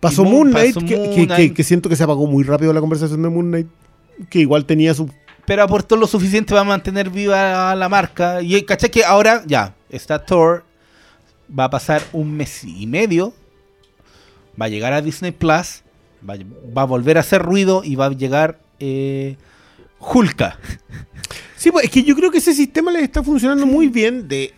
Pasó 0.01 0.25
Moon- 0.25 0.35
Moon 0.35 0.51
Knight, 0.51 0.75
pasó 0.75 0.87
que, 0.87 0.97
Moon 0.97 1.15
que- 1.15 1.27
Knight. 1.27 1.51
que- 1.51 1.55
que 1.55 1.63
siento 1.65 1.89
que 1.91 1.97
se 1.97 2.03
apagó 2.03 2.27
muy 2.27 2.43
rápido 2.43 2.73
la 2.73 2.81
conversación 2.81 3.23
de 3.23 3.29
Moon 3.29 3.49
Knight. 3.49 3.67
Que 4.31 4.39
igual 4.41 4.65
tenía 4.65 4.95
su. 4.95 5.11
Pero 5.47 5.63
aportó 5.63 5.97
lo 5.97 6.07
suficiente 6.07 6.51
para 6.53 6.65
mantener 6.65 7.11
viva 7.11 7.75
la 7.75 7.89
marca. 7.89 8.41
Y 8.43 8.63
caché 8.63 8.91
que 8.91 9.05
ahora 9.05 9.43
ya 9.47 9.75
está 9.91 10.25
Thor. 10.25 10.65
Va 11.57 11.65
a 11.65 11.71
pasar 11.71 12.03
un 12.13 12.33
mes 12.37 12.65
y 12.65 12.87
medio. 12.87 13.33
Va 14.61 14.67
a 14.67 14.69
llegar 14.69 14.93
a 14.93 15.03
Disney 15.03 15.33
Plus. 15.33 15.83
Va, 16.29 16.35
va 16.77 16.83
a 16.83 16.85
volver 16.87 17.17
a 17.17 17.21
hacer 17.21 17.43
ruido. 17.43 17.83
Y 17.85 17.95
va 17.97 18.07
a 18.07 18.11
llegar 18.11 18.59
eh, 18.79 19.37
Hulka. 19.99 20.59
Sí, 21.57 21.71
pues 21.71 21.85
es 21.87 21.91
que 21.91 22.03
yo 22.05 22.15
creo 22.17 22.31
que 22.31 22.39
ese 22.39 22.55
sistema 22.55 22.91
les 22.91 23.03
está 23.03 23.23
funcionando 23.23 23.67
muy 23.67 23.89
bien 23.89 24.29
de. 24.29 24.55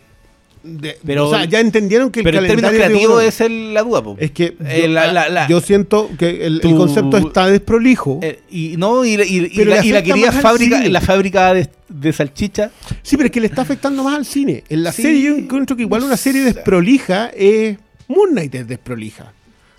De- 0.63 0.97
Pero- 1.05 1.27
o 1.27 1.29
sea, 1.35 1.45
ya 1.45 1.59
entendieron 1.59 2.09
que 2.09 2.21
el 2.21 2.23
Pero 2.23 2.37
calendario 2.41 2.79
de 2.99 3.05
uno- 3.05 3.19
es 3.21 3.41
el- 3.41 3.73
la 3.73 3.83
duda. 3.83 4.01
po. 4.01 4.15
Es 4.19 4.31
que 4.31 4.55
Eh, 4.65 4.83
yo, 4.83 4.87
la- 4.87 5.11
la- 5.11 5.29
la- 5.29 5.47
yo 5.47 5.59
siento 5.61 6.09
que 6.17 6.45
el, 6.45 6.61
concepto 6.61 7.17
está 7.17 7.47
desprolijo. 7.47 8.19
Eh, 8.23 8.39
y 8.49 8.75
no, 8.77 9.03
y, 9.03 9.15
y- 9.21 9.45
y 9.45 9.49
Pero 9.57 9.71
la, 9.71 9.85
y 9.85 9.91
querida 10.03 10.31
fábrica, 10.31 10.81
la 10.87 11.01
fábrica 11.01 11.53
de, 11.53 11.69
de 11.89 12.13
salchicha. 12.13 12.71
Sí, 13.01 13.17
pero 13.17 13.27
es 13.27 13.31
que 13.31 13.41
le 13.41 13.47
está 13.47 13.61
afectando 13.63 14.03
más 14.03 14.15
al 14.17 14.25
cine. 14.25 14.63
En 14.69 14.83
la 14.83 14.91
Sí. 14.91 15.01
serie 15.01 15.21
yo 15.23 15.35
encuentro 15.35 15.75
que 15.75 15.83
igual 15.83 16.03
una 16.03 16.17
serie 16.17 16.41
desprolija 16.41 17.27
es... 17.35 17.77
Moon 18.07 18.31
Knight 18.31 18.55
es 18.55 18.67
desprolija. 18.67 19.33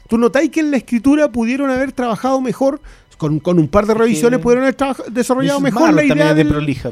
Tú 0.09 0.19
notáis 0.19 0.51
que 0.51 0.61
en 0.61 0.71
la 0.71 0.77
escritura 0.77 1.31
pudieron 1.33 1.71
haber 1.71 1.93
trabajado 1.93 2.41
mejor, 2.41 2.81
con, 3.17 3.39
con 3.41 3.59
un 3.59 3.69
par 3.69 3.87
de 3.87 3.95
revisiones 3.95 4.39
pudieron 4.41 4.65
haber 4.65 4.77
desarrollado 5.13 5.61
mejor 5.61 5.95
la 5.95 6.05
idea 6.05 6.29
de 6.35 6.45
del- 6.45 6.49
prolija. 6.49 6.91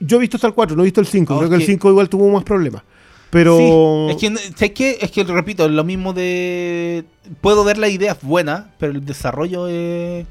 Yo 0.00 0.16
he 0.16 0.20
visto 0.20 0.36
hasta 0.36 0.46
el 0.46 0.54
4, 0.54 0.76
no 0.76 0.82
he 0.82 0.86
visto 0.86 1.00
el 1.00 1.06
5. 1.06 1.34
Oh, 1.34 1.38
Creo 1.38 1.46
es 1.46 1.50
que 1.50 1.54
el 1.56 1.60
que- 1.66 1.72
5 1.72 1.90
igual 1.90 2.08
tuvo 2.08 2.28
más 2.30 2.44
problemas. 2.44 2.82
Pero... 3.30 3.56
Sí, 3.58 4.12
es 4.12 4.16
que, 4.32 4.36
¿sabes 4.56 4.70
qué? 4.72 4.98
Es 5.00 5.10
que, 5.10 5.24
repito, 5.24 5.68
lo 5.68 5.84
mismo 5.84 6.12
de... 6.12 7.04
Puedo 7.40 7.64
ver 7.64 7.76
las 7.76 7.90
ideas 7.90 8.16
buenas, 8.22 8.66
pero 8.78 8.92
el 8.92 9.04
desarrollo 9.04 9.66
eh, 9.68 10.24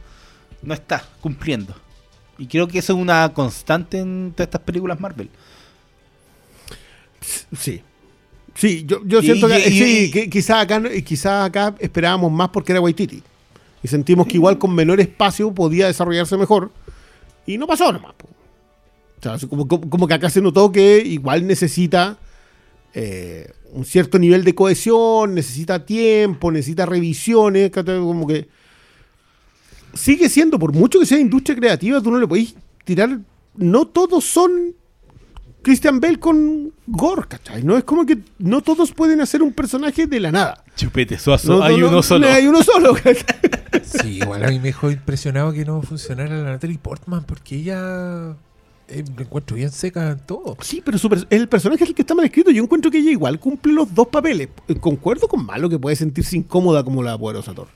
no 0.63 0.73
está 0.73 1.03
cumpliendo. 1.21 1.75
Y 2.37 2.47
creo 2.47 2.67
que 2.67 2.79
eso 2.79 2.93
es 2.93 2.99
una 2.99 3.31
constante 3.33 3.99
en 3.99 4.31
todas 4.35 4.47
estas 4.47 4.61
películas 4.61 4.99
Marvel. 4.99 5.29
Sí. 7.57 7.81
Sí, 8.53 8.85
yo, 8.87 9.01
yo 9.05 9.19
Y- 9.19 9.25
siento 9.25 9.47
que, 9.47 9.59
y- 9.59 9.71
sí, 9.71 9.97
y- 10.05 10.11
que 10.11 10.29
quizás 10.29 10.63
acá, 10.63 10.81
quizás 11.03 11.45
acá 11.45 11.75
esperábamos 11.79 12.31
más 12.31 12.49
porque 12.49 12.71
era 12.71 12.79
Waititi. 12.81 13.21
Y 13.83 13.87
sentimos 13.87 14.25
que 14.27 14.35
igual 14.35 14.57
con 14.57 14.73
menor 14.73 14.99
espacio 14.99 15.51
podía 15.53 15.87
desarrollarse 15.87 16.37
mejor. 16.37 16.71
Y 17.45 17.57
no 17.57 17.67
pasó 17.67 17.91
nomás. 17.91 18.13
po. 18.15 18.27
O 19.25 19.29
sea, 19.29 19.33
así 19.33 19.47
como, 19.47 19.67
como- 19.67 19.89
como 19.89 20.07
que 20.07 20.13
acá 20.13 20.29
se 20.29 20.39
notó 20.41 20.71
que 20.71 20.99
igual 21.05 21.47
necesita 21.47 22.17
eh, 22.93 23.51
un 23.73 23.83
cierto 23.85 24.19
nivel 24.19 24.43
de 24.43 24.53
cohesión, 24.55 25.33
necesita 25.33 25.85
tiempo, 25.85 26.51
necesita 26.51 26.85
revisiones. 26.85 27.71
¿cachai? 27.71 27.97
Como 27.99 28.25
que 28.27 28.47
sigue 29.93 30.29
siendo, 30.29 30.59
por 30.59 30.73
mucho 30.73 30.99
que 30.99 31.05
sea 31.05 31.19
industria 31.19 31.55
creativa, 31.57 32.01
tú 32.01 32.11
no 32.11 32.19
le 32.19 32.27
podéis 32.27 32.55
tirar. 32.83 33.19
No 33.55 33.85
todos 33.87 34.23
son 34.25 34.75
Christian 35.61 35.99
Bale 35.99 36.19
con 36.19 36.71
Gore, 36.87 37.23
¿cachai? 37.27 37.63
No 37.63 37.77
es 37.77 37.83
como 37.83 38.05
que 38.05 38.19
no 38.37 38.61
todos 38.61 38.91
pueden 38.91 39.21
hacer 39.21 39.41
un 39.41 39.51
personaje 39.53 40.05
de 40.07 40.19
la 40.19 40.31
nada. 40.31 40.63
Chupete, 40.75 41.17
suazo, 41.17 41.57
No, 41.57 41.63
hay 41.63 41.77
no, 41.77 41.87
uno 41.87 41.97
no, 41.97 42.03
solo. 42.03 42.27
Hay 42.27 42.47
uno 42.47 42.61
solo, 42.63 42.93
¿cachai? 42.93 43.25
Sí, 43.83 44.17
igual 44.21 44.43
a 44.45 44.49
mí 44.49 44.57
me 44.59 44.65
dejó 44.67 44.91
impresionado 44.91 45.51
que 45.53 45.65
no 45.65 45.81
funcionara 45.81 46.37
la 46.37 46.43
Natalie 46.51 46.77
Portman 46.77 47.23
porque 47.25 47.55
ella 47.57 48.35
eh, 48.87 49.03
lo 49.15 49.21
encuentro 49.23 49.55
bien 49.55 49.71
seca 49.71 50.11
en 50.11 50.19
todo. 50.19 50.55
Sí, 50.61 50.81
pero 50.85 50.97
su 50.97 51.09
el 51.29 51.47
personaje 51.47 51.83
es 51.83 51.89
el 51.89 51.95
que 51.95 52.01
está 52.03 52.13
mal 52.15 52.25
escrito. 52.25 52.51
Yo 52.51 52.63
encuentro 52.63 52.91
que 52.91 52.99
ella 52.99 53.11
igual 53.11 53.39
cumple 53.39 53.73
los 53.73 53.93
dos 53.93 54.07
papeles. 54.07 54.49
Eh, 54.67 54.75
Concuerdo 54.75 55.27
con 55.27 55.45
Malo 55.45 55.69
que 55.69 55.79
puede 55.79 55.95
sentirse 55.95 56.37
incómoda 56.37 56.83
como 56.83 57.01
la 57.03 57.17
poderosa 57.17 57.53
Thor. 57.53 57.67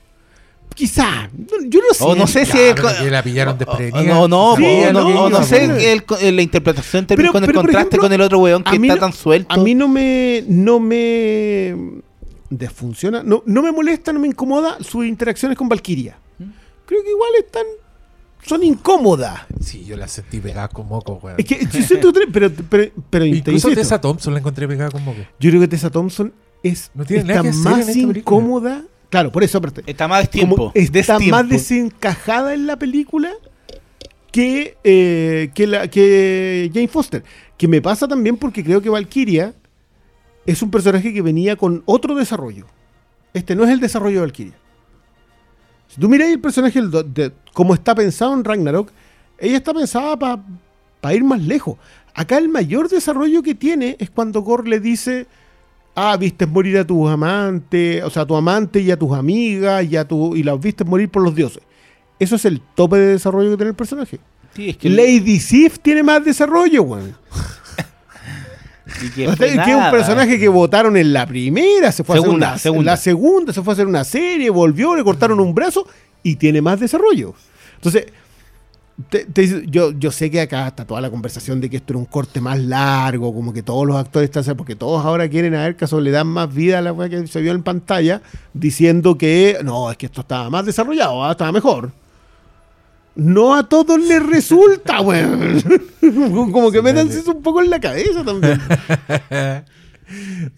Quizá. 0.74 1.28
Yo 1.66 1.80
no 1.80 1.92
sé. 1.94 2.04
O 2.04 2.14
no 2.14 2.26
sé 2.28 2.46
si 2.46 2.52
que 2.52 3.10
la 3.10 3.22
pillaron 3.24 3.58
desprevenida. 3.58 4.18
o- 4.20 4.28
No, 4.28 4.52
no, 4.52 4.56
Sí, 4.56 4.62
no, 4.92 4.92
no, 4.92 5.06
o 5.24 5.28
no 5.28 5.38
no, 5.40 5.44
sé 5.44 5.64
el 5.92 6.04
eh, 6.20 6.30
la 6.32 6.42
interpretación 6.42 7.06
Pero- 7.06 7.32
con 7.32 7.42
el 7.42 7.52
contraste 7.52 7.80
ejemplo, 7.96 8.00
con 8.02 8.12
el 8.12 8.20
otro 8.20 8.38
weón 8.38 8.62
que 8.62 8.76
está 8.76 8.94
no- 8.94 9.00
tan 9.00 9.12
suelto. 9.12 9.52
A 9.52 9.58
mí 9.58 9.74
no 9.74 9.88
me. 9.88 10.44
No 10.46 10.78
me. 10.78 11.74
Desfunciona. 12.50 13.22
No, 13.24 13.42
no 13.46 13.62
me 13.62 13.72
molesta, 13.72 14.12
no 14.12 14.20
me 14.20 14.28
incomoda 14.28 14.78
sus 14.80 15.06
interacciones 15.06 15.58
con 15.58 15.68
Valkyria. 15.68 16.18
¿Mm? 16.38 16.44
Creo 16.86 17.02
que 17.02 17.10
igual 17.10 17.30
están. 17.38 17.64
Son 18.46 18.62
incómodas. 18.62 19.42
Sí, 19.60 19.84
yo 19.84 19.96
la 19.96 20.08
sentí 20.08 20.40
pegada 20.40 20.68
con 20.68 20.88
moco, 20.88 21.20
weón. 21.22 21.36
Es 21.38 21.44
que 21.44 21.64
yo 21.66 21.82
siento 21.82 22.12
que- 22.12 22.26
pero, 22.32 22.50
pero, 22.68 22.90
pero 23.10 23.24
Incluso 23.26 23.68
Tessa 23.70 24.00
Thompson 24.00 24.32
la 24.32 24.40
encontré 24.40 24.66
pegada 24.66 24.90
con 24.90 25.04
moco. 25.04 25.20
yo 25.38 25.50
creo 25.50 25.60
que 25.60 25.68
Tessa 25.68 25.90
Thompson 25.90 26.32
es 26.62 26.90
No 26.94 27.04
tiene 27.04 27.32
está 27.32 27.42
más 27.42 27.96
incómoda. 27.96 28.82
Claro, 29.08 29.32
por 29.32 29.42
eso 29.42 29.58
aparte. 29.58 29.82
Está 29.86 30.06
más 30.08 30.30
tiempo. 30.30 30.70
está 30.74 30.92
destiempo. 31.18 31.36
más 31.36 31.48
desencajada 31.48 32.54
en 32.54 32.66
la 32.66 32.76
película 32.78 33.32
que, 34.30 34.76
eh, 34.84 35.50
que, 35.54 35.66
la, 35.66 35.88
que 35.88 36.70
Jane 36.72 36.88
Foster. 36.88 37.24
Que 37.56 37.68
me 37.68 37.82
pasa 37.82 38.06
también 38.08 38.36
porque 38.36 38.62
creo 38.64 38.80
que 38.80 38.88
Valkyria 38.88 39.54
es 40.46 40.62
un 40.62 40.70
personaje 40.70 41.12
que 41.12 41.22
venía 41.22 41.56
con 41.56 41.82
otro 41.86 42.14
desarrollo. 42.14 42.66
Este 43.34 43.54
no 43.54 43.64
es 43.64 43.70
el 43.70 43.80
desarrollo 43.80 44.16
de 44.16 44.20
Valkyria. 44.26 44.54
Si 45.92 46.00
tú 46.00 46.08
miráis 46.08 46.32
el 46.32 46.40
personaje 46.40 46.80
de, 46.80 47.32
como 47.52 47.74
está 47.74 47.94
pensado 47.94 48.32
en 48.34 48.44
Ragnarok, 48.44 48.90
ella 49.38 49.56
está 49.56 49.74
pensada 49.74 50.16
para 50.16 51.14
ir 51.14 51.24
más 51.24 51.42
lejos. 51.42 51.76
Acá 52.14 52.38
el 52.38 52.48
mayor 52.48 52.88
desarrollo 52.88 53.42
que 53.42 53.54
tiene 53.54 53.96
es 53.98 54.08
cuando 54.08 54.42
Gore 54.42 54.68
le 54.68 54.78
dice, 54.78 55.26
ah, 55.96 56.16
viste 56.16 56.46
morir 56.46 56.78
a 56.78 56.86
tus 56.86 57.08
amantes, 57.08 58.04
o 58.04 58.10
sea, 58.10 58.22
a 58.22 58.26
tu 58.26 58.36
amante 58.36 58.80
y 58.80 58.90
a 58.90 58.98
tus 58.98 59.12
amigas 59.12 59.84
y, 59.84 59.96
a 59.96 60.06
tu, 60.06 60.36
y 60.36 60.42
las 60.44 60.60
viste 60.60 60.84
morir 60.84 61.08
por 61.08 61.22
los 61.22 61.34
dioses. 61.34 61.62
Eso 62.20 62.36
es 62.36 62.44
el 62.44 62.60
tope 62.60 62.96
de 62.96 63.06
desarrollo 63.06 63.50
que 63.50 63.56
tiene 63.56 63.70
el 63.70 63.76
personaje. 63.76 64.20
Sí, 64.54 64.70
es 64.70 64.76
que 64.76 64.90
Lady 64.90 65.40
Sif 65.40 65.78
tiene 65.80 66.02
más 66.02 66.24
desarrollo, 66.24 66.82
weón. 66.82 67.16
Y 69.02 69.08
que 69.10 69.26
O 69.28 69.36
sea, 69.36 69.36
fue 69.36 69.46
que 69.64 69.70
es 69.70 69.76
un 69.76 69.90
personaje 69.90 70.38
que 70.38 70.48
votaron 70.48 70.96
en 70.96 71.12
la 71.12 71.26
primera, 71.26 71.90
se 71.92 72.04
fue 72.04 72.16
Segunda, 72.20 72.50
a 72.50 72.54
hacer 72.54 72.70
una, 72.72 72.76
segunda. 72.76 72.90
la 72.92 72.96
segunda, 72.96 73.52
se 73.52 73.62
fue 73.62 73.72
a 73.72 73.74
hacer 73.74 73.86
una 73.86 74.04
serie, 74.04 74.50
volvió, 74.50 74.94
le 74.96 75.04
cortaron 75.04 75.40
un 75.40 75.54
brazo 75.54 75.86
y 76.22 76.36
tiene 76.36 76.60
más 76.62 76.80
desarrollo. 76.80 77.34
Entonces, 77.76 78.06
te- 79.08 79.24
te 79.24 79.40
dice- 79.42 79.62
yo, 79.66 79.92
yo 79.92 80.10
sé 80.12 80.30
que 80.30 80.42
acá 80.42 80.66
está 80.68 80.84
toda 80.84 81.00
la 81.00 81.08
conversación 81.10 81.60
de 81.60 81.70
que 81.70 81.78
esto 81.78 81.94
era 81.94 81.98
un 81.98 82.04
corte 82.04 82.40
más 82.40 82.58
largo, 82.58 83.32
como 83.32 83.52
que 83.52 83.62
todos 83.62 83.86
los 83.86 83.96
actores 83.96 84.30
están, 84.30 84.56
porque 84.56 84.76
todos 84.76 85.04
ahora 85.04 85.28
quieren 85.28 85.54
a 85.54 85.62
ver 85.64 85.76
caso 85.76 86.00
le 86.00 86.10
dan 86.10 86.26
más 86.26 86.52
vida 86.52 86.78
a 86.78 86.82
la 86.82 86.92
weá 86.92 87.08
que 87.08 87.26
se 87.26 87.40
vio 87.40 87.52
en 87.52 87.62
pantalla, 87.62 88.20
diciendo 88.52 89.16
que 89.16 89.56
no, 89.64 89.90
es 89.90 89.96
que 89.96 90.06
esto 90.06 90.20
estaba 90.20 90.50
más 90.50 90.66
desarrollado, 90.66 91.24
ah, 91.24 91.30
estaba 91.32 91.50
mejor. 91.52 91.92
No 93.16 93.54
a 93.54 93.68
todos 93.68 93.98
les 94.00 94.24
resulta, 94.24 95.00
weón. 95.02 95.62
como 96.52 96.70
que 96.70 96.80
métanse 96.82 97.18
eso 97.20 97.32
un 97.32 97.42
poco 97.42 97.60
en 97.62 97.70
la 97.70 97.80
cabeza 97.80 98.24
también. 98.24 98.60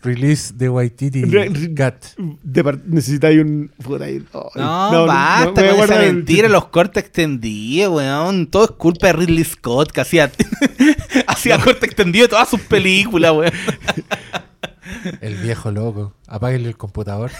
Release 0.03 0.55
de 0.55 0.71
Waititi 0.71 1.25
Re- 1.27 1.51
re- 1.51 1.75
Cat. 1.75 2.03
De 2.43 2.65
par- 2.65 2.79
necesitáis 2.87 3.39
un. 3.43 3.71
puta, 3.83 4.07
ahí- 4.07 4.25
ay, 4.33 4.51
No, 4.57 5.05
basta 5.07 5.51
voy 5.51 5.51
a 5.51 5.55
con 5.55 5.65
esa 5.65 5.75
guardar 5.77 6.05
el- 6.05 6.15
mentira, 6.15 6.49
los 6.49 6.67
cortes 6.69 7.05
extendidos, 7.05 7.95
weón. 7.97 8.47
Todo 8.47 8.65
es 8.65 8.71
culpa 8.71 9.09
de 9.09 9.13
Ridley 9.13 9.45
Scott, 9.45 9.91
que 9.93 10.01
hacía, 10.01 10.31
hacía 11.27 11.59
corte 11.59 11.85
extendido 11.85 12.25
de 12.25 12.29
todas 12.31 12.49
sus 12.49 12.61
películas, 12.63 13.33
weón. 13.33 13.53
El 15.21 15.35
viejo 15.37 15.71
loco. 15.71 16.15
Apáguenle 16.29 16.69
el 16.71 16.77
computador. 16.79 17.31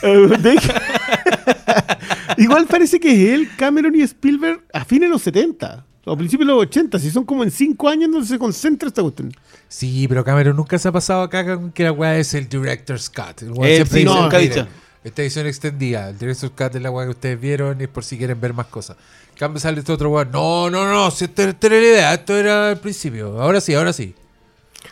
Eh, 2.37 2.43
Igual 2.43 2.67
parece 2.67 2.99
que 3.01 3.11
es 3.11 3.35
él, 3.35 3.49
Cameron 3.57 3.95
y 3.95 4.03
Spielberg 4.03 4.63
a 4.73 4.85
fines 4.85 5.09
de 5.09 5.13
los 5.13 5.23
70. 5.23 5.87
O 6.05 6.13
a 6.13 6.17
principios 6.17 6.49
de 6.49 6.53
los 6.55 6.63
80. 6.63 6.99
Si 6.99 7.11
son 7.11 7.25
como 7.25 7.45
en 7.45 7.51
5 7.51 7.89
años 7.89 8.11
donde 8.11 8.27
se 8.27 8.39
concentra 8.39 8.89
esta 8.89 9.03
cuestión. 9.03 9.33
Sí, 9.69 10.07
pero 10.09 10.25
Cameron 10.25 10.57
nunca 10.57 10.79
se 10.79 10.89
ha 10.89 10.93
pasado 10.93 11.23
acá 11.23 11.45
con 11.45 11.71
que 11.73 11.85
la 11.85 11.93
weá 11.93 12.19
es 12.19 12.35
el 12.35 12.49
Director's 12.49 13.09
Cut. 13.09 13.43
El 13.43 13.53
weón 13.53 13.65
Él 13.65 13.77
siempre 13.77 13.99
sí, 14.01 14.05
dice, 14.05 14.21
nunca 14.21 14.37
ha 14.37 14.41
"Miren, 14.41 14.55
dicho". 14.55 14.69
Esta 15.05 15.23
edición 15.23 15.47
extendida, 15.47 16.09
el 16.11 16.19
Director's 16.19 16.53
Cut 16.57 16.75
es 16.77 16.83
la 16.83 16.91
weá 16.91 17.07
que 17.07 17.11
ustedes 17.11 17.41
vieron 17.41 17.81
y 17.81 17.85
es 17.85 17.89
por 17.89 18.05
si 18.05 18.19
quieren 18.19 18.41
ver 18.41 18.53
más 18.53 18.67
cosas. 18.67 18.97
En 19.33 19.39
Cambio 19.39 19.61
sale 19.61 19.79
este 19.79 19.93
otro 19.93 20.11
weón. 20.11 20.31
No, 20.33 20.69
no, 20.71 20.93
no, 20.93 21.11
si 21.11 21.25
esta, 21.25 21.45
esta 21.49 21.67
era 21.69 21.77
la 21.77 21.83
idea, 21.83 22.15
esto 22.15 22.37
era 22.37 22.71
al 22.71 22.81
principio. 22.81 23.41
Ahora 23.41 23.61
sí, 23.61 23.73
ahora 23.75 23.93
sí. 23.93 24.15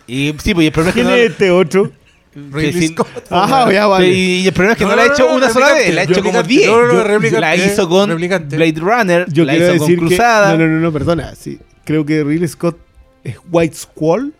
Y 0.07 0.34
sí, 0.43 0.55
pues 0.55 0.64
y 0.64 0.66
el 0.68 0.72
problema 0.72 0.91
es 0.91 0.95
que 0.95 1.01
¿Quién 1.03 1.07
no, 1.09 1.14
es 1.14 1.30
este 1.30 1.51
otro? 1.51 1.91
Ridley. 2.34 2.88
Scott. 2.88 3.08
Ah, 3.30 3.68
ya 3.72 3.86
vale. 3.86 4.08
y 4.08 4.46
el 4.46 4.52
problema 4.52 4.72
es 4.72 4.78
que 4.78 4.84
no, 4.84 4.90
No, 4.90 4.96
la 4.96 5.02
ha 5.02 5.06
hecho 5.06 5.28
no, 5.28 5.34
una 5.36 5.50
sola 5.50 5.74
vez, 5.74 5.92
la 5.94 6.02
ha 6.02 6.04
hecho 6.04 6.22
como 6.22 6.38
replicante. 6.38 6.48
10. 6.54 6.66
No, 6.68 6.76
no, 6.80 6.86
no, 6.86 6.92
Yo- 6.94 7.04
replicante, 7.04 7.40
la 7.40 7.56
hizo 7.56 7.88
con 7.88 8.10
replicante. 8.10 8.56
Blade 8.56 8.80
Runner, 8.80 9.26
Yo 9.32 9.44
la 9.44 9.52
quiero 9.52 9.74
hizo 9.74 9.84
decir 9.84 9.98
con. 9.98 10.08
Cruzada. 10.08 10.52
No, 10.56 10.58
no, 10.58 10.66
no, 10.74 10.80
no, 10.80 10.92
perdona. 10.92 11.34
Sí, 11.34 11.58
creo 11.84 12.06
que 12.06 12.22
Ridley 12.22 12.48
Scott 12.48 12.78
es 13.24 13.36
White 13.50 13.74
Squall, 13.76 14.32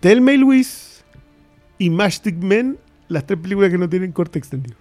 Thelma 0.00 0.32
y 0.32 0.36
Luis 0.36 1.04
y 1.78 1.90
Matchstick 1.90 2.36
Men, 2.36 2.78
las 3.08 3.26
tres 3.26 3.38
películas 3.40 3.70
que 3.70 3.78
no 3.78 3.88
tienen 3.88 4.12
corte 4.12 4.38
extendido. 4.38 4.76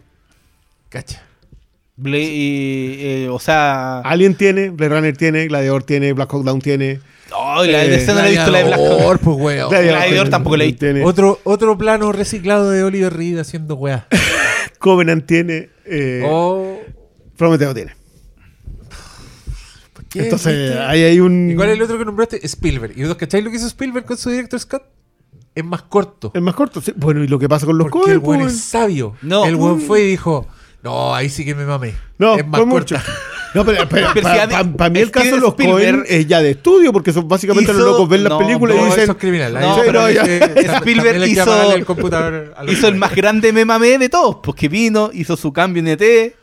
Cacha. 0.90 1.24
Y, 2.04 2.96
eh, 3.00 3.28
o 3.32 3.38
sea, 3.40 4.00
Alien 4.00 4.34
tiene, 4.36 4.70
Blade 4.72 4.96
Runner 4.96 5.16
tiene, 5.18 5.48
Gladiador 5.48 5.84
tiene, 5.84 6.14
Black 6.14 6.34
Hawk 6.34 6.44
Down 6.44 6.60
tiene. 6.60 7.00
La 7.58 7.84
eh, 7.86 7.90
de 7.90 7.96
esa 7.96 8.14
no 8.14 8.20
la 8.22 8.28
he 8.28 8.32
visto, 8.32 8.52
la 8.52 8.58
de 8.60 8.64
Black 8.66 8.80
Hawk. 8.80 9.20
Pues, 9.20 9.38
weón. 9.38 9.70
Gladiador 9.70 10.30
tampoco 10.30 10.58
la 10.58 10.64
he 10.64 10.68
visto. 10.68 10.80
tiene. 10.86 11.04
Otro, 11.04 11.40
otro 11.44 11.78
plano 11.78 12.12
reciclado 12.12 12.70
de 12.70 12.84
Oliver 12.84 13.14
Reed 13.14 13.38
haciendo 13.40 13.76
weá. 13.76 14.08
Covenant 14.80 15.26
tiene. 15.26 15.70
Eh, 15.86 16.22
Oh, 16.26 16.80
Prometeo 17.38 17.74
tiene. 17.74 17.96
¿por 19.94 20.06
qué? 20.06 20.24
Entonces, 20.24 20.78
ahí 20.78 21.04
hay 21.04 21.20
un. 21.20 21.52
¿Y 21.52 21.56
cuál 21.56 21.70
es 21.70 21.76
el 21.76 21.82
otro 21.84 21.98
que 21.98 22.06
nombraste? 22.06 22.46
Spielberg. 22.46 22.94
¿Y 22.98 23.04
vos 23.04 23.16
cacháis 23.16 23.44
lo 23.44 23.50
que 23.52 23.58
hizo 23.58 23.68
Spielberg 23.68 24.06
con 24.06 24.18
su 24.18 24.30
Director 24.30 24.60
Scott? 24.60 24.84
Es 25.54 25.64
más 25.66 25.82
corto. 25.84 26.32
Es 26.34 26.42
más 26.42 26.56
corto. 26.56 26.82
sí. 26.82 26.94
Bueno, 26.96 27.24
y 27.24 27.28
lo 27.28 27.38
que 27.38 27.50
pasa 27.50 27.66
con 27.66 27.78
los 27.78 27.90
Porque 27.90 28.12
el 28.12 28.22
Coen, 28.22 28.30
weón 28.40 28.42
pues, 28.44 28.54
es 28.56 28.62
sabio. 28.64 29.16
No. 29.22 29.46
El 29.46 29.56
weón 29.56 29.82
fue 29.82 30.02
y 30.04 30.08
dijo, 30.08 30.48
no, 30.84 31.14
ahí 31.14 31.30
sí 31.30 31.44
que 31.44 31.56
me 31.56 31.66
mamé. 31.66 31.94
No, 32.18 32.36
es 32.38 32.48
más 32.48 32.62
fue 32.62 32.70
corta. 32.70 32.96
mucho. 32.98 33.12
No, 33.54 33.66
pero, 33.66 33.88
pero 33.90 34.14
para 34.22 34.48
ade- 34.48 34.90
mí 34.92 35.00
el 35.00 35.12
caso 35.12 35.36
de 35.36 35.42
los 35.42 35.50
Spielberg 35.50 35.96
Coen 35.98 36.06
es 36.08 36.26
ya 36.28 36.42
de 36.42 36.52
estudio, 36.52 36.94
porque 36.94 37.12
son 37.12 37.28
básicamente 37.28 37.74
los 37.74 37.82
hizo- 37.82 37.92
locos 37.92 38.08
ven 38.10 38.24
las 38.24 38.32
no, 38.32 38.40
películas 38.40 38.78
No, 38.78 38.82
y 38.84 38.86
dicen. 38.86 39.04
eso 39.04 39.12
es 39.12 39.18
criminal. 39.18 39.54
No, 39.54 39.78
pero 39.86 40.10
ya- 40.10 40.24
Spielberg 40.78 41.28
hizo- 41.28 41.74
el 41.76 41.86
computador 41.86 42.54
los 42.64 42.72
hizo 42.74 42.88
el 42.88 42.96
más 42.96 43.14
grande 43.16 43.52
me 43.52 43.66
mamé 43.66 43.98
de 43.98 44.08
todos, 44.10 44.38
porque 44.42 44.70
vino, 44.70 45.10
hizo 45.14 45.36
su 45.36 45.52
cambio 45.52 45.82
en 45.82 45.88
ET, 45.90 46.34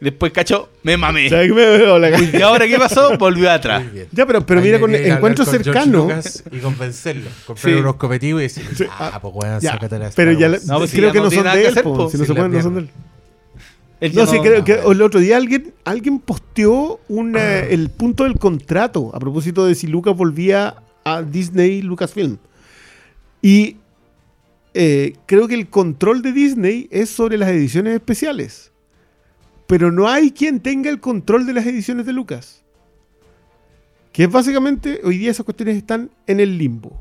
después 0.00 0.32
cachó, 0.32 0.70
me 0.82 0.96
mamé. 0.96 1.28
¿Sabes 1.28 1.48
qué 1.48 1.54
me 1.54 1.66
veo 1.76 1.98
la 1.98 2.10
cara? 2.10 2.22
Y 2.32 2.40
ahora 2.40 2.66
qué 2.66 2.78
pasó, 2.78 3.18
volvió 3.18 3.50
atrás. 3.50 3.82
Ya, 4.10 4.24
pero, 4.24 4.46
pero 4.46 4.60
Ahí 4.60 4.66
mira, 4.66 4.80
con 4.80 4.94
encuentros 4.94 5.46
con. 5.46 5.92
Lucas 5.92 6.42
Y 6.50 6.58
convencerlo. 6.58 7.28
Comprar 7.46 7.74
Sí. 7.74 7.78
unos 7.80 7.96
copetivos 7.96 8.40
y 8.40 8.44
decir, 8.44 8.64
Sí, 8.74 8.84
ah, 8.90 9.18
pues 9.20 9.34
Ya, 9.62 9.72
sácate 9.72 9.98
la 9.98 10.10
pero 10.16 10.32
ya 10.32 10.46
Star 10.46 10.50
la- 10.52 10.56
Wars". 10.56 10.66
No, 10.66 10.78
pues 10.78 10.90
creo 10.92 11.06
ya 11.08 11.12
que 11.12 11.18
no 11.20 11.30
son 11.30 11.44
de 11.44 11.66
él, 11.66 11.74
si 11.74 12.16
no 12.16 12.24
se 12.24 12.34
pueden, 12.34 12.52
no 12.52 12.62
son 12.62 12.74
de 12.76 12.80
él. 12.80 12.90
No, 14.00 14.08
ya 14.08 14.26
sí, 14.26 14.38
creo 14.40 14.64
que 14.64 14.80
el 14.80 15.02
otro 15.02 15.20
día 15.20 15.36
alguien, 15.36 15.74
alguien 15.84 16.20
posteó 16.20 17.00
una, 17.08 17.58
el 17.58 17.90
punto 17.90 18.24
del 18.24 18.38
contrato 18.38 19.10
a 19.14 19.18
propósito 19.18 19.66
de 19.66 19.74
si 19.74 19.86
Lucas 19.86 20.16
volvía 20.16 20.76
a 21.04 21.22
Disney 21.22 21.82
Lucasfilm. 21.82 22.38
Y 23.42 23.76
eh, 24.72 25.14
creo 25.26 25.48
que 25.48 25.54
el 25.54 25.68
control 25.68 26.22
de 26.22 26.32
Disney 26.32 26.88
es 26.90 27.10
sobre 27.10 27.36
las 27.36 27.50
ediciones 27.50 27.94
especiales. 27.94 28.72
Pero 29.66 29.92
no 29.92 30.08
hay 30.08 30.30
quien 30.30 30.60
tenga 30.60 30.90
el 30.90 31.00
control 31.00 31.46
de 31.46 31.54
las 31.54 31.66
ediciones 31.66 32.06
de 32.06 32.12
Lucas. 32.12 32.62
Que 34.12 34.24
es 34.24 34.30
básicamente, 34.30 35.00
hoy 35.04 35.18
día 35.18 35.30
esas 35.30 35.44
cuestiones 35.44 35.76
están 35.76 36.10
en 36.26 36.40
el 36.40 36.58
limbo. 36.58 36.98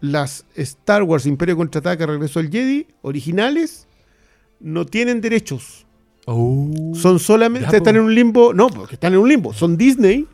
Las 0.00 0.46
Star 0.54 1.02
Wars 1.02 1.26
Imperio 1.26 1.56
Contraataca, 1.56 2.06
Regreso 2.06 2.38
al 2.38 2.50
Jedi, 2.50 2.86
originales, 3.02 3.88
no 4.60 4.86
tienen 4.86 5.20
derechos. 5.20 5.87
Oh. 6.30 6.92
Son 6.94 7.18
solamente, 7.18 7.68
Ya, 7.70 7.78
están 7.78 7.96
en 7.96 8.02
un 8.02 8.14
limbo, 8.14 8.52
no, 8.52 8.68
porque 8.68 8.96
están 8.96 9.14
en 9.14 9.18
un 9.20 9.28
limbo. 9.28 9.54
Son 9.54 9.78
Disney, 9.78 10.26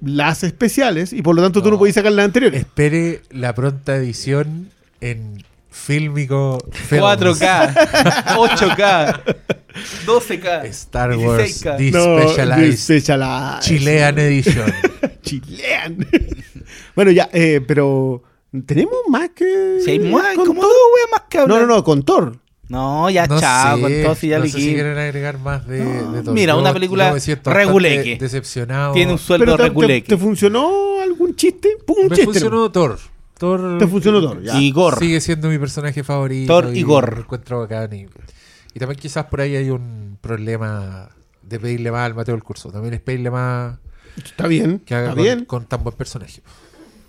las 0.00 0.44
especiales, 0.44 1.12
y 1.12 1.22
por 1.22 1.34
lo 1.34 1.42
tanto 1.42 1.60
tú 1.60 1.66
no 1.70 1.72
No. 1.72 1.78
podés 1.78 1.94
sacar 1.96 2.12
las 2.12 2.24
anteriores. 2.26 2.60
Espere 2.60 3.22
la 3.30 3.54
pronta 3.54 3.96
edición 3.96 4.70
en 5.00 5.42
fílmico 5.70 6.58
Films. 6.70 7.02
4K, 7.04 7.74
8K, 8.36 9.22
12K, 10.06 10.64
Star 10.66 11.16
Wars 11.16 11.64
16K. 11.64 11.76
The 11.78 11.90
No. 13.18 13.60
Chilean 13.60 14.18
Edition. 14.18 14.72
Chilean. 15.22 16.06
bueno, 16.94 17.10
ya, 17.10 17.28
eh, 17.32 17.60
pero 17.66 18.22
tenemos 18.66 18.94
más 19.08 19.30
que. 19.30 19.78
Hay 19.86 19.98
más, 19.98 20.36
con 20.36 20.46
dos 20.54 20.56
weas 20.56 21.08
más 21.10 21.22
que 21.28 21.38
No, 21.38 21.42
hablar. 21.44 21.62
no, 21.62 21.66
no, 21.66 21.82
con 21.84 22.02
Thor. 22.04 22.38
No, 22.68 23.10
ya 23.10 23.26
No 23.26 23.38
chao, 23.38 23.76
sé, 23.76 23.82
con 23.82 23.92
todo 24.02 24.14
si 24.14 24.28
ya 24.28 24.38
no 24.38 24.44
le 24.44 24.50
sé 24.50 24.58
si 24.58 24.72
quieren 24.74 24.96
agregar 24.98 25.38
más 25.38 25.66
de, 25.66 25.84
No, 25.84 26.12
de 26.12 26.22
todo. 26.22 26.34
mira, 26.34 26.54
Yo- 26.54 26.60
una 26.60 26.72
película 26.72 27.14
reguleque. 27.44 28.16
Decepcionado. 28.18 28.94
Tiene 28.94 29.12
un 29.12 29.18
sueldo 29.18 29.44
Pero 29.44 29.56
te, 29.56 29.62
te- 29.62 29.68
reguleque. 29.68 30.08
te 30.08 30.16
funcionó 30.16 31.00
algo 31.02 31.24
un 31.24 31.36
chiste, 31.36 31.76
pum, 31.86 31.96
un 31.98 32.02
Me 32.04 32.16
chiste. 32.16 32.24
funcionó 32.24 32.70
Thor. 32.72 32.98
Thor 33.38 33.78
Te 33.78 33.86
funcionó 33.86 34.20
Thor, 34.20 34.42
ya. 34.42 34.58
Y 34.58 34.70
Gore. 34.72 34.96
Sigue 34.98 35.20
siendo 35.20 35.48
mi 35.48 35.58
personaje 35.58 36.02
favorito. 36.04 36.52
Thor 36.62 36.74
y 36.74 36.82
Gore. 36.82 37.16
lo 37.16 37.22
encuentro 37.22 37.60
bacán. 37.60 37.92
Y, 37.92 38.06
y 38.74 38.78
también 38.78 38.98
quizás 38.98 39.26
por 39.26 39.40
ahí 39.40 39.56
hay 39.56 39.70
un 39.70 40.16
problema 40.20 41.08
de 41.42 41.60
pedirle 41.60 41.90
más 41.92 42.06
al 42.06 42.14
Mateo 42.14 42.34
del 42.34 42.44
curso. 42.44 42.70
También 42.70 42.94
es 42.94 43.00
pedirle 43.00 43.30
más 43.30 43.76
Está 44.24 44.46
bien, 44.46 44.78
que 44.78 44.94
haga 44.94 45.04
está 45.08 45.14
con, 45.16 45.22
bien. 45.24 45.44
con 45.44 45.66
tan 45.66 45.82
buen 45.84 45.96
personaje. 45.96 46.40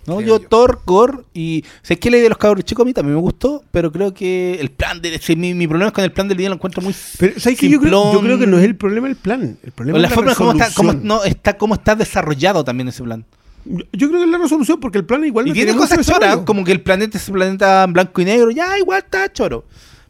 No, 0.06 0.20
yo, 0.20 0.40
yo. 0.40 0.48
Thor, 0.48 0.80
Gore 0.86 1.18
y. 1.34 1.64
Sé 1.82 1.98
que 1.98 2.10
la 2.10 2.16
idea 2.16 2.24
de 2.24 2.28
los 2.30 2.38
cabros 2.38 2.64
chicos 2.64 2.82
a 2.82 2.86
mí 2.86 2.92
también 2.92 3.16
me 3.16 3.20
gustó, 3.20 3.64
pero 3.70 3.90
creo 3.90 4.14
que 4.14 4.58
el 4.60 4.70
plan 4.70 5.00
de. 5.00 5.18
sí, 5.18 5.36
mi, 5.36 5.54
mi 5.54 5.66
problema 5.66 5.88
es 5.88 5.94
con 5.94 6.04
el 6.04 6.12
plan 6.12 6.28
del 6.28 6.38
video 6.38 6.50
lo 6.50 6.56
encuentro 6.56 6.82
muy. 6.82 6.94
Pero 7.18 7.40
¿sabes 7.40 7.58
qué? 7.58 7.68
Yo 7.68 7.80
creo, 7.80 8.12
yo 8.12 8.20
creo 8.20 8.38
que 8.38 8.46
no 8.46 8.58
es 8.58 8.64
el 8.64 8.76
problema 8.76 9.08
el 9.08 9.16
plan. 9.16 9.58
El 9.62 9.72
problema 9.72 9.98
O 9.98 10.00
la 10.00 10.08
es 10.08 10.10
la 10.10 10.14
forma 10.14 10.34
como 10.34 10.52
está, 10.52 10.70
cómo, 10.74 10.92
no, 10.92 11.24
está, 11.24 11.56
cómo 11.56 11.74
está 11.74 11.94
desarrollado 11.94 12.64
también 12.64 12.88
ese 12.88 13.02
plan. 13.02 13.24
Yo 13.64 14.08
creo 14.08 14.20
que 14.20 14.24
es 14.26 14.30
la 14.30 14.38
resolución 14.38 14.78
porque 14.78 14.98
el 14.98 15.04
plan 15.04 15.24
igual 15.24 15.48
Y 15.48 15.52
tiene 15.52 15.74
cosas 15.74 16.06
choras, 16.06 16.38
como 16.38 16.64
que 16.64 16.70
el 16.72 16.80
planeta 16.82 17.18
es 17.18 17.28
un 17.28 17.34
planeta 17.34 17.82
en 17.84 17.92
blanco 17.92 18.20
y 18.20 18.24
negro, 18.24 18.50
ya 18.50 18.78
igual 18.78 18.98
está 18.98 19.32
choro. 19.32 19.64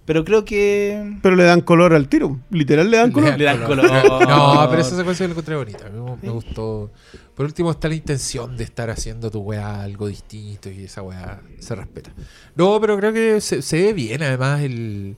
Pero 0.06 0.24
creo 0.24 0.44
que. 0.44 1.14
Pero 1.20 1.34
le 1.34 1.42
dan 1.42 1.60
color 1.60 1.92
al 1.92 2.08
tiro. 2.08 2.38
Literal 2.50 2.88
le 2.88 2.96
dan 2.96 3.10
color. 3.10 3.36
Le 3.36 3.44
dan 3.44 3.64
color. 3.64 3.90
No, 4.28 4.66
pero 4.70 4.80
esa 4.80 4.96
secuencia 4.96 5.26
la 5.26 5.32
encontré 5.32 5.56
bonita. 5.56 5.90
Me 6.22 6.30
gustó. 6.30 6.92
Por 7.36 7.44
último 7.46 7.70
está 7.70 7.88
la 7.88 7.94
intención 7.94 8.56
de 8.56 8.64
estar 8.64 8.88
haciendo 8.90 9.30
tu 9.30 9.40
weá 9.40 9.82
algo 9.82 10.08
distinto 10.08 10.70
y 10.70 10.84
esa 10.84 11.02
weá 11.02 11.42
se 11.58 11.74
respeta. 11.74 12.10
No, 12.56 12.80
pero 12.80 12.96
creo 12.96 13.12
que 13.12 13.40
se, 13.42 13.60
se 13.62 13.82
ve 13.82 13.92
bien. 13.92 14.22
Además, 14.22 14.62
el 14.62 15.16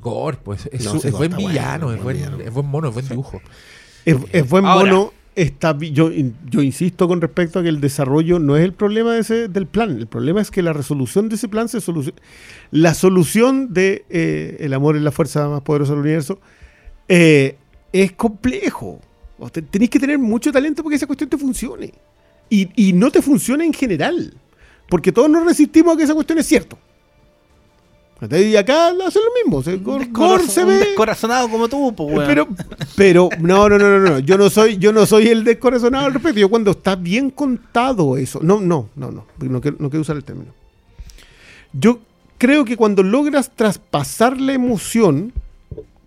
Gore, 0.00 0.38
pues 0.42 0.68
es, 0.72 0.84
No, 0.84 0.92
su- 0.92 1.00
sí, 1.00 1.08
es 1.08 1.12
Gore 1.12 1.28
buen 1.28 1.42
bueno, 1.42 1.48
villano, 1.48 1.92
es 1.92 2.02
buen 2.02 2.04
buen, 2.04 2.16
villano. 2.16 2.40
es 2.40 2.52
buen 2.52 2.66
mono, 2.66 2.88
es 2.88 2.94
buen 2.94 3.08
dibujo. 3.08 3.40
Es, 4.04 4.16
es 4.32 4.48
buen 4.48 4.64
Ahora. 4.64 4.92
mono. 4.92 5.12
Está, 5.34 5.76
yo, 5.78 6.10
yo 6.48 6.62
insisto 6.62 7.06
con 7.08 7.20
respecto 7.20 7.58
a 7.58 7.62
que 7.62 7.68
el 7.68 7.78
desarrollo 7.82 8.38
no 8.38 8.56
es 8.56 8.64
el 8.64 8.72
problema 8.72 9.12
de 9.12 9.20
ese, 9.20 9.48
del 9.48 9.66
plan. 9.66 9.90
El 9.98 10.06
problema 10.06 10.40
es 10.40 10.50
que 10.50 10.62
la 10.62 10.72
resolución 10.72 11.28
de 11.28 11.34
ese 11.34 11.46
plan 11.48 11.68
se 11.68 11.82
soluciona. 11.82 12.18
La 12.70 12.94
solución 12.94 13.74
de 13.74 14.06
eh, 14.08 14.56
el 14.60 14.72
amor 14.72 14.96
es 14.96 15.02
la 15.02 15.10
fuerza 15.12 15.46
más 15.48 15.60
poderosa 15.60 15.92
del 15.92 16.00
universo 16.00 16.38
eh, 17.08 17.58
es 17.92 18.12
complejo. 18.12 19.00
Te- 19.52 19.62
Tenés 19.62 19.90
que 19.90 19.98
tener 20.00 20.18
mucho 20.18 20.50
talento 20.52 20.82
porque 20.82 20.96
esa 20.96 21.06
cuestión 21.06 21.28
te 21.30 21.36
funcione. 21.38 21.92
Y, 22.48 22.68
y 22.88 22.92
no 22.92 23.10
te 23.10 23.20
funciona 23.22 23.64
en 23.64 23.72
general. 23.72 24.32
Porque 24.88 25.10
todos 25.12 25.28
nos 25.28 25.44
resistimos 25.44 25.94
a 25.94 25.96
que 25.98 26.04
esa 26.04 26.14
cuestión 26.14 26.38
es 26.38 26.46
cierto. 26.46 26.78
Y 28.30 28.56
acá 28.56 28.88
hacen 29.06 29.22
lo 29.22 29.30
mismo. 29.44 29.62
Se, 29.62 29.76
Gore 29.76 30.44
se 30.46 30.62
un 30.62 30.68
ve. 30.70 30.76
descorazonado 30.78 31.50
como 31.50 31.68
tú, 31.68 31.94
pues, 31.94 32.14
weón. 32.14 32.26
Pero, 32.26 32.48
pero, 32.96 33.28
no, 33.40 33.68
no, 33.68 33.78
no, 33.78 33.98
no, 33.98 34.10
no. 34.10 34.18
Yo 34.20 34.38
no 34.38 34.48
soy, 34.48 34.78
yo 34.78 34.90
no 34.90 35.04
soy 35.04 35.28
el 35.28 35.44
descorazonado 35.44 36.06
al 36.06 36.14
respecto. 36.14 36.40
Yo 36.40 36.48
cuando 36.48 36.70
está 36.70 36.96
bien 36.96 37.28
contado 37.30 38.16
eso. 38.16 38.40
No, 38.42 38.58
no, 38.60 38.88
no, 38.96 39.10
no. 39.10 39.26
No 39.38 39.60
quiero, 39.60 39.76
no 39.80 39.90
quiero 39.90 40.00
usar 40.00 40.16
el 40.16 40.24
término. 40.24 40.52
Yo 41.74 41.98
creo 42.38 42.64
que 42.64 42.76
cuando 42.78 43.02
logras 43.02 43.50
traspasar 43.54 44.40
la 44.40 44.54
emoción, 44.54 45.32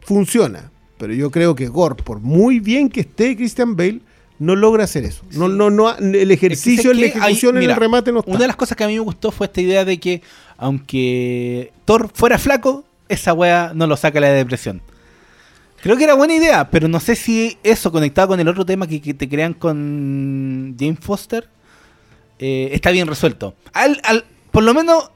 funciona. 0.02 0.72
Pero 1.00 1.14
yo 1.14 1.32
creo 1.32 1.56
que 1.56 1.68
Gore, 1.68 1.96
por 1.96 2.20
muy 2.20 2.60
bien 2.60 2.90
que 2.90 3.00
esté 3.00 3.36
Christian 3.36 3.76
Bale, 3.76 4.02
no 4.38 4.56
logra 4.56 4.84
hacer 4.84 5.04
eso. 5.06 5.24
No, 5.32 5.48
Sí. 5.48 5.54
no, 5.56 5.70
no, 5.72 5.98
el 5.98 6.30
ejercicio 6.32 6.92
Es 6.92 6.98
en 6.98 7.04
que 7.04 7.08
la 7.18 7.26
hay- 7.26 7.32
ejecución, 7.32 7.56
en 7.56 7.60
mira, 7.62 7.74
el 7.74 7.80
remate 7.80 8.12
no 8.12 8.20
está. 8.20 8.30
Una 8.32 8.40
de 8.42 8.48
las 8.48 8.56
cosas 8.56 8.78
que 8.78 8.84
a 8.84 8.88
mí 8.88 8.94
me 8.94 9.00
gustó 9.00 9.32
fue 9.32 9.48
esta 9.48 9.60
idea 9.62 9.84
de 9.84 10.00
que, 10.00 10.22
aunque 10.58 11.72
Thor 11.86 12.10
fuera 12.14 12.38
flaco, 12.38 12.84
esa 13.08 13.34
wea 13.34 13.72
no 13.74 13.88
lo 13.88 13.98
saca 13.98 14.20
la 14.20 14.30
depresión. 14.30 14.82
Creo 15.82 15.96
que 15.98 16.04
era 16.04 16.14
buena 16.14 16.36
idea, 16.36 16.70
pero 16.70 16.88
no 16.90 17.00
sé 17.00 17.16
si 17.16 17.58
eso 17.64 17.92
conectado 17.92 18.28
con 18.30 18.40
el 18.40 18.48
otro 18.48 18.66
tema 18.66 18.86
que, 18.88 19.02
que 19.02 19.14
te 19.14 19.28
crean 19.30 19.54
con 19.54 20.76
Jane 20.78 20.98
Foster 21.00 21.48
eh, 22.40 22.70
está 22.74 22.92
bien 22.92 23.08
resuelto. 23.08 23.56
Al, 23.74 24.00
al- 24.04 24.26
por 24.52 24.64
lo 24.64 24.74
menos 24.74 25.12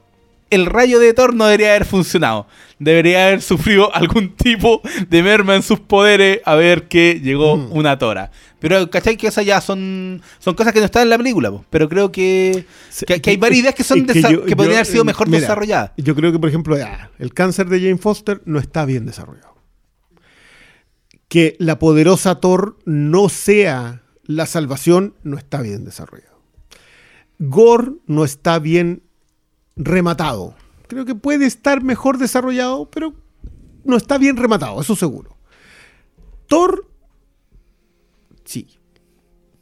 el 0.50 0.66
rayo 0.66 0.98
de 0.98 1.12
Thor 1.14 1.34
no 1.34 1.46
debería 1.46 1.70
haber 1.70 1.84
funcionado. 1.84 2.46
Debería 2.78 3.26
haber 3.28 3.42
sufrido 3.42 3.94
algún 3.94 4.34
tipo 4.36 4.82
de 5.08 5.22
merma 5.22 5.54
en 5.56 5.62
sus 5.62 5.80
poderes 5.80 6.40
a 6.44 6.54
ver 6.54 6.88
que 6.88 7.20
llegó 7.22 7.56
Mm. 7.56 7.72
una 7.76 7.98
tora. 7.98 8.30
Pero, 8.60 8.88
¿cachai? 8.88 9.16
Que 9.16 9.26
esas 9.26 9.44
ya 9.44 9.60
son, 9.60 10.22
son 10.38 10.54
cosas 10.54 10.72
que 10.72 10.78
no 10.80 10.86
están 10.86 11.02
en 11.02 11.10
la 11.10 11.18
película. 11.18 11.50
po. 11.50 11.64
Pero 11.70 11.88
creo 11.88 12.10
que, 12.10 12.64
que, 13.06 13.20
que 13.20 13.30
hay 13.30 13.36
varias 13.36 13.60
ideas 13.60 13.74
que, 13.74 13.84
son 13.84 14.06
que 14.06 14.22
yo- 14.22 14.44
que 14.44 14.56
podrían 14.56 14.72
yo, 14.72 14.76
haber 14.78 14.86
sido 14.86 15.02
eh, 15.02 15.06
mejor 15.06 15.28
mira, 15.28 15.40
desarrolladas. 15.40 15.90
Yo 15.98 16.14
creo 16.14 16.32
que, 16.32 16.38
por 16.38 16.48
ejemplo, 16.48 16.76
ah, 16.82 17.10
el 17.18 17.34
cáncer 17.34 17.68
de 17.68 17.78
Jane 17.80 17.98
Foster 17.98 18.40
no 18.46 18.58
está 18.58 18.84
bien 18.86 19.04
desarrollado. 19.06 19.54
Que 21.28 21.56
la 21.58 21.78
poderosa 21.78 22.36
Thor 22.40 22.78
no 22.84 23.28
sea 23.28 24.02
la 24.24 24.46
salvación 24.46 25.14
no 25.22 25.36
está 25.36 25.60
bien 25.60 25.84
desarrollado. 25.84 26.40
Gore 27.38 27.92
no 28.06 28.24
está 28.24 28.58
bien 28.58 29.02
rematado. 29.76 30.54
Creo 30.86 31.04
que 31.04 31.14
puede 31.14 31.46
estar 31.46 31.82
mejor 31.82 32.18
desarrollado, 32.18 32.90
pero 32.90 33.14
no 33.84 33.96
está 33.96 34.18
bien 34.18 34.36
rematado, 34.36 34.80
eso 34.80 34.96
seguro. 34.96 35.36
Thor, 36.46 36.86
sí, 38.44 38.66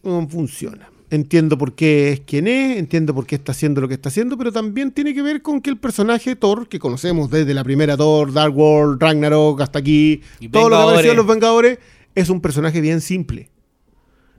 no 0.03 0.27
funciona. 0.29 0.91
Entiendo 1.11 1.59
por 1.59 1.75
qué 1.75 2.13
es 2.13 2.21
quien 2.21 2.49
es, 2.49 2.79
entiendo 2.79 3.15
por 3.15 3.27
qué 3.27 3.35
está 3.35 3.53
haciendo 3.53 3.83
lo 3.83 3.89
que 3.89 3.95
está 3.95 4.09
haciendo, 4.09 4.39
pero 4.39 4.51
también 4.51 4.93
tiene 4.93 5.13
que 5.13 5.21
ver 5.21 5.43
con 5.43 5.61
que 5.61 5.69
el 5.69 5.77
personaje 5.77 6.37
Thor, 6.37 6.69
que 6.69 6.79
conocemos 6.79 7.31
desde 7.31 7.53
la 7.53 7.63
primera 7.63 7.99
Thor, 7.99 8.33
Dark 8.33 8.57
World, 8.57 9.01
Ragnarok, 9.01 9.61
hasta 9.61 9.79
aquí, 9.79 10.23
Y 10.41 10.49
todo 10.49 10.65
lo 10.65 10.69
que 10.69 10.75
Vengadores. 10.77 10.93
apareció 10.93 11.11
en 11.11 11.17
los 11.19 11.27
Vengadores, 11.27 11.79
es 12.15 12.31
un 12.31 12.41
personaje 12.41 12.81
bien 12.81 13.01
simple. 13.03 13.51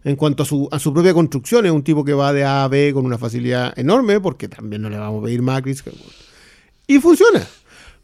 En 0.06 0.16
cuanto 0.18 0.44
a 0.44 0.46
su, 0.46 0.68
a 0.72 0.80
su 0.80 0.94
propia 0.94 1.14
construcción, 1.14 1.66
es 1.66 1.72
un 1.72 1.84
tipo 1.84 2.04
que 2.04 2.14
va 2.14 2.34
de 2.34 2.44
A 2.44 2.66
a 2.66 2.68
B 2.68 2.92
con 2.94 3.06
una 3.06 3.18
facilidad 3.18 3.78
enorme, 3.80 4.20
porque 4.20 4.48
también 4.50 4.82
no 4.82 4.90
le 4.90 4.98
vamos 4.98 5.22
a 5.22 5.26
pedir 5.26 5.42
más 5.42 5.60
a 5.60 5.62
Chris 5.62 5.82
Hemsworth. 5.86 6.14
Y 6.88 7.00
funciona. 7.00 7.48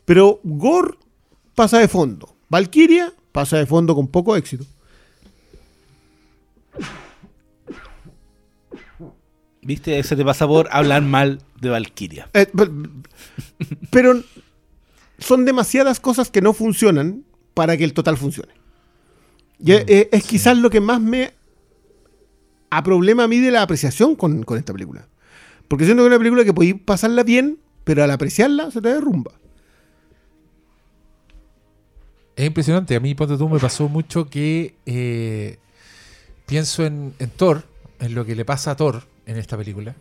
Pero 0.05 0.39
Gore 0.43 0.95
pasa 1.55 1.79
de 1.79 1.87
fondo. 1.89 2.33
Valkyria 2.49 3.13
pasa 3.33 3.57
de 3.57 3.65
fondo 3.65 3.93
con 3.95 4.07
poco 4.07 4.35
éxito. 4.37 4.65
¿Viste? 9.61 9.99
Eso 9.99 10.15
te 10.15 10.23
pasa 10.23 10.47
por 10.47 10.69
hablar 10.71 11.01
mal 11.01 11.41
de 11.59 11.69
Valkyria. 11.69 12.29
Eh, 12.33 12.45
pe- 12.45 12.69
pero 13.91 14.23
son 15.17 15.43
demasiadas 15.45 15.99
cosas 15.99 16.31
que 16.31 16.41
no 16.41 16.53
funcionan 16.53 17.25
para 17.53 17.75
que 17.75 17.83
el 17.83 17.93
total 17.93 18.17
funcione. 18.17 18.53
Y 19.59 19.73
es, 19.73 19.83
es- 19.87 20.07
es 20.11 20.23
quizás 20.23 20.57
lo 20.57 20.69
que 20.69 20.79
más 20.79 21.01
me 21.01 21.33
problema 22.83 23.23
a 23.23 23.27
mí 23.27 23.39
de 23.39 23.51
la 23.51 23.61
apreciación 23.61 24.15
con, 24.15 24.43
con 24.43 24.57
esta 24.57 24.73
película. 24.73 25.07
Porque 25.67 25.85
siento 25.85 26.03
que 26.03 26.07
es 26.07 26.11
una 26.11 26.17
película 26.17 26.43
que 26.43 26.53
podéis 26.53 26.75
pasarla 26.83 27.23
bien, 27.23 27.59
pero 27.83 28.03
al 28.03 28.11
apreciarla 28.11 28.71
se 28.71 28.81
te 28.81 28.89
derrumba. 28.89 29.31
Es 32.39 32.47
impresionante. 32.47 32.95
A 32.95 33.01
mí, 33.01 33.15
ponte 33.15 33.37
tú, 33.37 33.49
me 33.49 33.59
pasó 33.59 33.89
mucho 33.89 34.29
que 34.29 34.73
eh, 34.85 35.57
pienso 36.45 36.85
en, 36.85 37.13
Thor, 37.35 37.63
en 37.99 38.15
lo 38.15 38.25
que 38.25 38.33
le 38.33 38.45
pasa 38.45 38.71
a 38.71 38.75
Thor 38.77 39.03
en 39.25 39.35
esta 39.35 39.57
película, 39.57 39.93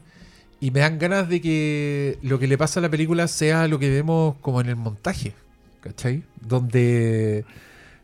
y 0.60 0.70
me 0.70 0.80
dan 0.80 1.00
ganas 1.00 1.28
de 1.28 1.40
que 1.40 2.18
lo 2.22 2.38
que 2.38 2.46
le 2.46 2.56
pasa 2.56 2.78
a 2.78 2.82
la 2.84 2.88
película 2.88 3.26
sea 3.26 3.66
lo 3.66 3.80
que 3.80 3.90
vemos 3.90 4.36
como 4.40 4.60
en 4.60 4.68
el 4.68 4.76
montaje, 4.76 5.34
¿cachai? 5.80 6.22
Donde, 6.40 7.44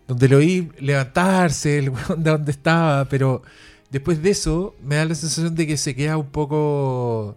donde 0.09 0.29
lo 0.29 0.39
oí 0.39 0.69
levantarse, 0.81 1.79
el 1.79 1.93
de 2.19 2.31
donde 2.31 2.51
estaba, 2.51 3.05
pero 3.05 3.43
después 3.95 4.21
de 4.23 4.31
eso 4.31 4.75
me 4.83 4.97
da 4.97 5.05
la 5.07 5.15
sensación 5.15 5.55
de 5.55 5.67
que 5.67 5.77
se 5.77 5.95
queda 5.95 6.17
un 6.19 6.27
poco... 6.27 7.37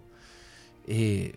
eh, 0.86 1.32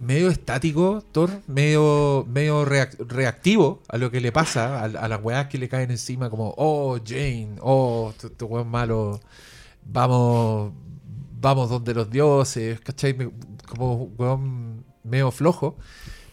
medio 0.00 0.30
estático, 0.30 1.04
Thor, 1.12 1.30
medio, 1.46 2.24
medio 2.26 2.64
reac- 2.64 2.96
reactivo 3.06 3.82
a 3.88 3.98
lo 3.98 4.10
que 4.10 4.20
le 4.20 4.32
pasa, 4.32 4.82
a, 4.84 5.08
las 5.08 5.20
weas 5.22 5.48
que 5.48 5.58
le 5.58 5.68
caen 5.68 5.90
encima, 5.90 6.30
como, 6.30 6.54
oh, 6.56 6.98
Jane, 7.06 7.56
oh, 7.60 8.12
tu, 8.18 8.30
tu 8.30 8.46
weón 8.46 8.68
malo, 8.68 9.20
vamos, 9.84 10.72
vamos 11.40 11.68
donde 11.68 11.92
los 11.92 12.08
dioses, 12.10 12.80
¿cachai? 12.80 13.14
Como 13.68 14.08
weón 14.16 14.84
medio 15.04 15.30
flojo, 15.30 15.76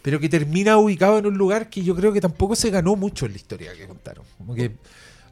pero 0.01 0.17
que 0.21 0.29
termina 0.29 0.77
ubicado 0.77 1.17
en 1.17 1.25
un 1.25 1.37
lugar 1.37 1.69
que 1.69 1.83
yo 1.83 1.93
creo 1.93 2.13
que 2.13 2.21
tampoco 2.21 2.55
se 2.55 2.69
ganó 2.69 2.95
mucho 2.95 3.25
en 3.25 3.33
la 3.33 3.37
historia 3.37 3.73
que 3.75 3.85
contaron. 3.85 4.23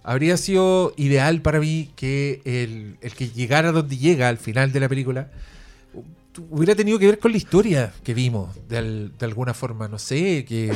Habría 0.05 0.37
sido 0.37 0.93
ideal 0.97 1.41
para 1.41 1.59
mí 1.59 1.89
que 1.95 2.41
el, 2.45 2.97
el 3.01 3.13
que 3.13 3.29
llegara 3.29 3.71
donde 3.71 3.97
llega 3.97 4.29
al 4.29 4.37
final 4.37 4.71
de 4.71 4.79
la 4.79 4.87
película 4.87 5.31
hubiera 6.49 6.75
tenido 6.75 6.99
que 6.99 7.07
ver 7.07 7.19
con 7.19 7.31
la 7.31 7.37
historia 7.37 7.93
que 8.03 8.13
vimos, 8.13 8.49
de, 8.69 8.77
al- 8.77 9.17
de 9.17 9.25
alguna 9.25 9.53
forma. 9.53 9.87
No 9.87 9.97
sé, 9.99 10.45
que. 10.45 10.71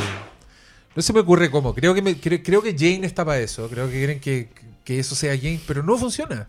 No 0.95 1.01
se 1.01 1.14
me 1.14 1.19
ocurre 1.19 1.51
cómo. 1.51 1.73
Creo 1.76 1.93
que, 1.93 2.01
me- 2.01 2.19
creo, 2.19 2.41
creo 2.43 2.61
que 2.61 2.73
Jane 2.77 3.06
está 3.06 3.23
para 3.23 3.39
eso. 3.39 3.69
Creo 3.69 3.88
que 3.88 3.93
quieren 3.93 4.19
que, 4.19 4.49
que 4.84 4.99
eso 4.99 5.15
sea 5.15 5.35
Jane, 5.38 5.60
pero 5.68 5.84
no 5.84 5.97
funciona. 5.97 6.47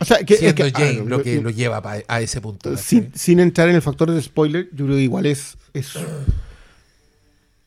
O 0.00 0.04
sea, 0.04 0.18
que, 0.18 0.34
es 0.34 0.40
siendo 0.40 0.64
que- 0.64 0.70
Jane 0.72 0.98
ah, 1.00 1.04
lo 1.06 1.22
que 1.22 1.40
lo 1.40 1.50
lleva 1.50 1.80
pa- 1.82 2.02
a 2.06 2.20
ese 2.20 2.40
punto. 2.40 2.76
sin 2.76 3.40
entrar 3.40 3.68
en 3.68 3.76
el 3.76 3.82
factor 3.82 4.10
de 4.10 4.20
spoiler, 4.22 4.68
yo 4.72 4.84
creo 4.86 4.96
que 4.96 5.02
igual 5.02 5.26
es, 5.26 5.56
es, 5.72 5.92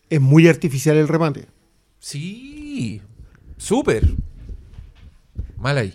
es 0.10 0.22
muy 0.22 0.48
artificial 0.48 0.98
el 0.98 1.08
remate. 1.08 1.46
Sí, 2.00 3.02
súper. 3.58 4.08
Mal 5.62 5.78
ahí. 5.78 5.94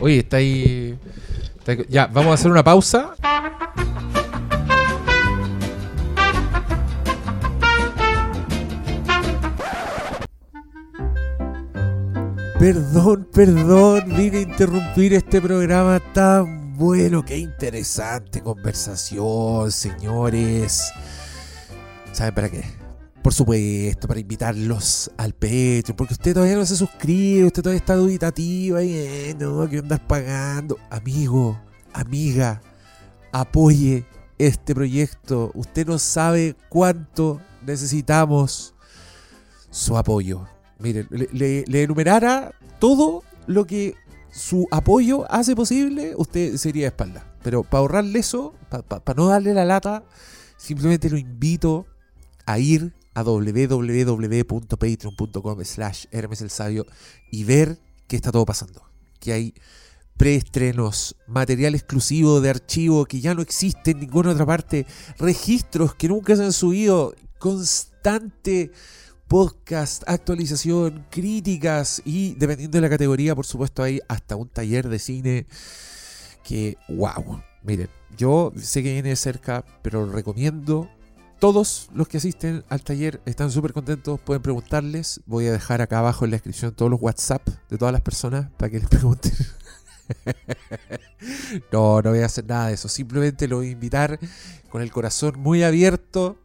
Oye, 0.00 0.18
está 0.18 0.36
ahí. 0.36 0.98
Está 1.58 1.72
ahí 1.72 1.86
ya, 1.88 2.06
vamos 2.06 2.32
a 2.32 2.34
hacer 2.34 2.50
una 2.50 2.62
pausa. 2.62 3.14
Perdón, 12.58 13.28
perdón, 13.32 14.04
vine 14.16 14.38
a 14.38 14.40
interrumpir 14.40 15.14
este 15.14 15.40
programa 15.40 16.00
tan 16.12 16.74
bueno, 16.74 17.24
qué 17.24 17.38
interesante 17.38 18.42
conversación, 18.42 19.72
señores. 19.72 20.92
¿Saben 22.12 22.34
para 22.34 22.50
qué? 22.50 22.75
Por 23.26 23.34
supuesto, 23.34 24.06
para 24.06 24.20
invitarlos 24.20 25.10
al 25.16 25.32
Patreon, 25.32 25.96
porque 25.96 26.14
usted 26.14 26.32
todavía 26.32 26.54
no 26.54 26.64
se 26.64 26.76
suscribe, 26.76 27.46
usted 27.46 27.60
todavía 27.60 27.80
está 27.80 27.96
duditativo 27.96 28.76
ahí, 28.76 28.92
eh, 28.94 29.36
no, 29.36 29.68
que 29.68 29.78
andar 29.78 30.06
pagando. 30.06 30.78
Amigo, 30.90 31.60
amiga, 31.92 32.62
apoye 33.32 34.06
este 34.38 34.76
proyecto. 34.76 35.50
Usted 35.54 35.88
no 35.88 35.98
sabe 35.98 36.54
cuánto 36.68 37.40
necesitamos 37.66 38.76
su 39.70 39.98
apoyo. 39.98 40.46
Miren, 40.78 41.08
le 41.10 41.82
enumerara 41.82 42.54
todo 42.78 43.24
lo 43.48 43.66
que 43.66 43.96
su 44.30 44.68
apoyo 44.70 45.28
hace 45.28 45.56
posible, 45.56 46.14
usted 46.16 46.56
sería 46.58 46.84
de 46.84 46.88
espalda. 46.90 47.26
Pero 47.42 47.64
para 47.64 47.80
ahorrarle 47.80 48.20
eso, 48.20 48.54
para 48.68 49.14
no 49.16 49.26
darle 49.26 49.52
la 49.52 49.64
lata, 49.64 50.04
simplemente 50.56 51.10
lo 51.10 51.18
invito 51.18 51.86
a 52.46 52.60
ir 52.60 52.94
a 53.16 53.22
www.patreon.com 53.22 55.64
slash 55.64 56.04
Hermes 56.10 56.42
el 56.42 56.50
Sabio 56.50 56.84
y 57.30 57.44
ver 57.44 57.80
qué 58.06 58.16
está 58.16 58.30
todo 58.30 58.44
pasando. 58.44 58.82
Que 59.18 59.32
hay 59.32 59.54
preestrenos, 60.18 61.16
material 61.26 61.74
exclusivo 61.74 62.42
de 62.42 62.50
archivo 62.50 63.06
que 63.06 63.22
ya 63.22 63.34
no 63.34 63.40
existe 63.40 63.92
en 63.92 64.00
ninguna 64.00 64.32
otra 64.32 64.44
parte, 64.44 64.86
registros 65.18 65.94
que 65.94 66.08
nunca 66.08 66.36
se 66.36 66.44
han 66.44 66.52
subido, 66.52 67.14
constante 67.38 68.70
podcast, 69.28 70.02
actualización, 70.06 71.06
críticas 71.10 72.02
y 72.04 72.34
dependiendo 72.34 72.76
de 72.76 72.82
la 72.82 72.90
categoría, 72.90 73.34
por 73.34 73.46
supuesto, 73.46 73.82
hay 73.82 73.98
hasta 74.08 74.36
un 74.36 74.50
taller 74.50 74.90
de 74.90 74.98
cine 74.98 75.46
que, 76.44 76.76
wow, 76.90 77.42
miren, 77.62 77.88
yo 78.14 78.52
sé 78.56 78.82
que 78.82 78.92
viene 78.92 79.08
de 79.08 79.16
cerca, 79.16 79.64
pero 79.80 80.04
recomiendo. 80.04 80.90
Todos 81.38 81.90
los 81.92 82.08
que 82.08 82.16
asisten 82.16 82.64
al 82.70 82.82
taller 82.82 83.20
están 83.26 83.50
súper 83.50 83.74
contentos, 83.74 84.18
pueden 84.18 84.42
preguntarles. 84.42 85.20
Voy 85.26 85.46
a 85.46 85.52
dejar 85.52 85.82
acá 85.82 85.98
abajo 85.98 86.24
en 86.24 86.30
la 86.30 86.36
descripción 86.36 86.72
todos 86.72 86.90
los 86.90 87.00
WhatsApp 87.00 87.46
de 87.68 87.76
todas 87.76 87.92
las 87.92 88.00
personas 88.00 88.50
para 88.56 88.70
que 88.70 88.78
les 88.78 88.88
pregunten. 88.88 89.32
no, 91.72 92.00
no 92.00 92.10
voy 92.10 92.20
a 92.20 92.26
hacer 92.26 92.46
nada 92.46 92.68
de 92.68 92.74
eso. 92.74 92.88
Simplemente 92.88 93.48
lo 93.48 93.56
voy 93.56 93.68
a 93.68 93.72
invitar 93.72 94.18
con 94.70 94.80
el 94.80 94.90
corazón 94.90 95.38
muy 95.38 95.62
abierto 95.62 96.38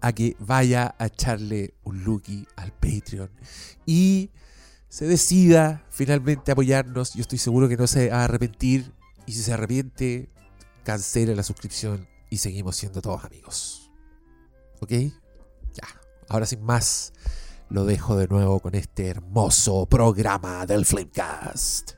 a 0.00 0.12
que 0.12 0.36
vaya 0.40 0.96
a 0.98 1.06
echarle 1.06 1.74
un 1.84 2.02
looky 2.02 2.46
al 2.56 2.72
Patreon 2.72 3.30
y 3.86 4.30
se 4.88 5.06
decida 5.06 5.84
finalmente 5.90 6.50
apoyarnos. 6.50 7.14
Yo 7.14 7.20
estoy 7.20 7.38
seguro 7.38 7.68
que 7.68 7.76
no 7.76 7.86
se 7.86 8.08
va 8.08 8.22
a 8.22 8.24
arrepentir 8.24 8.92
y 9.26 9.32
si 9.32 9.42
se 9.42 9.52
arrepiente, 9.52 10.28
cancela 10.82 11.36
la 11.36 11.44
suscripción 11.44 12.15
y 12.36 12.38
seguimos 12.38 12.76
siendo 12.76 13.00
todos 13.00 13.24
amigos. 13.24 13.90
¿Ok? 14.82 14.90
Ya. 14.92 15.88
Ahora 16.28 16.44
sin 16.44 16.62
más, 16.62 17.14
lo 17.70 17.86
dejo 17.86 18.14
de 18.14 18.28
nuevo 18.28 18.60
con 18.60 18.74
este 18.74 19.08
hermoso 19.08 19.86
programa 19.86 20.66
del 20.66 20.84
Flamecast. 20.84 21.92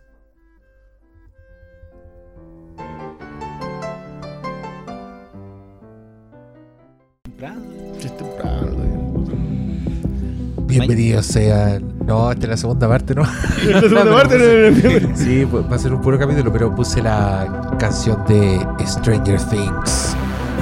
Bienvenidos 10.67 11.27
sean. 11.27 11.95
No, 12.07 12.31
esta 12.31 12.45
es 12.45 12.51
la 12.51 12.57
segunda 12.57 12.89
parte, 12.89 13.15
¿no? 13.15 13.23
La 13.71 13.81
segunda 13.81 14.13
parte 14.13 14.39
no- 14.39 15.09
no- 15.11 15.17
Sí, 15.17 15.45
va 15.45 15.75
a 15.75 15.79
ser 15.79 15.93
un 15.95 16.01
puro 16.01 16.19
capítulo, 16.19 16.53
pero 16.53 16.75
puse 16.75 17.03
la 17.03 17.75
canción 17.79 18.23
de 18.27 18.61
Stranger 18.87 19.41
Things. 19.49 20.08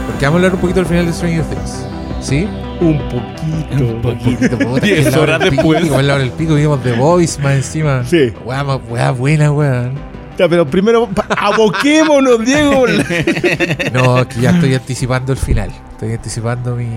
Porque 0.06 0.24
vamos 0.24 0.42
a 0.42 0.46
hablar 0.46 0.54
un 0.54 0.60
poquito 0.60 0.80
del 0.80 0.86
final 0.86 1.06
de 1.06 1.12
Stranger 1.12 1.44
Things. 1.44 1.86
¿Sí? 2.20 2.48
Un 2.80 2.98
poquito. 3.08 3.84
Un 3.84 4.02
poquito. 4.02 4.58
puta, 4.58 5.20
hora 5.20 5.36
horas 5.36 5.50
pico, 5.50 5.72
después. 5.72 6.00
en 6.00 6.06
la 6.06 6.14
hora 6.14 6.22
del 6.22 6.32
pico 6.32 6.54
vimos 6.54 6.82
The 6.82 6.92
Voice 6.92 7.40
más 7.40 7.54
encima. 7.54 8.04
Sí. 8.04 8.32
Weá, 8.44 9.10
buena, 9.12 9.52
weón. 9.52 9.94
Ya, 10.38 10.48
pero 10.48 10.66
primero, 10.66 11.08
aboquémonos, 11.36 12.44
Diego. 12.44 12.84
No, 13.92 14.20
es 14.20 14.26
que 14.26 14.40
ya 14.40 14.50
estoy 14.50 14.74
anticipando 14.74 15.32
el 15.32 15.38
final. 15.38 15.70
Estoy 15.92 16.12
anticipando 16.12 16.76
mi, 16.76 16.88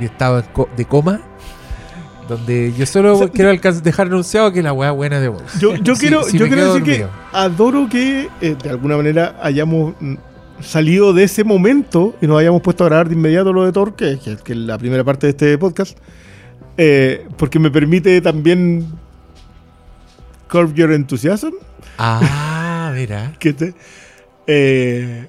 mi 0.00 0.06
estado 0.06 0.42
de 0.76 0.84
coma. 0.86 1.20
Donde 2.28 2.72
yo 2.72 2.86
solo 2.86 3.14
O 3.14 3.18
sea, 3.18 3.28
quiero 3.28 3.50
dejar 3.50 4.06
anunciado 4.06 4.52
que 4.52 4.62
la 4.62 4.72
weá 4.72 4.90
buena 4.92 5.20
de 5.20 5.28
Voice. 5.28 5.58
Yo, 5.58 5.74
yo 5.76 5.94
quiero, 5.98 6.26
yo 6.28 6.46
quiero 6.46 6.74
decir 6.74 6.82
que 6.82 7.06
adoro 7.32 7.88
que 7.88 8.28
eh, 8.40 8.56
de 8.62 8.70
alguna 8.70 8.96
manera 8.96 9.36
hayamos 9.42 9.94
mm, 10.00 10.14
salido 10.60 11.12
de 11.12 11.24
ese 11.24 11.44
momento 11.44 12.14
y 12.20 12.26
nos 12.26 12.38
hayamos 12.40 12.62
puesto 12.62 12.84
a 12.84 12.88
grabar 12.88 13.08
de 13.08 13.14
inmediato 13.14 13.52
lo 13.52 13.64
de 13.64 13.72
Thor, 13.72 13.94
que, 13.96 14.18
que- 14.18 14.36
que 14.36 14.52
es 14.52 14.58
la 14.58 14.78
primera 14.78 15.02
parte 15.04 15.26
de 15.26 15.30
este 15.30 15.58
podcast, 15.58 15.98
eh, 16.76 17.26
porque 17.36 17.58
me 17.58 17.70
permite 17.70 18.20
también 18.20 18.86
curb 20.50 20.74
your 20.74 20.92
enthusiasm, 20.92 21.52
Ah, 21.98 22.92
mira. 22.94 23.32
que 23.38 23.52
te, 23.52 23.74
eh, 24.46 25.26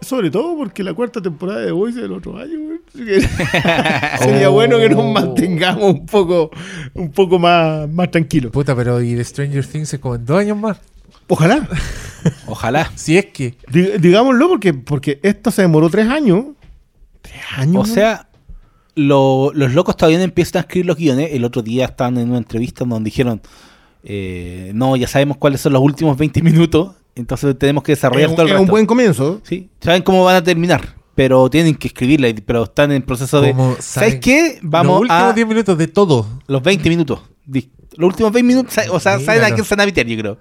sobre 0.00 0.30
todo 0.30 0.56
porque 0.56 0.82
la 0.84 0.94
cuarta 0.94 1.20
temporada 1.20 1.60
de 1.60 1.72
Voice 1.72 2.00
del 2.00 2.12
otro 2.12 2.36
año, 2.36 2.58
sería 4.18 4.48
Oh. 4.48 4.52
bueno 4.52 4.78
que 4.78 4.88
nos 4.88 5.04
mantengamos 5.12 5.84
un 5.94 6.06
poco, 6.06 6.50
un 6.94 7.10
poco 7.10 7.38
más, 7.38 7.88
más 7.90 8.10
tranquilos. 8.10 8.50
Puta, 8.52 8.74
pero 8.76 9.00
y 9.00 9.14
de 9.14 9.24
Stranger 9.24 9.66
Things 9.66 9.92
es 9.94 10.00
como 10.00 10.14
en 10.14 10.24
dos 10.24 10.38
años 10.38 10.56
más. 10.56 10.78
Ojalá. 11.28 11.68
Ojalá. 12.46 12.90
Si 12.94 13.16
es 13.16 13.26
que. 13.26 13.56
Di- 13.70 13.98
Digámoslo 13.98 14.48
porque, 14.48 14.74
porque 14.74 15.20
esto 15.22 15.50
se 15.50 15.62
demoró 15.62 15.88
tres 15.90 16.08
años. 16.08 16.44
¿Tres 17.22 17.36
años? 17.56 17.88
O 17.88 17.92
sea, 17.92 18.28
lo- 18.94 19.52
los 19.54 19.72
locos 19.74 19.96
todavía 19.96 20.18
no 20.18 20.24
empiezan 20.24 20.60
a 20.60 20.62
escribir 20.62 20.86
los 20.86 20.96
guiones. 20.96 21.30
El 21.32 21.44
otro 21.44 21.62
día 21.62 21.84
estaban 21.86 22.18
en 22.18 22.28
una 22.30 22.38
entrevista 22.38 22.84
donde 22.84 23.08
dijeron, 23.10 23.40
eh, 24.02 24.72
no, 24.74 24.96
ya 24.96 25.06
sabemos 25.06 25.36
cuáles 25.36 25.60
son 25.60 25.72
los 25.72 25.82
últimos 25.82 26.16
20 26.16 26.40
minutos, 26.42 26.94
entonces 27.14 27.58
tenemos 27.58 27.82
que 27.82 27.92
es 27.92 27.98
desarrollar 27.98 28.30
un, 28.30 28.34
todo 28.36 28.46
el 28.46 28.48
es 28.52 28.54
un 28.54 28.60
resto. 28.62 28.70
buen 28.72 28.86
comienzo. 28.86 29.40
Sí, 29.44 29.68
saben 29.80 30.02
cómo 30.02 30.24
van 30.24 30.36
a 30.36 30.42
terminar, 30.42 30.94
pero 31.14 31.50
tienen 31.50 31.74
que 31.74 31.88
escribirla, 31.88 32.28
pero 32.46 32.64
están 32.64 32.92
en 32.92 33.02
proceso 33.02 33.40
de... 33.40 33.52
¿Sabes 33.80 33.84
saben- 34.14 34.20
qué? 34.20 34.58
los 34.62 34.70
Vamos 34.70 35.00
últimos 35.02 35.22
a 35.22 35.32
10 35.32 35.46
minutos 35.48 35.76
de 35.78 35.88
todo. 35.88 36.26
los 36.46 36.62
20 36.62 36.88
minutos. 36.88 37.20
Los 37.96 38.08
últimos 38.10 38.32
20 38.32 38.46
minutos, 38.46 38.78
o 38.90 39.00
sea, 39.00 39.18
saben 39.18 39.42
a 39.44 39.50
quién 39.50 39.64
se 39.64 39.74
van 39.74 39.82
a 39.82 39.86
meter, 39.86 40.06
yo 40.06 40.16
creo. 40.18 40.38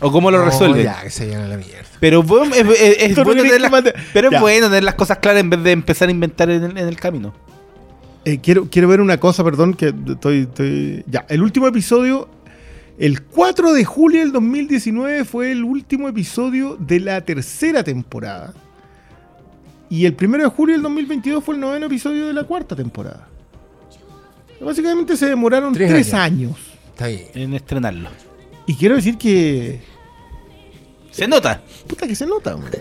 O 0.00 0.10
cómo 0.10 0.30
lo 0.30 0.38
No, 0.38 0.44
resuelven. 0.46 0.84
Ya, 0.84 1.02
que 1.02 1.10
se 1.10 1.26
llena 1.28 1.46
la 1.46 1.56
mierda. 1.56 1.88
Pero 2.00 2.22
bueno, 2.24 2.54
es, 2.54 3.14
bueno 3.16 3.42
tener 3.42 3.60
las, 3.60 3.70
mate- 3.70 3.94
pero 4.12 4.28
es 4.28 4.32
Ya. 4.32 4.40
bueno 4.40 4.66
tener 4.68 4.84
las 4.84 4.94
cosas 4.96 5.18
claras 5.18 5.40
en 5.40 5.50
vez 5.50 5.62
de 5.62 5.70
empezar 5.72 6.08
a 6.08 6.10
inventar 6.10 6.50
en 6.50 6.64
el, 6.64 6.70
en 6.78 6.88
el 6.88 6.96
camino. 6.96 7.32
Eh, 8.24 8.38
quiero, 8.40 8.68
quiero 8.70 8.88
ver 8.88 9.00
una 9.00 9.18
cosa, 9.18 9.42
perdón, 9.44 9.74
que 9.74 9.92
estoy, 10.08 10.40
estoy... 10.42 11.04
Ya, 11.08 11.24
el 11.28 11.42
último 11.42 11.66
episodio, 11.68 12.28
el 12.98 13.22
4 13.22 13.72
de 13.72 13.84
julio 13.84 14.20
del 14.20 14.32
2019 14.32 15.24
fue 15.24 15.50
el 15.52 15.64
último 15.64 16.08
episodio 16.08 16.76
de 16.78 17.00
la 17.00 17.20
tercera 17.20 17.82
temporada. 17.82 18.54
Y 19.90 20.06
el 20.06 20.16
1 20.20 20.38
de 20.38 20.46
julio 20.46 20.74
del 20.74 20.82
2022 20.82 21.44
fue 21.44 21.54
el 21.56 21.60
noveno 21.60 21.86
episodio 21.86 22.26
de 22.26 22.32
la 22.32 22.44
cuarta 22.44 22.74
temporada. 22.74 23.28
Básicamente 24.60 25.16
se 25.16 25.26
demoraron 25.26 25.72
Tres 25.74 25.90
tres, 25.90 26.14
años. 26.14 26.56
Está 26.92 27.08
bien. 27.08 27.24
En 27.34 27.54
estrenarlo. 27.54 28.08
Y 28.72 28.76
quiero 28.76 28.96
decir 28.96 29.18
que 29.18 29.80
Se 31.10 31.28
nota. 31.28 31.60
Puta 31.86 32.06
que 32.06 32.14
se 32.14 32.26
nota, 32.26 32.54
hombre. 32.54 32.78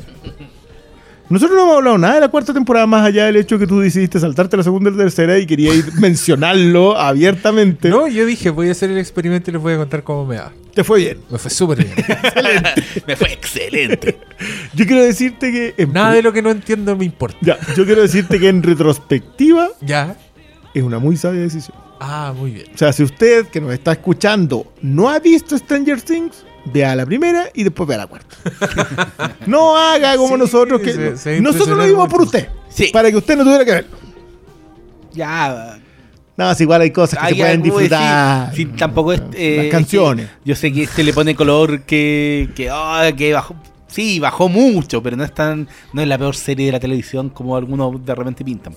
Nosotros 1.28 1.58
no 1.58 1.64
hemos 1.64 1.78
hablado 1.78 1.98
nada 1.98 2.16
de 2.16 2.20
la 2.22 2.28
cuarta 2.30 2.54
temporada 2.54 2.86
más 2.88 3.06
allá 3.06 3.26
del 3.26 3.36
hecho 3.38 3.58
que 3.60 3.68
tú 3.68 3.80
decidiste 3.80 4.20
saltarte 4.20 4.56
la 4.58 4.64
segunda 4.64 4.90
y 4.90 4.94
la 4.94 5.00
tercera 5.04 5.38
y 5.38 5.46
quería 5.46 5.74
ir 5.74 5.92
mencionarlo 6.00 6.98
abiertamente. 6.98 7.90
No, 7.90 8.08
yo 8.08 8.26
dije, 8.26 8.50
voy 8.52 8.70
a 8.70 8.72
hacer 8.72 8.90
el 8.90 8.98
experimento 9.00 9.50
y 9.50 9.54
les 9.54 9.62
voy 9.62 9.74
a 9.74 9.78
contar 9.78 10.04
cómo 10.04 10.26
me 10.26 10.38
va. 10.38 10.52
Te 10.74 10.84
fue 10.86 11.00
bien. 11.00 11.20
Me 11.30 11.38
fue 11.38 11.52
súper 11.52 11.80
bien. 11.84 11.94
Me 13.08 13.16
fue 13.18 13.34
excelente. 13.34 14.18
Yo 14.74 14.86
quiero 14.86 15.04
decirte 15.04 15.52
que. 15.52 15.74
en- 15.78 15.92
Nada 15.92 16.14
de 16.14 16.22
lo 16.22 16.32
que 16.32 16.42
no 16.42 16.52
entiendo 16.52 16.96
me 16.96 17.04
importa. 17.06 17.38
Ya, 17.42 17.58
yo 17.76 17.86
quiero 17.86 18.02
decirte 18.02 18.40
que 18.40 18.48
en 18.48 18.64
retrospectiva 18.64 19.68
Ya. 19.82 20.16
es 20.74 20.84
una 20.84 21.00
muy 21.00 21.18
sabia 21.18 21.42
decisión. 21.42 21.76
Ah, 22.04 22.34
muy 22.36 22.50
bien. 22.52 22.66
O 22.74 22.78
sea, 22.80 22.92
si 22.92 23.04
usted 23.04 23.46
que 23.48 23.62
nos 23.62 23.72
está 23.74 23.92
escuchando 23.92 24.74
no 24.82 25.08
ha 25.08 25.20
visto 25.20 25.56
Stranger 25.56 26.02
Things, 26.02 26.44
vea 26.66 26.96
la 26.96 27.06
primera 27.06 27.50
y 27.54 27.64
después 27.64 27.88
vea 27.88 28.00
la 28.00 28.08
cuarta. 28.08 28.36
no 29.46 29.78
haga 29.78 30.16
como 30.18 30.34
Sí, 30.36 30.40
nosotros 30.40 30.82
que. 30.82 30.94
se- 30.94 31.18
se 31.18 31.42
nosotros 31.42 31.78
lo 31.78 31.86
vimos 31.86 32.10
por 32.10 32.24
usted. 32.24 32.50
Sí. 32.70 32.90
Para 32.92 33.12
que 33.12 33.18
usted 33.18 33.38
no 33.38 33.44
tuviera 33.44 33.64
que 33.66 33.72
verlo. 33.72 33.98
Ya. 35.14 35.78
No, 36.38 36.56
si 36.56 36.64
igual 36.64 36.82
hay 36.82 36.92
cosas 36.92 37.20
que 37.20 37.30
se 37.30 37.36
pueden 37.36 37.62
disfrutar. 37.62 38.50
sí, 38.56 38.64
sí, 38.64 38.66
tampoco 38.78 39.14
es. 39.14 39.22
eh, 39.34 39.58
Las 39.64 39.72
canciones. 39.72 40.26
es 40.26 40.32
que 40.32 40.38
yo 40.50 40.56
sé 40.56 40.72
que 40.74 40.84
este 40.84 41.04
le 41.04 41.14
pone 41.14 41.36
color 41.36 41.82
que. 41.82 42.50
que, 42.56 42.70
ah, 42.72 43.12
que 43.16 43.34
bajó. 43.34 43.56
Sí, 43.92 44.20
bajó 44.20 44.48
mucho, 44.50 45.04
pero 45.04 45.16
no 45.18 45.24
es 45.24 45.34
tan. 45.34 45.68
No 45.94 46.02
es 46.02 46.08
la 46.08 46.18
peor 46.18 46.36
serie 46.36 46.68
de 46.68 46.72
la 46.72 46.80
televisión 46.80 47.30
como 47.30 47.56
algunos 47.58 48.04
de 48.06 48.16
repente 48.16 48.44
pintan 48.44 48.74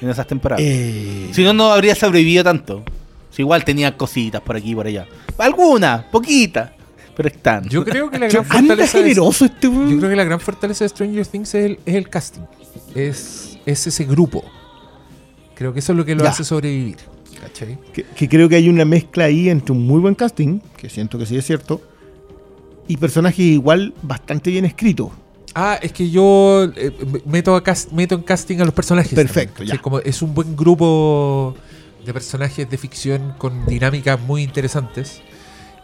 en 0.00 0.08
esas 0.08 0.26
temporadas. 0.26 0.64
Eh, 0.64 1.28
Si 1.32 1.44
no, 1.44 1.52
no 1.52 1.72
habría 1.72 1.94
sobrevivido 1.94 2.42
tanto. 2.42 2.82
Si 3.30 3.42
igual 3.42 3.64
tenía 3.64 3.96
cositas 3.96 4.40
por 4.40 4.56
aquí 4.56 4.70
y 4.72 4.74
por 4.74 4.86
allá. 4.86 5.06
Algunas, 5.38 6.04
poquitas, 6.04 6.70
pero 7.16 7.28
están. 7.28 7.68
Yo 7.68 7.84
creo 7.84 8.10
que 8.10 8.18
la 8.18 8.28
gran 8.28 8.44
Anda 8.48 8.58
fortaleza 8.58 8.98
de- 8.98 9.04
generoso 9.04 9.44
este 9.44 9.68
weón. 9.68 9.90
Yo 9.90 9.98
creo 9.98 10.10
que 10.10 10.16
la 10.16 10.24
gran 10.24 10.40
fortaleza 10.40 10.84
de 10.84 10.88
Stranger 10.88 11.26
Things 11.26 11.54
es 11.54 11.64
el, 11.66 11.78
es 11.84 11.94
el 11.96 12.08
casting. 12.08 12.42
Es, 12.94 13.58
es 13.66 13.86
ese 13.86 14.04
grupo. 14.04 14.44
Creo 15.54 15.72
que 15.72 15.80
eso 15.80 15.92
es 15.92 15.98
lo 15.98 16.04
que 16.04 16.14
lo 16.14 16.24
Ya. 16.24 16.30
hace 16.30 16.44
sobrevivir. 16.44 16.96
¿Cachai? 17.40 17.76
que, 17.92 18.04
que 18.04 18.28
creo 18.28 18.48
que 18.48 18.56
hay 18.56 18.68
una 18.70 18.84
mezcla 18.86 19.24
ahí 19.24 19.50
entre 19.50 19.72
un 19.72 19.86
muy 19.86 20.00
buen 20.00 20.14
casting, 20.14 20.60
que 20.78 20.88
siento 20.88 21.18
que 21.18 21.26
sí 21.26 21.36
es 21.36 21.44
cierto, 21.44 21.82
y 22.88 22.96
personajes 22.96 23.38
igual 23.40 23.94
bastante 24.02 24.50
bien 24.50 24.64
escritos. 24.64 25.10
Ah, 25.54 25.78
es 25.80 25.92
que 25.92 26.10
yo 26.10 26.64
eh, 26.76 26.90
meto, 27.26 27.54
a 27.54 27.62
cast- 27.62 27.92
meto 27.92 28.14
en 28.16 28.22
casting 28.22 28.58
a 28.60 28.64
los 28.64 28.74
personajes. 28.74 29.14
Perfecto, 29.14 29.62
ya. 29.62 29.78
Como 29.80 30.00
es 30.00 30.20
un 30.20 30.34
buen 30.34 30.56
grupo 30.56 31.54
de 32.04 32.12
personajes 32.12 32.68
de 32.68 32.76
ficción 32.76 33.34
con 33.38 33.64
dinámicas 33.66 34.20
muy 34.20 34.42
interesantes. 34.42 35.22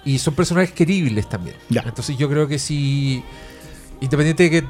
Y 0.05 0.19
son 0.19 0.35
personajes 0.35 0.73
queribles 0.73 1.29
también. 1.29 1.57
Ya. 1.69 1.83
Entonces 1.87 2.17
yo 2.19 2.29
creo 2.29 2.49
que 2.49 2.59
si. 2.59 3.23
Independiente 4.01 4.45
de 4.45 4.51
que 4.51 4.65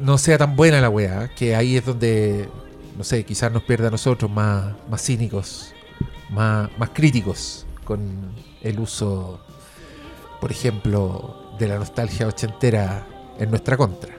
no 0.00 0.16
sea 0.18 0.38
tan 0.38 0.54
buena 0.56 0.80
la 0.80 0.88
weá, 0.88 1.28
que 1.34 1.54
ahí 1.54 1.76
es 1.76 1.84
donde. 1.84 2.48
No 2.96 3.04
sé, 3.04 3.24
quizás 3.24 3.52
nos 3.52 3.62
pierda 3.64 3.88
a 3.88 3.90
nosotros 3.90 4.30
más, 4.30 4.72
más 4.90 5.02
cínicos, 5.02 5.72
más, 6.30 6.68
más 6.78 6.90
críticos 6.90 7.66
con 7.84 8.00
el 8.62 8.80
uso, 8.80 9.40
por 10.40 10.50
ejemplo, 10.50 11.47
de 11.58 11.68
la 11.68 11.78
nostalgia 11.78 12.26
ochentera 12.26 13.06
en 13.38 13.50
nuestra 13.50 13.76
contra. 13.76 14.14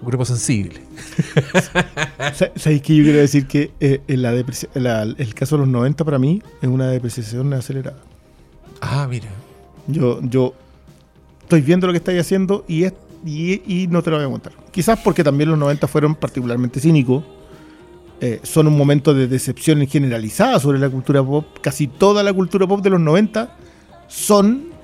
Un 0.00 0.06
grupo 0.08 0.24
sensible. 0.24 0.82
Sa- 2.34 2.50
¿Sabéis 2.54 2.82
que 2.82 2.96
yo 2.96 3.02
quiero 3.04 3.18
decir 3.18 3.46
que 3.46 3.72
eh, 3.80 4.00
en 4.06 4.22
la 4.22 4.32
la- 4.74 5.02
el 5.02 5.34
caso 5.34 5.56
de 5.56 5.60
los 5.60 5.68
90 5.68 6.04
para 6.04 6.18
mí 6.18 6.42
es 6.60 6.68
una 6.68 6.88
depreciación 6.88 7.52
acelerada? 7.54 7.98
Ah, 8.80 9.06
mira. 9.08 9.28
Yo, 9.86 10.20
yo 10.22 10.52
estoy 11.42 11.60
viendo 11.62 11.86
lo 11.86 11.92
que 11.92 11.98
estáis 11.98 12.20
haciendo 12.20 12.64
y, 12.68 12.84
es, 12.84 12.92
y, 13.24 13.62
y 13.66 13.86
no 13.86 14.02
te 14.02 14.10
lo 14.10 14.16
voy 14.16 14.26
a 14.26 14.30
contar. 14.30 14.52
Quizás 14.70 14.98
porque 15.02 15.24
también 15.24 15.48
los 15.50 15.58
90 15.58 15.86
fueron 15.88 16.14
particularmente 16.14 16.78
cínicos. 16.80 17.24
Eh, 18.20 18.40
son 18.42 18.66
un 18.66 18.76
momento 18.76 19.12
de 19.14 19.26
decepción 19.28 19.86
generalizada 19.86 20.58
sobre 20.60 20.78
la 20.78 20.88
cultura 20.90 21.22
pop. 21.22 21.46
Casi 21.62 21.86
toda 21.86 22.22
la 22.22 22.32
cultura 22.32 22.66
pop 22.66 22.82
de 22.82 22.90
los 22.90 23.00
90 23.00 23.56
son 24.08 24.75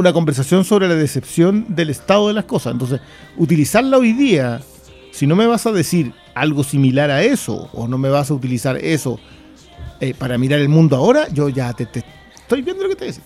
una 0.00 0.12
conversación 0.12 0.64
sobre 0.64 0.88
la 0.88 0.94
decepción 0.94 1.66
del 1.68 1.90
estado 1.90 2.28
de 2.28 2.34
las 2.34 2.44
cosas. 2.44 2.72
Entonces, 2.72 3.00
utilizarla 3.36 3.98
hoy 3.98 4.12
día, 4.12 4.60
si 5.12 5.26
no 5.26 5.36
me 5.36 5.46
vas 5.46 5.66
a 5.66 5.72
decir 5.72 6.12
algo 6.34 6.62
similar 6.64 7.10
a 7.10 7.22
eso, 7.22 7.68
o 7.72 7.88
no 7.88 7.98
me 7.98 8.08
vas 8.08 8.30
a 8.30 8.34
utilizar 8.34 8.76
eso 8.76 9.18
eh, 10.00 10.14
para 10.14 10.38
mirar 10.38 10.60
el 10.60 10.68
mundo 10.68 10.96
ahora, 10.96 11.28
yo 11.32 11.48
ya 11.48 11.72
te, 11.72 11.86
te- 11.86 12.04
estoy 12.36 12.62
viendo 12.62 12.82
lo 12.84 12.88
que 12.90 12.96
te 12.96 13.04
decís. 13.06 13.22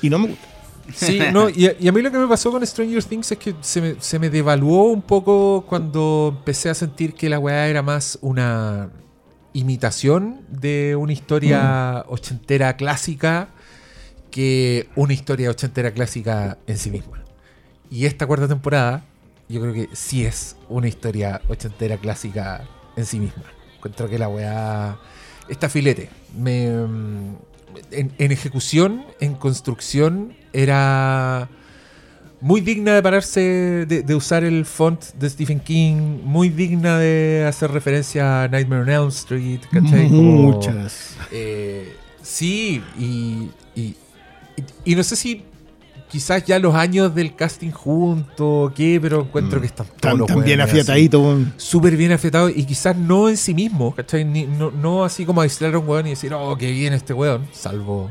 Y 0.00 0.08
no 0.10 0.18
me 0.18 0.28
gusta. 0.28 0.46
Sí, 0.94 1.20
no, 1.32 1.48
y 1.48 1.66
a, 1.66 1.74
y 1.78 1.86
a 1.86 1.92
mí 1.92 2.02
lo 2.02 2.10
que 2.10 2.18
me 2.18 2.26
pasó 2.26 2.50
con 2.50 2.66
Stranger 2.66 3.04
Things 3.04 3.30
es 3.32 3.38
que 3.38 3.54
se 3.60 3.80
me, 3.80 3.94
se 4.00 4.18
me 4.18 4.28
devaluó 4.30 4.84
un 4.86 5.00
poco 5.02 5.64
cuando 5.68 6.34
empecé 6.36 6.70
a 6.70 6.74
sentir 6.74 7.14
que 7.14 7.28
la 7.28 7.38
weá 7.38 7.68
era 7.68 7.82
más 7.82 8.18
una 8.20 8.90
imitación 9.52 10.40
de 10.48 10.96
una 10.96 11.12
historia 11.12 12.04
ochentera 12.08 12.76
clásica 12.76 13.50
que 14.32 14.88
una 14.96 15.12
historia 15.12 15.48
ochentera 15.50 15.92
clásica 15.92 16.58
en 16.66 16.76
sí 16.78 16.90
misma. 16.90 17.22
Y 17.90 18.06
esta 18.06 18.26
cuarta 18.26 18.48
temporada, 18.48 19.04
yo 19.48 19.60
creo 19.60 19.72
que 19.72 19.88
sí 19.92 20.24
es 20.24 20.56
una 20.68 20.88
historia 20.88 21.40
ochentera 21.48 21.96
clásica 21.98 22.64
en 22.96 23.06
sí 23.06 23.20
misma. 23.20 23.44
Encuentro 23.76 24.08
que 24.08 24.18
la 24.18 24.28
weá 24.28 24.98
está 25.48 25.68
filete. 25.68 26.08
Me, 26.36 26.68
mm, 26.70 27.36
en, 27.90 28.12
en 28.18 28.32
ejecución, 28.32 29.04
en 29.20 29.34
construcción, 29.34 30.34
era 30.52 31.48
muy 32.40 32.60
digna 32.60 32.94
de 32.94 33.02
pararse, 33.02 33.40
de, 33.86 34.02
de 34.02 34.14
usar 34.14 34.42
el 34.44 34.64
font 34.64 35.04
de 35.14 35.28
Stephen 35.30 35.60
King, 35.60 36.20
muy 36.24 36.48
digna 36.48 36.98
de 36.98 37.44
hacer 37.46 37.70
referencia 37.70 38.44
a 38.44 38.48
Nightmare 38.48 38.82
on 38.82 38.88
Elm 38.90 39.08
Street, 39.08 39.60
¿cachai? 39.70 40.08
Como- 40.08 40.52
Muchas. 40.52 41.16
eh, 41.30 41.94
sí, 42.22 42.82
y, 42.98 43.50
y, 43.76 43.96
y- 44.84 44.92
y 44.92 44.94
no 44.96 45.02
sé 45.02 45.16
si 45.16 45.42
quizás 46.10 46.44
ya 46.44 46.58
los 46.58 46.74
años 46.74 47.14
del 47.14 47.34
casting 47.34 47.70
junto 47.70 48.64
o 48.64 48.74
qué, 48.74 48.98
pero 49.00 49.22
encuentro 49.22 49.60
que 49.60 49.66
están 49.66 49.86
todos 49.86 50.00
Tan, 50.00 50.18
los 50.18 50.26
tan 50.26 50.36
bien 50.44 50.58
weones 50.58 50.64
así 50.72 50.80
afiatadito. 50.80 51.20
weón. 51.22 51.54
súper 51.56 51.96
bien 51.96 52.12
afectado 52.12 52.48
y 52.50 52.64
quizás 52.64 52.96
no 52.96 53.28
en 53.30 53.36
sí 53.38 53.54
mismo, 53.54 53.94
¿cachai? 53.94 54.24
Ni- 54.24 54.46
no, 54.46 54.70
no 54.70 55.04
así 55.04 55.24
como 55.24 55.40
aislar 55.40 55.74
a 55.74 55.78
un 55.78 55.88
weón 55.88 56.06
y 56.06 56.10
decir, 56.10 56.34
oh, 56.34 56.56
qué 56.58 56.70
bien 56.70 56.92
este 56.92 57.14
weón, 57.14 57.46
salvo 57.52 58.10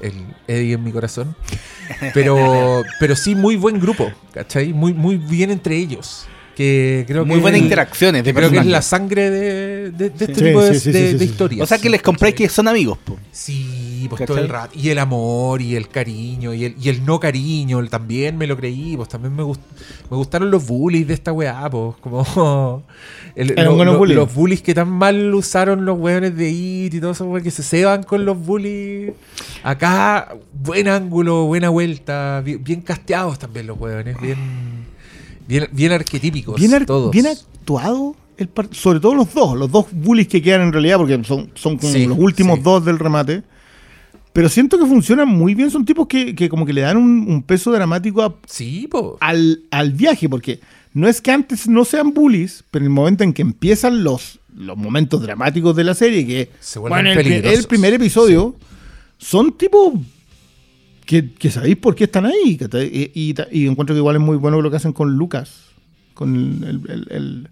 el 0.00 0.14
Eddie 0.46 0.74
en 0.74 0.84
mi 0.84 0.92
corazón. 0.92 1.34
Pero, 2.14 2.82
pero 3.00 3.16
sí 3.16 3.34
muy 3.34 3.56
buen 3.56 3.80
grupo, 3.80 4.10
¿cachai? 4.32 4.72
Muy, 4.74 4.92
muy 4.92 5.16
bien 5.16 5.50
entre 5.50 5.76
ellos. 5.76 6.26
Que 6.58 7.04
creo 7.06 7.24
Muy 7.24 7.36
que 7.36 7.42
buenas 7.42 7.60
interacciones 7.60 8.24
de 8.24 8.34
creo 8.34 8.50
que 8.50 8.58
es 8.58 8.66
la 8.66 8.82
sangre 8.82 9.30
de, 9.30 9.92
de- 9.92 10.10
de 10.10 10.24
este 10.24 10.34
Sí, 10.34 10.42
tipo 10.42 10.60
de, 10.60 10.74
sí, 10.74 10.80
sí, 10.80 10.90
de- 10.90 11.06
sí, 11.06 11.12
de 11.12 11.18
sí. 11.20 11.24
historias. 11.26 11.62
O 11.62 11.66
sea 11.66 11.78
que 11.78 11.88
les 11.88 12.02
compráis 12.02 12.34
que 12.34 12.48
son 12.48 12.66
amigos, 12.66 12.98
po. 12.98 13.16
Sí, 13.30 14.06
pues 14.08 14.18
¿Cachai? 14.18 14.26
todo 14.26 14.38
el 14.44 14.48
rato. 14.48 14.76
Y 14.76 14.88
el 14.88 14.98
amor 14.98 15.62
y 15.62 15.76
el 15.76 15.88
cariño 15.88 16.52
y 16.52 16.64
el, 16.64 16.74
y 16.80 16.88
el 16.88 17.04
no 17.04 17.20
cariño, 17.20 17.78
el 17.78 17.90
también 17.90 18.36
me 18.36 18.48
lo 18.48 18.56
creí, 18.56 18.96
pues 18.96 19.08
también 19.08 19.36
me, 19.36 19.44
gust- 19.44 19.60
me 20.10 20.16
gustaron 20.16 20.50
los 20.50 20.66
bullies 20.66 21.06
de 21.06 21.14
esta 21.14 21.32
weá, 21.32 21.70
pues 21.70 21.94
como 22.00 22.82
el- 23.36 23.52
Eran 23.52 23.66
lo- 23.66 23.76
buenos 23.76 23.92
lo- 23.94 23.98
bullies. 24.00 24.16
los 24.16 24.34
bullies 24.34 24.60
que 24.60 24.74
tan 24.74 24.88
mal 24.90 25.32
usaron 25.36 25.84
los 25.84 25.96
weones 25.96 26.36
de 26.36 26.50
IT 26.50 26.94
y 26.94 27.00
todo 27.00 27.12
eso, 27.12 27.32
que 27.40 27.52
se 27.52 27.62
ceban 27.62 28.02
con 28.02 28.24
los 28.24 28.36
bullies. 28.36 29.12
Acá, 29.62 30.34
buen 30.52 30.88
ángulo, 30.88 31.44
buena 31.44 31.68
vuelta, 31.68 32.40
bien, 32.44 32.64
bien 32.64 32.80
casteados 32.80 33.38
también 33.38 33.68
los 33.68 33.78
weones, 33.78 34.20
bien, 34.20 34.38
bien, 35.48 35.68
bien 35.72 35.90
arquetípicos. 35.92 36.54
Bien, 36.60 36.74
ar- 36.74 36.86
todos. 36.86 37.10
bien 37.10 37.26
actuado, 37.26 38.14
el 38.36 38.48
sobre 38.70 39.00
todo 39.00 39.14
los 39.14 39.34
dos, 39.34 39.58
los 39.58 39.70
dos 39.72 39.86
bullies 39.90 40.28
que 40.28 40.40
quedan 40.40 40.60
en 40.62 40.72
realidad, 40.72 40.98
porque 40.98 41.20
son, 41.24 41.50
son 41.54 41.76
como 41.76 41.92
Sí, 41.92 42.06
los 42.06 42.16
últimos 42.18 42.58
sí. 42.58 42.62
dos 42.64 42.84
del 42.84 42.98
remate. 43.00 43.42
Pero 44.32 44.48
siento 44.48 44.78
que 44.78 44.86
funcionan 44.86 45.26
muy 45.26 45.54
bien, 45.56 45.70
son 45.70 45.84
tipos 45.84 46.06
que, 46.06 46.34
que 46.36 46.48
como 46.48 46.64
que 46.64 46.72
le 46.72 46.82
dan 46.82 46.96
un, 46.96 47.26
un 47.28 47.42
peso 47.42 47.72
dramático 47.72 48.22
a- 48.22 48.36
Sí, 48.46 48.88
al, 49.20 49.62
al 49.72 49.92
viaje, 49.92 50.28
porque 50.28 50.60
no 50.94 51.08
es 51.08 51.20
que 51.20 51.32
antes 51.32 51.66
no 51.66 51.84
sean 51.84 52.12
bullies, 52.14 52.62
pero 52.70 52.84
en 52.84 52.90
el 52.90 52.94
momento 52.94 53.24
en 53.24 53.32
que 53.32 53.42
empiezan 53.42 54.04
los, 54.04 54.38
los 54.54 54.76
momentos 54.76 55.22
dramáticos 55.22 55.74
de 55.74 55.82
la 55.84 55.94
serie, 55.94 56.24
que 56.26 56.50
Se 56.60 56.78
bueno, 56.78 57.10
el, 57.10 57.18
el 57.18 57.64
primer 57.66 57.94
episodio, 57.94 58.54
son 59.16 59.56
tipos 59.58 59.94
que, 61.08 61.32
que 61.32 61.50
sabéis 61.50 61.76
por 61.78 61.94
qué 61.94 62.04
están 62.04 62.26
ahí. 62.26 62.58
Y, 62.92 63.10
y 63.30 63.34
y 63.50 63.66
encuentro 63.66 63.94
que 63.94 63.98
igual 63.98 64.16
es 64.16 64.20
muy 64.22 64.36
bueno 64.36 64.60
lo 64.60 64.70
que 64.70 64.76
hacen 64.76 64.92
con 64.92 65.16
Lucas, 65.16 65.62
con 66.12 66.36
el, 66.36 66.64
el- 66.64 66.90
el- 66.90 67.06
el- 67.10 67.48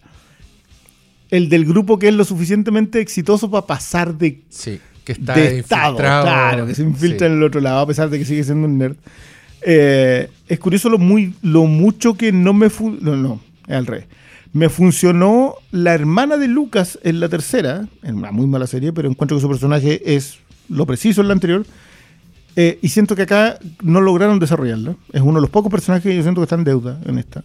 el 1.31 1.49
del 1.49 1.65
grupo 1.65 1.99
que 1.99 2.09
es 2.09 2.15
lo 2.15 2.25
suficientemente 2.25 3.01
exitoso 3.01 3.51
para 3.51 3.67
pasar 3.67 4.17
de 4.19 4.43
Sí, 4.51 4.79
que 5.05 5.13
está 5.13 5.35
de 5.35 5.61
estado, 5.61 5.93
infiltrado. 5.93 6.23
claro, 6.25 6.67
que 6.67 6.75
se 6.75 6.83
infiltra 6.83 7.27
Sí. 7.29 7.33
en 7.33 7.39
el 7.39 7.43
otro 7.45 7.63
lado, 7.63 7.81
a 7.81 7.87
pesar 7.87 8.11
de 8.11 8.19
que 8.19 8.27
sigue 8.27 8.45
siendo 8.45 8.67
un 8.69 8.77
nerd. 8.77 8.97
Eh, 9.63 10.29
es 10.49 10.59
curioso 10.59 10.91
lo, 10.91 10.99
muy, 10.99 11.35
lo 11.43 11.65
mucho 11.65 12.15
que 12.15 12.31
no 12.33 12.53
me... 12.53 12.69
no, 13.01 13.17
no, 13.17 13.41
es 13.67 13.75
al 13.75 13.87
revés. 13.87 14.05
Me 14.53 14.69
funcionó 14.69 15.55
la 15.73 15.95
hermana 15.95 16.37
de 16.37 16.47
Lucas 16.49 16.99
en 17.03 17.21
la 17.21 17.29
tercera, 17.31 17.89
en 18.03 18.17
una 18.17 18.31
muy 18.33 18.47
mala 18.47 18.67
serie, 18.67 18.93
pero 18.93 19.09
encuentro 19.11 19.37
que 19.37 19.41
su 19.43 19.49
personaje 19.49 20.15
es 20.15 20.39
lo 20.69 20.85
preciso 20.87 21.23
en 21.23 21.29
la 21.29 21.33
anterior. 21.33 21.67
Eh, 22.59 22.79
y 22.81 22.89
siento 22.89 23.15
que 23.15 23.23
acá 23.23 23.59
no 23.83 24.01
lograron 24.01 24.39
desarrollarla. 24.39 24.95
Es 25.13 25.21
uno 25.21 25.35
de 25.35 25.43
los 25.43 25.51
pocos 25.51 25.71
personajes 25.71 26.05
que 26.11 26.17
yo 26.17 26.23
siento 26.23 26.41
que 26.41 26.45
está 26.45 26.55
en 26.57 26.65
deuda 26.65 26.99
en 27.05 27.19
esta. 27.19 27.45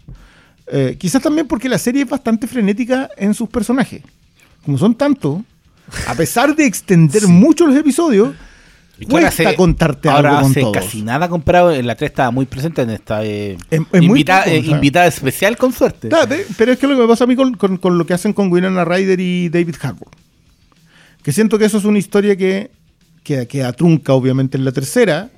Eh, 0.68 0.96
quizás 0.98 1.22
también 1.22 1.48
porque 1.48 1.68
la 1.68 1.78
serie 1.78 2.04
es 2.04 2.10
bastante 2.10 2.48
frenética 2.48 3.10
en 3.18 3.34
sus 3.34 3.50
personajes. 3.50 4.02
Como 4.64 4.78
son 4.78 4.96
tantos, 4.96 5.42
a 6.08 6.16
pesar 6.16 6.56
de 6.56 6.66
extender 6.66 7.28
mucho 7.28 7.68
los 7.68 7.76
episodios, 7.76 8.34
cuesta 9.10 9.44
contarte 9.58 10.08
ahora 10.08 10.30
algo 10.30 10.42
con 10.44 10.52
hace 10.52 10.62
todos. 10.62 10.74
casi 10.78 11.02
nada 11.02 11.28
comparado. 11.28 11.72
En 11.74 11.88
la 11.88 11.96
3 11.96 12.10
estaba 12.12 12.32
muy 12.32 12.46
presente 12.46 12.82
en 12.84 12.92
esta. 12.92 13.26
eh, 13.26 13.58
Es- 13.70 13.80
muy 13.80 13.90
poco, 14.46 14.50
eh, 14.56 14.62
invitada 14.76 15.08
especial 15.08 15.58
con 15.58 15.74
suerte. 15.74 16.08
Pero 16.58 16.72
es 16.72 16.80
que 16.80 16.88
lo 16.88 16.96
que 16.96 17.02
me 17.02 17.08
pasa 17.10 17.26
a 17.26 17.28
mí 17.28 17.36
con, 17.36 17.56
con- 17.56 17.76
con 17.78 17.98
lo 17.98 18.06
que 18.06 18.14
hacen 18.14 18.32
con 18.32 18.50
Winona 18.50 18.86
Ryder 18.86 19.20
y 19.20 19.50
David 19.50 19.76
Harbour. 19.82 20.08
Que 21.24 21.32
siento 21.34 21.60
que 21.60 21.66
eso 21.66 21.78
es 21.80 21.84
una 21.86 22.00
historia 22.00 22.36
que, 22.38 22.72
que, 23.24 23.48
que 23.48 23.64
atrunca, 23.64 24.14
obviamente, 24.14 24.58
en 24.58 24.66
la 24.66 24.72
tercera. 24.72 25.30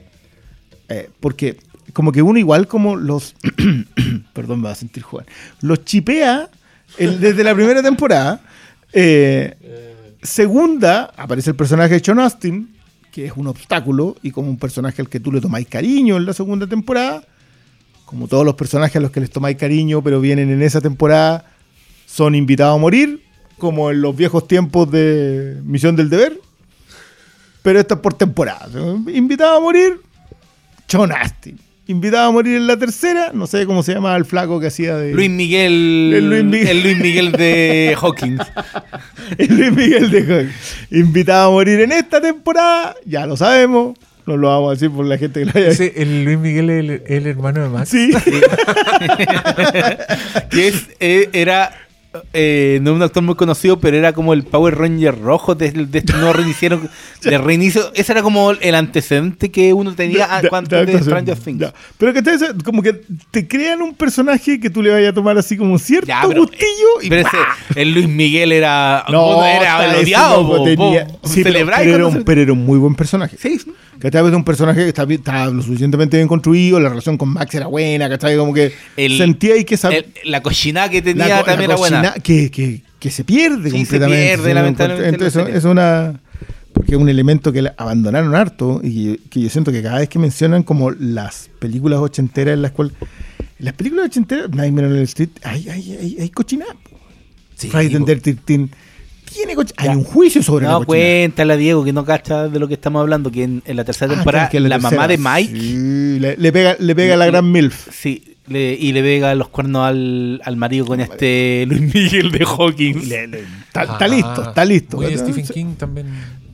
eh, 0.89 1.09
porque 1.19 1.57
como 1.93 2.11
que 2.11 2.21
uno 2.21 2.39
igual 2.39 2.67
como 2.67 2.95
los... 2.95 3.35
perdón, 4.33 4.61
me 4.61 4.65
va 4.65 4.71
a 4.71 4.75
sentir 4.75 5.03
joven. 5.03 5.25
Los 5.61 5.85
chipea 5.85 6.49
desde 6.97 7.43
la 7.43 7.53
primera 7.53 7.83
temporada. 7.83 8.41
Eh, 8.91 9.55
segunda, 10.21 11.11
aparece 11.17 11.51
el 11.51 11.55
personaje 11.55 11.93
de 11.95 11.99
Sean 11.99 12.19
Austin, 12.19 12.75
que 13.11 13.25
es 13.25 13.33
un 13.35 13.47
obstáculo 13.47 14.15
y 14.23 14.31
como 14.31 14.49
un 14.49 14.57
personaje 14.57 15.01
al 15.01 15.09
que 15.09 15.19
tú 15.19 15.31
le 15.31 15.41
tomáis 15.41 15.67
cariño 15.67 16.17
en 16.17 16.25
la 16.25 16.33
segunda 16.33 16.67
temporada 16.67 17.23
como 18.13 18.27
todos 18.27 18.45
los 18.45 18.53
personajes 18.53 18.95
a 18.97 18.99
los 18.99 19.09
que 19.09 19.21
les 19.21 19.31
tomáis 19.31 19.57
cariño, 19.57 20.03
pero 20.03 20.21
vienen 20.21 20.51
en 20.51 20.61
esa 20.61 20.81
temporada, 20.81 21.45
son 22.05 22.35
invitados 22.35 22.75
a 22.75 22.79
morir, 22.79 23.23
como 23.57 23.89
en 23.89 24.01
los 24.01 24.15
viejos 24.15 24.47
tiempos 24.47 24.91
de 24.91 25.59
Misión 25.63 25.95
del 25.95 26.11
Deber. 26.11 26.39
Pero 27.63 27.79
esto 27.79 27.95
es 27.95 27.99
por 28.01 28.13
temporada. 28.13 28.67
Invitado 29.11 29.57
a 29.57 29.59
morir, 29.59 29.99
John 30.91 31.11
Astin. 31.11 31.59
Invitado 31.87 32.29
a 32.29 32.31
morir 32.31 32.55
en 32.55 32.67
la 32.67 32.77
tercera, 32.77 33.31
no 33.33 33.45
sé 33.45 33.65
cómo 33.65 33.83
se 33.83 33.93
llama 33.93 34.15
el 34.15 34.23
flaco 34.23 34.57
que 34.59 34.67
hacía 34.67 34.95
de. 34.95 35.11
Luis 35.13 35.29
Miguel. 35.29 36.13
El 36.15 36.29
Luis 36.29 36.43
Miguel. 36.45 36.67
el 36.69 36.83
Luis 36.83 36.97
Miguel 36.99 37.31
de 37.33 37.97
Hawkins. 38.01 38.41
el 39.37 39.57
Luis 39.57 39.71
Miguel 39.73 40.09
de 40.11 40.21
Hawk. 40.21 40.49
Invitado 40.91 41.49
a 41.49 41.51
morir 41.51 41.81
en 41.81 41.91
esta 41.91 42.21
temporada, 42.21 42.95
ya 43.05 43.25
lo 43.25 43.35
sabemos. 43.35 43.97
No 44.25 44.37
lo 44.37 44.47
vamos 44.47 44.69
a 44.69 44.73
decir 44.75 44.89
por 44.91 45.05
la 45.05 45.17
gente 45.17 45.41
que 45.41 45.45
lo 45.47 45.51
haya 45.53 45.67
Ese, 45.67 45.91
el 45.97 46.23
Luis 46.23 46.37
Miguel 46.37 46.69
es 46.69 46.79
el, 46.79 47.03
el 47.05 47.27
hermano 47.27 47.61
de 47.63 47.67
Max. 47.69 47.89
Sí. 47.89 48.09
que 50.49 50.67
es, 50.69 50.87
eh, 51.01 51.29
era. 51.33 51.73
Eh, 52.33 52.79
no 52.81 52.93
un 52.93 53.01
actor 53.01 53.23
muy 53.23 53.35
conocido, 53.35 53.79
pero 53.79 53.97
era 53.97 54.13
como 54.13 54.33
el 54.33 54.43
Power 54.43 54.75
Ranger 54.77 55.19
rojo 55.19 55.55
de, 55.55 55.71
de 55.71 55.99
este 55.99 56.13
nuevo 56.13 56.33
reinicio, 56.33 56.79
de 57.23 57.37
reinicio. 57.37 57.91
Ese 57.95 58.11
era 58.11 58.21
como 58.21 58.51
el 58.51 58.75
antecedente 58.75 59.49
que 59.51 59.73
uno 59.73 59.93
tenía 59.95 60.27
De- 60.41 60.49
de- 60.49 60.85
de, 60.85 60.91
de- 60.93 61.01
Stranger 61.03 61.37
Things. 61.37 61.59
ya. 61.59 61.73
Pero 61.97 62.13
que 62.13 62.21
te, 62.21 62.31
como 62.63 62.81
que 62.81 63.01
te 63.31 63.47
crean 63.47 63.81
un 63.81 63.93
personaje 63.95 64.59
que 64.59 64.69
tú 64.69 64.81
le 64.83 64.91
vayas 64.91 65.11
a 65.11 65.13
tomar 65.13 65.37
así 65.37 65.57
como 65.57 65.77
cierto 65.79 66.07
Ya, 66.07 66.21
pero- 66.27 66.41
gustillo 66.41 67.01
y 67.01 67.09
Pero 67.09 67.21
ese, 67.27 67.37
el 67.81 67.93
Luis 67.93 68.07
Miguel 68.07 68.51
era, 68.51 69.05
No, 69.09 69.43
era 69.45 69.85
el 69.85 70.03
odiado. 70.03 70.41
loco 70.43 70.57
po, 70.57 70.63
tenía- 70.65 71.07
po, 71.07 71.27
sí, 71.27 71.43
pero, 71.43 71.59
era 71.59 72.05
un, 72.07 72.13
se- 72.13 72.21
pero 72.21 72.41
era 72.41 72.53
un 72.53 72.65
muy 72.65 72.77
buen 72.79 72.95
personaje. 72.95 73.37
Sí, 73.39 73.59
Que 73.99 74.11
tal 74.11 74.25
vez 74.25 74.33
un 74.33 74.43
personaje 74.43 74.91
que 74.91 75.13
está, 75.13 75.45
lo 75.45 75.61
suficientemente 75.61 76.17
bien 76.17 76.27
construido, 76.27 76.77
la 76.79 76.89
relación 76.89 77.17
con 77.17 77.29
Max 77.29 77.55
era 77.55 77.67
buena, 77.67 78.09
¿cachai? 78.09 78.35
Como 78.35 78.53
que 78.53 78.73
El- 78.97 79.17
sentía 79.17 79.55
y 79.55 79.63
que 79.63 79.75
sab- 79.75 79.93
el- 79.93 80.05
la 80.25 80.41
cochinada 80.43 80.89
que 80.89 81.01
tenía 81.01 81.41
también 81.43 81.69
la 81.69 81.75
era 81.75 81.75
buena. 81.77 82.01
Cocina 82.11 82.23
Que, 82.23 82.51
que, 82.51 82.81
que 82.99 83.09
se 83.11 83.23
pierde 83.23 83.69
Sí, 83.69 83.85
se 83.85 83.99
completamente. 83.99 84.23
pierde, 84.27 84.49
¿sí? 84.49 84.53
lamentablemente, 84.53 85.05
en 85.15 85.19
la 85.21 85.27
Entonces, 85.27 85.55
es 85.55 85.63
una. 85.65 86.19
Porque 86.73 86.93
es 86.93 86.97
un 86.97 87.07
elemento 87.09 87.51
que 87.51 87.61
la- 87.61 87.75
abandonaron 87.77 88.33
harto 88.35 88.81
y 88.83 89.17
que 89.29 89.39
yo 89.41 89.49
siento 89.49 89.71
que 89.71 89.83
cada 89.83 89.99
vez 89.99 90.09
que 90.09 90.17
mencionan 90.17 90.63
como 90.63 90.89
las 90.91 91.49
películas 91.59 91.99
ochenteras 91.99 92.53
en 92.55 92.61
las 92.63 92.71
cuales. 92.71 92.93
Las 93.59 93.73
películas 93.75 94.07
ochenteras, 94.07 94.49
Nightmare 94.49 94.87
on 94.87 94.93
Elm 94.95 95.03
Street, 95.03 95.29
hay, 95.43 95.69
hay, 95.69 95.91
hay, 95.99 96.17
hay 96.19 96.29
cochinada. 96.29 96.75
Sí, 97.55 97.69
Friday 97.69 98.03
13 98.03 98.33
tiene 98.43 98.69
Hay 99.77 99.89
un 99.89 100.03
juicio 100.03 100.41
sobre 100.43 100.65
la 100.65 100.71
No, 100.71 100.77
cochinada. 100.79 100.85
cuéntale 101.21 101.53
a 101.53 101.57
Diego 101.57 101.83
que 101.85 101.93
no 101.93 102.03
cacha 102.03 102.49
de 102.49 102.59
lo 102.59 102.67
que 102.67 102.73
estamos 102.73 102.99
hablando, 103.01 103.31
que 103.31 103.43
en, 103.43 103.61
en 103.65 103.75
la 103.77 103.83
tercera 103.85 104.11
Ah, 104.11 104.15
temporada 104.15 104.49
que 104.49 104.57
en 104.57 104.67
la, 104.67 104.79
mamá 104.79 105.07
de 105.07 105.15
tercera, 105.17 105.35
Mike 105.35 105.59
sí, 105.59 106.19
le, 106.19 106.35
le 106.37 106.51
pega, 106.51 106.75
le 106.79 106.95
pega 106.95 107.13
a 107.13 107.17
la 107.17 107.25
Le- 107.25 107.31
gran 107.31 107.51
MILF. 107.51 107.87
Sí, 107.91 108.32
le- 108.47 108.73
y 108.79 108.91
le 108.91 109.01
pega 109.01 109.33
los 109.35 109.49
cuernos 109.49 109.85
al, 109.87 110.41
al 110.43 110.55
marido 110.57 110.85
con 110.85 110.99
este 110.99 111.65
Luis 111.67 111.81
Miguel 111.93 112.31
de 112.31 112.45
Hawkins. 112.45 113.03
Está, 113.03 113.83
está 113.83 113.97
Ah, 114.01 114.07
listo, 114.07 114.43
está 114.49 114.65
listo. 114.65 114.97
Muy 114.97 115.05
¿cachai? 115.07 115.19
Stephen 115.31 115.47
King 115.47 115.75
también. 115.75 116.07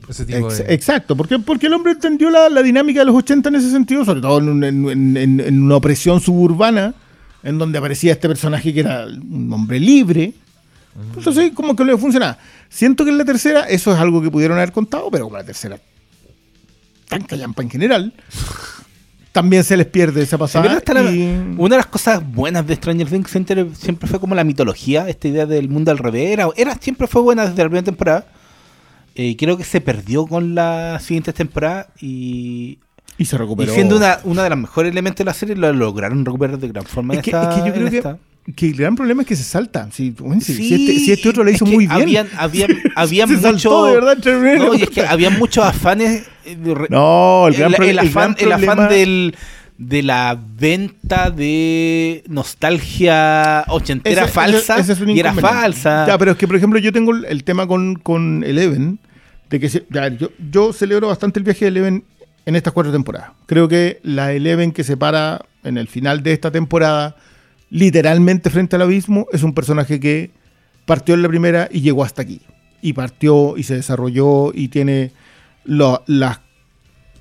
Ese 0.08 0.24
tipo 0.24 0.48
Ex- 0.50 0.58
de... 0.66 0.74
Exacto, 0.74 1.16
porque, 1.16 1.38
porque 1.38 1.66
el 1.66 1.72
hombre 1.72 1.92
entendió 1.92 2.30
la, 2.30 2.48
la 2.48 2.62
dinámica 2.62 3.00
de 3.00 3.06
los 3.06 3.14
80 3.14 3.48
en 3.48 3.54
ese 3.54 3.70
sentido, 3.70 4.04
sobre 4.04 4.20
todo 4.20 4.38
en, 4.38 4.48
un- 4.48 4.64
en- 4.64 5.16
en- 5.16 5.62
una 5.62 5.76
opresión 5.76 6.20
suburbana, 6.20 6.94
en 7.42 7.58
donde 7.58 7.78
aparecía 7.78 8.12
este 8.12 8.26
personaje 8.28 8.74
que 8.74 8.80
era 8.80 9.06
un 9.06 9.52
hombre 9.52 9.78
libre. 9.78 10.32
Entonces, 11.16 11.52
como 11.54 11.76
que 11.76 11.84
le 11.84 11.96
funcionaba. 11.96 12.38
Siento 12.68 13.04
que 13.04 13.10
en 13.10 13.18
la 13.18 13.24
tercera, 13.24 13.64
eso 13.64 13.92
es 13.92 13.98
algo 14.00 14.20
que 14.20 14.30
pudieron 14.30 14.58
haber 14.58 14.72
contado, 14.72 15.08
pero 15.10 15.24
como 15.24 15.36
la 15.36 15.44
tercera 15.44 15.78
tan 17.08 17.22
callampa 17.22 17.62
en 17.62 17.70
general, 17.70 18.12
también 19.32 19.62
se 19.64 19.76
les 19.76 19.86
pierde 19.86 20.22
esa 20.22 20.36
pasada. 20.38 20.64
la- 20.94 21.10
y- 21.12 21.54
Una 21.58 21.76
de 21.76 21.78
las 21.78 21.86
cosas 21.86 22.22
buenas 22.32 22.66
de 22.66 22.74
Stranger 22.76 23.08
Things 23.08 23.30
siempre, 23.30 24.08
fue 24.08 24.18
como 24.20 24.34
la 24.34 24.44
mitología, 24.44 25.08
esta 25.08 25.28
idea 25.28 25.46
del 25.46 25.68
mundo 25.68 25.90
al 25.90 25.98
revés. 25.98 26.30
Era, 26.32 26.48
era- 26.56 26.74
siempre 26.80 27.06
fue 27.06 27.22
buena 27.22 27.42
desde 27.46 27.62
la 27.62 27.68
primera 27.68 27.84
temporada. 27.84 28.26
Eh, 29.14 29.36
creo 29.36 29.56
que 29.56 29.64
se 29.64 29.80
perdió 29.80 30.26
con 30.26 30.54
las 30.54 31.02
siguientes 31.02 31.34
temporadas 31.34 31.88
y, 32.00 32.78
y 33.18 33.24
se 33.24 33.36
y 33.36 33.38
recuperó. 33.38 33.72
siendo 33.74 33.96
una, 33.96 34.20
una 34.24 34.42
de 34.44 34.50
las 34.50 34.58
mejores 34.58 34.92
elementos 34.92 35.18
de 35.18 35.24
la 35.24 35.34
serie, 35.34 35.56
lo 35.56 35.72
lograron 35.72 36.24
recuperar 36.24 36.58
de 36.58 36.68
gran 36.68 36.84
forma. 36.84 37.14
es, 37.14 37.18
en 37.18 37.22
que, 37.24 37.30
esta- 37.30 37.50
es 37.56 37.62
que 37.62 37.68
yo 37.68 37.74
creo 37.74 37.90
que, 37.90 37.96
esta. 37.98 38.18
Que 38.56 38.66
el 38.68 38.74
gran 38.76 38.96
problema 38.96 39.22
es 39.22 39.28
que 39.28 39.36
se 39.36 39.44
salta. 39.44 39.88
Si, 39.92 40.10
bueno, 40.10 40.40
Sí, 40.40 40.54
si 40.54 40.74
este, 40.74 40.98
si 40.98 41.12
este 41.12 41.28
otro 41.28 41.46
es 41.46 41.54
hizo 41.56 41.66
muy 41.66 41.86
bien. 41.86 41.90
Habían, 41.92 42.28
habían, 42.36 42.70
habían 42.96 43.28
Se 43.36 43.40
saltó, 43.40 43.70
mucho. 43.70 43.84
de 43.86 43.94
verdad, 43.94 44.58
no, 44.58 44.74
y 44.74 44.82
es 44.82 44.90
que 44.90 45.02
había 45.02 45.30
muchos 45.30 45.64
afanes. 45.64 46.24
eh, 46.44 46.56
No, 46.88 47.46
el 47.48 47.54
gran, 47.54 47.74
el, 47.74 47.82
el 47.82 47.88
el 47.90 47.98
afán, 48.00 48.34
gran 48.38 48.46
el 48.46 48.52
afán 48.52 48.78
problema- 48.78 48.88
del, 48.88 49.36
de 49.78 50.02
la 50.02 50.38
venta 50.58 51.30
de 51.30 52.22
nostalgia 52.28 53.64
ochentera 53.68 54.24
Ese- 54.24 54.32
falsa 54.32 54.74
ese- 54.74 54.82
ese 54.82 54.92
es 54.92 55.00
un 55.00 55.10
y 55.10 55.20
era 55.20 55.32
falsa. 55.34 56.06
Ya, 56.06 56.18
pero 56.18 56.32
es 56.32 56.36
que, 56.36 56.46
por 56.46 56.56
ejemplo, 56.56 56.78
yo 56.78 56.92
tengo 56.92 57.14
el, 57.14 57.24
el 57.26 57.44
tema 57.44 57.66
con, 57.66 57.94
con 57.96 58.42
Eleven, 58.44 58.98
de 59.48 59.60
que 59.60 59.68
se- 59.68 59.84
ya, 59.90 60.08
yo, 60.08 60.30
yo 60.50 60.72
celebro 60.72 61.08
bastante 61.08 61.38
el 61.38 61.44
viaje 61.44 61.64
de 61.66 61.68
Eleven 61.68 62.04
en 62.46 62.56
estas 62.56 62.72
cuatro 62.72 62.92
temporadas. 62.92 63.30
Creo 63.46 63.68
que 63.68 64.00
la 64.02 64.32
Eleven 64.32 64.72
que 64.72 64.84
se 64.84 64.96
para 64.96 65.42
en 65.62 65.76
el 65.78 65.88
final 65.88 66.22
de 66.22 66.32
esta 66.32 66.50
temporada, 66.50 67.16
literalmente 67.70 68.50
frente 68.50 68.76
al 68.76 68.82
abismo, 68.82 69.26
es 69.32 69.42
un 69.42 69.54
personaje 69.54 70.00
que 70.00 70.30
partió 70.84 71.14
en 71.14 71.22
la 71.22 71.28
primera 71.28 71.68
y 71.70 71.80
llegó 71.80 72.04
hasta 72.04 72.22
aquí. 72.22 72.40
Y 72.82 72.92
partió 72.92 73.56
y 73.56 73.62
se 73.62 73.76
desarrolló 73.76 74.52
y 74.54 74.68
tiene 74.68 75.12
las 75.64 76.40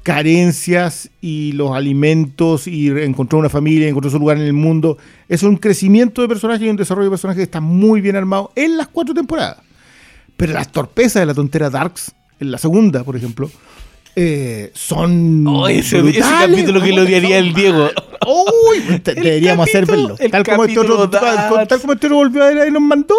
carencias 0.03 1.11
y 1.21 1.51
los 1.51 1.71
alimentos 1.71 2.67
y 2.67 2.89
encontró 2.89 3.37
una 3.37 3.49
familia, 3.49 3.87
encontró 3.87 4.09
su 4.09 4.19
lugar 4.19 4.37
en 4.37 4.43
el 4.43 4.53
mundo. 4.53 4.97
Es 5.27 5.43
un 5.43 5.57
crecimiento 5.57 6.21
de 6.21 6.27
personaje 6.27 6.65
y 6.65 6.69
un 6.69 6.77
desarrollo 6.77 7.05
de 7.05 7.11
personaje 7.11 7.37
que 7.37 7.43
está 7.43 7.61
muy 7.61 8.01
bien 8.01 8.15
armado 8.15 8.51
en 8.55 8.77
las 8.77 8.87
cuatro 8.87 9.13
temporadas. 9.13 9.57
Pero 10.37 10.53
las 10.53 10.71
torpezas 10.71 11.21
de 11.21 11.25
la 11.25 11.33
tontera 11.33 11.69
Darks, 11.69 12.13
en 12.39 12.51
la 12.51 12.57
segunda, 12.57 13.03
por 13.03 13.17
ejemplo, 13.17 13.51
eh, 14.15 14.71
son. 14.73 15.45
Oh, 15.47 15.67
ese, 15.67 16.01
capítulo 16.19 16.81
que 16.81 16.91
lo 16.93 17.03
odiaría 17.03 17.37
el 17.37 17.53
Diego. 17.53 17.89
Uy, 18.27 18.99
te- 18.99 19.11
El 19.11 19.23
deberíamos 19.23 19.67
hacer 19.69 19.85
capítulo- 19.85 20.09
verlo. 20.09 20.17
el 20.19 20.31
Tal 20.31 20.43
como, 20.43 20.63
este 20.65 20.79
otro, 20.79 21.09
capítulo 21.09 21.67
tal 21.67 21.79
como 21.81 21.93
este 21.93 22.05
otro 22.07 22.15
volvió 22.17 22.43
a 22.43 22.47
ver 22.53 22.67
y 22.67 22.71
nos 22.71 22.81
mandó, 22.81 23.15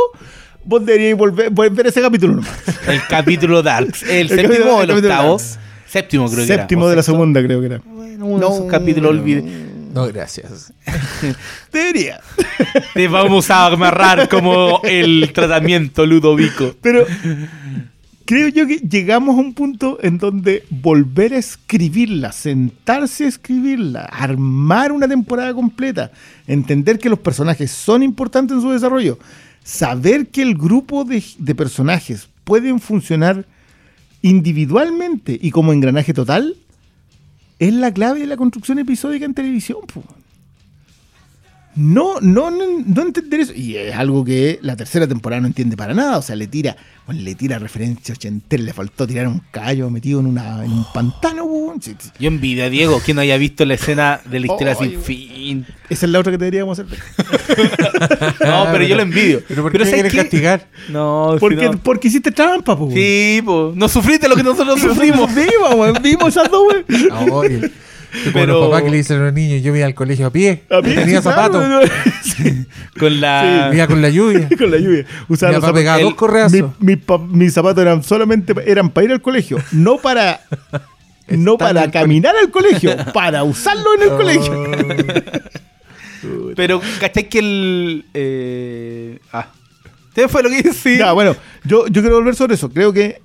vos 0.64 0.84
deberíais 0.84 1.16
volver, 1.16 1.50
volver 1.50 1.86
ese 1.86 2.00
capítulo 2.02 2.34
nomás. 2.36 2.50
El 2.86 3.00
capítulo 3.08 3.62
Darks. 3.62 4.02
¿El, 4.08 4.10
El 4.10 4.28
séptimo 4.28 4.48
capítulo- 4.52 4.74
o 4.76 4.82
el 4.82 4.82
el 4.82 4.88
capítulo 4.96 5.14
octavo? 5.14 5.38
Darks. 5.38 5.58
Séptimo, 5.86 6.30
creo 6.30 6.46
que 6.46 6.52
era. 6.52 6.62
Séptimo 6.62 6.84
¿O 6.84 6.88
de 6.88 6.96
la 6.96 7.02
sexto? 7.02 7.12
segunda, 7.12 7.42
creo 7.42 7.60
que 7.60 7.66
era. 7.66 7.80
Bueno, 7.84 8.26
uno 8.26 8.48
de 8.48 8.54
esos 8.54 8.70
capítulos 8.70 9.10
olvide. 9.10 9.42
No, 9.92 10.06
gracias. 10.06 10.72
Debería. 11.72 12.20
Te 12.94 13.08
vamos 13.08 13.50
a 13.50 13.66
amarrar 13.66 14.28
como 14.28 14.80
el 14.84 15.32
tratamiento 15.34 16.06
Ludovico. 16.06 16.76
Pero 16.80 17.04
creo 18.30 18.46
yo 18.46 18.64
que 18.68 18.76
llegamos 18.76 19.36
a 19.36 19.40
un 19.40 19.54
punto 19.54 19.98
en 20.02 20.16
donde 20.16 20.62
volver 20.70 21.34
a 21.34 21.38
escribirla, 21.38 22.30
sentarse 22.30 23.24
a 23.24 23.26
escribirla, 23.26 24.02
armar 24.02 24.92
una 24.92 25.08
temporada 25.08 25.52
completa, 25.52 26.12
entender 26.46 27.00
que 27.00 27.08
los 27.08 27.18
personajes 27.18 27.72
son 27.72 28.04
importantes 28.04 28.54
en 28.54 28.62
su 28.62 28.70
desarrollo, 28.70 29.18
saber 29.64 30.28
que 30.28 30.42
el 30.42 30.54
grupo 30.54 31.02
de, 31.02 31.24
personajes 31.56 32.28
pueden 32.44 32.78
funcionar 32.78 33.46
individualmente 34.22 35.36
y 35.42 35.50
como 35.50 35.72
engranaje 35.72 36.14
total, 36.14 36.54
es 37.58 37.74
la 37.74 37.92
clave 37.92 38.20
de 38.20 38.26
la 38.28 38.36
construcción 38.36 38.78
episódica 38.78 39.24
en 39.24 39.34
televisión. 39.34 39.78
No, 41.80 42.20
no, 42.20 42.50
no, 42.50 42.64
no 42.84 43.02
entender 43.02 43.40
eso. 43.40 43.54
Y 43.54 43.74
es 43.76 43.94
algo 43.94 44.22
que 44.22 44.58
la 44.60 44.76
tercera 44.76 45.06
temporada 45.08 45.40
no 45.40 45.46
entiende 45.46 45.78
para 45.78 45.94
nada. 45.94 46.18
O 46.18 46.22
sea, 46.22 46.36
le 46.36 46.46
tira, 46.46 46.76
bueno, 47.06 47.22
le 47.22 47.34
tira 47.34 47.58
referencias 47.58 48.18
ochenteras, 48.18 48.66
le 48.66 48.72
faltó 48.74 49.06
tirar 49.06 49.26
un 49.28 49.40
callo 49.50 49.88
metido 49.88 50.20
en, 50.20 50.26
una, 50.26 50.62
en 50.62 50.72
un 50.72 50.84
pantano. 50.92 51.44
weón. 51.44 51.80
Yo 51.80 52.28
envidio 52.28 52.64
a 52.66 52.68
Diego 52.68 53.00
que 53.02 53.14
no 53.14 53.22
haya 53.22 53.38
visto 53.38 53.64
la 53.64 53.74
escena 53.74 54.20
de 54.26 54.40
la 54.40 54.46
historia 54.46 54.76
Ay, 54.78 54.90
sin 54.90 55.00
fin. 55.00 55.66
Esa 55.88 56.04
es 56.04 56.12
la 56.12 56.18
otra 56.18 56.30
que 56.32 56.38
deberíamos 56.38 56.78
hacer. 56.78 56.98
No, 58.40 58.66
pero 58.72 58.84
yo 58.84 58.96
lo 58.96 59.02
envidio. 59.02 59.42
¿Pero 59.48 59.62
por 59.62 59.72
qué 59.72 59.78
¿sabes 59.78 59.92
quieres 59.94 60.12
qué? 60.12 60.18
castigar? 60.18 60.66
No, 60.88 61.32
si 61.34 61.40
Porque, 61.40 61.64
no. 61.66 61.78
porque 61.82 62.08
hiciste 62.08 62.30
trampa, 62.32 62.74
weón. 62.74 62.92
Sí, 62.92 63.40
po. 63.44 63.72
No 63.74 63.88
sufriste 63.88 64.28
lo 64.28 64.36
que 64.36 64.42
nosotros 64.42 64.80
sufrimos. 64.80 65.32
Vimos, 65.34 65.74
weón, 65.74 65.98
vimos 66.02 66.28
esas 66.28 66.50
dos, 66.50 66.62
weón. 66.88 67.72
Como 68.10 68.32
Pero- 68.32 68.54
los 68.60 68.68
papás 68.68 68.82
que 68.82 68.90
le 68.90 68.96
dicen 68.96 69.18
a 69.20 69.24
los 69.26 69.32
niños, 69.32 69.62
yo 69.62 69.74
iba 69.76 69.86
al 69.86 69.94
colegio 69.94 70.26
a 70.26 70.30
pie, 70.30 70.64
A 70.70 70.82
tenía 70.82 71.04
sí, 71.04 71.10
claro, 71.10 71.22
zapatos. 71.22 71.90
Sí, 72.22 72.66
Con 72.98 73.20
la. 73.20 73.70
iba 73.72 73.86
con 73.86 74.02
la 74.02 74.08
lluvia. 74.10 74.48
Con 74.58 74.70
la 74.70 74.78
lluvia. 74.78 75.06
Usaba 75.28 75.50
Mi 75.52 75.56
los 75.56 75.62
papá 75.64 75.74
pegaba 75.74 75.98
zapatos- 75.98 76.10
dos 76.10 76.14
correazos. 76.14 76.52
Mi- 76.80 76.86
mi 76.86 76.96
pa- 76.96 77.18
mis 77.18 77.52
zapatos 77.54 77.82
eran 77.82 78.02
solamente 78.02 78.52
eran 78.66 78.90
para 78.90 79.04
ir 79.06 79.12
al 79.12 79.20
colegio, 79.22 79.58
no 79.72 79.98
para 79.98 80.40
no 81.28 81.56
para 81.56 81.84
el 81.84 81.90
caminar 81.92 82.34
al 82.36 82.50
colegio, 82.50 82.96
para 83.14 83.44
usarlo 83.44 83.94
en 83.94 84.02
el 84.02 84.08
colegio. 84.16 84.64
Pero, 86.56 86.80
¿cachai 87.00 87.28
que 87.28 87.38
el. 87.38 88.04
Eh... 88.12 89.18
Ah. 89.32 89.46
¿Qué 90.14 90.28
fue 90.28 90.42
lo 90.42 90.50
que? 90.50 90.98
Ya, 90.98 91.12
bueno, 91.12 91.34
yo, 91.64 91.86
yo 91.86 92.02
quiero 92.02 92.16
volver 92.16 92.34
sobre 92.34 92.54
eso. 92.54 92.68
Creo 92.68 92.92
que 92.92 93.22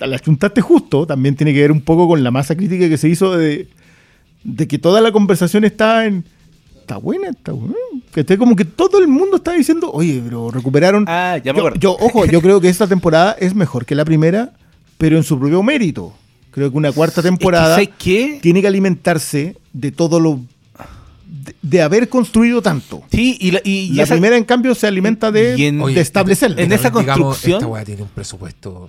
al 0.00 0.14
achuntarte 0.14 0.60
justo 0.60 1.06
también 1.06 1.34
tiene 1.36 1.52
que 1.54 1.60
ver 1.60 1.72
un 1.72 1.80
poco 1.80 2.06
con 2.08 2.22
la 2.22 2.30
masa 2.30 2.54
crítica 2.56 2.88
que 2.88 2.98
se 2.98 3.08
hizo 3.08 3.36
de, 3.36 3.68
de 4.44 4.68
que 4.68 4.78
toda 4.78 5.00
la 5.00 5.12
conversación 5.12 5.64
está 5.64 6.06
en. 6.06 6.24
Está 6.80 6.96
buena, 6.96 7.28
está 7.28 7.52
buena. 7.52 7.74
Que 8.12 8.20
esté 8.20 8.36
como 8.36 8.56
que 8.56 8.64
todo 8.64 8.98
el 8.98 9.06
mundo 9.08 9.36
está 9.36 9.52
diciendo, 9.52 9.90
oye, 9.92 10.20
pero 10.24 10.50
recuperaron. 10.50 11.04
Ah, 11.08 11.38
ya 11.42 11.52
me 11.52 11.58
yo, 11.58 11.66
acuerdo. 11.66 11.80
yo, 11.80 11.96
ojo, 12.00 12.26
yo 12.26 12.40
creo 12.42 12.60
que 12.60 12.68
esta 12.68 12.86
temporada 12.86 13.36
es 13.38 13.54
mejor 13.54 13.86
que 13.86 13.94
la 13.94 14.04
primera, 14.04 14.52
pero 14.98 15.16
en 15.16 15.22
su 15.22 15.38
propio 15.38 15.62
mérito. 15.62 16.12
Creo 16.50 16.70
que 16.70 16.76
una 16.76 16.92
cuarta 16.92 17.20
Es 17.20 17.24
que, 17.24 17.30
temporada 17.30 17.74
¿sabes 17.76 17.88
qué? 17.98 18.38
tiene 18.42 18.60
que 18.60 18.66
alimentarse 18.66 19.56
de 19.72 19.90
todo 19.92 20.20
lo. 20.20 20.40
De, 21.32 21.54
de 21.62 21.80
haber 21.82 22.08
construido 22.10 22.60
tanto. 22.60 23.02
Sí, 23.10 23.38
y 23.40 23.50
la, 23.52 23.60
y, 23.64 23.70
y 23.70 23.88
la 23.94 24.02
esa- 24.02 24.14
primera, 24.14 24.36
en 24.36 24.44
cambio, 24.44 24.74
se 24.74 24.86
alimenta 24.86 25.32
de, 25.32 25.54
y 25.56 25.64
en- 25.66 25.78
de 25.78 25.84
Oye, 25.84 26.00
establecerlo. 26.00 26.58
en 26.60 26.70
esa 26.72 26.90
Digamos, 26.90 27.06
construcción- 27.16 27.56
Esta 27.58 27.66
weá 27.66 27.84
tiene 27.84 28.02
un 28.02 28.08
presupuesto. 28.08 28.86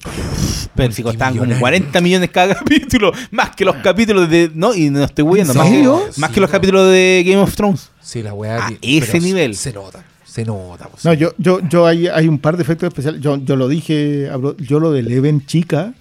Pero 0.76 0.92
si 0.94 1.02
costaban 1.04 1.34
como 1.38 1.46
multimillonario. 1.46 1.60
40 1.60 2.02
millones 2.02 2.30
cada 2.32 2.56
capítulo, 2.60 3.14
más 3.32 3.56
que 3.56 3.64
los 3.66 3.78
capítulos 3.78 4.30
de. 4.30 4.52
No, 4.54 4.74
y 4.74 4.90
no 4.90 5.04
estoy 5.04 5.24
huyendo, 5.24 5.54
¿En 5.54 5.58
más, 5.58 5.68
que, 5.68 5.74
serio? 5.74 6.04
más 6.18 6.30
Sí, 6.30 6.34
que 6.34 6.42
los 6.42 6.50
no. 6.50 6.52
capítulos 6.52 6.92
de 6.92 7.24
Game 7.26 7.42
of 7.42 7.56
Thrones. 7.56 7.90
Sí, 8.02 8.22
la 8.22 8.34
weá. 8.34 8.68
A 8.68 8.74
ese 8.82 9.20
nivel. 9.22 9.56
Se 9.56 9.72
nota. 9.72 10.04
Se 10.26 10.44
nota. 10.44 10.88
pues. 10.90 11.06
No, 11.06 11.14
yo, 11.14 11.34
yo, 11.38 11.60
yo 11.70 11.86
hay, 11.86 12.08
hay 12.08 12.28
un 12.28 12.40
par 12.40 12.58
de 12.58 12.64
efectos 12.64 12.88
especiales. 12.88 13.22
Yo, 13.22 13.38
yo 13.38 13.56
lo 13.56 13.68
dije, 13.68 14.30
hablo- 14.32 14.58
yo 14.58 14.80
lo 14.80 14.92
de 14.92 15.04
Leven 15.04 15.46
chica. 15.46 15.94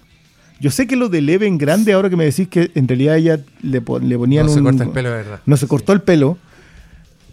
Yo 0.63 0.71
sé 0.71 0.87
que 0.87 0.95
lo 0.95 1.09
de 1.09 1.21
Leven 1.21 1.57
grande, 1.57 1.91
ahora 1.93 2.09
que 2.09 2.15
me 2.15 2.23
decís 2.23 2.47
que 2.47 2.71
en 2.73 2.87
realidad 2.87 3.17
ella 3.17 3.39
le, 3.61 3.81
pon- 3.81 4.07
le 4.07 4.17
ponían 4.17 4.45
no 4.45 4.51
un. 4.53 4.57
se 4.57 4.63
corta 4.63 4.83
el 4.85 4.89
pelo, 4.91 5.09
verdad. 5.11 5.39
No 5.45 5.57
se 5.57 5.67
cortó 5.67 5.91
el 5.93 6.01
pelo. 6.01 6.37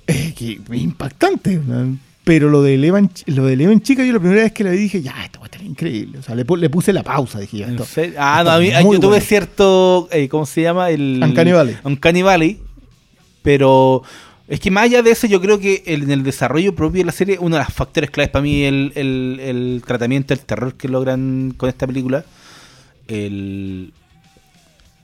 Eh, 0.09 0.35
que 0.37 0.59
impactante. 0.77 1.61
¿no? 1.65 1.97
Pero 2.25 2.49
lo 2.51 2.61
de 2.63 2.75
Eleven, 2.75 3.09
lo 3.27 3.47
de 3.47 3.53
Eleven 3.53 3.81
chica, 3.83 4.05
yo 4.05 4.13
la 4.13 4.19
primera 4.19 4.43
vez 4.43 4.53
que 4.53 4.65
la 4.65 4.71
vi 4.71 4.79
dije, 4.79 5.01
ya, 5.01 5.25
esto 5.25 5.39
va 5.39 5.45
a 5.45 5.47
estar 5.47 5.63
increíble. 5.63 6.19
O 6.19 6.23
sea, 6.23 6.35
le, 6.35 6.45
pu- 6.45 6.59
le 6.59 6.69
puse 6.69 6.93
la 6.93 7.03
pausa, 7.05 7.39
dije, 7.39 7.59
ya, 7.59 7.69
¿En 7.69 7.79
esto. 7.79 7.87
Ah, 8.19 8.43
no, 8.45 8.51
a 8.51 8.59
mí, 8.59 8.69
es 8.69 8.83
yo 8.83 8.91
tuve 8.99 9.07
bueno. 9.07 9.25
cierto. 9.25 10.09
eh, 10.11 10.29
¿Cómo 10.29 10.45
se 10.45 10.63
llama? 10.63 10.91
El, 10.91 11.21
Uncanny 11.23 11.53
Valley. 11.53 11.77
Uncanny 11.85 12.23
Valley. 12.23 12.59
Pero 13.43 14.03
es 14.49 14.61
que 14.61 14.71
más 14.71 14.85
allá 14.85 15.03
de 15.03 15.11
eso, 15.13 15.27
yo 15.27 15.41
creo 15.41 15.59
que 15.61 15.83
el- 15.87 16.03
en 16.03 16.11
el 16.11 16.23
desarrollo 16.23 16.75
propio 16.75 17.01
de 17.01 17.07
la 17.07 17.13
serie, 17.13 17.39
uno 17.41 17.57
de 17.57 17.63
los 17.65 17.73
factores 17.73 18.11
claves 18.11 18.31
para 18.31 18.43
mí 18.43 18.65
el, 18.65 18.93
el, 18.97 19.39
el 19.41 19.83
tratamiento 19.87 20.35
del 20.35 20.45
terror 20.45 20.75
que 20.75 20.89
logran 20.89 21.55
con 21.57 21.69
esta 21.69 21.87
película. 21.87 22.25
El, 23.11 23.93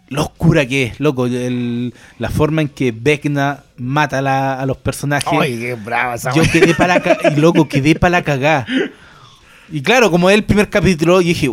lo 0.09 0.23
oscura 0.23 0.67
que 0.67 0.85
es, 0.85 1.01
loco. 1.01 1.27
el- 1.27 1.93
la 2.19 2.31
forma 2.31 2.63
en 2.63 2.69
que 2.69 2.93
Vecna 2.93 3.65
mata 3.77 4.19
a, 4.19 4.23
la- 4.23 4.61
a 4.61 4.67
los 4.67 4.77
personajes. 4.77 5.29
Ay, 5.41 5.59
qué 5.59 5.75
brava 5.75 6.15
esa 6.15 6.33
Yo 6.33 6.43
quedé 6.51 6.75
para 6.75 7.01
ca- 7.01 7.19
y 7.37 7.41
loco, 7.41 7.69
quedé 7.69 7.95
para 7.97 8.11
la 8.19 8.23
cagá. 8.23 8.67
Y 9.73 9.81
claro, 9.83 10.11
como 10.11 10.31
es 10.31 10.37
el 10.37 10.45
primer 10.45 10.71
capítulo, 10.71 11.21
yo 11.21 11.29
dije, 11.29 11.49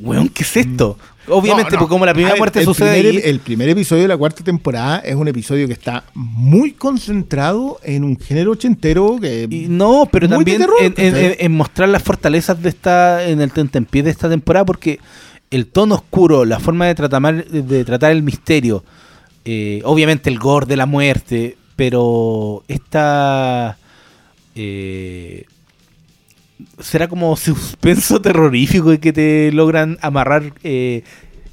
weón, 0.00 0.28
¿qué 0.28 0.44
es 0.44 0.56
esto? 0.56 0.96
Obviamente, 1.30 1.72
No, 1.72 1.74
no. 1.74 1.78
porque 1.80 1.90
como 1.92 2.06
la 2.06 2.14
primera 2.14 2.34
ver, 2.34 2.40
muerte 2.40 2.60
el 2.60 2.64
sucede 2.64 3.00
primer, 3.02 3.22
ahí, 3.24 3.30
El 3.30 3.40
primer 3.40 3.68
episodio 3.68 4.02
de 4.02 4.08
la 4.08 4.16
cuarta 4.16 4.42
temporada 4.44 5.00
es 5.00 5.14
un 5.16 5.26
episodio 5.28 5.66
que 5.66 5.74
está 5.74 6.04
muy 6.14 6.72
concentrado 6.72 7.80
en 7.82 8.04
un 8.04 8.18
género 8.18 8.52
ochentero 8.52 9.18
que... 9.20 9.46
y 9.50 9.66
no, 9.68 10.08
pero 10.10 10.26
también 10.28 10.58
terror, 10.58 10.76
en, 10.80 10.94
en- 10.96 11.12
¿cachai? 11.12 11.26
en- 11.26 11.36
en 11.40 11.52
mostrar 11.52 11.88
las 11.90 12.02
fortalezas 12.02 12.62
de 12.62 12.68
esta, 12.70 13.26
en 13.28 13.40
el 13.42 13.50
tentempié 13.50 14.02
de 14.04 14.10
esta 14.10 14.28
temporada, 14.30 14.64
porque 14.64 15.00
el 15.50 15.66
tono 15.66 15.96
oscuro, 15.96 16.44
la 16.44 16.60
forma 16.60 16.86
de 16.86 16.94
tratar, 16.94 17.44
de 17.44 17.84
tratar 17.84 18.12
el 18.12 18.22
misterio, 18.22 18.84
eh, 19.44 19.80
obviamente 19.84 20.30
el 20.30 20.38
gore 20.38 20.66
de 20.66 20.76
la 20.76 20.86
muerte, 20.86 21.56
pero 21.76 22.64
esta 22.68 23.78
eh, 24.54 25.44
será 26.80 27.08
como 27.08 27.36
suspenso 27.36 28.20
terrorífico 28.22 28.98
que 28.98 29.12
te 29.12 29.52
logran 29.52 29.98
amarrar 30.02 30.52
eh, 30.64 31.02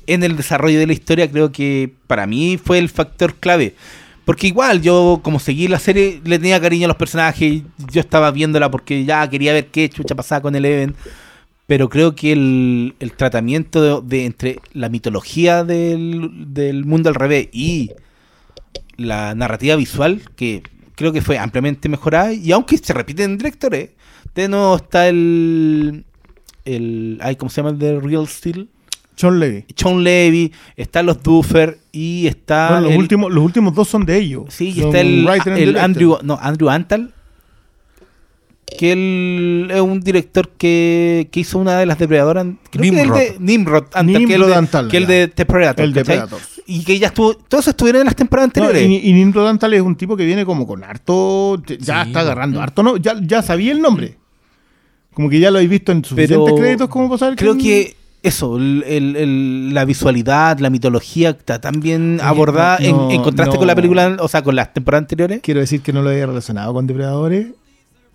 en 0.07 0.23
el 0.23 0.35
desarrollo 0.35 0.79
de 0.79 0.87
la 0.87 0.93
historia, 0.93 1.29
creo 1.29 1.51
que 1.51 1.91
para 2.07 2.27
mí 2.27 2.59
fue 2.63 2.79
el 2.79 2.89
factor 2.89 3.35
clave. 3.35 3.75
Porque 4.25 4.47
igual 4.47 4.81
yo, 4.81 5.19
como 5.23 5.39
seguí 5.39 5.67
la 5.67 5.77
serie, 5.77 6.19
le 6.23 6.39
tenía 6.39 6.59
cariño 6.59 6.85
a 6.85 6.87
los 6.87 6.97
personajes, 6.97 7.61
yo 7.91 8.01
estaba 8.01 8.31
viéndola 8.31 8.71
porque 8.71 9.05
ya 9.05 9.29
quería 9.29 9.53
ver 9.53 9.67
qué 9.67 9.87
chucha 9.87 10.15
pasaba 10.15 10.41
con 10.41 10.55
el 10.55 10.65
event. 10.65 10.95
Pero 11.67 11.89
creo 11.89 12.13
que 12.15 12.31
el, 12.31 12.95
el 12.99 13.11
tratamiento 13.13 14.01
de, 14.01 14.07
de 14.17 14.25
entre 14.25 14.59
la 14.73 14.87
mitología 14.89 15.63
del, 15.63 16.29
del 16.53 16.85
mundo 16.85 17.09
al 17.09 17.15
revés 17.15 17.49
y 17.51 17.91
la 18.97 19.33
narrativa 19.35 19.75
visual, 19.75 20.21
que 20.35 20.61
creo 20.95 21.11
que 21.11 21.21
fue 21.21 21.37
ampliamente 21.39 21.89
mejorada, 21.89 22.33
y 22.33 22.51
aunque 22.51 22.77
se 22.77 22.93
repiten 22.93 23.37
directores, 23.37 23.89
de 24.35 24.47
nuevo 24.47 24.75
está 24.75 25.07
el. 25.07 26.05
el 26.65 27.17
ay, 27.21 27.35
¿Cómo 27.35 27.49
se 27.49 27.57
llama 27.61 27.69
el 27.71 27.79
de 27.79 27.99
Real 27.99 28.27
Steel? 28.27 28.69
John 29.19 29.39
Levy. 29.39 29.63
Sean 29.75 30.03
Levy, 30.03 30.51
están 30.75 31.05
los 31.05 31.23
Duffer 31.23 31.79
y 31.91 32.27
está. 32.27 32.67
Bueno, 32.71 32.81
los, 32.83 32.91
el- 32.91 32.97
últimos, 32.99 33.31
los 33.33 33.43
últimos 33.43 33.73
dos 33.73 33.87
son 33.87 34.05
de 34.05 34.17
ellos. 34.19 34.43
Sí, 34.49 34.73
y 34.75 34.81
está 34.81 34.99
el, 34.99 35.25
el. 35.57 35.77
Andrew, 35.77 36.17
no, 36.21 36.37
Andrew 36.41 36.69
Antal, 36.69 37.13
que 38.65 38.91
él 38.93 39.67
es 39.71 39.79
un 39.81 39.99
director 40.01 40.49
que, 40.57 41.29
que 41.31 41.39
hizo 41.41 41.59
una 41.59 41.77
de 41.79 41.85
las 41.85 41.97
depredadoras. 41.99 42.45
Creo 42.71 42.81
que 42.83 42.91
Nimrod. 42.91 43.17
el 43.19 43.33
de 43.33 43.35
Nimrod 43.39 43.83
que 43.85 43.99
el 43.99 44.05
Nimrod 44.07 44.47
de, 44.47 44.55
Antal, 44.55 44.87
que 44.89 44.97
el 44.97 45.05
de 45.07 45.27
The 45.27 45.45
Predator. 45.45 45.85
El 45.85 45.93
de. 45.93 46.03
Predator. 46.05 46.39
Y 46.67 46.83
que 46.83 46.97
ya 46.97 47.07
estuvo, 47.07 47.35
todos 47.35 47.67
estuvieron 47.67 48.01
en 48.01 48.05
las 48.07 48.15
temporadas 48.15 48.51
No, 48.55 48.63
anteriores. 48.65 49.03
y, 49.03 49.09
y 49.09 49.13
Nimrod 49.13 49.47
Antal 49.47 49.73
es 49.75 49.81
un 49.81 49.95
tipo 49.95 50.17
que 50.17 50.25
viene 50.25 50.45
como 50.45 50.65
con 50.65 50.83
harto. 50.83 51.61
Ya 51.79 52.03
Sí, 52.03 52.09
está 52.09 52.21
agarrando 52.21 52.59
mm. 52.59 52.63
harto, 52.63 52.81
¿no? 52.83 52.97
Ya, 52.97 53.15
ya 53.21 53.41
sabía 53.43 53.71
el 53.71 53.81
nombre. 53.81 54.17
Como 55.13 55.29
que 55.29 55.39
ya 55.39 55.51
lo 55.51 55.57
habéis 55.59 55.69
visto 55.69 55.91
en 55.91 56.03
suficientes 56.03 56.37
Pero 56.43 56.57
créditos 56.57 56.89
como 56.89 57.07
para 57.07 57.19
saber 57.19 57.35
Creo 57.37 57.55
que 57.57 57.95
eso, 58.23 58.57
el- 58.57 58.83
el- 58.87 59.15
el- 59.15 59.73
la 59.75 59.85
visualidad, 59.85 60.57
la 60.59 60.71
mitología 60.71 61.29
está 61.29 61.61
tan 61.61 61.79
bien 61.79 62.19
abordada 62.21 62.79
no, 62.79 63.11
en, 63.11 63.21
contraste 63.21 63.53
no. 63.53 63.59
con 63.59 63.67
la 63.67 63.75
película, 63.75 64.17
o 64.19 64.27
sea, 64.27 64.41
con 64.41 64.55
las 64.55 64.73
temporadas 64.73 65.03
anteriores. 65.03 65.39
Quiero 65.43 65.59
decir 65.59 65.81
que 65.81 65.93
no 65.93 66.01
lo 66.01 66.09
había 66.09 66.25
relacionado 66.25 66.73
con 66.73 66.87
Depredadores. 66.87 67.47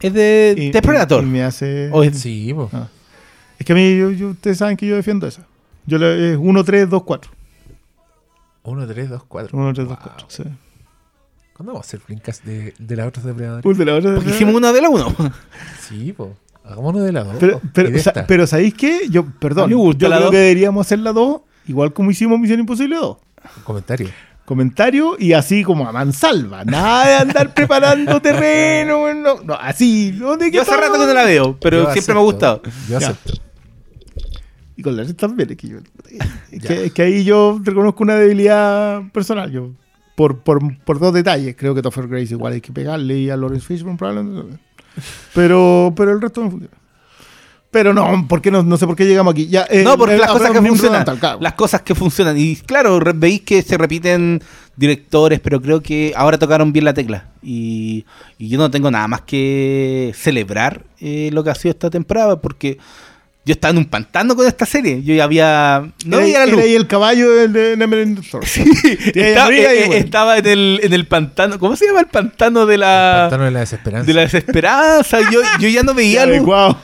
Es 0.00 0.12
de 0.12 0.54
y- 0.56 0.70
The 0.70 0.82
Predator. 0.82 1.22
Y, 1.22 1.26
me 1.26 1.42
hace. 1.44 1.90
O 1.92 2.02
es- 2.02 2.18
Sí. 2.18 2.54
Ah. 2.72 2.88
Es 3.58 3.66
que 3.66 3.72
a 3.72 3.76
mí, 3.76 3.96
yo- 3.98 4.10
yo- 4.10 4.30
ustedes 4.30 4.58
saben 4.58 4.76
que 4.76 4.86
yo 4.86 4.96
defiendo 4.96 5.26
esa. 5.26 5.46
Yo 5.86 5.98
le. 5.98 6.32
Es 6.32 6.38
1, 6.40 6.64
3, 6.64 6.88
2, 6.88 7.02
4. 7.02 7.30
1, 8.62 8.86
3, 8.86 9.08
2, 9.08 9.22
4. 9.26 9.58
1, 9.58 9.72
3, 9.74 9.88
2, 9.88 9.98
4. 9.98 10.26
Sí. 10.28 10.42
¿Cuándo 11.54 11.72
vamos 11.72 11.86
a 11.86 11.88
hacer 11.88 12.00
flincas 12.00 12.42
de, 12.44 12.72
de 12.78 12.96
la 12.96 13.06
otra 13.06 13.22
depredadores? 13.22 13.66
Uy, 13.66 13.74
de 13.74 13.84
la 13.84 13.94
otra- 13.96 14.14
Porque 14.14 14.30
hicimos 14.30 14.54
una 14.54 14.72
de 14.72 14.80
la 14.80 14.88
uno. 14.88 15.14
Sí, 15.88 16.12
po. 16.12 16.34
Hagamos 16.64 16.94
uno 16.94 17.02
de 17.04 17.12
la 17.12 17.24
dos. 17.24 17.36
Pero, 17.40 17.58
po. 17.58 17.68
pero, 17.74 17.88
Y 17.90 18.02
pero 18.26 18.46
¿sabéis 18.46 18.74
qué? 18.74 19.08
Yo, 19.10 19.26
perdón. 19.26 19.68
yo 19.70 19.76
creo 19.98 20.20
dos. 20.20 20.30
que 20.30 20.36
deberíamos 20.38 20.86
hacer 20.86 21.00
la 21.00 21.12
2, 21.12 21.40
igual 21.66 21.92
como 21.92 22.10
hicimos 22.10 22.38
Misión 22.38 22.60
Imposible 22.60 22.96
2. 22.96 23.16
Comentario. 23.64 24.08
Comentario 24.50 25.14
y 25.16 25.32
así 25.32 25.62
como 25.62 25.86
a 25.88 25.92
mansalva. 25.92 26.64
Nada 26.64 27.06
de 27.06 27.14
andar 27.14 27.54
preparando 27.54 28.20
terreno. 28.20 29.14
No, 29.14 29.40
no, 29.44 29.54
así. 29.54 30.10
¿dónde 30.10 30.50
Yo 30.50 30.62
hace 30.62 30.76
rato 30.76 30.94
que 30.94 31.06
no 31.06 31.14
la 31.14 31.22
veo, 31.22 31.56
pero 31.60 31.84
Yo 31.84 31.92
siempre 31.92 32.14
me 32.14 32.20
ha 32.20 32.24
gustado. 32.24 32.60
Yo 32.88 32.98
Ya. 32.98 33.10
acepto. 33.10 33.34
Y 34.76 34.82
con 34.82 34.96
la 34.96 35.04
red 35.04 35.14
también. 35.14 35.50
Es 35.52 35.56
que, 35.56 35.68
yo- 35.68 35.78
es 36.50 36.62
que, 36.66 36.84
es 36.86 36.92
que 36.92 37.02
ahí 37.02 37.22
yo 37.22 37.60
reconozco 37.62 38.02
una 38.02 38.16
debilidad 38.16 39.02
personal. 39.12 39.52
Yo, 39.52 39.70
por, 40.16 40.40
por, 40.40 40.58
por 40.84 40.98
dos 40.98 41.14
detalles. 41.14 41.54
Creo 41.56 41.72
que 41.76 41.80
Topher 41.82 42.08
Grace 42.08 42.34
igual 42.34 42.54
hay 42.54 42.60
que 42.60 42.72
pegarle 42.72 43.18
y 43.18 43.30
a 43.30 43.36
Lawrence 43.36 43.64
Fishburne 43.68 43.96
probablemente. 43.98 44.58
Pero, 45.32 45.92
pero 45.96 46.10
el 46.10 46.20
resto 46.20 46.42
no 46.42 46.50
funciona. 46.50 46.76
Pero 47.70 47.94
no, 47.94 48.26
¿por 48.26 48.42
qué 48.42 48.50
no, 48.50 48.64
no 48.64 48.76
sé 48.76 48.86
por 48.86 48.96
qué 48.96 49.06
llegamos 49.06 49.32
aquí. 49.32 49.46
Ya, 49.46 49.64
eh, 49.70 49.84
No, 49.84 49.96
porque 49.96 50.16
eh, 50.16 50.18
las 50.18 50.32
cosas 50.32 50.50
que 50.50 50.60
funcionan. 50.60 51.04
Las 51.40 51.52
cosas 51.54 51.82
que 51.82 51.94
funcionan. 51.94 52.36
Y 52.36 52.56
claro, 52.56 53.00
veis 53.14 53.42
que 53.42 53.62
se 53.62 53.78
repiten 53.78 54.42
directores, 54.74 55.38
pero 55.38 55.60
creo 55.60 55.80
que 55.80 56.12
ahora 56.16 56.38
tocaron 56.38 56.72
bien 56.72 56.84
la 56.84 56.94
tecla. 56.94 57.28
Y, 57.42 58.04
y 58.38 58.48
yo 58.48 58.58
no 58.58 58.70
tengo 58.70 58.90
nada 58.90 59.06
más 59.06 59.22
que 59.22 60.12
celebrar 60.16 60.84
eh, 60.98 61.30
lo 61.32 61.44
que 61.44 61.50
ha 61.50 61.54
sido 61.54 61.70
esta 61.70 61.90
temporada, 61.90 62.40
porque 62.40 62.78
yo 63.44 63.52
estaba 63.52 63.72
en 63.72 63.78
un 63.78 63.84
pantano 63.86 64.36
con 64.36 64.46
esta 64.46 64.66
serie. 64.66 65.02
Yo 65.02 65.14
ya 65.14 65.24
había. 65.24 65.90
No 66.04 66.16
Era- 66.18 66.24
veía 66.26 66.38
la 66.40 66.46
luz. 66.46 66.54
era 66.54 66.62
ahí 66.64 66.74
el 66.74 66.86
caballo 66.86 67.30
del 67.30 67.52
de 67.52 67.76
Neverending 67.76 68.22
Story. 68.24 68.46
estaba, 69.14 69.50
eh, 69.50 69.84
eh, 69.84 69.98
estaba 69.98 70.38
en, 70.38 70.46
el, 70.46 70.80
en 70.82 70.92
el 70.92 71.06
pantano. 71.06 71.58
¿Cómo 71.58 71.74
se 71.76 71.86
llama 71.86 72.00
el 72.00 72.06
pantano 72.06 72.66
de 72.66 72.78
la. 72.78 73.28
Pantano 73.30 73.44
de 73.46 73.50
la 73.50 73.60
desesperanza. 73.60 74.06
De 74.06 74.14
la 74.14 74.20
desesperanza, 74.22 75.18
yo, 75.32 75.40
yo 75.58 75.68
ya 75.68 75.82
no 75.82 75.94
veía 75.94 76.26
luz. 76.26 76.48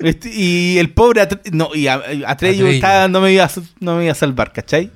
Este, 0.00 0.30
y 0.34 0.78
el 0.78 0.88
pobre 0.94 1.20
Atre- 1.20 1.50
no, 1.52 1.74
y 1.74 1.86
a- 1.86 1.96
a- 1.96 2.30
Atreyu 2.30 2.64
no, 2.64 3.20
me 3.20 3.32
iba 3.34 3.44
a, 3.44 3.50
no 3.80 3.96
me 3.96 4.04
iba 4.04 4.12
a 4.12 4.14
salvar, 4.14 4.50
¿cachai? 4.50 4.90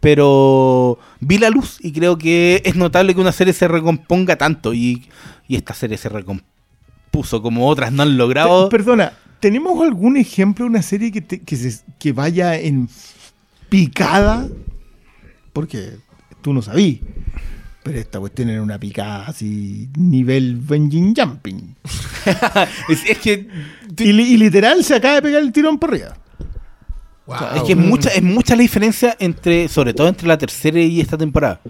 Pero 0.00 0.98
vi 1.20 1.38
la 1.38 1.50
luz 1.50 1.76
y 1.80 1.92
creo 1.92 2.18
que 2.18 2.60
es 2.64 2.74
notable 2.74 3.14
que 3.14 3.20
una 3.20 3.30
serie 3.30 3.52
se 3.52 3.68
recomponga 3.68 4.34
tanto 4.36 4.74
y, 4.74 5.06
y 5.46 5.54
esta 5.54 5.72
serie 5.72 5.96
se 5.98 6.08
recompuso 6.08 7.42
como 7.42 7.68
otras 7.68 7.92
no 7.92 8.02
han 8.02 8.16
logrado. 8.18 8.68
Pe- 8.68 8.78
Perdona, 8.78 9.12
¿tenemos 9.40 9.82
algún 9.82 10.16
ejemplo 10.16 10.64
de 10.64 10.70
una 10.70 10.82
serie 10.82 11.10
que, 11.10 11.20
te- 11.20 11.40
que, 11.40 11.56
se- 11.56 11.80
que 11.98 12.12
vaya 12.12 12.56
en 12.58 12.88
picada? 13.68 14.48
Porque 15.52 15.96
tú 16.42 16.52
no 16.52 16.62
sabías. 16.62 16.98
Pero 17.82 17.98
esta 17.98 18.20
cuestión 18.20 18.50
era 18.50 18.62
una 18.62 18.78
picada 18.78 19.26
así, 19.26 19.88
nivel 19.96 20.56
Benjin 20.56 21.14
Jumping. 21.16 21.76
es, 22.88 23.04
es 23.06 23.18
que, 23.18 23.48
Y, 23.98 24.12
li- 24.12 24.34
y 24.34 24.36
literal 24.36 24.84
se 24.84 24.94
acaba 24.96 25.14
de 25.16 25.22
pegar 25.22 25.42
el 25.42 25.50
tirón 25.52 25.78
por 25.78 25.90
arriba. 25.90 26.16
Wow. 27.26 27.36
es 27.56 27.62
que 27.62 27.72
es 27.72 27.78
mucha, 27.78 28.10
es 28.10 28.22
mucha 28.22 28.56
la 28.56 28.62
diferencia 28.62 29.16
entre, 29.20 29.68
sobre 29.68 29.94
todo 29.94 30.08
entre 30.08 30.26
la 30.26 30.36
tercera 30.36 30.80
y 30.80 31.00
esta 31.00 31.16
temporada. 31.16 31.60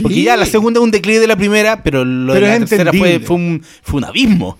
Porque 0.00 0.22
ya 0.22 0.36
la 0.36 0.46
segunda 0.46 0.78
es 0.78 0.84
un 0.84 0.90
declive 0.92 1.18
de 1.18 1.26
la 1.26 1.36
primera, 1.36 1.82
pero 1.82 2.04
lo 2.04 2.32
Pero 2.32 2.46
de 2.46 2.52
la 2.52 2.58
tercera 2.66 2.92
fue, 2.92 3.14
entendible. 3.14 3.26
fue, 3.26 3.36
un, 3.36 3.62
fue 3.82 3.98
un 3.98 4.04
abismo. 4.04 4.56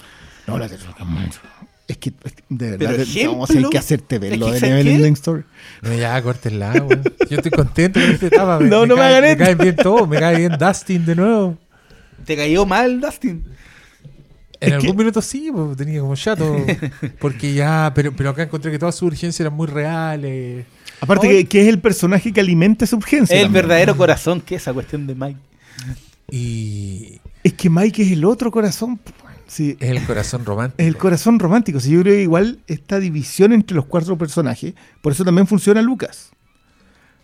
No, 0.46 0.58
la 0.58 0.68
tercera 0.68 0.92
es 1.88 1.96
que, 1.96 2.12
es 2.22 2.32
que, 2.32 2.42
de 2.50 2.76
Pero 2.76 2.90
verdad, 2.90 3.00
ejemplo, 3.00 3.32
vamos 3.32 3.50
a 3.50 3.52
tener 3.54 3.68
que 3.70 3.78
hacerte 3.78 4.18
ver 4.18 4.36
lo 4.38 4.50
de. 4.52 4.60
Neverending 4.60 5.14
Story. 5.14 5.42
No, 5.82 5.94
ya, 5.94 6.22
córtenla, 6.22 6.72
weón. 6.74 7.02
Yo 7.30 7.36
estoy 7.38 7.50
contento 7.50 7.98
con 8.00 8.10
esta 8.10 8.26
etapa. 8.26 8.58
No, 8.62 8.86
no 8.86 8.94
me 8.94 9.00
cae- 9.02 9.14
hagan 9.16 9.22
Me 9.30 9.36
cae 9.36 9.54
bien 9.54 9.76
todo, 9.76 10.06
me 10.06 10.18
cae 10.20 10.36
bien 10.36 10.52
Dustin 10.58 11.04
de 11.06 11.16
nuevo. 11.16 11.58
¿Te 12.24 12.36
cayó 12.36 12.66
mal, 12.66 13.00
Dustin? 13.00 13.42
En 14.60 14.68
Es 14.68 14.74
algún 14.74 14.90
que- 14.90 14.96
minuto 14.98 15.22
sí, 15.22 15.50
pues, 15.52 15.76
tenía 15.76 16.00
como 16.00 16.14
chato. 16.16 16.56
Porque 17.20 17.54
ya, 17.54 17.90
pero, 17.94 18.12
pero 18.14 18.30
acá 18.30 18.42
encontré 18.42 18.70
que 18.70 18.78
todas 18.78 18.94
sus 18.94 19.02
urgencias 19.06 19.40
eran 19.40 19.54
muy 19.54 19.66
reales. 19.66 20.66
Aparte 21.00 21.28
que, 21.28 21.46
que 21.46 21.62
es 21.62 21.68
el 21.68 21.78
personaje 21.80 22.32
que 22.32 22.40
alimenta 22.40 22.84
esa 22.84 22.96
urgencia. 22.96 23.36
El 23.36 23.44
también. 23.44 23.62
verdadero 23.62 23.96
corazón 23.96 24.40
que 24.40 24.56
es 24.56 24.62
esa 24.62 24.72
cuestión 24.74 25.06
de 25.06 25.14
Mike. 25.14 25.38
Y 26.30 27.20
Es 27.42 27.52
que 27.54 27.70
Mike 27.70 28.02
es 28.02 28.12
el 28.12 28.24
otro 28.24 28.50
corazón. 28.50 28.98
Sí, 29.48 29.76
es 29.80 29.90
el 29.90 30.04
corazón 30.04 30.44
romántico. 30.44 30.80
es 30.82 30.86
el 30.88 30.96
corazón 30.96 31.38
romántico. 31.38 31.80
Sí, 31.80 31.90
yo 31.90 32.02
creo 32.02 32.14
que 32.14 32.22
igual 32.22 32.60
esta 32.66 33.00
división 33.00 33.52
entre 33.52 33.74
los 33.74 33.86
cuatro 33.86 34.16
personajes, 34.16 34.74
por 35.02 35.12
eso 35.12 35.24
también 35.24 35.46
funciona 35.46 35.82
Lucas. 35.82 36.30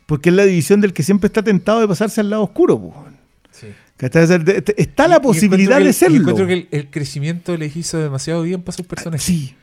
Porque 0.06 0.30
es 0.30 0.34
la 0.34 0.44
división 0.44 0.80
del 0.80 0.92
que 0.92 1.02
siempre 1.02 1.28
está 1.28 1.42
tentado 1.42 1.80
de 1.80 1.88
pasarse 1.88 2.20
al 2.20 2.30
lado 2.30 2.42
oscuro. 2.42 2.78
pues. 2.80 3.14
Sí. 3.52 3.66
Está 4.76 5.06
la 5.08 5.20
posibilidad 5.20 5.78
de 5.80 5.92
serlo. 5.92 6.18
encuentro 6.18 6.46
que 6.46 6.52
el, 6.54 6.68
el 6.72 6.90
crecimiento 6.90 7.56
les 7.56 7.76
hizo 7.76 7.98
demasiado 7.98 8.42
bien 8.42 8.62
para 8.62 8.76
sus 8.76 8.86
personajes. 8.86 9.24
Sí, 9.24 9.54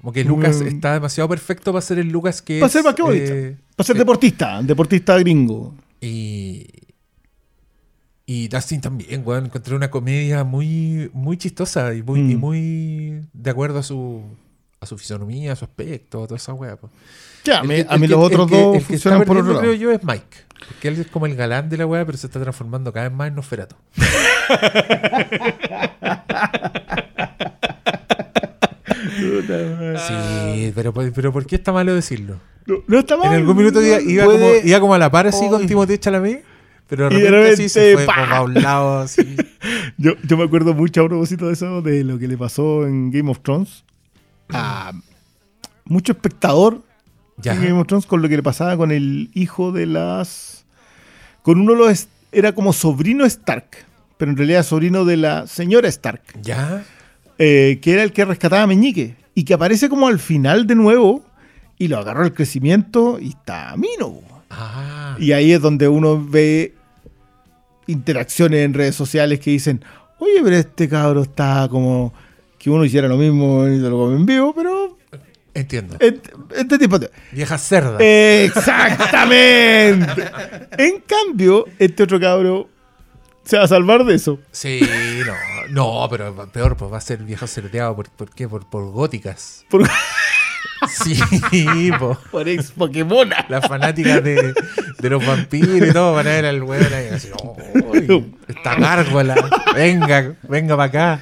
Como 0.00 0.12
que 0.12 0.24
Lucas 0.24 0.60
está 0.60 0.92
demasiado 0.94 1.28
perfecto 1.28 1.72
para 1.72 1.82
ser 1.82 1.98
el 1.98 2.08
Lucas 2.08 2.42
que 2.42 2.60
Para 2.60 2.66
es. 2.66 2.72
ser 2.72 2.84
eh, 3.12 3.56
para 3.74 3.86
ser 3.86 3.96
deportista, 3.96 4.62
deportista 4.62 5.18
gringo. 5.18 5.74
Y. 6.00 6.66
Y 8.30 8.48
Dustin 8.48 8.82
también, 8.82 9.22
weón. 9.24 9.46
Encontré 9.46 9.74
una 9.74 9.90
comedia 9.90 10.44
muy, 10.44 11.10
muy 11.14 11.38
chistosa 11.38 11.94
y 11.94 12.02
muy, 12.02 12.20
y 12.20 12.36
Mm. 12.36 12.38
muy 12.38 13.22
de 13.32 13.50
acuerdo 13.50 13.78
a 13.78 13.82
su, 13.82 14.22
a 14.80 14.84
su 14.84 14.98
fisonomía, 14.98 15.52
a 15.54 15.56
su 15.56 15.64
aspecto, 15.64 16.22
a 16.22 16.26
toda 16.26 16.36
esa 16.36 16.52
weá. 16.52 16.76
Ya, 17.44 17.60
a 17.60 17.62
El 17.62 17.68
mí, 17.68 17.74
que- 17.76 17.86
a 17.88 17.96
mí 17.96 18.04
el 18.04 18.10
los 18.10 18.20
otros 18.22 18.50
dos 18.50 18.72
que 18.72 18.76
está 18.76 18.88
funcionan 18.88 19.22
por 19.24 19.38
otro 19.38 19.48
lado. 19.48 19.60
creo 19.60 19.72
yo, 19.72 19.90
es 19.92 20.04
Mike. 20.04 20.26
Porque 20.68 20.88
él 20.88 21.00
es 21.00 21.06
como 21.06 21.24
el 21.24 21.36
galán 21.36 21.70
de 21.70 21.78
la 21.78 21.86
weá, 21.86 22.04
pero 22.04 22.18
se 22.18 22.26
está 22.26 22.38
transformando 22.38 22.92
cada 22.92 23.08
vez 23.08 23.16
más 23.16 23.28
en 23.28 23.34
Nosferatu. 23.36 23.76
Sí, 30.06 30.72
pero, 30.74 30.92
pero 30.92 31.32
¿por 31.32 31.46
qué 31.46 31.56
está 31.56 31.72
malo 31.72 31.94
decirlo? 31.94 32.36
No, 32.66 32.76
no 32.86 32.98
está 32.98 33.16
mal. 33.16 33.28
En 33.28 33.34
algún 33.34 33.56
minuto 33.56 33.80
iba, 33.82 34.00
iba 34.00 34.24
como, 34.24 34.46
iba 34.64 34.80
como 34.80 34.94
a 34.94 34.98
la 34.98 35.10
par 35.10 35.26
así 35.26 35.44
Ay. 35.44 35.50
con 35.50 35.66
Timothée 35.66 35.98
Chalamet, 35.98 36.44
pero 36.88 37.08
de 37.10 37.18
Y 37.18 37.20
de 37.22 37.30
repente, 37.30 37.68
se 37.68 37.94
fue 37.96 38.06
a 38.14 38.42
un 38.42 38.54
lado 38.54 38.98
así. 39.00 39.36
Yo, 39.98 40.12
yo 40.22 40.36
me 40.36 40.44
acuerdo 40.44 40.74
mucho 40.74 41.02
a 41.04 41.08
propósito 41.08 41.46
de 41.48 41.52
eso, 41.54 41.82
de 41.82 42.04
lo 42.04 42.18
que 42.18 42.28
le 42.28 42.36
pasó 42.38 42.86
en 42.86 43.10
Game 43.10 43.30
of 43.30 43.40
Thrones. 43.42 43.84
A 44.50 44.92
mucho 45.84 46.12
espectador 46.12 46.82
Ya. 47.38 47.54
en 47.54 47.62
Game 47.62 47.80
of 47.80 47.86
Thrones 47.86 48.06
con 48.06 48.22
lo 48.22 48.28
que 48.28 48.36
le 48.36 48.42
pasaba 48.42 48.76
con 48.76 48.92
el 48.92 49.30
hijo 49.34 49.72
de 49.72 49.86
las. 49.86 50.64
Con 51.42 51.60
uno 51.60 51.72
de 51.72 51.78
los. 51.78 52.08
Era 52.32 52.52
como 52.52 52.72
sobrino 52.72 53.24
Stark, 53.24 53.66
pero 54.16 54.30
en 54.30 54.36
realidad 54.36 54.62
sobrino 54.62 55.04
de 55.04 55.16
la 55.16 55.46
señora 55.46 55.88
Stark, 55.88 56.22
¿Ya? 56.42 56.84
eh, 57.38 57.78
que 57.82 57.92
era 57.94 58.02
el 58.02 58.12
que 58.12 58.24
rescataba 58.24 58.62
a 58.62 58.66
Meñique 58.66 59.16
y 59.34 59.44
que 59.44 59.54
aparece 59.54 59.88
como 59.88 60.08
al 60.08 60.18
final 60.18 60.66
de 60.66 60.74
nuevo 60.74 61.24
y 61.78 61.88
lo 61.88 61.98
agarró 61.98 62.24
el 62.24 62.34
crecimiento 62.34 63.18
y 63.20 63.30
está 63.30 63.74
mino. 63.76 64.20
Ah. 64.50 65.16
Y 65.18 65.32
ahí 65.32 65.52
es 65.52 65.60
donde 65.62 65.88
uno 65.88 66.22
ve 66.24 66.74
interacciones 67.88 68.64
en 68.64 68.74
redes 68.74 68.94
sociales 68.94 69.40
que 69.40 69.50
dicen, 69.50 69.84
oye, 70.18 70.40
pero 70.44 70.56
este 70.56 70.88
cabro 70.88 71.22
está 71.22 71.66
como 71.68 72.14
que 72.58 72.70
uno 72.70 72.84
hiciera 72.84 73.08
lo 73.08 73.16
mismo 73.16 73.66
y 73.66 73.80
se 73.80 73.88
lo 73.88 73.96
come 73.98 74.16
en 74.16 74.26
vivo, 74.26 74.54
pero 74.54 74.96
Entiendo. 75.54 75.96
este, 75.98 76.30
este 76.56 76.78
tipo 76.78 76.98
de... 76.98 77.10
Vieja 77.32 77.58
cerda. 77.58 77.98
Exactamente. 78.00 80.30
en 80.78 81.00
cambio, 81.00 81.64
este 81.78 82.04
otro 82.04 82.20
cabro 82.20 82.68
se 83.44 83.56
va 83.56 83.64
a 83.64 83.68
salvar 83.68 84.04
de 84.04 84.14
eso. 84.14 84.38
Sí, 84.52 84.80
no. 85.26 85.32
No, 85.70 86.06
pero 86.10 86.34
peor, 86.52 86.76
pues 86.76 86.92
va 86.92 86.98
a 86.98 87.00
ser 87.00 87.22
viejo 87.24 87.46
cerdeado. 87.46 87.96
¿Por, 87.96 88.10
por 88.10 88.30
qué? 88.30 88.46
Por, 88.48 88.68
por 88.68 88.90
góticas. 88.90 89.64
Por, 89.70 89.88
Sí, 90.88 91.90
po. 91.98 92.18
por 92.30 92.48
ex 92.48 92.70
Pokémona. 92.72 93.44
Las 93.48 93.66
fanáticas 93.66 94.22
de, 94.24 94.54
de 94.98 95.10
los 95.10 95.24
vampiros 95.26 95.76
y 95.76 95.92
todo 95.92 96.14
van 96.14 96.26
a 96.26 96.30
ver 96.30 96.46
al 96.46 96.62
weón 96.62 96.92
ahí 96.92 97.06
así, 97.12 97.28
"Uy, 97.92 98.34
esta 98.48 98.74
gárgola, 98.76 99.34
venga, 99.74 100.34
venga 100.48 100.76
para 100.76 101.16
acá. 101.16 101.20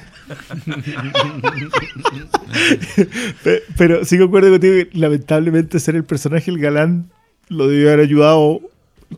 Pe- 3.43 3.63
Pero 3.77 4.05
sí 4.05 4.17
concuerdo 4.17 4.49
contigo 4.51 4.73
que 4.75 4.89
lamentablemente 4.97 5.79
ser 5.79 5.95
el 5.95 6.03
personaje, 6.03 6.51
el 6.51 6.59
galán, 6.59 7.09
lo 7.49 7.67
debió 7.67 7.87
haber 7.89 8.01
ayudado 8.05 8.61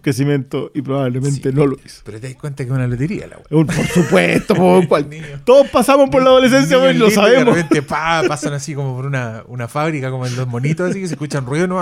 crecimiento 0.01 0.71
y 0.73 0.81
probablemente 0.81 1.49
Sí. 1.49 1.55
no 1.55 1.65
lo 1.65 1.75
hizo. 1.83 2.01
Pero 2.05 2.19
te 2.19 2.27
das 2.29 2.35
cuenta 2.37 2.63
que 2.63 2.69
es 2.69 2.75
una 2.75 2.87
lotería 2.87 3.27
la 3.27 3.37
weón. 3.37 3.67
Un- 3.69 3.75
Por 3.75 3.85
supuesto, 3.87 4.55
po, 4.55 4.81
cual- 4.87 5.09
Niño. 5.09 5.41
todos 5.45 5.67
pasamos 5.69 6.09
por 6.09 6.21
la 6.23 6.29
adolescencia 6.29 6.77
y 6.91 6.97
lo 6.97 7.09
sabemos. 7.09 7.55
De 7.55 7.63
repente 7.63 7.81
pa, 7.81 8.23
pasan 8.27 8.53
así 8.53 8.73
como 8.75 8.95
por 8.95 9.05
una, 9.05 9.43
una 9.47 9.67
fábrica, 9.67 10.11
como 10.11 10.25
en 10.27 10.35
los 10.35 10.47
monitos, 10.47 10.91
así 10.91 11.01
que 11.01 11.07
se 11.07 11.13
escuchan 11.15 11.45
ruido 11.45 11.67
¿no? 11.67 11.81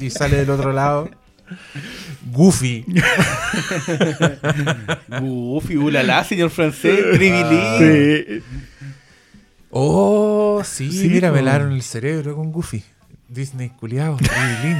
y 0.00 0.10
sale 0.10 0.36
del 0.38 0.50
otro 0.50 0.72
lado. 0.72 1.10
Goofy. 2.32 2.84
Goofy, 5.20 5.76
ulala, 5.76 6.24
señor 6.24 6.50
francés, 6.50 6.98
tribilín. 7.12 7.60
Sí. 7.78 8.42
Oh, 9.70 10.62
sí, 10.64 10.90
Sí, 10.90 11.08
mira, 11.08 11.30
me 11.30 11.42
lavaron 11.42 11.72
el 11.72 11.82
cerebro 11.82 12.34
con 12.36 12.50
Goofy. 12.52 12.82
Disney 13.30 13.70
culiado. 13.70 14.18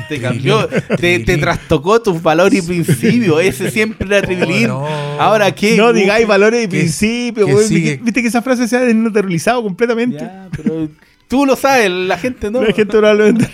Te 0.09 0.21
cambió, 0.21 0.67
te, 0.67 1.21
te 1.21 1.39
trastocó 1.39 2.03
tus 2.03 2.21
valores 2.21 2.65
y 2.65 2.67
principios. 2.67 3.41
Ese 3.43 3.71
siempre 3.71 4.19
era 4.19 4.67
no. 4.67 4.87
Ahora 5.21 5.55
qué. 5.55 5.77
No 5.77 5.93
digáis 5.93 6.27
valores 6.27 6.65
y 6.65 6.69
principios. 6.69 7.69
Viste, 7.71 8.21
que 8.23 8.27
esa 8.27 8.43
frase 8.43 8.67
se 8.67 8.77
ha 8.77 8.81
desnaturalizado 8.81 9.63
completamente. 9.63 10.19
Ya, 10.19 10.49
pero 10.57 10.89
tú 11.29 11.47
lo 11.47 11.55
sabes, 11.55 11.91
la 11.91 12.19
gente 12.19 12.51
no. 12.51 12.63
La 12.63 12.73
gente 12.73 12.91
probablemente. 12.99 13.49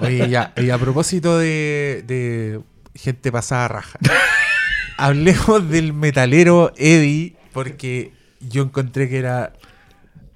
Oye, 0.00 0.26
ya, 0.30 0.54
y 0.56 0.70
a 0.70 0.78
propósito 0.78 1.36
de, 1.36 2.02
de 2.06 2.60
gente 2.94 3.30
pasada 3.30 3.68
raja, 3.68 3.98
hablemos 4.96 5.68
del 5.68 5.92
metalero 5.92 6.72
Eddie, 6.78 7.36
porque 7.52 8.12
yo 8.40 8.62
encontré 8.62 9.10
que 9.10 9.18
era 9.18 9.52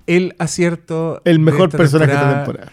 el 0.06 0.35
acierto. 0.39 1.23
El 1.24 1.39
mejor 1.39 1.70
personaje 1.70 2.10
de 2.10 2.18
esta 2.18 2.44
temporada. 2.44 2.73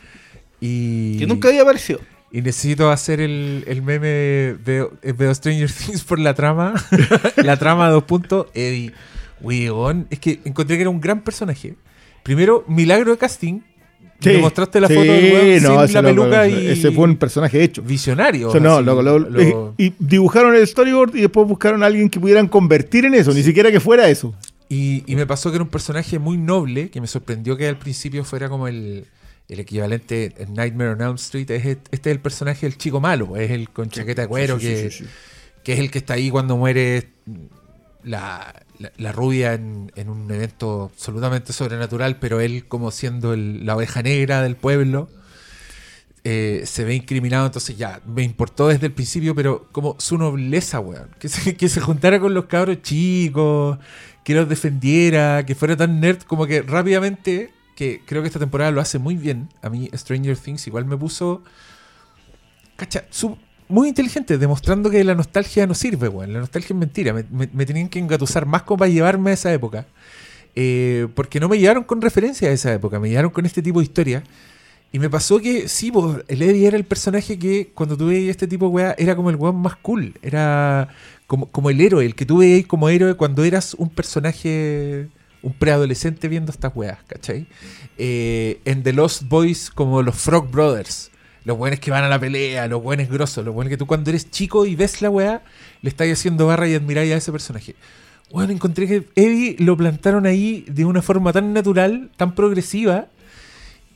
Y, 0.65 1.17
Que 1.19 1.27
nunca 1.27 1.49
había 1.49 1.63
aparecido. 1.63 1.99
y 2.31 2.41
necesito 2.41 2.89
hacer 2.89 3.19
el, 3.19 3.65
el 3.67 3.81
meme 3.81 4.07
de 4.07 4.57
veo, 4.65 4.93
eh, 5.01 5.11
veo 5.11 5.33
Stranger 5.35 5.69
Things 5.71 6.03
por 6.05 6.19
la 6.19 6.33
trama. 6.33 6.73
la 7.37 7.57
trama 7.57 7.89
dos 7.89 8.03
puntos. 8.05 8.47
Eddie, 8.53 8.93
weón. 9.41 10.07
Es 10.09 10.19
que 10.19 10.39
encontré 10.45 10.77
que 10.77 10.81
era 10.81 10.89
un 10.89 11.01
gran 11.01 11.21
personaje. 11.21 11.75
Primero, 12.23 12.63
milagro 12.67 13.11
de 13.11 13.17
casting. 13.17 13.59
Me 14.23 14.37
mostraste 14.37 14.79
la 14.79 14.87
Sí, 14.87 14.93
foto 14.93 15.11
del 15.11 15.33
weón 15.33 15.63
no, 15.63 15.69
sin 15.75 15.81
ese 15.83 15.93
la 16.01 16.01
loco- 16.13 16.29
peluca 16.29 16.47
y. 16.47 16.67
Ese 16.67 16.91
fue 16.93 17.03
un 17.03 17.17
personaje 17.17 17.61
hecho. 17.61 17.81
Visionario. 17.81 18.47
O 18.47 18.51
sea, 18.53 18.61
no, 18.61 18.75
así, 18.77 18.85
lo- 18.85 19.01
lo- 19.19 19.73
y, 19.77 19.87
y 19.87 19.93
dibujaron 19.99 20.55
el 20.55 20.65
storyboard 20.65 21.13
y 21.17 21.21
después 21.21 21.45
buscaron 21.45 21.83
a 21.83 21.87
alguien 21.87 22.09
que 22.09 22.21
pudieran 22.21 22.47
convertir 22.47 23.03
en 23.03 23.15
eso, 23.15 23.33
ni 23.33 23.43
siquiera 23.43 23.69
que 23.69 23.81
fuera 23.81 24.07
eso. 24.07 24.33
y, 24.69 25.03
y 25.07 25.17
me 25.17 25.25
pasó 25.27 25.49
que 25.51 25.55
era 25.57 25.63
un 25.65 25.69
personaje 25.69 26.19
muy 26.19 26.37
noble, 26.37 26.89
que 26.89 27.01
me 27.01 27.07
sorprendió 27.07 27.57
que 27.57 27.67
al 27.67 27.77
principio 27.77 28.23
fuera 28.23 28.47
como 28.47 28.69
el, 28.69 29.05
el 29.49 29.59
equivalente 29.59 30.33
en 30.37 30.53
Nightmare 30.53 30.91
on 30.91 31.01
Elm 31.01 31.15
Street. 31.15 31.49
Es, 31.51 31.65
este 31.65 31.89
es 31.91 32.15
el 32.15 32.19
personaje 32.19 32.65
del 32.65 32.77
chico 32.77 32.99
malo, 33.01 33.35
es 33.37 33.51
el 33.51 33.69
con 33.69 33.89
chaqueta 33.89 34.23
de 34.23 34.27
cuero, 34.27 34.59
Sí, 34.59 34.65
sí, 34.67 34.73
que, 34.83 34.91
sí. 34.91 35.05
que 35.63 35.73
es 35.73 35.79
el 35.79 35.91
que 35.91 35.99
está 35.99 36.13
ahí 36.15 36.29
cuando 36.29 36.57
muere 36.57 37.09
la, 38.03 38.53
la- 38.79 38.91
la 38.97 39.11
rubia 39.11 39.53
en, 39.53 39.91
en 39.95 40.09
un 40.09 40.29
evento 40.31 40.91
absolutamente 40.93 41.53
sobrenatural, 41.53 42.17
pero 42.19 42.39
él 42.41 42.65
como 42.67 42.91
siendo 42.91 43.33
el- 43.33 43.65
la 43.65 43.75
oveja 43.75 44.01
negra 44.01 44.41
del 44.41 44.55
pueblo. 44.55 45.09
eh, 46.25 46.63
se 46.65 46.85
ve 46.85 46.95
incriminado, 46.95 47.45
entonces 47.45 47.77
ya, 47.77 47.99
me 48.05 48.23
importó 48.23 48.69
desde 48.69 48.85
el 48.85 48.93
principio, 48.93 49.35
pero 49.35 49.67
como 49.73 49.97
su 49.99 50.17
nobleza, 50.17 50.79
weón. 50.79 51.09
Que 51.19 51.27
se, 51.27 51.57
que 51.57 51.67
se 51.67 51.81
juntara 51.81 52.17
con 52.19 52.33
los 52.33 52.45
cabros 52.45 52.81
chicos, 52.81 53.77
que 54.23 54.33
los 54.33 54.47
defendiera, 54.47 55.45
que 55.45 55.53
fuera 55.53 55.75
tan 55.75 55.99
nerd, 55.99 56.21
como 56.23 56.45
que 56.47 56.61
rápidamente, 56.61 57.51
que 57.75 58.01
creo 58.05 58.21
que 58.21 58.27
esta 58.27 58.39
temporada 58.39 58.71
lo 58.71 58.81
hace 58.81 58.99
muy 58.99 59.15
bien. 59.15 59.49
A 59.61 59.69
mí 59.69 59.89
Stranger 59.93 60.37
Things 60.37 60.67
igual 60.67 60.85
me 60.85 60.97
puso, 60.97 61.43
cacha, 62.75 63.05
su- 63.09 63.37
muy 63.69 63.87
inteligente, 63.89 64.37
demostrando 64.37 64.89
que 64.89 65.03
la 65.03 65.15
nostalgia 65.15 65.65
no 65.65 65.73
sirve, 65.73 66.07
weón. 66.07 66.33
La 66.33 66.39
nostalgia 66.39 66.73
es 66.73 66.79
mentira. 66.79 67.13
Me, 67.13 67.65
tenían 67.65 67.89
que 67.89 67.99
engatusar 67.99 68.45
más 68.45 68.63
como 68.63 68.79
para 68.79 68.91
llevarme 68.91 69.31
a 69.31 69.33
esa 69.33 69.53
época. 69.53 69.85
Eh, 70.55 71.07
porque 71.15 71.39
no 71.39 71.49
me 71.49 71.57
llevaron 71.57 71.83
con 71.83 72.01
referencia 72.01 72.49
a 72.49 72.51
esa 72.51 72.71
época, 72.73 72.99
me 72.99 73.09
llevaron 73.09 73.31
con 73.31 73.45
este 73.45 73.61
tipo 73.61 73.79
de 73.79 73.85
historia. 73.85 74.23
Y 74.91 74.99
me 74.99 75.09
pasó 75.09 75.39
que, 75.39 75.67
sí, 75.67 75.91
pues, 75.91 76.17
el 76.27 76.41
Eddie 76.43 76.67
era 76.67 76.77
el 76.77 76.83
personaje 76.83 77.39
que 77.39 77.71
cuando 77.73 77.97
veías 77.97 78.29
este 78.31 78.45
tipo 78.47 78.67
weá, 78.67 78.93
era 78.99 79.15
como 79.15 79.31
el 79.31 79.37
weón 79.37 79.55
más 79.55 79.75
cool. 79.77 80.13
Era 80.21 80.89
como, 81.25 81.47
como 81.47 81.71
el 81.71 81.81
héroe, 81.81 82.05
el 82.05 82.13
que 82.13 82.27
tú 82.27 82.37
veías 82.39 82.67
como 82.67 82.89
héroe 82.89 83.15
cuando 83.15 83.43
eras 83.43 83.73
un 83.73 83.89
personaje 83.89 85.09
un 85.43 85.53
preadolescente 85.53 86.27
viendo 86.27 86.51
estas 86.51 86.71
weas, 86.73 86.97
¿cachai? 87.05 87.45
Eh, 87.97 88.61
en 88.65 88.81
The 88.81 88.93
Lost 88.93 89.23
Boys, 89.27 89.69
como 89.69 90.01
los 90.01 90.15
Frog 90.15 90.49
Brothers. 90.49 91.11
Los 91.45 91.57
buenos 91.57 91.81
que 91.81 91.91
van 91.91 92.05
a 92.05 92.09
la 92.09 92.17
pelea, 92.17 92.67
los 92.67 92.81
buenos 92.81 93.09
grosos, 93.09 93.43
los 93.43 93.53
buenos 93.53 93.69
que 93.69 93.77
tú 93.77 93.85
cuando 93.85 94.09
eres 94.09 94.31
chico 94.31 94.65
y 94.65 94.75
ves 94.75 95.01
la 95.01 95.09
wea, 95.09 95.43
le 95.81 95.89
estás 95.89 96.09
haciendo 96.09 96.47
barra 96.47 96.69
y 96.69 96.73
admiráis 96.73 97.11
a 97.13 97.17
ese 97.17 97.33
personaje. 97.33 97.75
Bueno, 98.31 98.53
encontré 98.53 98.87
que 98.87 99.07
Eddie 99.15 99.57
lo 99.59 99.75
plantaron 99.75 100.25
ahí 100.25 100.65
de 100.69 100.85
una 100.85 101.01
forma 101.01 101.33
tan 101.33 101.51
natural, 101.51 102.09
tan 102.15 102.33
progresiva, 102.33 103.09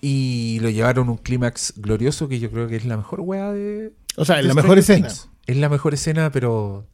y 0.01 0.59
lo 0.61 0.69
llevaron 0.69 1.07
a 1.07 1.11
un 1.11 1.17
clímax 1.17 1.73
glorioso 1.77 2.27
que 2.27 2.39
yo 2.39 2.51
creo 2.51 2.67
que 2.67 2.75
es 2.75 2.85
la 2.85 2.97
mejor 2.97 3.21
wea 3.21 3.51
de. 3.51 3.93
O 4.17 4.25
sea, 4.25 4.35
de 4.35 4.43
la 4.43 4.53
mejor 4.53 4.81
Stranger 4.81 5.05
escena. 5.05 5.07
Things. 5.07 5.29
Es 5.47 5.57
la 5.57 5.69
mejor 5.69 5.93
escena, 5.93 6.31
pero. 6.31 6.85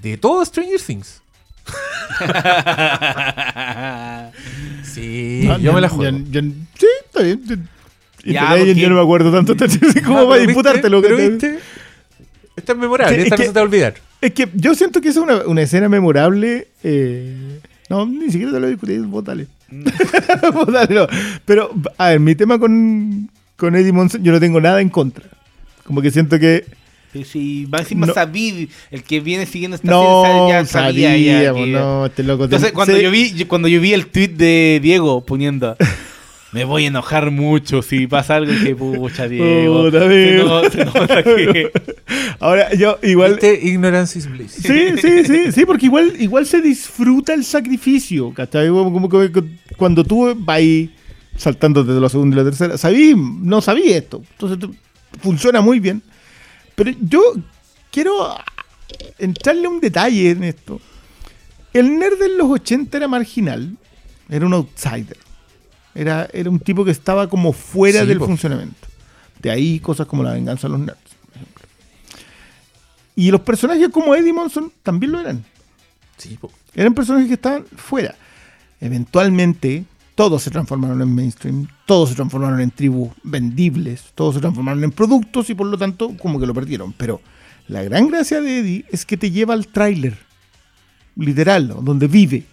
de 0.00 0.16
todo 0.16 0.44
Stranger 0.44 0.80
Things. 0.80 1.23
Sí, 4.84 5.42
No, 5.46 5.58
yo 5.58 5.72
me 5.72 5.80
la 5.80 5.88
juego. 5.88 6.18
yo- 6.30 6.40
yo- 6.40 6.50
sí, 6.78 6.86
está 7.06 7.22
bien. 7.22 7.40
Yo- 7.46 7.56
y 8.24 8.32
Ya, 8.32 8.48
porque- 8.50 8.74
yo 8.74 8.88
no 8.88 8.96
me 8.96 9.02
acuerdo 9.02 9.32
tanto. 9.32 9.54
¿Cómo 10.04 10.18
Ah, 10.18 10.24
va 10.24 10.34
a 10.34 10.38
pero 10.38 10.46
disputártelo? 10.46 11.02
Pero 11.02 11.16
que 11.16 11.22
te- 11.22 11.28
viste, 11.30 11.58
esta 12.56 12.72
es 12.72 12.78
memorable, 12.78 13.16
es 13.16 13.24
esta 13.24 13.36
no 13.36 13.40
que- 13.40 13.46
se 13.46 13.52
te 13.52 13.58
va 13.58 13.60
a 13.60 13.64
olvidar. 13.64 13.94
Es 14.20 14.32
que 14.32 14.48
yo 14.54 14.74
siento 14.74 15.00
que 15.00 15.08
esa 15.08 15.20
es 15.20 15.24
una, 15.24 15.36
una 15.46 15.62
escena 15.62 15.88
memorable. 15.88 16.68
eh, 16.82 17.60
no, 17.90 18.06
ni 18.06 18.30
siquiera 18.30 18.52
te 18.52 18.60
lo 18.60 18.68
discutí, 18.68 18.96
vos 18.98 19.24
dale. 19.24 19.46
Vos 20.54 20.72
dale, 20.72 20.94
no. 20.94 21.06
Pero, 21.44 21.70
a 21.98 22.08
ver, 22.10 22.20
mi 22.20 22.34
tema 22.34 22.58
con, 22.58 23.28
con 23.56 23.74
Eddie 23.74 23.92
Monson, 23.92 24.22
yo 24.22 24.32
no 24.32 24.40
tengo 24.40 24.60
nada 24.60 24.80
en 24.80 24.88
contra. 24.88 25.26
Como 25.84 26.00
que 26.00 26.10
siento 26.10 26.38
que. 26.38 26.64
Pero 27.14 27.24
si 27.24 27.64
va 27.66 27.78
encima 27.78 28.06
No. 28.08 28.12
Sabid, 28.12 28.68
el 28.90 29.02
que 29.04 29.20
viene 29.20 29.46
siguiendo 29.46 29.76
esta 29.76 29.88
No, 29.90 30.22
serie, 30.26 30.48
ya 30.50 30.64
sabía 30.66 31.16
ya 31.16 31.54
que- 31.54 31.66
no, 31.68 32.04
este 32.06 32.24
loco. 32.24 32.44
Entonces, 32.44 32.68
te- 32.70 32.74
cuando 32.74 32.98
yo 32.98 33.10
vi 33.10 33.32
yo- 33.32 33.48
cuando 33.48 33.68
yo 33.68 33.80
vi 33.80 33.92
el 33.94 34.06
tweet 34.08 34.28
de 34.30 34.80
Diego 34.82 35.24
poniendo 35.24 35.76
me 36.52 36.64
voy 36.64 36.84
a 36.84 36.88
enojar 36.88 37.30
mucho 37.30 37.82
si 37.82 38.06
pasa 38.08 38.36
algo 38.36 38.52
que 38.64 38.74
pucha 38.76 39.28
Diego. 39.28 39.84
Puta, 39.84 40.00
se, 40.00 40.08
Diego. 40.08 40.48
no- 40.62 40.70
se 40.70 40.84
nota 40.84 41.22
que- 41.22 41.70
Ahora, 42.40 42.74
yo 42.74 42.98
igual. 43.04 43.32
¿Viste? 43.32 43.60
Ignorance 43.62 44.18
is 44.18 44.28
bliss. 44.30 44.50
Sí, 44.52 44.98
sí, 45.00 45.24
sí, 45.24 45.52
sí, 45.52 45.64
porque 45.64 45.86
igual, 45.86 46.12
igual 46.18 46.46
se 46.46 46.60
disfruta 46.60 47.32
el 47.32 47.44
sacrificio, 47.44 48.32
¿cachai? 48.34 48.68
Como, 48.68 48.92
como 48.92 49.08
que 49.08 49.30
cuando 49.76 50.02
tú 50.04 50.34
vas 50.36 50.56
ahí 50.56 50.90
saltando 51.36 51.84
desde 51.84 52.00
la 52.00 52.08
segunda 52.08 52.34
y 52.34 52.38
la 52.38 52.44
tercera, 52.44 52.76
sabí, 52.76 53.14
no 53.16 53.60
sabía 53.60 53.96
esto, 53.98 54.22
entonces 54.32 54.68
funciona 55.20 55.60
muy 55.60 55.78
bien. 55.80 56.02
Pero 56.74 56.90
yo 57.00 57.22
quiero 57.90 58.36
entrarle 59.18 59.68
un 59.68 59.80
detalle 59.80 60.30
en 60.30 60.44
esto. 60.44 60.80
El 61.72 61.98
nerd 61.98 62.18
de 62.18 62.28
los 62.36 62.48
80 62.50 62.96
era 62.96 63.08
marginal, 63.08 63.76
era 64.28 64.46
un 64.46 64.52
outsider, 64.54 65.16
era, 65.94 66.28
era 66.32 66.48
un 66.50 66.60
tipo 66.60 66.84
que 66.84 66.90
estaba 66.92 67.28
como 67.28 67.52
fuera 67.52 68.02
Sí, 68.02 68.06
del 68.06 68.18
po. 68.18 68.26
funcionamiento. 68.26 68.88
De 69.40 69.50
ahí 69.50 69.80
cosas 69.80 70.06
como 70.06 70.22
la 70.22 70.32
venganza 70.32 70.68
de 70.68 70.72
los 70.72 70.80
nerds. 70.80 70.98
por 71.26 71.34
ejemplo. 71.36 71.64
Y 73.16 73.30
los 73.30 73.40
personajes 73.42 73.88
como 73.90 74.14
Eddie 74.14 74.32
Monson 74.32 74.72
también 74.82 75.12
lo 75.12 75.20
eran. 75.20 75.44
Sí, 76.16 76.36
po. 76.40 76.50
Eran 76.74 76.94
personajes 76.94 77.28
que 77.28 77.34
estaban 77.34 77.64
fuera. 77.76 78.14
Eventualmente, 78.80 79.84
todos 80.14 80.42
se 80.42 80.50
transformaron 80.50 81.02
en 81.02 81.14
mainstream, 81.14 81.66
todos 81.86 82.10
se 82.10 82.14
transformaron 82.14 82.60
en 82.60 82.70
tribus 82.70 83.10
vendibles, 83.22 84.12
todos 84.14 84.36
se 84.36 84.40
transformaron 84.40 84.84
en 84.84 84.92
productos 84.92 85.50
y 85.50 85.54
por 85.54 85.66
lo 85.66 85.76
tanto, 85.76 86.16
como 86.18 86.38
que 86.38 86.46
lo 86.46 86.54
perdieron. 86.54 86.92
Pero 86.92 87.20
la 87.68 87.82
gran 87.82 88.08
gracia 88.08 88.40
de 88.40 88.58
Eddie 88.58 88.84
es 88.90 89.04
que 89.04 89.16
te 89.16 89.30
lleva 89.30 89.54
al 89.54 89.66
tráiler, 89.66 90.16
literal, 91.16 91.76
donde 91.82 92.06
vive. 92.06 92.44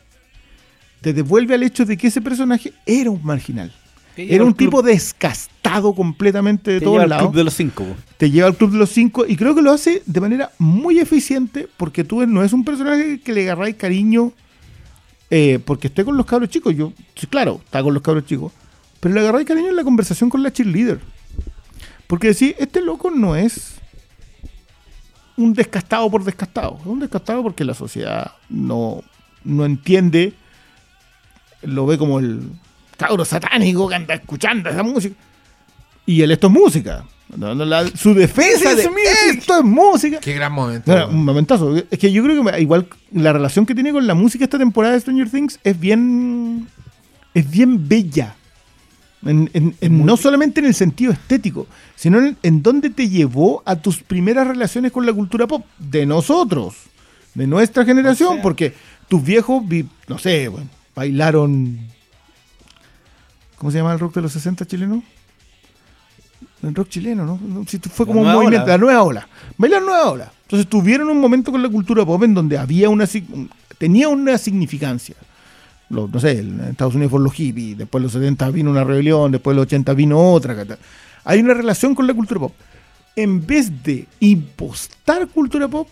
Te 1.01 1.13
devuelve 1.13 1.55
al 1.55 1.63
hecho 1.63 1.85
de 1.85 1.97
que 1.97 2.07
ese 2.07 2.21
personaje 2.21 2.73
era 2.85 3.09
un 3.09 3.23
marginal. 3.23 3.71
Era 4.15 4.43
un 4.43 4.53
tipo 4.53 4.81
descastado 4.81 5.93
completamente 5.93 6.71
de 6.71 6.79
te 6.79 6.85
todos 6.85 7.01
lleva 7.01 7.15
al 7.15 7.21
club 7.21 7.35
de 7.35 7.43
los 7.45 7.53
cinco. 7.53 7.85
te 8.17 8.29
lleva 8.29 8.47
al 8.47 8.57
club 8.57 8.71
de 8.71 8.77
los 8.77 8.89
cinco 8.89 9.25
y 9.25 9.37
creo 9.37 9.55
que 9.55 9.61
lo 9.61 9.71
hace 9.71 10.03
de 10.05 10.19
manera 10.19 10.51
muy 10.59 10.99
eficiente 10.99 11.67
porque 11.77 12.03
tú 12.03 12.25
no 12.27 12.43
es 12.43 12.51
un 12.51 12.65
personaje 12.65 13.21
que 13.21 13.33
le 13.33 13.43
agarráis 13.43 13.77
cariño 13.77 14.33
eh, 15.33 15.59
porque 15.63 15.87
estoy 15.87 16.03
con 16.03 16.17
los 16.17 16.25
cabros 16.25 16.49
chicos. 16.49 16.75
Yo, 16.75 16.91
claro, 17.29 17.61
está 17.63 17.81
con 17.81 17.93
los 17.93 18.03
cabros 18.03 18.25
chicos, 18.25 18.51
pero 18.99 19.15
le 19.15 19.21
agarráis 19.21 19.47
cariño 19.47 19.69
en 19.69 19.77
la 19.77 19.83
conversación 19.83 20.29
con 20.29 20.43
la 20.43 20.51
cheerleader. 20.51 20.99
Porque 22.05 22.27
decís, 22.27 22.53
este 22.59 22.81
loco 22.81 23.09
no 23.09 23.37
es 23.37 23.75
un 25.37 25.53
descastado 25.53 26.11
por 26.11 26.25
descastado, 26.25 26.77
es 26.81 26.85
un 26.85 26.99
descastado 26.99 27.41
porque 27.41 27.63
la 27.63 27.73
sociedad 27.73 28.33
no, 28.49 29.01
no 29.45 29.63
entiende, 29.63 30.33
lo 31.61 31.85
ve 31.85 31.97
como 31.97 32.19
el 32.19 32.49
cabro 32.97 33.23
satánico 33.23 33.87
que 33.87 33.95
anda 33.95 34.15
escuchando 34.15 34.69
esa 34.69 34.83
música. 34.83 35.15
Y 36.05 36.21
él, 36.21 36.31
esto 36.31 36.47
es 36.47 36.53
música. 36.53 37.05
No, 37.37 37.55
no, 37.55 37.63
la- 37.65 37.87
su 37.87 38.13
defensa 38.13 38.75
de 38.75 38.83
esto 39.31 39.57
es 39.59 39.63
música. 39.63 40.19
Qué 40.19 40.33
gran 40.33 40.51
momento. 40.51 40.91
Ahora, 40.91 41.07
un 41.07 41.23
momentazo. 41.23 41.75
Es 41.89 41.97
que 41.99 42.11
yo 42.11 42.23
creo 42.23 42.43
que 42.43 42.61
igual 42.61 42.87
la 43.13 43.31
relación 43.33 43.65
que 43.65 43.73
tiene 43.73 43.91
con 43.93 44.05
la 44.05 44.13
música 44.15 44.43
esta 44.43 44.57
temporada 44.57 44.93
de 44.95 44.99
Stranger 45.01 45.29
Things 45.29 45.59
es 45.63 45.79
bien. 45.79 46.67
es 47.33 47.49
bien 47.49 47.87
bella. 47.87 48.35
En- 49.23 49.49
en- 49.53 49.75
en- 49.81 50.03
no 50.05 50.17
solamente 50.17 50.59
en 50.61 50.65
el 50.65 50.73
sentido 50.73 51.11
estético, 51.13 51.67
sino 51.95 52.17
en, 52.17 52.35
en 52.41 52.63
dónde 52.63 52.89
te 52.89 53.07
llevó 53.07 53.61
a 53.65 53.75
tus 53.75 54.01
primeras 54.01 54.47
relaciones 54.47 54.91
con 54.91 55.05
la 55.05 55.13
cultura 55.13 55.45
pop 55.47 55.63
de 55.77 56.05
nosotros, 56.07 56.73
de 57.35 57.45
nuestra 57.45 57.85
generación, 57.85 58.29
O 58.29 58.33
sea- 58.33 58.41
porque 58.41 58.73
tus 59.07 59.23
viejos, 59.23 59.61
vi- 59.67 59.85
no 60.07 60.17
sé, 60.17 60.47
bueno, 60.47 60.67
bailaron. 60.95 61.79
¿Cómo 63.57 63.71
se 63.71 63.77
llama 63.77 63.93
el 63.93 63.99
rock 63.99 64.15
de 64.15 64.21
los 64.23 64.31
60 64.33 64.65
chileno? 64.65 65.03
El 66.63 66.75
rock 66.75 66.89
chileno, 66.89 67.25
¿no? 67.25 67.65
Fue 67.91 68.05
como 68.05 68.21
un 68.21 68.27
movimiento, 68.31 68.65
ola. 68.65 68.73
la 68.73 68.77
nueva 68.77 69.03
ola. 69.03 69.27
Bailar 69.57 69.81
nueva 69.81 70.09
ola. 70.11 70.31
Entonces 70.43 70.67
tuvieron 70.69 71.09
un 71.09 71.19
momento 71.19 71.51
con 71.51 71.61
la 71.63 71.69
cultura 71.69 72.05
pop 72.05 72.21
en 72.23 72.33
donde 72.33 72.57
había 72.57 72.89
una 72.89 73.05
tenía 73.77 74.07
una 74.09 74.37
significancia. 74.37 75.15
Lo- 75.89 76.07
no 76.07 76.19
sé, 76.19 76.39
en 76.39 76.59
Estados 76.61 76.93
Unidos 76.93 77.09
fueron 77.09 77.23
los 77.25 77.33
hippies, 77.33 77.77
después 77.77 78.01
los 78.03 78.11
70 78.11 78.49
vino 78.51 78.69
una 78.69 78.83
rebelión, 78.83 79.31
después 79.31 79.55
los 79.55 79.63
80 79.65 79.93
vino 79.93 80.33
otra. 80.33 80.55
Hay 81.23 81.39
una 81.39 81.53
relación 81.53 81.95
con 81.95 82.05
la 82.05 82.13
cultura 82.13 82.39
pop. 82.41 82.53
En 83.15 83.45
vez 83.45 83.83
de 83.83 84.07
impostar 84.19 85.27
cultura 85.27 85.67
pop, 85.67 85.87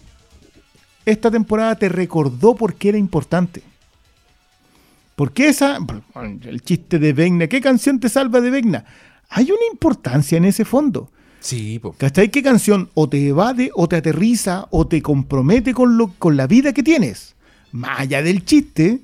esta 1.06 1.32
temporada 1.32 1.76
te 1.76 1.90
recordó 1.90 2.56
por 2.56 2.76
qué 2.76 2.90
era 2.90 2.98
importante. 2.98 3.64
Porque 5.16 5.50
esa, 5.50 5.80
el 6.44 6.62
chiste 6.62 6.98
de 6.98 7.12
Vegna, 7.12 7.48
¿qué 7.48 7.60
canción 7.60 8.00
te 8.00 8.08
salva 8.08 8.40
de 8.40 8.50
Vegna? 8.52 8.86
Hay 9.30 9.46
una 9.46 9.66
importancia 9.72 10.38
en 10.38 10.46
ese 10.46 10.66
fondo. 10.66 11.12
Sí, 11.40 11.80
po. 11.80 11.94
¿Cachai? 11.98 12.30
¿Qué 12.30 12.44
canción 12.44 12.90
o 12.96 13.08
te 13.08 13.28
evade, 13.28 13.72
o 13.74 13.88
te 13.88 13.96
aterriza, 13.96 14.68
o 14.72 14.88
te 14.88 15.02
compromete 15.02 15.74
con, 15.74 15.98
lo, 15.98 16.08
con 16.18 16.36
la 16.36 16.48
vida 16.48 16.74
que 16.74 16.84
tienes? 16.84 17.36
Más 17.72 18.00
allá 18.02 18.22
del 18.22 18.44
chiste, 18.44 19.00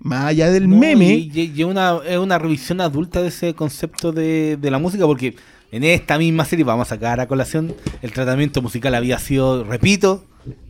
más 0.00 0.26
allá 0.26 0.50
del 0.50 0.68
No, 0.68 0.76
meme. 0.76 1.14
Y, 1.14 1.30
y- 1.32 1.52
y 1.56 1.64
una, 1.64 1.98
es 2.06 2.18
una 2.18 2.38
revisión 2.38 2.80
adulta 2.80 3.22
de 3.22 3.28
ese 3.28 3.54
concepto 3.54 4.12
de, 4.12 4.58
de 4.60 4.70
la 4.70 4.78
música, 4.78 5.06
porque 5.06 5.36
en 5.72 5.84
esta 5.84 6.18
misma 6.18 6.44
serie, 6.44 6.64
vamos 6.64 6.88
a 6.88 6.90
sacar 6.96 7.20
a 7.20 7.28
colación, 7.28 7.74
el 8.02 8.12
tratamiento 8.12 8.60
musical 8.60 8.94
había 8.94 9.18
sido, 9.18 9.64
repito, 9.64 10.24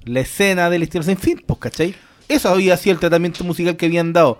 la 0.05 0.21
escena 0.21 0.71
del 0.71 0.83
estilo 0.85 1.03
sin 1.03 1.17
fin, 1.17 1.43
pues, 1.45 1.59
¿cachai? 1.59 1.95
Eso 2.29 2.49
había 2.51 2.77
sido 2.77 2.93
el 2.95 3.01
tratamiento 3.01 3.43
musical 3.45 3.77
que 3.77 3.87
habían 3.87 4.13
dado. 4.13 4.39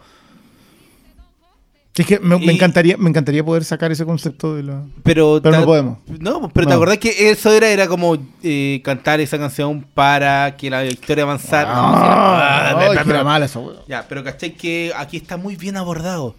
Es 1.99 2.07
que 2.07 2.21
me, 2.21 2.37
encantaría, 2.53 2.97
me 2.97 3.09
encantaría 3.11 3.45
poder 3.45 3.65
sacar 3.65 3.91
ese 3.93 4.05
concepto 4.05 4.55
de 4.55 4.63
la. 4.63 4.83
Pero, 5.03 5.41
Pero 5.43 5.59
no 5.59 5.65
podemos. 5.65 5.99
No, 6.21 6.49
pero 6.49 6.65
No. 6.65 6.69
te 6.71 6.75
acordás 6.75 6.99
que 6.99 7.31
eso 7.31 7.53
era, 7.53 7.69
era 7.69 7.89
como 7.89 8.17
eh, 8.43 8.81
cantar 8.85 9.21
esa 9.21 9.37
canción 9.39 9.85
para 9.95 10.57
que 10.57 10.71
la 10.71 10.85
historia 10.87 11.25
avanzara. 11.25 11.75
No, 11.75 11.81
era- 11.81 12.71
Ah, 12.71 12.79
ay, 12.91 12.97
Ah, 12.99 13.05
era 13.07 13.25
mala 13.25 13.47
esa 13.47 13.59
wea. 13.59 13.77
Ya, 13.89 14.07
pero 14.09 14.23
cachai 14.23 14.55
que 14.55 14.93
aquí 14.97 15.17
está 15.17 15.37
muy 15.37 15.57
bien 15.57 15.77
abordado. 15.77 16.35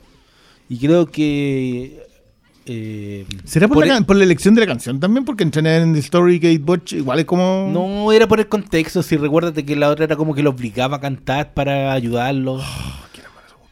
Y 0.69 0.77
creo 0.77 1.07
que. 1.07 2.07
eh, 2.65 3.25
¿Será 3.43 3.67
por, 3.67 3.75
por 3.77 3.85
la, 3.87 3.93
el- 3.93 3.97
can- 3.99 4.05
por 4.05 4.15
la 4.15 4.23
elección 4.23 4.53
de 4.55 4.61
la 4.61 4.67
canción 4.67 4.99
también? 4.99 5.25
Porque 5.25 5.43
entrenar 5.43 5.81
en 5.81 5.93
The 5.93 5.99
Story 5.99 6.37
Gate 6.39 6.59
Butch 6.59 6.93
igual 6.93 7.19
es 7.19 7.25
como. 7.25 7.69
No 7.73 8.11
era 8.11 8.27
por 8.27 8.39
el 8.39 8.47
contexto, 8.47 9.01
si 9.03 9.17
recuérdate 9.17 9.65
que 9.65 9.75
la 9.75 9.89
otra 9.89 10.05
era 10.05 10.15
como 10.15 10.33
que 10.35 10.43
lo 10.43 10.51
obligaba 10.51 10.97
a 10.97 11.01
cantar 11.01 11.53
para 11.53 11.91
ayudarlo. 11.91 12.61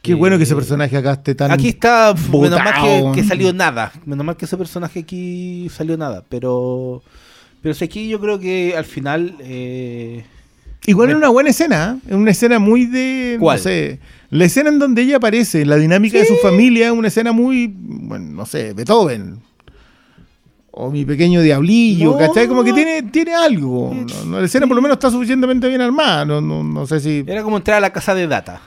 Qué 0.08 0.14
bueno 0.14 0.36
que 0.38 0.44
ese 0.44 0.54
Eh, 0.54 0.56
personaje 0.56 0.96
acá 0.96 1.12
esté 1.12 1.34
tan. 1.34 1.50
Aquí 1.50 1.68
está, 1.68 2.14
menos 2.32 2.58
mal 2.58 3.12
que, 3.14 3.22
salió 3.24 3.52
nada. 3.52 3.92
Menos 4.06 4.24
mal 4.24 4.36
que 4.36 4.46
ese 4.46 4.56
personaje 4.56 5.00
aquí 5.00 5.68
salió 5.70 5.96
nada. 5.96 6.24
Pero. 6.28 7.02
Pero 7.62 7.74
si 7.74 7.84
aquí 7.84 8.08
yo 8.08 8.18
creo 8.20 8.38
que 8.38 8.74
al 8.76 8.84
final. 8.84 9.34
eh, 9.40 10.24
Igual 10.86 11.10
es 11.10 11.16
una 11.16 11.28
buena 11.28 11.50
escena, 11.50 11.98
¿eh? 12.04 12.08
es 12.08 12.14
una 12.14 12.30
escena 12.30 12.58
muy 12.58 12.86
de. 12.86 13.36
¿Cuál? 13.38 13.58
No 13.58 13.62
sé. 13.62 14.00
La 14.30 14.44
escena 14.44 14.70
en 14.70 14.78
donde 14.78 15.02
ella 15.02 15.16
aparece, 15.16 15.66
la 15.66 15.76
dinámica 15.76 16.18
de 16.18 16.24
su 16.26 16.36
familia, 16.36 16.92
una 16.92 17.08
escena 17.08 17.32
muy. 17.32 17.66
Bueno, 17.76 18.24
no 18.32 18.46
sé, 18.46 18.72
Beethoven. 18.72 19.40
O 20.70 20.90
mi 20.90 21.04
pequeño 21.04 21.42
diablillo, 21.42 22.12
No. 22.12 22.18
¿cachai? 22.18 22.46
Como 22.46 22.62
que 22.62 22.72
tiene, 22.72 23.02
tiene 23.02 23.34
algo. 23.34 23.92
No, 24.26 24.38
la 24.38 24.46
escena 24.46 24.66
por 24.66 24.76
lo 24.76 24.82
menos 24.82 24.96
está 24.96 25.10
suficientemente 25.10 25.68
bien 25.68 25.80
armada. 25.80 26.24
No, 26.24 26.40
no, 26.40 26.62
no 26.62 26.86
sé 26.86 27.00
si. 27.00 27.24
era 27.26 27.42
como 27.42 27.56
entrar 27.56 27.78
a 27.78 27.80
la 27.80 27.90
casa 27.92 28.14
de 28.14 28.26
data. 28.28 28.60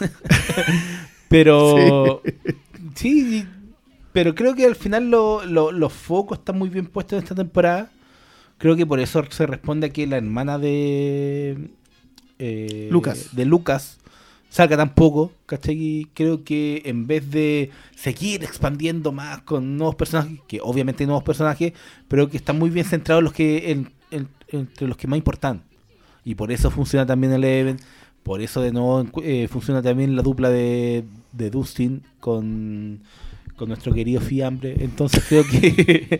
Pero. 1.28 2.22
Sí. 2.94 3.46
pero 4.12 4.34
creo 4.34 4.54
que 4.54 4.64
al 4.66 4.76
final 4.76 5.10
lo- 5.10 5.44
lo- 5.44 5.72
los 5.72 5.92
focos 5.92 6.38
están 6.38 6.58
muy 6.58 6.68
bien 6.68 6.86
puestos 6.86 7.18
en 7.18 7.22
esta 7.24 7.34
temporada. 7.34 7.90
Creo 8.58 8.76
que 8.76 8.86
por 8.86 9.00
eso 9.00 9.22
se 9.30 9.46
responde 9.46 9.88
a 9.88 9.90
que 9.90 10.06
la 10.06 10.16
hermana 10.18 10.58
de. 10.58 11.70
eh, 12.38 12.88
Lucas. 12.92 13.30
De 13.34 13.44
Lucas 13.44 13.98
salga 14.48 14.76
tan 14.76 14.94
poco, 14.94 15.32
¿cachai? 15.46 15.74
Y 15.76 16.04
creo 16.14 16.44
que 16.44 16.82
en 16.84 17.08
vez 17.08 17.28
de 17.32 17.70
seguir 17.96 18.44
expandiendo 18.44 19.10
más 19.10 19.40
con 19.42 19.76
nuevos 19.76 19.96
personajes, 19.96 20.38
que 20.46 20.60
obviamente 20.62 21.02
hay 21.02 21.06
nuevos 21.08 21.24
personajes, 21.24 21.72
pero 22.06 22.30
que 22.30 22.36
están 22.36 22.58
muy 22.60 22.70
bien 22.70 22.86
centrados 22.86 23.24
los 23.24 23.32
que 23.32 23.72
en- 23.72 23.90
en- 24.12 24.28
entre 24.48 24.86
los 24.86 24.96
que 24.96 25.08
más 25.08 25.16
importan. 25.16 25.64
Y 26.24 26.36
por 26.36 26.52
eso 26.52 26.70
funciona 26.70 27.04
también 27.04 27.32
el 27.32 27.42
Eleven. 27.42 27.76
Por 28.24 28.40
eso 28.40 28.60
de 28.60 28.72
nuevo 28.72 29.06
eh, 29.22 29.46
funciona 29.48 29.80
también 29.82 30.16
la 30.16 30.22
dupla 30.22 30.50
de, 30.50 31.04
de 31.32 31.50
Dustin 31.50 32.02
con, 32.20 33.00
con 33.54 33.68
nuestro 33.68 33.92
querido 33.92 34.20
Fiambre. 34.20 34.74
Entonces 34.80 35.22
creo 35.28 35.44
que, 35.46 36.18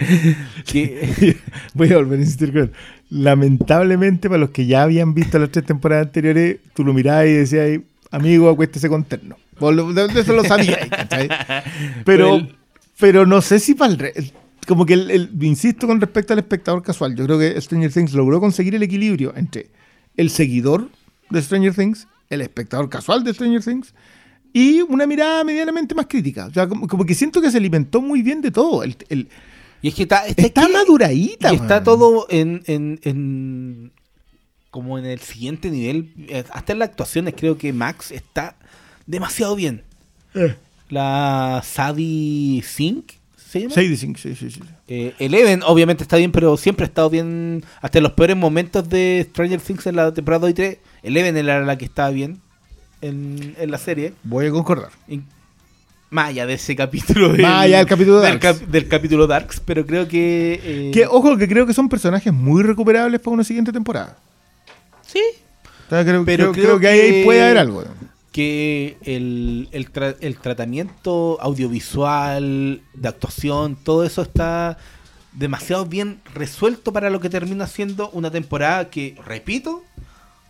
que 0.66 1.36
Voy 1.74 1.92
a 1.92 1.96
volver 1.96 2.18
a 2.18 2.22
insistir 2.22 2.52
con 2.52 2.62
él. 2.62 2.72
Lamentablemente, 3.10 4.28
para 4.28 4.38
los 4.38 4.50
que 4.50 4.66
ya 4.66 4.82
habían 4.82 5.14
visto 5.14 5.38
las 5.38 5.50
tres 5.50 5.64
temporadas 5.64 6.06
anteriores, 6.06 6.58
tú 6.74 6.84
lo 6.84 6.92
mirabas 6.94 7.26
y 7.26 7.32
decías, 7.32 7.80
amigo, 8.10 8.48
acuéstese 8.50 8.88
con 8.88 9.04
terno. 9.04 9.36
Eso 10.14 10.32
lo 10.34 10.44
sabías, 10.44 10.86
¿cachai? 10.90 11.28
Pero, 12.04 12.36
el- 12.36 12.54
pero 12.98 13.24
no 13.26 13.40
sé 13.40 13.58
si 13.60 13.74
para 13.74 13.92
el... 13.92 13.98
re- 13.98 14.14
Como 14.66 14.84
que, 14.84 14.94
el, 14.94 15.10
el- 15.10 15.30
insisto 15.42 15.86
con 15.86 16.00
respecto 16.00 16.32
al 16.32 16.38
espectador 16.40 16.82
casual, 16.82 17.14
yo 17.16 17.24
creo 17.24 17.38
que 17.38 17.60
Stranger 17.60 17.92
Things 17.92 18.12
logró 18.14 18.40
conseguir 18.40 18.74
el 18.74 18.82
equilibrio 18.82 19.32
entre 19.36 19.68
el 20.16 20.28
seguidor 20.30 20.88
de 21.30 21.42
Stranger 21.42 21.74
Things, 21.74 22.06
el 22.30 22.40
espectador 22.40 22.88
casual 22.88 23.24
de 23.24 23.32
Stranger 23.34 23.62
Things, 23.62 23.94
y 24.52 24.82
una 24.82 25.06
mirada 25.06 25.42
medianamente 25.44 25.94
más 25.94 26.06
crítica. 26.06 26.46
O 26.46 26.52
sea, 26.52 26.68
como, 26.68 26.86
como 26.86 27.04
que 27.04 27.14
siento 27.14 27.40
que 27.40 27.50
se 27.50 27.58
alimentó 27.58 28.00
muy 28.00 28.22
bien 28.22 28.40
de 28.40 28.50
todo. 28.50 28.82
El, 28.84 28.96
el- 29.08 29.28
y 29.82 29.88
es 29.88 29.94
que 29.94 30.02
está, 30.04 30.26
está 30.26 30.42
está 30.42 30.62
aquí- 30.64 30.72
maduradita. 30.72 31.52
y 31.52 31.56
está 31.56 31.74
man. 31.76 31.84
todo 31.84 32.26
en, 32.30 32.62
en, 32.66 33.00
en- 33.02 33.92
como 34.70 34.98
en 34.98 35.04
el 35.06 35.20
siguiente 35.20 35.70
nivel. 35.70 36.12
Hasta 36.50 36.72
en 36.72 36.78
las 36.78 36.88
actuaciones 36.90 37.34
creo 37.36 37.58
que 37.58 37.72
Max 37.72 38.10
está 38.10 38.56
demasiado 39.06 39.54
bien. 39.56 39.82
Eh. 40.34 40.56
La 40.88 41.62
Sadie 41.64 42.62
Sink 42.62 43.12
¿se 43.54 43.60
llama? 43.60 43.74
Sí, 43.74 43.96
sí, 43.96 44.50
sí. 44.50 44.60
Eh, 44.88 45.14
Eleven 45.18 45.62
obviamente 45.64 46.02
está 46.02 46.16
bien, 46.16 46.32
pero 46.32 46.56
siempre 46.56 46.84
ha 46.84 46.88
estado 46.88 47.08
bien. 47.10 47.64
Hasta 47.80 47.98
en 47.98 48.02
los 48.04 48.12
peores 48.12 48.36
momentos 48.36 48.88
de 48.88 49.26
Stranger 49.30 49.60
Things 49.60 49.86
en 49.86 49.96
la 49.96 50.12
temporada 50.12 50.40
2 50.42 50.50
y 50.50 50.54
3, 50.54 50.78
Eleven 51.02 51.36
era 51.36 51.60
la 51.64 51.78
que 51.78 51.84
estaba 51.84 52.10
bien 52.10 52.40
en, 53.00 53.54
en 53.58 53.70
la 53.70 53.78
serie. 53.78 54.12
Voy 54.24 54.46
a 54.46 54.50
concordar. 54.50 54.90
Más 56.10 56.28
allá 56.28 56.46
de 56.46 56.54
ese 56.54 56.76
capítulo 56.76 57.30
del, 57.32 57.44
allá 57.44 57.78
del 57.78 57.86
capítulo 57.86 58.20
del, 58.20 58.38
cap- 58.38 58.60
del 58.60 58.86
capítulo 58.88 59.26
Darks, 59.26 59.60
pero 59.60 59.84
creo 59.84 60.06
que. 60.06 60.60
eh, 60.62 60.90
Que, 60.92 61.06
ojo, 61.06 61.36
que 61.36 61.48
creo 61.48 61.66
que 61.66 61.74
son 61.74 61.88
personajes 61.88 62.32
muy 62.32 62.62
recuperables 62.62 63.20
para 63.20 63.34
una 63.34 63.42
siguiente 63.44 63.72
temporada. 63.72 64.16
sí, 65.06 65.20
O 65.86 65.90
sea, 65.90 66.04
creo, 66.04 66.24
Pero 66.24 66.52
creo, 66.52 66.52
creo 66.52 66.64
creo 66.78 66.80
que 66.80 66.88
ahí 66.88 67.10
que- 67.10 67.22
puede 67.24 67.42
haber 67.42 67.58
algo. 67.58 67.84
Que 68.34 68.96
el, 69.04 69.68
el, 69.70 69.92
tra- 69.92 70.16
el 70.20 70.36
tratamiento 70.38 71.38
audiovisual, 71.40 72.80
de 72.92 73.08
actuación, 73.08 73.76
todo 73.76 74.02
eso 74.04 74.22
está 74.22 74.76
demasiado 75.30 75.86
bien 75.86 76.20
resuelto 76.34 76.92
para 76.92 77.10
lo 77.10 77.20
que 77.20 77.30
termina 77.30 77.68
siendo 77.68 78.10
una 78.10 78.32
temporada 78.32 78.90
que, 78.90 79.16
repito, 79.24 79.84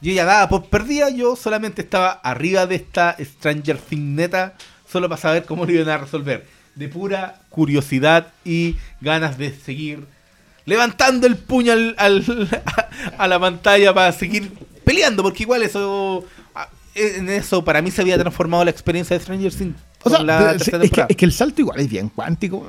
yo 0.00 0.12
ya 0.14 0.24
daba 0.24 0.48
por 0.48 0.64
perdida, 0.70 1.10
yo 1.10 1.36
solamente 1.36 1.82
estaba 1.82 2.10
arriba 2.12 2.66
de 2.66 2.76
esta 2.76 3.16
Stranger 3.22 3.76
Things 3.76 4.16
neta, 4.16 4.54
solo 4.90 5.10
para 5.10 5.20
saber 5.20 5.44
cómo 5.44 5.66
lo 5.66 5.72
iban 5.72 5.90
a 5.90 5.98
resolver. 5.98 6.46
De 6.74 6.88
pura 6.88 7.42
curiosidad 7.50 8.28
y 8.46 8.76
ganas 9.02 9.36
de 9.36 9.54
seguir 9.54 10.06
levantando 10.64 11.26
el 11.26 11.36
puño 11.36 11.72
al, 11.72 11.94
al- 11.98 12.48
a 13.18 13.28
la 13.28 13.38
pantalla 13.38 13.92
para 13.92 14.10
seguir 14.12 14.50
peleando, 14.86 15.22
porque 15.22 15.42
igual 15.42 15.62
eso 15.62 16.24
a- 16.54 16.70
en 16.94 17.28
eso 17.28 17.64
para 17.64 17.82
mí 17.82 17.90
se 17.90 18.02
había 18.02 18.18
transformado 18.18 18.64
la 18.64 18.70
experiencia 18.70 19.16
de 19.16 19.22
Stranger 19.24 19.52
Things. 19.54 19.76
O 20.02 20.10
sea, 20.10 20.22
la 20.22 20.52
es, 20.52 20.90
que, 20.90 21.06
es 21.08 21.16
que 21.16 21.24
el 21.24 21.32
salto 21.32 21.60
igual 21.62 21.80
es 21.80 21.88
bien 21.88 22.08
cuántico. 22.10 22.66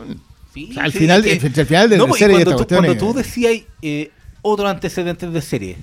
Sí, 0.54 0.70
o 0.72 0.74
sea, 0.74 0.84
al 0.84 0.92
sí, 0.94 1.00
final- 1.00 1.26
es 1.26 1.40
que- 1.40 1.60
al 1.62 1.66
final 1.68 1.90
de 1.90 1.98
la 1.98 2.14
serie 2.14 2.44
cuando, 2.46 2.66
tú, 2.66 2.76
cuando 2.76 2.98
tú 2.98 3.14
decías 3.14 3.54
eh, 3.82 4.12
otros 4.42 4.70
antecedentes 4.70 5.32
de 5.34 5.42
serie, 5.42 5.78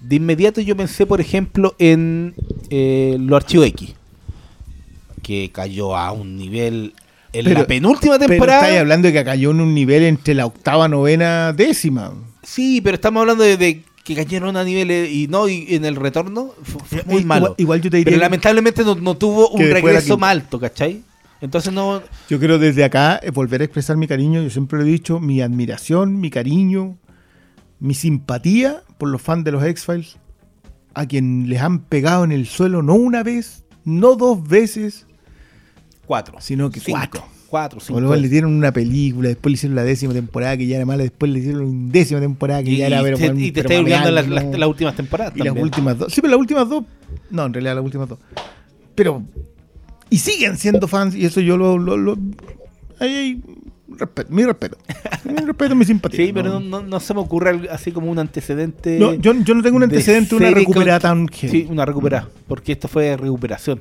de 0.00 0.16
inmediato 0.16 0.60
yo 0.60 0.76
pensé, 0.76 1.06
por 1.06 1.20
ejemplo, 1.20 1.74
en 1.78 2.34
eh, 2.70 3.16
los 3.18 3.36
archivos 3.36 3.66
X, 3.68 3.94
que 5.22 5.50
cayó 5.52 5.96
a 5.96 6.12
un 6.12 6.36
nivel 6.36 6.94
en 7.32 7.44
Pero- 7.44 7.60
la 7.60 7.66
penúltima 7.66 8.18
Pero 8.18 8.28
temporada. 8.28 8.60
estáis 8.62 8.80
hablando 8.80 9.06
de 9.08 9.14
que 9.14 9.24
cayó 9.24 9.50
en 9.52 9.60
un 9.60 9.74
nivel 9.74 10.02
entre 10.04 10.34
la 10.34 10.46
octava, 10.46 10.88
novena, 10.88 11.52
décima. 11.52 12.12
Sí, 12.42 12.80
pero 12.80 12.94
estamos 12.96 13.20
hablando 13.20 13.44
de, 13.44 13.56
de 13.56 13.82
que 14.04 14.14
cayeron 14.14 14.56
a 14.56 14.64
niveles 14.64 15.10
y 15.10 15.28
no, 15.28 15.48
y 15.48 15.66
en 15.74 15.84
el 15.84 15.96
retorno 15.96 16.54
fue, 16.62 16.80
fue 16.82 17.02
muy 17.04 17.24
malo. 17.24 17.54
igual 17.58 17.80
yo 17.80 17.90
te 17.90 17.98
diría 17.98 18.12
pero 18.12 18.20
lamentablemente 18.22 18.82
no, 18.84 18.94
no 18.94 19.16
tuvo 19.16 19.50
un 19.50 19.60
regreso 19.60 20.16
más 20.18 20.30
alto, 20.32 20.58
¿cachai? 20.58 21.02
Entonces 21.40 21.72
no. 21.72 22.02
Yo 22.28 22.38
quiero 22.38 22.58
desde 22.58 22.84
acá 22.84 23.18
eh, 23.22 23.30
volver 23.30 23.60
a 23.62 23.64
expresar 23.64 23.96
mi 23.96 24.06
cariño. 24.06 24.42
Yo 24.42 24.50
siempre 24.50 24.78
lo 24.78 24.84
he 24.84 24.88
dicho, 24.88 25.20
mi 25.20 25.40
admiración, 25.40 26.20
mi 26.20 26.28
cariño, 26.30 26.98
mi 27.78 27.94
simpatía 27.94 28.82
por 28.98 29.08
los 29.08 29.22
fans 29.22 29.44
de 29.44 29.52
los 29.52 29.64
X-Files, 29.64 30.18
a 30.94 31.06
quien 31.06 31.48
les 31.48 31.60
han 31.62 31.80
pegado 31.80 32.24
en 32.24 32.32
el 32.32 32.46
suelo 32.46 32.82
no 32.82 32.94
una 32.94 33.22
vez, 33.22 33.64
no 33.84 34.16
dos 34.16 34.46
veces, 34.46 35.06
Cuatro. 36.04 36.40
sino 36.40 36.70
que 36.70 36.80
Cinco. 36.80 36.98
cuatro. 36.98 37.24
Cuatro, 37.50 37.80
cinco. 37.80 37.98
Luego 38.00 38.14
le 38.14 38.28
dieron 38.28 38.54
una 38.54 38.72
película, 38.72 39.28
después 39.28 39.50
le 39.50 39.54
hicieron 39.56 39.74
la 39.74 39.82
décima 39.82 40.12
temporada 40.14 40.56
que 40.56 40.66
ya 40.68 40.76
era 40.76 40.86
mala, 40.86 41.02
después 41.02 41.32
le 41.32 41.40
hicieron 41.40 41.62
una 41.64 41.92
décima 41.92 42.20
temporada 42.20 42.62
que 42.62 42.70
y, 42.70 42.76
ya 42.76 42.86
era 42.86 43.00
y 43.00 43.02
pero, 43.02 43.18
te, 43.18 43.26
y 43.26 43.50
te 43.50 43.60
estoy 43.60 43.76
olvidando 43.78 44.10
las, 44.12 44.28
¿no? 44.28 44.34
las- 44.36 44.44
las 44.58 44.68
últimas 44.68 44.94
temporadas. 44.94 45.32
Y 45.36 45.40
las 45.42 45.56
últimas 45.56 45.98
dos. 45.98 46.12
Sí, 46.12 46.20
pero 46.20 46.30
las 46.30 46.40
últimas 46.40 46.68
dos. 46.68 46.84
No, 47.30 47.46
en 47.46 47.52
realidad 47.52 47.74
las 47.74 47.84
últimas 47.84 48.08
dos. 48.08 48.18
Pero. 48.94 49.22
Y 50.10 50.18
siguen 50.18 50.56
siendo 50.58 50.86
fans, 50.88 51.14
y 51.16 51.24
eso 51.24 51.40
yo 51.40 51.56
lo. 51.56 51.76
lo, 51.76 51.96
lo- 51.96 52.16
ahí 53.00 53.08
hay 53.14 53.42
respeto, 53.88 54.32
mi 54.32 54.44
respeto. 54.44 54.78
Mi 55.24 55.34
respeto, 55.46 55.74
mi 55.74 55.84
simpatía. 55.84 56.26
Sí, 56.26 56.32
pero 56.32 56.50
no, 56.50 56.60
no- 56.60 56.82
no 56.82 57.00
se 57.00 57.14
me 57.14 57.20
ocurre 57.20 57.68
así 57.70 57.90
como 57.90 58.10
un 58.12 58.20
antecedente. 58.20 58.96
No, 58.98 59.14
yo, 59.14 59.34
yo 59.34 59.54
no 59.54 59.62
tengo 59.64 59.76
un 59.76 59.80
de 59.80 59.84
antecedente, 59.86 60.36
una 60.36 60.50
recuperada 60.50 61.00
con- 61.00 61.26
tan. 61.26 61.36
Sí, 61.50 61.66
una 61.68 61.84
recuperada. 61.84 62.28
Porque 62.46 62.70
esto 62.72 62.86
fue 62.86 63.16
recuperación. 63.16 63.80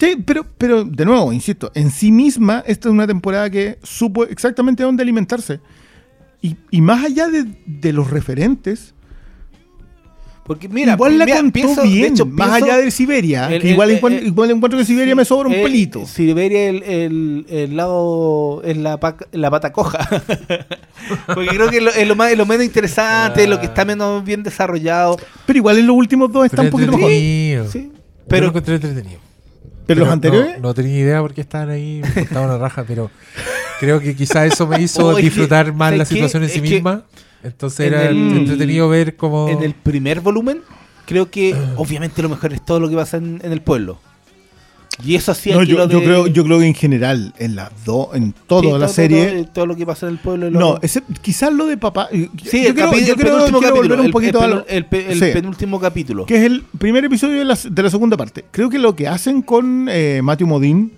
Sí, 0.00 0.16
pero, 0.24 0.46
pero 0.56 0.82
de 0.84 1.04
nuevo, 1.04 1.30
insisto, 1.30 1.70
en 1.74 1.90
sí 1.90 2.10
misma, 2.10 2.64
esta 2.66 2.88
es 2.88 2.92
una 2.94 3.06
temporada 3.06 3.50
que 3.50 3.78
supo 3.82 4.24
exactamente 4.24 4.82
dónde 4.82 5.02
alimentarse. 5.02 5.60
Y, 6.40 6.56
y 6.70 6.80
más 6.80 7.04
allá 7.04 7.28
de, 7.28 7.44
de 7.66 7.92
los 7.92 8.08
referentes, 8.10 8.94
Porque 10.44 10.68
mira, 10.70 10.94
igual 10.94 11.18
la 11.18 11.26
mira, 11.26 11.36
contó 11.36 11.52
pienso- 11.52 11.82
de 11.82 11.88
bien, 11.88 12.12
hecho, 12.14 12.24
más 12.24 12.48
pienso- 12.48 12.64
allá 12.64 12.76
de 12.82 12.90
Siberia, 12.90 13.52
el- 13.52 13.60
que 13.60 13.68
el- 13.68 13.72
igual, 13.74 13.90
el- 13.90 13.96
encuentro, 13.98 14.20
el- 14.22 14.26
igual 14.28 14.50
encuentro 14.50 14.78
que 14.78 14.84
Siberia 14.86 15.14
me 15.14 15.24
sobra 15.26 15.48
un 15.48 15.54
Eh, 15.54 15.62
pelito. 15.62 16.06
Siberia 16.06 16.70
el, 16.70 16.82
el, 16.82 17.46
el 17.50 17.76
lado 17.76 18.62
es 18.64 18.78
la, 18.78 18.98
pa- 18.98 19.18
la 19.32 19.50
pata 19.50 19.70
coja. 19.70 19.98
Porque 21.26 21.46
creo 21.50 21.68
que 21.68 21.76
es 21.76 21.82
lo, 21.82 21.90
es 21.90 22.08
lo 22.08 22.16
más, 22.16 22.32
es 22.32 22.38
lo 22.38 22.46
menos 22.46 22.64
interesante, 22.64 23.42
es 23.44 23.48
lo 23.50 23.60
que 23.60 23.66
está 23.66 23.84
menos 23.84 24.24
bien 24.24 24.42
desarrollado. 24.42 25.18
Pero 25.46 25.58
igual 25.58 25.78
en 25.78 25.86
los 25.86 25.94
últimos 25.96 26.32
dos 26.32 26.46
está 26.46 26.56
Pero 26.62 26.66
un 26.68 26.70
poquito 26.70 26.92
mejor. 26.96 27.10
Sí. 27.10 27.90
Pero 27.92 28.26
Pero 28.28 28.42
lo 28.44 28.48
encontré 28.48 28.74
entretenido. 28.76 29.20
Pero 29.94 30.00
los 30.00 30.08
no- 30.08 30.12
anteriores, 30.14 30.60
No, 30.60 30.74
tenía 30.74 30.98
idea 30.98 31.20
por 31.20 31.34
qué 31.34 31.40
estaban 31.42 31.70
ahí, 31.70 32.00
me 32.02 32.24
cortaba 32.24 32.46
una 32.46 32.58
raja, 32.58 32.84
pero 32.86 33.10
creo 33.80 34.00
que 34.00 34.14
quizá 34.16 34.46
eso 34.46 34.66
me 34.66 34.80
hizo 34.80 35.08
Oh, 35.08 35.16
que- 35.16 35.22
disfrutar 35.22 35.72
más 35.74 35.96
la 35.96 36.04
situación 36.04 36.42
en 36.44 36.48
sí 36.50 36.56
Es 36.58 36.62
misma. 36.62 37.02
Entonces 37.42 37.80
en 37.86 37.94
era 37.94 38.08
el- 38.08 38.36
entretenido 38.36 38.88
ver 38.88 39.16
cómo. 39.16 39.48
en 39.48 39.62
el 39.62 39.74
primer 39.74 40.20
volumen, 40.20 40.60
creo 41.06 41.30
que 41.30 41.54
obviamente 41.76 42.20
lo 42.22 42.28
mejor 42.28 42.52
es 42.52 42.64
todo 42.64 42.78
lo 42.80 42.88
que 42.88 42.96
pasa 42.96 43.16
en, 43.16 43.40
en 43.42 43.52
el 43.52 43.62
pueblo. 43.62 43.98
Y 45.04 45.14
eso 45.14 45.32
hacía 45.32 45.54
no, 45.54 45.60
que 45.60 45.66
yo, 45.66 45.86
de- 45.86 46.02
creo, 46.02 46.26
yo 46.26 46.44
creo 46.44 46.58
que 46.58 46.66
en 46.66 46.74
general, 46.74 47.32
en 47.38 47.54
las 47.56 47.70
dos, 47.84 48.08
en 48.14 48.32
toda 48.46 48.62
Sí, 48.62 48.68
la 48.68 48.78
todo- 48.78 48.88
serie. 48.88 49.30
Todo, 49.30 49.44
todo 49.52 49.66
lo 49.66 49.76
que 49.76 49.86
pasa 49.86 50.06
en 50.06 50.12
el 50.12 50.18
pueblo. 50.18 50.50
no, 50.50 50.78
ese- 50.82 51.02
quizás 51.22 51.52
lo 51.52 51.66
de 51.66 51.76
papá. 51.76 52.08
sí, 52.10 52.28
yo 52.62 52.68
el, 52.68 52.74
creo, 52.74 52.92
yo 52.92 52.98
el 52.98 53.04
creo- 53.04 53.16
quiero 53.16 53.38
capítulo. 53.60 53.72
volver 53.76 54.00
un 54.00 54.06
el- 54.06 54.12
poquito 54.12 54.38
el, 54.38 54.44
a 54.44 54.48
lo- 54.48 54.66
el 54.66 54.86
el 54.90 55.18
Sí. 55.18 55.26
penúltimo 55.32 55.80
capítulo. 55.80 56.26
que 56.26 56.36
es 56.36 56.42
el 56.44 56.62
primer 56.78 57.04
episodio 57.04 57.38
de 57.38 57.44
la, 57.44 57.58
de 57.62 57.82
la 57.82 57.90
segunda 57.90 58.16
parte. 58.16 58.44
Creo 58.50 58.68
que 58.70 58.78
lo 58.78 58.94
que 58.96 59.08
hacen 59.08 59.42
con 59.42 59.88
eh, 59.90 60.20
Matthew 60.22 60.46
Modine, 60.48 60.90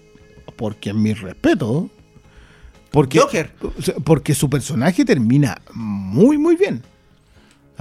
porque 0.57 0.91
en 0.91 1.03
mi 1.03 1.13
respeto, 1.15 1.89
porque, 2.91 3.19
Joker. 3.21 3.51
porque 4.05 4.35
su 4.35 4.51
personaje 4.51 5.05
termina 5.05 5.61
muy, 5.75 6.37
muy 6.39 6.57
bien. 6.57 6.83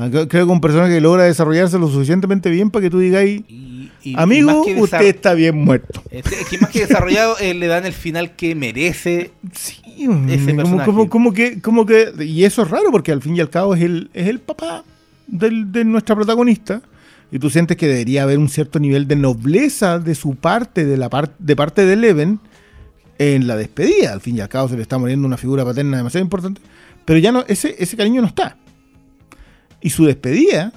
Ah, 0.02 0.10
Creo 0.10 0.28
que 0.28 0.44
un 0.52 0.62
personaje 0.62 0.94
que 0.96 1.02
logra 1.02 1.24
desarrollarse 1.24 1.78
lo 1.80 1.88
suficientemente 1.90 2.50
bien 2.50 2.70
para 2.72 2.84
que 2.84 2.90
tú 2.90 3.00
digáis, 3.00 3.42
Y- 3.48 3.90
y- 4.04 4.14
amigo, 4.18 4.64
usted 4.78 5.02
está 5.02 5.34
bien 5.34 5.58
muerto. 5.58 6.02
Es 6.10 6.26
es 6.32 6.48
que 6.48 6.58
más 6.58 6.70
que 6.72 6.82
desarrollado, 6.88 7.38
eh, 7.40 7.54
le 7.54 7.68
dan 7.68 7.86
el 7.86 7.94
final 7.94 8.36
que 8.36 8.56
merece. 8.56 9.32
Sí, 9.54 9.76
Ese 10.30 10.46
como, 10.46 10.56
personaje. 10.56 10.86
como, 10.86 11.10
como 11.10 11.34
que, 11.34 11.62
como 11.62 11.86
que, 11.86 12.12
y 12.20 12.44
eso 12.46 12.64
es 12.64 12.70
raro 12.70 12.92
porque 12.92 13.12
al 13.12 13.22
fin 13.22 13.36
y 13.36 13.40
al 13.42 13.50
cabo 13.50 13.76
es 13.76 13.82
el, 13.84 14.10
es 14.14 14.28
el 14.28 14.40
papá 14.40 14.84
del- 15.28 15.72
de 15.72 15.86
nuestra 15.86 16.16
protagonista 16.16 16.82
y 17.32 17.40
tú 17.40 17.50
sientes 17.50 17.78
que 17.78 17.88
debería 17.88 18.24
haber 18.24 18.38
un 18.40 18.50
cierto 18.50 18.80
nivel 18.80 19.08
de 19.08 19.16
nobleza 19.16 20.00
de 20.00 20.16
su 20.16 20.36
parte, 20.36 20.86
de 20.86 20.98
la 20.98 21.10
par- 21.10 21.34
de 21.40 21.56
parte 21.56 21.86
de 21.86 21.94
Eleven, 21.94 22.40
en 23.20 23.46
la 23.48 23.56
despedida. 23.56 24.14
Al 24.14 24.22
fin 24.22 24.36
y 24.38 24.42
al 24.42 24.50
cabo 24.50 24.68
se 24.68 24.76
le 24.76 24.82
está 24.82 24.98
muriendo 24.98 25.28
una 25.28 25.38
figura 25.38 25.64
paterna 25.64 25.98
demasiado 25.98 26.24
importante. 26.24 26.60
Pero 27.06 27.20
ya 27.20 27.32
no, 27.32 27.44
ese, 27.48 27.76
ese 27.78 27.96
cariño 27.96 28.22
no 28.22 28.28
está. 28.28 28.58
Y 29.82 29.90
su 29.90 30.06
despedida, 30.06 30.72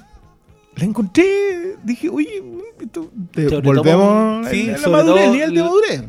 la 0.75 0.83
encontré, 0.83 1.75
dije, 1.83 2.09
oye, 2.09 2.43
esto- 2.81 3.11
volvemos 3.63 4.47
sí, 4.49 4.69
a 4.69 4.77
la 4.77 4.87
madurez, 4.89 5.31
nivel 5.31 5.53
de 5.53 5.61
madurez. 5.63 6.03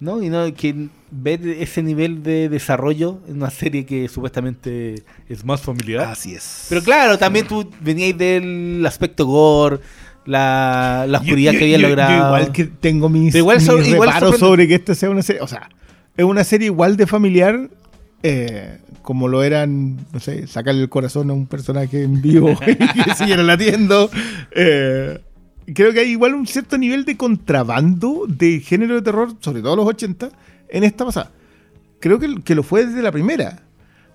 ¿no? 0.00 0.22
Y 0.22 0.28
no, 0.28 0.52
que 0.54 0.88
ver 1.10 1.46
ese 1.46 1.82
nivel 1.82 2.22
de 2.22 2.48
desarrollo 2.48 3.18
en 3.28 3.36
una 3.38 3.50
serie 3.50 3.84
que 3.84 4.08
supuestamente 4.08 5.02
es 5.28 5.44
más 5.44 5.60
familiar. 5.60 6.06
Así 6.06 6.34
es. 6.34 6.66
Pero 6.68 6.82
claro, 6.82 7.18
también 7.18 7.46
tú 7.48 7.68
veníais 7.80 8.16
del 8.16 8.84
aspecto 8.86 9.26
gore, 9.26 9.80
la, 10.24 11.04
la 11.08 11.18
oscuridad 11.18 11.52
Yo- 11.52 11.58
que 11.58 11.64
había 11.64 11.78
yo- 11.78 11.88
logrado. 11.88 12.26
igual 12.26 12.52
que 12.52 12.64
tengo 12.66 13.08
mis, 13.08 13.34
igual 13.34 13.56
mis 13.58 13.66
sobre- 13.66 13.88
igual 13.88 14.38
sobre 14.38 14.68
que 14.68 14.74
esta 14.76 14.94
sea 14.94 15.10
una 15.10 15.22
serie. 15.22 15.42
O 15.42 15.48
sea, 15.48 15.68
es 16.16 16.24
una 16.24 16.44
serie 16.44 16.66
igual 16.66 16.96
de 16.96 17.06
familiar 17.06 17.68
eh, 18.22 18.78
como 19.02 19.28
lo 19.28 19.42
eran, 19.42 19.96
no 20.12 20.20
sé, 20.20 20.46
sacarle 20.46 20.82
el 20.82 20.88
corazón 20.88 21.30
a 21.30 21.32
un 21.32 21.46
personaje 21.46 22.02
en 22.02 22.20
vivo 22.20 22.50
y 22.66 23.02
que 23.02 23.14
siguieron 23.14 23.46
latiendo. 23.46 24.10
Eh, 24.52 25.20
creo 25.74 25.92
que 25.92 26.00
hay 26.00 26.10
igual 26.10 26.34
un 26.34 26.46
cierto 26.46 26.76
nivel 26.78 27.04
de 27.04 27.16
contrabando 27.16 28.24
de 28.28 28.60
género 28.60 28.94
de 28.96 29.02
terror, 29.02 29.32
sobre 29.40 29.62
todo 29.62 29.76
los 29.76 29.86
80, 29.86 30.30
en 30.68 30.84
esta 30.84 31.04
pasada. 31.04 31.30
Creo 32.00 32.18
que, 32.18 32.42
que 32.44 32.54
lo 32.54 32.62
fue 32.62 32.86
desde 32.86 33.02
la 33.02 33.10
primera. 33.12 33.60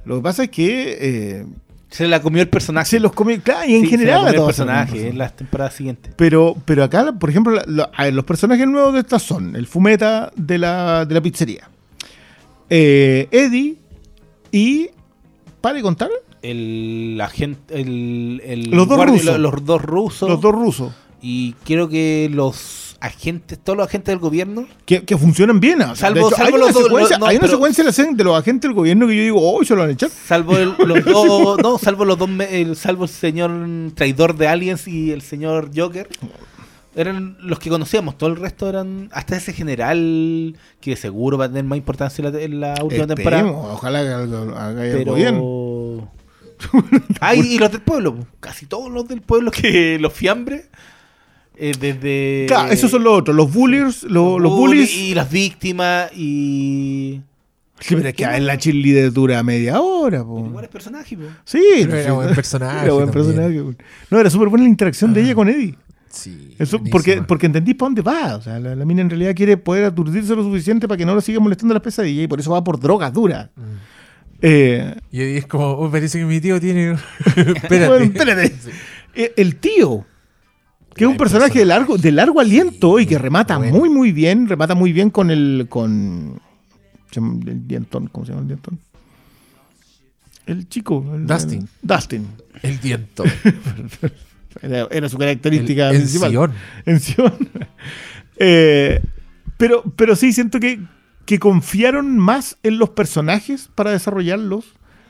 Lo 0.06 0.18
que 0.18 0.22
pasa 0.22 0.44
es 0.44 0.50
que 0.50 0.98
eh, 1.00 1.46
Se 1.90 2.08
la 2.08 2.22
comió 2.22 2.42
el 2.42 2.50
personaje. 2.50 2.90
se 2.92 3.00
los 3.00 3.14
comió, 3.14 3.40
claro, 3.42 3.68
y 3.70 3.76
en 3.76 3.82
Sí, 3.84 3.88
general 3.88 4.28
a 4.28 4.34
todos 4.34 4.34
se 4.34 4.38
los 4.38 4.46
personaje 4.48 4.92
comió. 4.92 5.08
en 5.08 5.18
las 5.18 5.36
temporadas 5.36 5.74
siguientes. 5.76 6.14
Pero, 6.18 6.56
pero 6.66 6.84
acá, 6.84 7.14
por 7.14 7.30
ejemplo, 7.30 7.54
la- 7.54 7.64
la- 7.68 7.90
a 7.96 8.04
ver, 8.06 8.14
los 8.14 8.26
personajes 8.26 8.68
nuevos 8.68 8.94
de 8.94 9.00
esta 9.00 9.18
son 9.20 9.56
el 9.56 9.66
fumeta 9.68 10.32
de 10.36 10.58
la, 10.58 11.06
de 11.06 11.14
la 11.16 11.22
pizzería, 11.22 11.70
eh, 12.70 13.28
Eddie 13.32 13.78
y. 14.54 14.90
¿Para 15.60 15.76
de 15.76 15.82
contar? 15.82 16.10
El 16.42 17.18
agente, 17.24 17.80
el, 17.82 18.42
el 18.46 18.70
Los 18.72 18.88
dos 18.88 18.98
guardia- 18.98 19.14
rusos. 19.18 19.40
los, 19.40 19.54
los 19.54 19.66
dos 19.66 19.82
rusos. 19.82 20.30
Los 20.30 20.42
dos 20.42 20.54
rusos. 20.54 20.94
Y 21.22 21.54
creo 21.64 21.88
que 21.88 22.30
los 22.34 22.98
agentes, 23.00 23.60
todos 23.64 23.78
los 23.78 23.88
agentes 23.88 24.12
del 24.12 24.20
gobierno, 24.20 24.66
Que, 24.86 25.04
que 25.04 25.18
funcionan 25.18 25.62
bien. 25.62 25.82
o 25.82 25.96
sea, 25.96 26.10
Salvo- 26.10 26.28
hecho, 26.28 26.36
salvo 26.36 26.44
hay 26.48 26.54
una 26.54 26.66
los 26.66 26.74
dos- 26.74 26.84
secuencia, 26.84 27.18
no, 27.18 27.26
hay 27.28 27.36
una 27.38 27.42
pero- 27.42 27.54
secuencia 27.54 27.84
de, 27.86 28.24
los 28.26 28.38
agentes 28.38 28.68
del 28.70 28.74
gobierno 28.74 29.08
que 29.08 29.16
yo 29.16 29.24
digo, 29.24 29.40
oh, 29.42 29.64
se 29.64 29.74
lo 29.74 29.82
van 29.82 29.90
a 29.92 29.94
echar. 29.94 30.10
salvo 30.10 30.58
el, 30.58 30.74
los 30.86 31.06
dos, 31.06 31.58
no, 31.60 31.78
salvo 31.78 32.04
los 32.04 32.18
dos, 32.18 32.30
el, 32.50 32.76
salvo 32.76 33.06
el 33.06 33.10
señor 33.10 33.52
traidor 33.96 34.36
de 34.36 34.48
Aliens 34.50 34.86
y 34.88 35.12
el 35.12 35.22
señor 35.22 35.72
Joker, 35.74 36.10
eran 36.96 37.38
los 37.40 37.60
que 37.60 37.70
conocíamos. 37.70 38.18
Todo 38.18 38.30
el 38.30 38.36
resto 38.36 38.70
eran, 38.70 39.10
hasta 39.12 39.36
ese 39.36 39.54
general 39.54 40.56
que 40.80 40.96
seguro 40.96 41.38
va 41.38 41.46
a 41.46 41.48
tener 41.48 41.64
más 41.64 41.78
importancia 41.78 42.26
en 42.26 42.34
la, 42.34 42.42
en 42.42 42.60
la 42.60 42.76
última 42.84 43.08
temporada. 43.08 43.46
Ojalá 43.52 44.02
que 44.02 44.08
haga, 44.10 44.98
algo 44.98 45.14
bien. 45.16 45.36
Pero. 45.36 46.12
Ay, 47.20 47.40
y 47.42 47.58
los 47.60 47.72
del 47.72 47.82
pueblo, 47.82 48.16
casi 48.40 48.66
todos 48.66 48.92
los 48.92 49.08
del 49.08 49.22
pueblo 49.22 49.52
que 49.52 49.98
los 50.00 50.14
fiambres. 50.14 50.66
eh, 51.58 51.74
desde. 51.80 52.46
Claro, 52.48 52.72
esos 52.72 52.90
son 52.92 53.04
los 53.04 53.20
otros, 53.20 53.36
los 53.36 53.52
bullies, 53.52 54.04
los, 54.04 54.40
los 54.42 54.52
bullies. 54.52 54.96
Y 54.96 55.14
las 55.14 55.30
víctimas 55.30 56.12
y. 56.16 57.22
Sí, 57.80 57.96
pero 57.98 58.08
es 58.10 58.16
que 58.16 58.24
en 58.24 58.46
la 58.48 58.58
cheerleader 58.58 59.12
dura 59.12 59.44
media 59.44 59.82
hora. 59.82 60.24
po. 60.24 60.40
Iguales 60.40 60.70
personajes, 60.70 61.18
po. 61.20 61.26
Sí, 61.44 61.62
Pero 61.82 61.98
era 61.98 62.14
buen 62.14 62.30
personaje 62.36 62.86
Era 62.86 62.94
buen 62.94 63.12
también. 63.12 63.36
personaje. 63.36 63.78
No, 64.10 64.20
era 64.20 64.30
súper 64.30 64.48
buena 64.48 64.64
la 64.64 64.70
interacción 64.70 65.14
de 65.14 65.22
ella 65.22 65.36
con 65.36 65.50
Eddie. 65.50 65.76
Sí. 66.16 66.54
Eso, 66.60 66.80
porque, 66.92 67.24
porque 67.24 67.48
entendís 67.48 67.74
para 67.74 67.88
dónde 67.88 68.02
va. 68.04 68.36
O 68.36 68.42
sea, 68.42 68.60
la, 68.60 68.76
la 68.76 68.86
mina 68.86 69.02
en 69.02 69.10
realidad 69.10 69.34
quiere 69.36 69.58
poder 69.58 69.86
aturdirse 69.86 70.36
lo 70.36 70.44
suficiente 70.44 70.88
para 70.88 70.96
que 70.98 71.08
no 71.08 71.16
lo 71.16 71.22
siga 71.22 71.40
molestando 71.40 71.74
las 71.74 71.82
pesadillas 71.82 72.26
y 72.26 72.28
por 72.28 72.40
eso 72.40 72.52
va 72.52 72.64
por 72.64 72.80
drogas 72.80 73.12
duras. 73.12 73.50
Mm. 73.56 73.62
Eh, 74.44 74.96
Y 75.12 75.22
es 75.22 75.48
como, 75.48 75.72
"Oh, 75.72 75.90
parece 75.90 76.20
que 76.20 76.26
mi 76.26 76.40
tío 76.40 76.60
tiene. 76.60 76.92
espérate. 77.26 77.88
bueno, 77.88 78.06
espérate. 78.06 78.54
Eh, 79.16 79.34
El 79.38 79.56
tío, 79.56 80.06
que 80.94 81.06
es 81.06 81.10
un 81.10 81.18
personaje 81.18 81.58
de 81.58 81.66
largo, 81.66 81.98
de 81.98 82.12
largo 82.12 82.40
aliento 82.40 83.00
y 83.00 83.08
que 83.08 83.18
remata 83.18 83.58
bueno. 83.58 83.76
muy, 83.78 83.90
muy 83.90 84.12
bien. 84.12 84.48
Remata 84.48 84.76
muy 84.76 84.94
bien 84.94 85.10
con 85.10 85.32
el. 85.32 85.66
con 85.68 86.40
el 87.16 87.68
dientón. 87.68 88.08
¿Cómo 88.12 88.24
se 88.26 88.34
llama 88.34 88.42
el 88.44 88.48
dientón? 88.50 88.80
El 90.46 90.68
chico. 90.70 91.04
el- 91.16 91.26
Dustin. 91.26 91.62
el- 91.62 91.68
Dustin. 91.82 92.28
El 92.62 92.78
viento. 92.78 93.24
Era, 94.62 94.88
era 94.92 95.10
su 95.10 95.18
característica 95.18 95.90
El- 95.90 95.96
el 95.96 96.02
principal. 96.02 96.32
Sion. 96.32 96.54
En 96.86 97.00
Sion. 97.00 97.50
Eh, 98.38 99.02
pero, 99.58 99.84
pero 99.96 100.16
sí, 100.16 100.34
siento 100.34 100.60
que, 100.60 100.80
que 101.26 101.40
confiaron 101.40 102.18
más 102.18 102.58
en 102.64 102.78
los 102.80 102.90
personajes 102.90 103.70
para 103.74 103.92
desarrollarlos, 103.92 104.66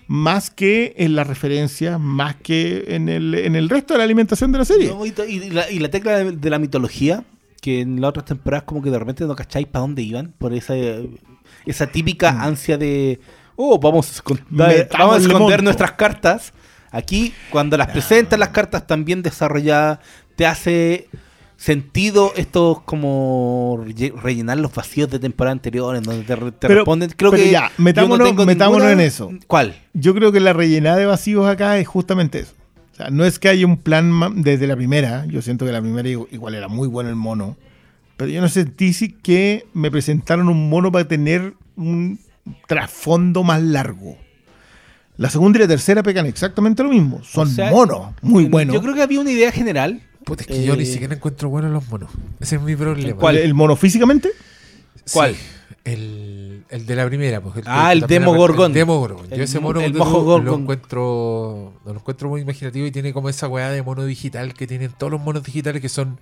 más 0.08 0.50
que 0.50 0.94
en 0.98 1.16
la 1.16 1.24
referencia, 1.24 1.98
más 1.98 2.36
que 2.36 2.86
en 2.90 3.10
el, 3.10 3.34
en 3.36 3.56
el 3.56 3.70
resto 3.70 3.94
de 3.94 4.00
la 4.00 4.04
alimentación 4.04 4.52
de 4.52 4.58
la 4.60 4.66
serie. 4.66 4.90
No, 4.90 5.06
y, 5.06 5.50
la, 5.50 5.72
y 5.72 5.80
la 5.80 5.90
tecla 5.90 6.18
de, 6.18 6.32
de 6.34 6.50
la 6.50 6.60
mitología, 6.60 7.24
que 7.62 7.80
en 7.82 8.02
las 8.02 8.10
otras 8.10 8.26
temporadas 8.26 8.64
como 8.66 8.82
que 8.82 8.92
de 8.92 9.00
repente 9.00 9.24
no 9.26 9.36
cacháis 9.36 9.68
para 9.68 9.82
dónde 9.82 10.02
iban, 10.02 10.34
por 10.38 10.54
esa, 10.54 10.74
esa 11.66 11.88
típica 11.88 12.44
ansia 12.44 12.78
de, 12.78 13.22
oh, 13.56 13.80
vamos 13.80 14.10
a 14.10 14.14
esconder, 14.16 14.44
Metámosle 14.50 14.98
vamos 15.00 15.16
a 15.16 15.20
esconder 15.28 15.64
nuestras 15.64 15.92
cartas. 15.94 16.54
Aquí, 16.94 17.34
cuando 17.50 17.76
las 17.76 17.88
presentan 17.90 18.40
las 18.40 18.50
cartas 18.50 18.88
tan 18.88 19.04
bien 19.04 19.22
desarrolladas, 19.24 20.00
te 20.38 20.46
hace 20.46 21.10
sentido 21.58 22.34
esto 22.36 22.84
como 22.86 23.84
re- 23.86 24.14
rellenar 24.22 24.58
los 24.60 24.74
vacíos 24.74 25.10
de 25.10 25.20
temporada 25.20 25.52
anterior 25.54 25.96
en 25.96 26.04
donde 26.04 26.24
te, 26.24 26.36
te 26.36 26.52
Pero- 26.68 26.76
responden. 26.76 27.10
Creo 27.18 27.32
pero 27.32 27.44
que 27.44 27.52
ya, 27.52 27.72
metámonos- 27.78 28.92
en 28.92 29.00
eso. 29.00 29.32
¿Cuál? 29.48 29.76
Yo 29.94 30.14
creo 30.14 30.32
que 30.32 30.40
la 30.40 30.54
rellenada 30.54 30.98
de 30.98 31.06
vacíos 31.06 31.48
acá 31.48 31.78
es 31.80 31.88
justamente 31.88 32.40
eso. 32.40 32.54
O 32.92 32.96
sea, 32.96 33.10
no 33.10 33.26
es 33.26 33.40
que 33.40 33.50
haya 33.50 33.66
un 33.66 33.78
plan 33.78 34.44
desde 34.44 34.68
la 34.68 34.76
primera. 34.76 35.26
Yo 35.26 35.42
siento 35.42 35.66
que 35.66 35.72
la 35.72 35.82
primera 35.82 36.08
igu- 36.08 36.28
igual 36.32 36.54
era 36.54 36.68
muy 36.68 36.88
bueno 36.88 37.10
el 37.10 37.16
mono. 37.16 37.58
Pero 38.18 38.30
yo 38.30 38.40
no 38.40 38.50
sentí 38.50 38.94
si 38.94 39.10
que 39.10 39.66
me 39.74 39.90
presentaron 39.90 40.48
un 40.48 40.70
mono 40.70 40.92
para 40.92 41.08
tener 41.08 41.56
un 41.76 42.20
trasfondo 42.68 43.44
más 43.44 43.64
largo. 43.64 44.18
La 45.18 45.30
segunda 45.30 45.60
y 45.60 45.62
la 45.62 45.68
tercera 45.68 46.02
pegan 46.04 46.26
exactamente 46.26 46.82
lo 46.84 46.90
mismo. 46.90 47.22
Son 47.24 47.48
O 47.48 47.52
sea, 47.52 47.70
monos, 47.72 48.14
muy 48.22 48.46
buenos. 48.46 48.74
Yo 48.74 48.82
creo 48.82 48.94
que 48.96 49.02
había 49.04 49.20
una 49.20 49.32
idea 49.32 49.52
general. 49.52 50.02
Puta, 50.26 50.42
es 50.44 50.48
que 50.48 50.64
yo 50.64 50.76
ni 50.76 50.84
Eh, 50.84 50.86
siquiera 50.86 51.14
encuentro 51.14 51.50
buenos 51.50 51.72
los 51.72 51.88
monos. 51.90 52.10
Ese 52.40 52.56
es 52.56 52.62
mi 52.62 52.76
problema. 52.76 53.20
¿Cuál? 53.20 53.38
¿El 53.38 53.54
mono 53.54 53.76
físicamente? 53.76 54.30
¿Cuál? 55.12 55.36
Sí, 55.36 55.42
el, 55.84 56.64
el 56.70 56.86
de 56.86 56.96
la 56.96 57.06
primera. 57.06 57.42
Pues, 57.42 57.58
el 57.58 57.64
Ah, 57.68 57.92
el 57.94 58.00
también 58.02 58.22
Demogorgon. 58.22 58.72
El 58.72 58.74
Demogorgon. 58.74 59.26
El 59.32 59.38
Yo 59.38 59.44
ese 59.44 59.60
mo- 59.60 59.68
mono 59.68 59.82
el 59.82 59.92
lo 59.92 60.56
encuentro, 60.56 61.74
lo 61.86 61.92
encuentro 61.94 62.30
muy 62.30 62.42
imaginativo 62.42 62.86
y 62.88 62.92
tiene 62.92 63.12
como 63.14 63.30
esa 63.30 63.48
weá 63.48 63.70
de 63.70 63.82
mono 63.84 64.06
digital 64.06 64.54
que 64.54 64.66
tienen 64.66 64.92
todos 64.98 65.12
los 65.12 65.22
monos 65.22 65.44
digitales 65.44 65.82
que 65.82 65.90
son 65.90 66.20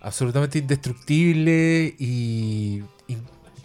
absolutamente 0.00 0.58
indestructibles 0.58 1.94
y 1.98 2.82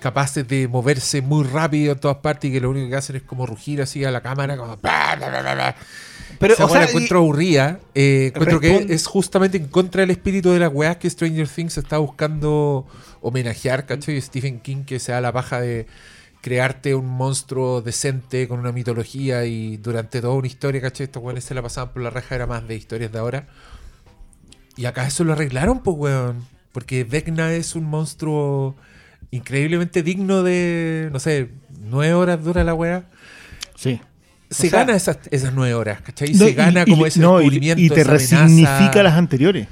incapaces 0.02 0.48
de 0.48 0.68
moverse 0.68 1.22
muy 1.22 1.44
rápido 1.44 1.94
en 1.94 2.00
todas 2.00 2.18
partes 2.18 2.50
y 2.50 2.54
que 2.54 2.60
lo 2.60 2.72
único 2.72 2.90
que 2.90 2.96
hacen 2.96 3.18
es 3.18 3.22
como 3.22 3.46
rugir 3.46 3.84
así 3.84 4.04
a 4.04 4.10
la 4.10 4.22
cámara 4.22 4.58
como. 4.58 4.76
Pero, 6.40 6.54
Esa 6.56 6.66
o 6.66 6.70
sea, 6.70 6.80
la 6.82 6.86
encuentro 6.88 7.20
aburrida. 7.20 7.80
Eh, 7.94 8.32
encuentro 8.34 8.60
Responde- 8.60 8.88
que 8.88 8.94
es 8.96 9.06
justamente 9.06 9.58
en 9.58 9.68
contra 9.68 10.02
del 10.02 10.10
espíritu 10.10 10.50
de 10.50 10.58
las 10.58 10.72
weas 10.74 10.98
que 10.98 11.08
Stranger 11.08 11.48
Things 11.48 11.78
está 11.78 12.00
buscando 12.00 12.88
homenajear, 13.22 13.86
¿cachai? 13.86 14.18
Y 14.18 14.22
Stephen 14.22 14.60
King 14.60 14.84
que 14.86 14.98
se 15.00 15.12
da 15.12 15.22
la 15.22 15.32
paja 15.32 15.62
de 15.62 15.86
crearte 16.42 16.96
un 16.96 17.06
monstruo 17.06 17.84
decente 17.84 18.48
con 18.48 18.60
una 18.60 18.72
mitología 18.72 19.46
y 19.46 19.78
durante 19.78 20.20
toda 20.20 20.34
una 20.34 20.48
historia, 20.48 20.82
¿cachai? 20.82 21.04
Estos 21.04 21.22
weones 21.22 21.44
se 21.44 21.54
la 21.54 21.62
pasaban 21.62 21.94
por 21.94 22.02
la 22.02 22.10
raja, 22.10 22.34
era 22.34 22.48
más 22.48 22.68
de 22.68 22.76
historias 22.76 23.12
de 23.12 23.20
ahora. 23.20 23.48
Y 24.78 24.86
acá 24.86 25.06
eso 25.06 25.24
lo 25.24 25.34
arreglaron, 25.34 25.84
pues, 25.84 25.96
weón. 25.96 26.48
Porque 26.72 27.04
Vecna 27.04 27.54
es 27.54 27.76
un 27.76 27.84
monstruo 27.84 28.76
increíblemente 29.32 30.04
digno 30.04 30.44
de, 30.44 31.10
no 31.12 31.20
sé, 31.20 31.50
nueve 31.90 32.14
horas 32.14 32.44
dura 32.44 32.64
la 32.64 32.74
wea. 32.74 33.04
Sí. 33.76 34.00
Se 34.50 34.68
gana 34.70 34.94
esas, 34.96 35.18
esas 35.32 35.54
nueve 35.54 35.74
horas, 35.74 36.02
¿cachai? 36.02 36.34
No, 36.34 36.46
se 36.46 36.54
gana 36.54 36.86
como 36.86 37.06
ese 37.06 37.20
no, 37.22 37.40
y- 37.40 37.46
descubrimiento. 37.46 37.82
y, 37.82 37.90
te 37.90 38.02
esa 38.02 38.12
amenaza. 38.12 38.36
resignifica 38.46 39.04
las 39.04 39.14
anteriores. 39.14 39.68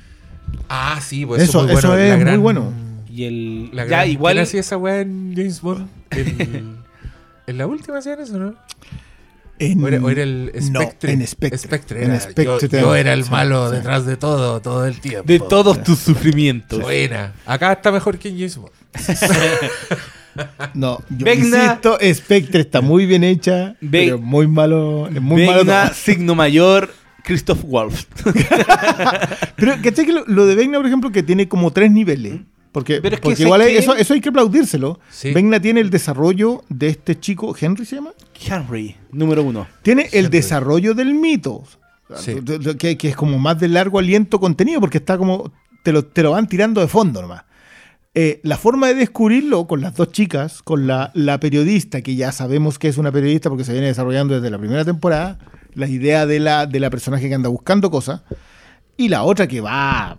Ah, 0.70 1.00
sí, 1.02 1.26
pues 1.26 1.42
Eso- 1.44 1.60
eso, 1.60 1.60
es 1.60 1.66
muy 1.74 1.78
eso 1.80 1.88
bueno. 1.90 2.04
es 2.04 2.20
la 2.26 2.32
muy 2.32 2.38
bueno. 2.40 2.74
Y 3.12 3.24
el. 3.26 3.70
La 3.74 3.86
ya, 3.88 4.06
igual. 4.06 4.36
¿Quién 4.36 4.44
hacía 4.44 4.60
esa 4.62 4.78
weá 4.78 5.02
en 5.02 5.34
James 5.36 5.62
Bond? 5.62 5.88
El- 6.12 6.78
¿En 7.48 7.58
la 7.58 7.68
última 7.68 7.98
hacían 7.98 8.22
eso, 8.22 8.38
no? 8.40 8.54
En- 9.60 9.84
¿O 9.84 9.88
era, 9.90 10.00
o 10.02 10.10
era 10.10 10.24
el 10.24 10.52
no, 10.72 10.82
Spectre? 10.82 11.12
en 11.12 11.28
Spectre. 11.28 12.04
era. 12.06 12.16
En 12.16 12.22
Spectre 12.22 12.82
yo, 12.82 12.96
era 12.96 13.12
el 13.14 13.30
malo 13.30 13.70
sí. 13.70 13.76
detrás 13.76 14.06
de 14.06 14.16
todo, 14.18 14.62
todo 14.62 14.86
el 14.86 15.00
tiempo. 15.02 15.28
De 15.28 15.40
todos 15.40 15.84
tus 15.84 16.00
sufrimientos. 16.00 16.80
Buena. 16.82 17.34
Acá 17.46 17.74
está 17.74 17.92
mejor 17.92 18.18
que 18.18 18.30
en 18.30 18.36
James 18.38 18.58
Bond. 18.58 18.72
No, 20.74 21.00
yo 21.10 21.26
Vecna- 21.26 21.64
insisto, 21.66 21.98
Spectre 22.14 22.62
está 22.62 22.82
muy 22.82 23.06
bien 23.06 23.24
hecha, 23.24 23.76
Ve- 23.82 24.06
pero 24.06 24.20
muy 24.20 24.48
malo, 24.48 25.08
es 25.08 25.22
muy 25.22 25.46
malo 25.46 25.64
signo 25.94 26.36
mayor, 26.36 26.94
Christoph 27.24 27.62
Wolf. 27.64 28.06
Pero, 29.58 29.74
¿cachai 29.84 30.06
que 30.06 30.14
lo, 30.14 30.24
lo 30.28 30.46
de 30.46 30.56
Vecna, 30.56 30.78
por 30.78 30.88
ejemplo, 30.88 31.12
que 31.12 31.22
tiene 31.24 31.48
como 31.50 31.72
tres 31.72 31.92
niveles? 31.92 32.40
Porque, 32.72 33.02
Pero 33.02 33.16
es 33.16 33.20
que 33.20 33.24
porque 33.24 33.36
sé 33.38 33.44
igual 33.44 33.62
que- 33.62 33.78
eso, 33.78 33.96
eso 33.96 34.14
hay 34.14 34.22
que 34.22 34.30
aplaudírselo. 34.30 35.00
Sí. 35.10 35.34
Vecna 35.34 35.60
tiene 35.60 35.82
el 35.82 35.90
desarrollo 35.90 36.64
de 36.70 36.88
este 36.88 37.20
chico, 37.20 37.54
¿Henry 37.60 37.86
se 37.86 37.96
llama? 37.98 38.12
Henry, 38.48 38.96
número 39.12 39.44
uno. 39.44 39.68
Tiene 39.82 40.10
el 40.14 40.30
desarrollo 40.30 40.94
del 40.94 41.14
mito. 41.14 41.64
Sí. 42.16 42.36
Que, 42.78 42.98
que 42.98 43.10
es 43.10 43.16
como 43.16 43.38
más 43.38 43.60
de 43.60 43.68
largo 43.68 44.00
aliento 44.00 44.40
contenido, 44.40 44.80
porque 44.80 44.98
está 44.98 45.18
como. 45.18 45.52
Te 45.84 45.94
lo, 45.94 46.04
te 46.06 46.24
lo 46.24 46.32
van 46.32 46.48
tirando 46.48 46.82
de 46.82 46.88
fondo 46.88 47.22
nomás. 47.22 47.44
Eh, 48.16 48.42
la 48.44 48.58
forma 48.58 48.88
de 48.88 48.96
descubrirlo 48.96 49.68
con 49.68 49.82
las 49.82 49.96
dos 49.96 50.12
chicas, 50.12 50.64
con 50.64 50.88
la, 50.88 51.12
la 51.14 51.40
periodista, 51.40 52.02
que 52.02 52.16
ya 52.16 52.32
sabemos 52.32 52.80
que 52.80 52.88
es 52.88 52.98
una 52.98 53.12
periodista 53.12 53.50
porque 53.50 53.64
se 53.64 53.72
viene 53.72 53.88
desarrollando 53.88 54.34
desde 54.34 54.50
la 54.50 54.58
primera 54.58 54.84
temporada, 54.84 55.38
la 55.74 55.88
idea 55.88 56.26
de 56.26 56.40
la, 56.40 56.66
de 56.66 56.80
la 56.80 56.90
personaje 56.90 57.30
que 57.30 57.36
anda 57.36 57.50
buscando 57.50 57.92
cosas, 57.92 58.24
y 58.98 59.10
la 59.10 59.24
otra 59.24 59.48
que 59.48 59.62
va. 59.62 60.18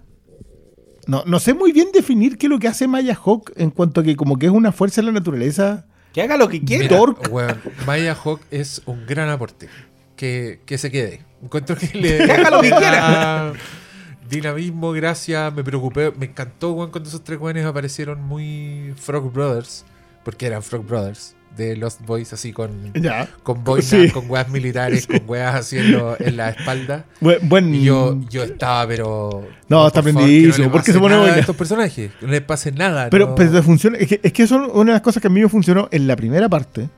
No, 1.06 1.24
no 1.26 1.40
sé 1.40 1.52
muy 1.52 1.72
bien 1.72 1.88
definir 1.92 2.38
qué 2.38 2.46
es 2.46 2.50
lo 2.50 2.60
que 2.60 2.68
hace 2.68 2.86
Maya 2.86 3.18
Hawk 3.22 3.52
en 3.56 3.70
cuanto 3.70 4.00
a 4.00 4.04
que 4.04 4.14
como 4.14 4.38
que 4.38 4.46
es 4.46 4.52
una 4.52 4.70
fuerza 4.70 5.00
de 5.00 5.06
la 5.08 5.12
naturaleza. 5.12 5.86
Que 6.12 6.22
haga 6.22 6.36
lo 6.36 6.48
que 6.48 6.62
quiera. 6.62 7.00
Weón, 7.30 7.60
Maya 7.86 8.14
Hawk 8.14 8.40
es 8.50 8.82
un 8.86 9.06
gran 9.06 9.28
aporte. 9.28 9.68
Que, 10.16 10.60
que 10.66 10.76
se 10.76 10.90
quede. 10.90 11.24
Encuentro 11.42 11.76
que 11.76 11.98
le. 11.98 12.26
Que 12.26 12.32
haga 12.32 12.50
lo 12.50 12.60
que 12.60 12.70
quiera. 12.70 13.52
Dinamismo, 14.28 14.92
gracias. 14.92 15.52
Me 15.54 15.64
preocupé. 15.64 16.12
Me 16.16 16.26
encantó, 16.26 16.72
weón, 16.72 16.90
cuando 16.90 17.08
esos 17.08 17.24
tres 17.24 17.40
weones 17.40 17.64
aparecieron 17.64 18.22
muy 18.22 18.94
Frog 18.96 19.32
Brothers. 19.32 19.84
Porque 20.24 20.46
eran 20.46 20.62
Frog 20.62 20.84
Brothers. 20.84 21.34
De 21.56 21.76
Lost 21.76 22.00
Boys, 22.06 22.32
así 22.32 22.52
con. 22.52 22.92
Ya. 22.94 23.28
Con 23.42 23.64
boinas, 23.64 23.84
Sí. 23.86 24.08
con 24.10 24.30
weas 24.30 24.48
militares, 24.48 25.06
con 25.06 25.20
weas 25.26 25.54
así 25.54 25.76
en, 25.78 25.92
lo- 25.92 26.18
en 26.20 26.36
la 26.36 26.50
espalda. 26.50 27.04
Buen, 27.20 27.48
buen- 27.48 27.74
Y 27.74 27.84
yo, 27.84 28.18
yo 28.30 28.44
estaba, 28.44 28.86
pero. 28.86 29.46
No, 29.68 29.78
por 29.78 29.86
está 29.88 30.02
prendidísimo. 30.02 30.56
no 30.58 30.64
le 30.64 30.70
¿Por 30.70 30.82
qué 30.84 30.92
se 30.92 30.98
pone 30.98 31.14
nada 31.14 31.22
a 31.22 31.26
boina? 31.28 31.40
estos 31.40 31.56
personajes? 31.56 32.10
No 32.20 32.28
les 32.28 32.40
pase 32.40 32.72
nada. 32.72 33.10
Pero, 33.10 33.28
no- 33.28 33.34
pero 33.34 33.50
te 33.52 33.62
funciona. 33.62 33.98
Es 33.98 34.08
que, 34.08 34.20
es 34.22 34.32
que 34.32 34.42
es 34.44 34.50
una 34.50 34.68
de 34.84 34.92
las 34.92 35.00
cosas 35.02 35.20
que 35.20 35.26
a 35.26 35.30
mí 35.30 35.40
me 35.40 35.48
funcionó 35.48 35.88
en 35.90 36.06
la 36.06 36.16
primera 36.16 36.48
parte. 36.48 36.88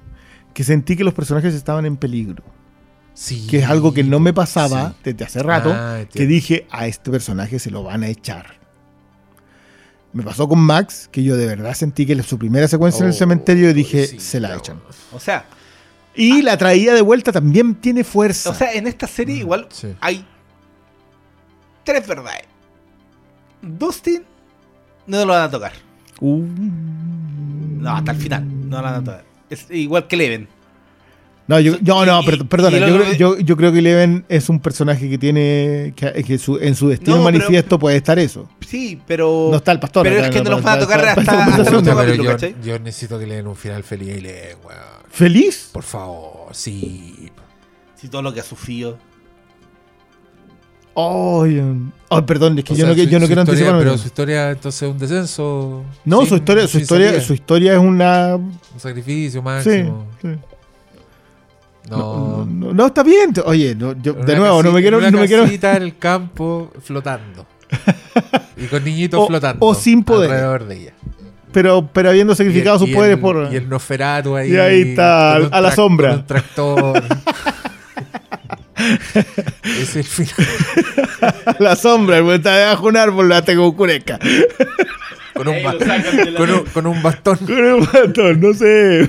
Que 0.55 0.65
sentí 0.65 0.97
que 0.97 1.03
los 1.05 1.15
personajes 1.15 1.55
estaban 1.55 1.87
en 1.87 1.97
peligro. 1.97 2.45
Sí, 3.15 3.47
Que 3.49 3.59
es 3.59 3.65
algo 3.66 3.93
que 3.93 4.05
no 4.05 4.20
me 4.20 4.33
pasaba 4.33 4.91
sí. 4.91 4.97
desde 5.05 5.24
hace 5.24 5.43
rato. 5.43 5.70
Ah, 5.74 6.01
que 6.12 6.27
dije, 6.27 6.66
a 6.70 6.87
este 6.87 7.11
personaje 7.11 7.59
se 7.59 7.70
lo 7.70 7.83
van 7.83 8.03
a 8.05 8.09
echar. 8.09 8.61
Me 10.12 10.22
pasó 10.22 10.47
con 10.48 10.59
Max, 10.59 11.09
que 11.10 11.22
yo 11.22 11.36
de 11.36 11.47
verdad 11.47 11.72
sentí 11.74 12.05
que 12.05 12.22
su 12.22 12.39
primera 12.39 12.68
secuencia 12.68 13.01
en 13.01 13.06
el 13.09 13.14
Oh, 13.14 13.18
cementerio 13.18 13.72
dije, 13.72 14.06
sí, 14.06 14.20
se 14.20 14.40
la 14.40 14.55
echan. 14.56 14.78
O 15.12 15.18
sea, 15.18 15.47
Y 16.14 16.43
la 16.43 16.59
traía 16.59 16.93
de 16.93 17.01
vuelta 17.01 17.32
también 17.32 17.74
tiene 17.76 18.05
fuerza. 18.05 18.51
o 18.51 18.55
sea, 18.55 18.72
en 18.74 18.86
esta 18.86 19.06
serie 19.06 19.36
igual 19.36 19.66
Sí. 19.70 19.94
hay 20.01 20.26
tres 21.84 22.06
verdades. 22.06 22.43
Dustin 23.62 24.22
no 25.06 25.24
lo 25.24 25.32
van 25.32 25.43
a 25.43 25.51
tocar. 25.51 25.72
Uh. 26.20 26.44
No, 27.80 27.90
hasta 27.97 28.12
el 28.12 28.18
final. 28.18 28.68
No 28.68 28.76
lo 28.78 28.82
van 28.82 28.94
a 28.94 29.05
tocar. 29.05 29.24
Es 29.48 29.66
igual 29.70 30.06
que 30.06 30.16
Leven. 30.16 30.48
No, 31.48 31.59
yo, 31.59 31.77
yo- 31.82 32.06
no, 32.06 32.23
Y- 32.23 32.35
y- 32.35 32.44
perdona, 32.44 32.77
y 32.77 32.81
yo, 32.81 32.86
creo- 32.86 33.12
yo, 33.14 33.39
yo 33.40 33.56
creo 33.56 33.73
que 33.73 33.81
Eleven 33.81 34.24
es 34.28 34.48
un 34.48 34.60
personaje 34.60 35.10
que 35.10 35.19
tiene, 35.19 35.93
que, 35.97 36.23
que 36.24 36.39
su- 36.39 36.56
en 36.59 36.74
su 36.77 36.89
destino 36.89 37.16
No, 37.16 37.24
pero- 37.24 37.36
manifiesto 37.39 37.78
puede 37.78 37.97
estar 37.97 38.19
eso. 38.19 38.48
Sí, 38.66 39.01
pero. 39.06 39.48
No 39.51 39.56
está 39.56 39.73
el 39.73 39.81
pastor. 39.81 40.05
Pero 40.05 40.20
es 40.24 40.31
que 40.31 40.40
no 40.43 40.51
los 40.51 40.62
van 40.62 40.78
a 40.78 40.81
tocar 40.82 41.01
hasta- 41.09 41.44
hasta 41.44 41.64
Puta, 41.64 41.82
pero 41.82 41.97
capítulo, 41.97 42.24
yo, 42.24 42.31
¿cachai? 42.31 42.55
yo 42.64 42.78
necesito 42.78 43.19
que 43.19 43.27
le 43.27 43.35
den 43.36 43.47
un 43.48 43.56
final 43.56 43.82
feliz 43.82 44.16
y 44.19 44.20
le 44.20 44.56
weón. 44.64 44.81
¿Feliz? 45.10 45.70
Por 45.73 45.82
favor, 45.82 46.48
sí. 46.52 47.31
Si 47.97 48.09
todo 48.09 48.23
lo 48.23 48.32
que 48.32 48.40
ha 48.40 48.44
sufrido. 48.44 48.97
Ay, 50.94 51.62
oh, 52.10 52.27
perdón, 52.27 52.59
es 52.59 52.64
que 52.64 52.74
O 52.74 52.77
yo 52.77 52.85
sea, 52.85 52.94
no, 52.94 53.02
su- 53.02 53.09
yo 53.09 53.19
no 53.19 53.27
quiero 53.27 53.40
anticiparme. 53.40 53.78
Pero 53.78 53.97
su 53.97 54.06
historia 54.09 54.51
entonces 54.51 54.82
es 54.82 54.89
un 54.90 54.98
descenso. 54.98 55.85
No, 56.05 56.20
sin- 56.20 56.28
su 56.28 56.35
historia, 56.36 56.66
su 56.69 56.78
historia, 56.78 57.06
salida. 57.09 57.24
su 57.24 57.32
historia 57.35 57.73
es 57.73 57.78
una. 57.78 58.36
Un 58.36 58.59
sacrificio 58.78 59.40
Sí, 59.40 59.44
máximo. 59.44 60.06
sí. 60.20 60.28
No. 61.90 61.98
No, 61.98 62.46
no, 62.46 62.72
no, 62.74 62.86
está 62.86 63.02
bien. 63.02 63.32
Oye, 63.44 63.74
no, 63.74 63.94
yo, 64.00 64.12
de 64.14 64.36
nuevo, 64.36 64.62
no 64.62 64.70
casi- 64.70 64.74
me 64.74 64.80
quiero. 64.82 64.98
Una 64.98 65.10
No 65.10 65.18
me 65.18 65.26
quiero 65.26 65.42
casita 65.44 65.76
en 65.76 65.82
el 65.82 65.98
campo 65.98 66.70
flotando. 66.82 67.46
y 68.56 68.66
con 68.66 68.84
niñitos 68.84 69.20
O- 69.22 69.26
flotando. 69.26 69.64
o 69.66 69.74
sin 69.74 70.04
poder. 70.04 70.30
Alrededor 70.30 70.64
de 70.66 70.76
ella. 70.76 70.92
pero, 71.52 71.88
pero 71.92 72.10
habiendo 72.10 72.34
sacrificado 72.34 72.76
el- 72.76 72.80
sus 72.86 72.90
poderes 72.94 73.18
por. 73.18 73.48
Y 73.52 73.56
el 73.56 73.68
Noferatu 73.68 74.36
ahí. 74.36 74.52
Y 74.52 74.56
ahí 74.56 74.82
está, 74.90 75.36
a 75.36 75.60
la 75.60 75.72
sombra. 75.72 76.10
con 76.10 76.18
un 76.20 76.26
tractor. 76.26 77.02
Es 79.64 79.94
el 79.96 80.04
final. 80.04 80.34
la 81.60 81.76
sombra, 81.76 82.18
el 82.18 82.28
está 82.30 82.56
debajo 82.56 82.82
de 82.84 82.88
un 82.88 82.96
árbol, 82.96 83.28
lo 83.28 83.34
hace 83.36 83.54
como 83.54 83.76
cureca. 83.76 84.18
Con 85.34 85.48
un, 85.48 85.54
con 85.62 86.50
un, 86.50 86.64
con 86.72 86.86
un 86.86 87.02
bastón. 87.02 87.36
Con 87.46 87.59
un 87.64 87.80
bastón, 87.92 88.40
no 88.40 88.52
sé. 88.54 89.09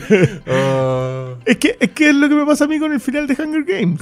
Oh. 0.49 1.35
Es 1.45 1.57
que, 1.57 1.75
es 1.79 1.89
que 1.91 2.09
es 2.09 2.15
lo 2.15 2.29
que 2.29 2.35
me 2.35 2.45
pasa 2.45 2.63
a 2.65 2.67
mí 2.67 2.79
con 2.79 2.93
el 2.93 2.99
final 3.01 3.27
de 3.27 3.33
Hunger 3.33 3.63
Games. 3.65 3.99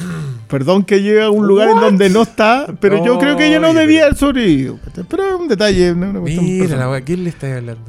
Perdón 0.47 0.83
que 0.83 1.01
llegue 1.01 1.23
a 1.23 1.29
un 1.31 1.47
lugar 1.47 1.69
en 1.69 1.79
donde 1.79 2.09
no 2.09 2.21
está, 2.21 2.67
pero 2.79 3.03
yo 3.03 3.17
creo 3.17 3.35
que 3.37 3.47
ella 3.47 3.59
no 3.59 3.73
debía 3.73 4.03
haber 4.03 4.15
sobrevivido. 4.15 4.77
Pero 5.09 5.27
es 5.27 5.33
un 5.41 5.47
detalle. 5.47 5.95
No, 5.95 6.09
una 6.11 6.19
cuestión 6.19 6.45
Mira, 6.45 6.77
la 6.77 6.89
wea, 6.89 6.99
¿a 6.99 7.01
quién 7.01 7.23
le 7.23 7.29
estás 7.31 7.57
hablando? 7.57 7.83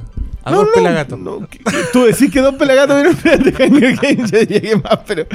A 0.44 0.50
No, 0.50 0.56
dos 0.58 0.66
no, 0.68 0.72
pelagatos. 0.72 1.18
no, 1.18 1.46
tú 1.92 2.04
decís 2.04 2.30
que 2.30 2.40
dos 2.40 2.54
pelagatos 2.54 2.96
vieron 2.96 3.12
el 3.12 3.16
final 3.18 3.42
de 3.44 3.64
Hunger 3.66 3.96
Games, 3.96 4.30
yo 4.32 4.40
llegué 4.42 4.76
más, 4.76 4.98
pero, 5.06 5.26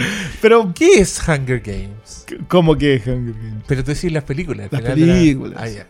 pero 0.41 0.73
¿Qué 0.75 0.99
es 0.99 1.21
Hunger 1.25 1.61
Games? 1.61 2.25
¿cómo 2.49 2.75
que 2.77 2.95
es 2.95 3.07
Hunger 3.07 3.33
Games? 3.35 3.63
Pero 3.67 3.83
tú 3.83 3.91
decís 3.93 4.11
las 4.11 4.23
películas. 4.23 4.65
el 4.65 4.69
Las 4.71 4.83
la- 4.83 4.95
películas. 4.95 5.53
Ah, 5.61 5.67
ya. 5.69 5.85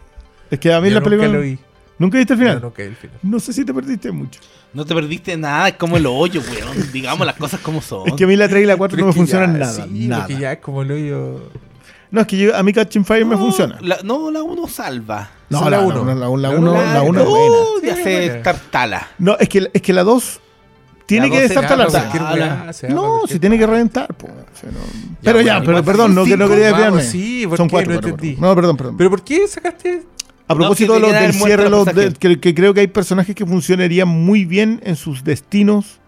Es 0.51 0.59
que 0.59 0.71
a 0.71 0.79
mí 0.81 0.89
Yo 0.89 0.93
la 0.95 0.99
nunca 0.99 1.09
película... 1.09 1.33
lo 1.37 1.41
vi. 1.43 1.57
¿Nunca 1.99 2.17
viste 2.17 2.33
el 2.33 2.39
final? 2.39 2.55
No, 2.55 2.61
nunca 2.67 2.83
vi 2.83 2.89
el 2.89 2.95
final. 2.95 3.17
No 3.23 3.39
sé 3.39 3.53
si 3.53 3.65
te 3.65 3.73
perdiste 3.73 4.11
mucho. 4.11 4.39
No 4.73 4.85
te 4.85 4.93
perdiste 4.93 5.35
nada, 5.37 5.69
es 5.69 5.75
como 5.75 5.97
el 5.97 6.05
hoyo, 6.05 6.41
weón. 6.41 6.91
Digamos 6.93 7.25
las 7.25 7.35
cosas 7.35 7.59
como 7.61 7.81
son. 7.81 8.07
Es 8.07 8.13
que 8.13 8.23
a 8.25 8.27
mí 8.27 8.35
la 8.35 8.47
3 8.47 8.63
y 8.63 8.65
la 8.67 8.77
4 8.77 8.95
Pero 8.95 9.07
no 9.07 9.11
me 9.13 9.17
funcionan 9.17 9.53
ya, 9.53 9.59
nada. 9.59 9.85
Sí, 9.87 10.07
nada. 10.07 10.27
porque 10.27 10.41
ya 10.41 10.51
es 10.53 10.59
como 10.59 10.81
el 10.83 10.91
hoyo. 10.91 11.49
No, 12.11 12.21
es 12.21 12.27
que 12.27 12.37
yo- 12.37 12.55
a 12.55 12.63
mí 12.63 12.71
Catching 12.71 13.03
Fire 13.03 13.25
me 13.25 13.35
No, 13.35 13.41
funciona. 13.41 13.77
la- 13.81 13.99
no, 14.03 14.29
la 14.31 14.43
1 14.43 14.67
salva. 14.67 15.29
No, 15.49 15.61
la 15.61 15.65
es 15.65 15.71
la 15.71 15.79
1. 15.87 16.01
uno. 16.01 16.15
La 16.15 16.29
1 16.29 16.41
la 16.41 16.49
La 16.51 16.55
uno- 16.59 16.71
uno- 16.71 16.93
la 16.93 17.01
uno 17.01 17.19
es 17.19 17.25
no, 17.25 17.31
buena. 17.31 17.55
ya 17.83 17.95
Sí, 17.95 18.03
se 18.03 18.27
buena. 18.27 18.43
tartala. 18.43 19.07
No, 19.17 19.37
es 19.39 19.49
que, 19.49 19.69
es 19.73 19.81
que 19.81 19.93
la 19.93 20.03
2 20.03 20.39
tiene 21.05 21.27
La 21.29 21.35
que 21.35 21.47
llama 21.47 22.71
No, 22.89 23.21
si 23.27 23.39
tiene 23.39 23.57
que 23.57 23.65
reventar. 23.65 24.13
po. 24.13 24.27
O 24.27 24.59
sea, 24.59 24.69
no- 24.71 24.77
Pero 25.23 25.41
ya, 25.41 25.53
bueno, 25.53 25.59
pero 25.65 25.71
igual 25.79 25.83
perdón, 25.83 26.15
no, 26.15 26.23
que 26.25 26.37
no 26.37 26.45
cinco, 26.45 26.49
quería 26.49 26.67
desviarme. 26.67 27.01
sí, 27.03 27.47
¿por 27.47 27.57
Son. 27.57 27.67
No 27.67 27.71
cuatro. 27.71 27.93
No, 28.39 28.55
perdón, 28.55 28.77
perdón. 28.77 28.97
¿Pero 28.97 29.09
por 29.09 29.23
qué 29.23 29.47
sacaste? 29.47 30.03
A 30.47 30.55
propósito 30.55 30.93
de 30.93 30.99
lo 31.01 31.07
tenía 31.07 31.21
del 31.23 31.33
cierre, 31.33 31.69
los 31.69 31.85
los 31.85 31.95
de- 31.95 32.13
que, 32.13 32.39
que 32.39 32.55
creo 32.55 32.73
que 32.73 32.79
hay 32.81 32.87
personajes 32.87 33.35
que 33.35 33.45
funcionarían 33.45 34.07
muy 34.07 34.45
bien 34.45 34.79
en 34.83 34.95
sus 34.95 35.23
destinos 35.23 35.99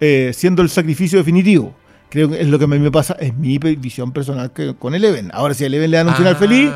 eh, 0.00 0.32
siendo 0.34 0.62
el 0.62 0.68
sacrificio 0.70 1.18
definitivo. 1.18 1.74
Creo 2.08 2.30
que 2.30 2.40
es 2.40 2.46
lo 2.48 2.58
que 2.58 2.64
a 2.64 2.68
mí 2.68 2.78
me 2.78 2.90
pasa, 2.90 3.16
es 3.20 3.34
mi 3.36 3.58
visión 3.58 4.12
personal 4.12 4.52
que, 4.52 4.74
con 4.74 4.94
Eleven. 4.94 5.30
Ahora, 5.34 5.54
si 5.54 5.64
a 5.64 5.66
Eleven 5.66 5.90
le 5.90 5.96
dan 5.98 6.08
un 6.08 6.14
final 6.14 6.34
Ah. 6.34 6.38
feliz, 6.38 6.70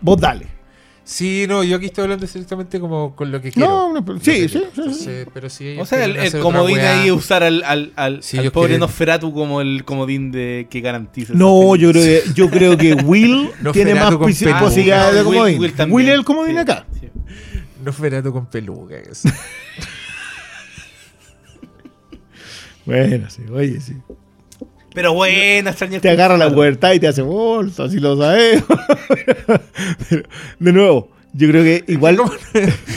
vos 0.00 0.20
dale. 0.20 0.46
Sí, 1.04 1.46
no, 1.48 1.64
yo 1.64 1.76
aquí 1.78 1.86
estoy 1.86 2.02
hablando 2.04 2.26
directamente 2.26 2.78
como 2.78 3.16
con 3.16 3.32
lo 3.32 3.40
que 3.42 3.50
quiero. 3.50 3.68
No, 3.68 3.92
no, 3.92 4.04
pero- 4.04 4.20
sí, 4.20 4.48
sí, 4.48 4.62
sí, 4.74 4.94
sí. 4.94 5.10
Pero 5.34 5.50
si 5.50 5.68
ellos 5.68 5.82
O 5.82 5.86
sea, 5.86 6.04
el, 6.04 6.40
comodín 6.40 6.78
ahí 6.78 7.10
usar 7.10 7.42
al, 7.42 7.64
al, 7.64 7.92
al, 7.96 8.22
Sí, 8.22 8.38
al 8.38 8.52
pobre 8.52 8.68
quieren- 8.68 8.80
Nosferatu 8.80 9.32
como 9.34 9.60
el 9.60 9.84
comodín 9.84 10.30
de 10.30 10.68
que 10.70 10.80
garantiza. 10.80 11.32
No, 11.34 11.74
yo 11.74 11.90
creo 11.90 12.02
que, 12.04 12.22
yo 12.34 12.50
creo 12.50 12.76
que 12.76 12.94
Will 12.94 13.50
tiene 13.72 13.94
más 13.96 14.14
posibilidades 14.14 15.14
de 15.14 15.20
Ah, 15.20 15.24
Will- 15.24 15.24
comodín. 15.24 15.44
Will 15.44 15.60
Will, 15.60 15.72
también. 15.74 16.08
es 16.08 16.14
el 16.14 16.24
comodín 16.24 16.54
Sí, 16.54 16.60
acá. 16.60 16.86
sí. 17.00 17.08
No 17.84 17.92
Ferato 17.92 18.32
con 18.32 18.46
peluca. 18.46 18.96
es. 18.96 19.24
Bueno, 22.84 23.30
sí, 23.30 23.42
oye, 23.52 23.80
sí. 23.80 23.94
Pero 24.94 25.14
bueno, 25.14 25.70
extraño 25.70 25.96
el 25.96 26.00
Te 26.00 26.10
agarra 26.10 26.36
la 26.36 26.52
puerta 26.52 26.94
y 26.94 27.00
te 27.00 27.08
hace 27.08 27.22
bolsa, 27.22 27.84
así 27.84 27.98
lo 27.98 28.16
sabes. 28.16 28.62
Pero, 30.08 30.22
de 30.58 30.72
nuevo, 30.72 31.10
yo 31.32 31.48
creo 31.48 31.62
que 31.64 31.84
igual. 31.88 32.18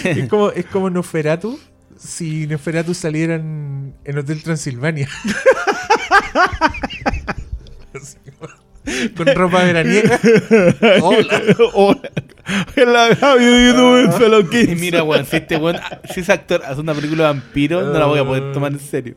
es 0.03 0.27
como, 0.27 0.51
es 0.55 0.65
como 0.65 0.89
Nosferatu 0.89 1.59
si 1.97 2.47
Nosferatu 2.47 2.93
salieran 2.93 3.95
en 4.03 4.17
Hotel 4.17 4.43
Transilvania. 4.43 5.09
Con 9.17 9.25
ropa 9.33 9.63
veraniega. 9.63 10.19
Hola. 11.01 11.41
Hola. 11.73 12.11
Kids? 14.51 14.71
Y 14.71 14.75
mira, 14.75 15.01
weón, 15.01 15.25
si 15.25 15.37
este 15.37 15.57
weón, 15.57 15.77
si 16.13 16.19
ese 16.19 16.31
actor 16.31 16.61
hace 16.63 16.81
una 16.81 16.93
película 16.93 17.23
de 17.23 17.29
vampiro, 17.33 17.81
no 17.81 17.97
la 17.97 18.05
voy 18.05 18.19
a 18.19 18.25
poder 18.25 18.53
tomar 18.53 18.71
en 18.73 18.79
serio. 18.79 19.15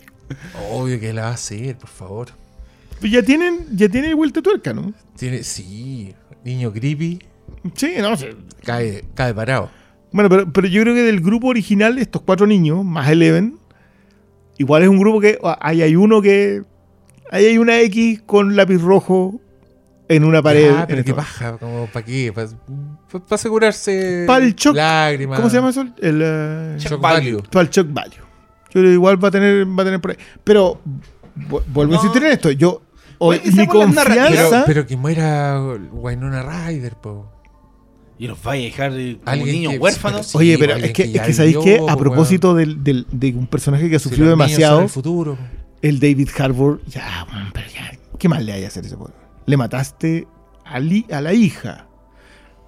Obvio 0.70 0.98
que 0.98 1.12
la 1.12 1.22
va 1.22 1.28
a 1.28 1.34
hacer, 1.34 1.76
por 1.76 1.90
favor. 1.90 2.28
Pues 3.00 3.12
ya 3.12 3.22
tienen, 3.22 3.66
ya 3.72 3.88
tienen 3.88 4.16
vuelta 4.16 4.42
tuerca, 4.42 4.72
¿no? 4.72 4.92
Tiene, 5.16 5.42
sí, 5.42 6.14
niño 6.44 6.72
creepy, 6.72 7.18
Sí, 7.74 7.94
no 8.00 8.16
sé. 8.16 8.34
cae, 8.64 9.04
cae 9.14 9.34
parado. 9.34 9.70
Bueno, 10.12 10.28
pero, 10.30 10.50
pero 10.52 10.66
yo 10.68 10.82
creo 10.82 10.94
que 10.94 11.02
del 11.02 11.20
grupo 11.20 11.48
original, 11.48 11.98
estos 11.98 12.22
cuatro 12.22 12.46
niños, 12.46 12.84
más 12.84 13.08
Eleven, 13.10 13.58
igual 14.56 14.82
es 14.82 14.88
un 14.88 14.98
grupo 14.98 15.20
que. 15.20 15.38
ah, 15.42 15.58
Ahí 15.60 15.82
hay 15.82 15.96
uno 15.96 16.22
que. 16.22 16.62
Ahí 17.30 17.44
hay 17.44 17.58
una 17.58 17.78
X 17.80 18.22
con 18.24 18.56
lápiz 18.56 18.78
rojo 18.80 19.38
en 20.08 20.24
una 20.24 20.40
pared. 20.42 20.70
Ah, 20.74 20.86
pero 20.88 21.04
qué 21.04 21.12
paja, 21.12 21.58
como 21.58 21.86
para 21.92 22.04
qué, 22.06 22.32
para 22.32 22.48
asegurarse 23.30 24.24
Para 24.26 24.44
el 24.44 24.54
shock. 24.54 24.74
lágrimas. 24.74 25.38
¿Cómo 25.38 25.50
se 25.50 25.56
llama 25.56 25.70
eso? 25.70 25.86
El 26.00 26.20
eh, 26.24 26.76
Shock, 26.78 27.00
value. 27.00 27.42
para 27.50 27.62
el 27.64 27.70
shock 27.70 27.88
value. 27.92 28.14
Yo 28.16 28.72
creo 28.72 28.84
que 28.84 28.92
igual 28.92 29.22
va 29.22 29.28
a 29.28 29.30
tener, 29.30 29.66
va 29.66 29.82
a 29.82 29.84
tener 29.84 30.00
por 30.00 30.12
ahí. 30.12 30.16
Pero 30.44 30.80
vu- 31.50 31.62
vuelvo 31.68 31.92
a 31.92 31.96
insistir 31.96 32.22
en 32.24 32.32
esto. 32.32 32.50
Yo, 32.50 32.80
esa 33.32 33.57
mi 33.57 33.66
narrativa. 33.66 33.66
Pero, 33.66 33.85
confianza. 33.85 34.62
pero 34.66 34.86
que 34.86 34.97
muera 34.97 35.62
Winona 35.93 36.43
Ryder, 36.43 36.95
po. 36.97 37.27
Y 38.19 38.27
los 38.27 38.43
vaya 38.43 38.62
a 38.62 38.65
dejar 38.65 38.93
eh, 38.97 39.19
como 39.24 39.47
niños 39.47 39.73
que- 39.74 39.78
huérfanos. 39.78 40.27
Sí, 40.27 40.39
Oye, 40.39 40.59
pero 40.59 40.74
es 40.74 40.93
que, 40.93 41.12
que 41.12 41.19
es 41.19 41.23
que 41.23 41.32
¿sabéis 41.32 41.57
qué? 41.62 41.81
A 41.89 41.97
propósito 41.97 42.55
del, 42.55 42.82
del- 42.82 43.07
de 43.12 43.32
un 43.35 43.47
personaje 43.47 43.89
que 43.89 43.97
ha 43.97 44.01
sufrido 44.01 44.28
demasiado, 44.28 44.82
el 44.82 44.89
futuro. 44.89 45.39
el 45.82 46.01
David 46.01 46.28
Harbour, 46.36 46.81
ya, 46.86 47.27
pero 47.53 47.66
ya, 47.69 47.93
¿qué 48.19 48.28
más 48.28 48.43
le 48.43 48.53
hay 48.53 48.65
a 48.65 48.69
hacer 48.69 48.85
ese 48.85 48.97
pobre? 48.97 49.15
Le 49.47 49.57
mataste 49.57 50.27
a, 50.65 50.81
li- 50.81 51.07
a 51.12 51.20
la 51.20 51.32
hija, 51.32 51.86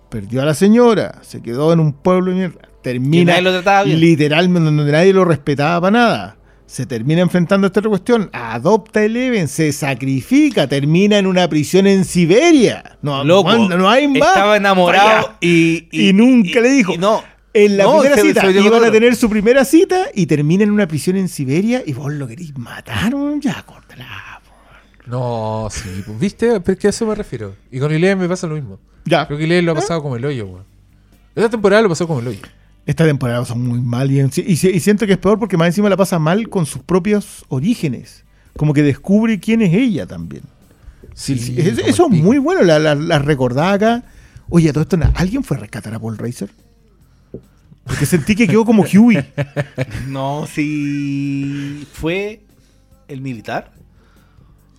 perdió 0.09 0.41
a 0.43 0.45
la 0.45 0.55
señora, 0.55 1.19
se 1.23 1.43
quedó 1.43 1.73
en 1.73 1.81
un 1.81 1.95
pueblo 1.95 2.31
de 2.31 2.37
mierda, 2.37 2.61
Que 2.61 2.69
termina 2.83 3.33
nadie 3.33 3.43
lo 3.43 3.51
trataba 3.53 3.83
bien. 3.85 3.99
literalmente 4.01 4.65
donde 4.73 4.93
nadie 4.93 5.13
lo 5.13 5.25
respetaba 5.25 5.81
para 5.81 5.91
nada. 5.91 6.37
Se 6.71 6.87
termina 6.87 7.21
enfrentando 7.21 7.67
a 7.67 7.69
esta 7.69 7.81
otra 7.81 7.89
cuestión, 7.91 8.31
adopta 8.33 9.01
a 9.01 9.03
Eleven, 9.05 9.49
se 9.49 9.73
sacrifica, 9.73 10.69
termina 10.69 11.19
en 11.19 11.27
una 11.27 11.49
prisión 11.49 11.89
en 11.89 12.05
Siberia. 12.05 12.97
No, 13.03 13.25
Loco, 13.25 13.53
no, 13.53 13.77
no 13.77 13.91
hay 13.91 14.07
más. 14.07 14.29
Estaba 14.29 14.57
enamorado 14.57 15.35
y, 15.41 15.89
Y 15.91 16.13
nunca 16.13 16.61
le 16.61 16.69
dijo. 16.71 16.93
y 16.95 16.99
no. 16.99 17.25
En 17.53 17.77
la 17.77 17.83
No, 17.83 17.95
primera 17.99 18.15
se- 18.15 18.23
cita 18.23 18.41
se 18.43 18.53
iban 18.53 18.85
a 18.85 18.93
tener 18.93 19.17
su 19.17 19.29
primera 19.29 19.65
cita 19.65 20.07
y 20.15 20.27
termina 20.27 20.63
en 20.63 20.71
una 20.71 20.87
prisión 20.87 21.17
en 21.17 21.29
Siberia 21.29 21.83
y 21.85 21.93
vos 21.93 22.13
lo 22.13 22.29
querís 22.29 22.57
matar, 22.57 23.13
ya, 23.41 23.65
córtala. 23.67 24.41
po. 24.45 25.11
No, 25.11 25.67
sí, 25.73 25.89
pues, 26.07 26.21
¿viste? 26.21 26.61
Pero 26.61 26.73
es 26.75 26.79
que 26.79 26.87
a 26.87 26.91
eso 26.91 27.05
me 27.05 27.17
refiero. 27.17 27.57
Y 27.73 27.81
con 27.81 27.93
Ileana 27.93 28.23
me 28.23 28.29
pasa 28.29 28.47
lo 28.47 28.55
mismo. 28.55 28.79
Ya. 29.07 29.27
Creo 29.27 29.39
que 29.39 29.45
Ileana 29.45 29.67
lo 29.67 29.73
ha 29.73 29.75
pasado 29.75 30.01
como 30.05 30.15
el 30.15 30.25
hoyo, 30.25 30.47
weón. 30.47 30.65
Esta 31.35 31.51
temporada 31.51 31.83
lo 31.83 31.89
pasó 31.89 32.07
como 32.07 32.21
el 32.21 32.29
hoyo. 32.29 32.43
Esta 32.87 33.05
temporada 33.05 33.45
son 33.45 33.67
muy 33.67 33.81
mal 33.81 34.11
y, 34.11 34.21
en- 34.21 34.31
y, 34.47 34.57
si- 34.57 34.69
y 34.71 34.81
siento 34.81 35.07
que 35.07 35.13
es 35.13 35.19
peor 35.19 35.39
porque 35.39 35.57
más 35.57 35.69
encima 35.69 35.89
la 35.89 35.97
pasa 35.97 36.19
mal 36.19 36.49
con 36.49 36.67
sus 36.67 36.83
propios 36.83 37.45
orígenes. 37.49 38.25
Como 38.57 38.73
que 38.75 38.83
descubre 38.83 39.39
quién 39.39 39.63
es 39.63 39.73
ella 39.75 40.07
también. 40.07 40.43
Sí, 41.15 41.39
sí, 41.39 41.55
es- 41.59 41.79
eso 41.79 42.07
es 42.11 42.11
muy 42.23 42.39
bueno, 42.39 42.63
la, 42.63 42.79
la, 42.79 42.95
la 42.95 43.19
recordada 43.19 43.73
acá. 43.73 44.05
Oye, 44.49 44.71
a 44.71 44.73
todo 44.73 44.83
esto, 44.83 44.99
¿alguien 45.15 45.45
fue 45.45 45.57
a 45.57 45.61
rescatar 45.61 45.95
a 45.95 45.99
Paul 46.01 46.19
Racer? 46.19 46.51
Porque 47.85 48.07
sentí 48.07 48.35
que 48.35 48.47
quedó 48.49 48.65
como 48.65 48.83
Huey. 48.85 49.25
No, 50.09 50.47
si 50.47 51.87
fue 51.93 52.41
el 53.09 53.21
militar. 53.21 53.73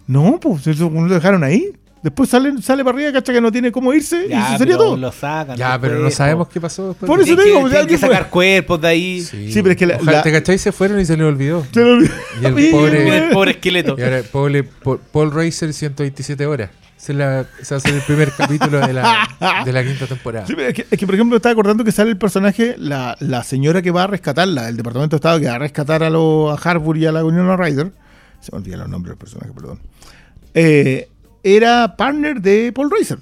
No, 0.08 0.40
pues 0.40 0.68
eso 0.68 0.90
lo 0.90 1.14
dejaron 1.14 1.44
ahí. 1.44 1.72
Después 2.04 2.30
sale, 2.30 2.60
sale 2.64 2.84
para 2.84 2.96
arriba, 2.98 3.12
cacha 3.14 3.32
que 3.32 3.40
no 3.42 3.52
tiene 3.52 3.72
cómo 3.72 3.94
irse 3.94 4.26
y 4.28 4.34
eso 4.34 4.42
sería 4.58 4.58
pero 4.58 4.78
todo. 4.78 4.98
Lo 4.98 5.12
sacan. 5.12 5.56
Ya, 5.56 5.78
pero 5.80 6.00
no 6.00 6.10
sabemos 6.10 6.48
qué 6.50 6.60
pasó 6.60 6.90
después. 6.90 7.08
Por 7.08 7.22
eso 7.22 7.36
te 7.36 7.44
digo, 7.44 7.60
que, 7.60 7.66
o 7.66 7.70
sea, 7.70 7.80
tienen 7.82 7.88
que 7.88 7.94
¿qué 7.94 7.98
fue? 8.00 8.10
sacar 8.10 8.30
cuerpos 8.32 8.82
de 8.82 8.88
ahí. 8.88 9.22
Sí, 9.22 9.52
Sí, 9.54 9.62
pero 9.62 9.72
es 9.74 9.78
que 9.78 9.86
la- 9.86 9.96
Ojalá, 9.98 10.12
la- 10.14 10.24
¿Te 10.24 10.32
cachai? 10.32 10.58
Se 10.58 10.72
fueron 10.72 11.00
y 11.00 11.06
se 11.06 11.16
les 11.16 11.26
olvidó. 11.28 11.64
Se 11.74 11.80
lo 11.80 11.92
olvidó. 11.94 12.14
Y 12.42 12.46
el 12.46 12.54
pobre- 12.72 13.08
Y 13.08 13.10
el 13.12 13.30
pobre 13.30 13.52
esqueleto. 13.52 13.96
Y 13.98 14.02
ahora, 14.02 14.22
pobre 14.32 14.64
Paul, 14.64 15.00
Paul- 15.12 15.32
Racer, 15.32 15.72
127 15.74 16.46
horas. 16.48 16.72
La- 17.08 17.46
ese 17.60 17.74
va 17.74 17.78
a 17.78 17.80
ser 17.82 17.94
el 17.96 18.02
primer 18.02 18.32
capítulo 18.32 18.80
de 18.80 18.94
la, 18.94 19.28
de 19.66 19.72
la 19.74 19.84
quinta 19.84 20.06
temporada. 20.08 20.46
Sí, 20.48 20.54
pero 20.56 20.70
es, 20.70 20.74
que, 20.74 20.86
es 20.90 21.00
que, 21.00 21.06
por 21.06 21.14
ejemplo, 21.16 21.36
estaba 21.38 21.54
acordando 21.54 21.84
que 21.84 21.92
sale 21.92 22.10
el 22.12 22.18
personaje, 22.18 22.76
la, 22.80 23.16
la 23.20 23.44
señora 23.44 23.82
que 23.84 23.90
va 23.92 24.04
a 24.04 24.08
rescatarla, 24.08 24.70
el 24.70 24.78
Departamento 24.78 25.16
de 25.16 25.18
Estado 25.18 25.40
que 25.40 25.48
va 25.48 25.56
a 25.56 25.60
rescatar 25.60 26.02
a, 26.04 26.10
los 26.10 26.52
a 26.52 26.70
Harbour 26.70 26.98
y 26.98 27.06
a 27.06 27.12
la 27.12 27.24
Unión 27.24 27.56
Ryder. 27.58 27.92
Se 28.40 28.52
me 28.52 28.58
olvidan 28.60 28.80
los 28.82 28.90
nombres 28.90 29.12
del 29.12 29.18
personaje, 29.20 29.52
perdón. 29.54 29.80
Eh, 30.54 31.10
era 31.44 31.96
partner 31.98 32.42
de 32.42 32.72
Paul 32.74 32.92
Racer. 32.92 33.20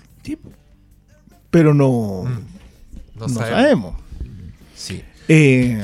Pero 1.52 1.74
no, 1.74 2.24
No, 3.16 3.28
no 3.28 3.30
sabemos. 3.30 3.50
sabemos. 3.62 3.96
Sí. 4.76 5.04
Eh, 5.28 5.84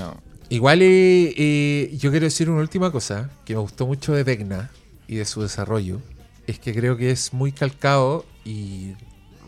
Igual 0.50 0.82
eh, 0.84 1.34
eh, 1.36 1.98
yo 1.98 2.12
quiero 2.12 2.26
decir 2.26 2.50
una 2.52 2.62
última 2.62 2.92
cosa 2.92 3.32
que 3.46 3.56
me 3.56 3.60
gustó 3.62 3.88
mucho 3.88 4.14
de 4.14 4.24
Vecna 4.24 4.70
y 5.08 5.16
de 5.16 5.26
su 5.26 5.42
desarrollo. 5.42 6.02
Es 6.46 6.60
que 6.60 6.74
creo 6.74 6.98
que 6.98 7.10
es 7.10 7.34
muy 7.34 7.52
calcado 7.52 8.26
y 8.46 8.94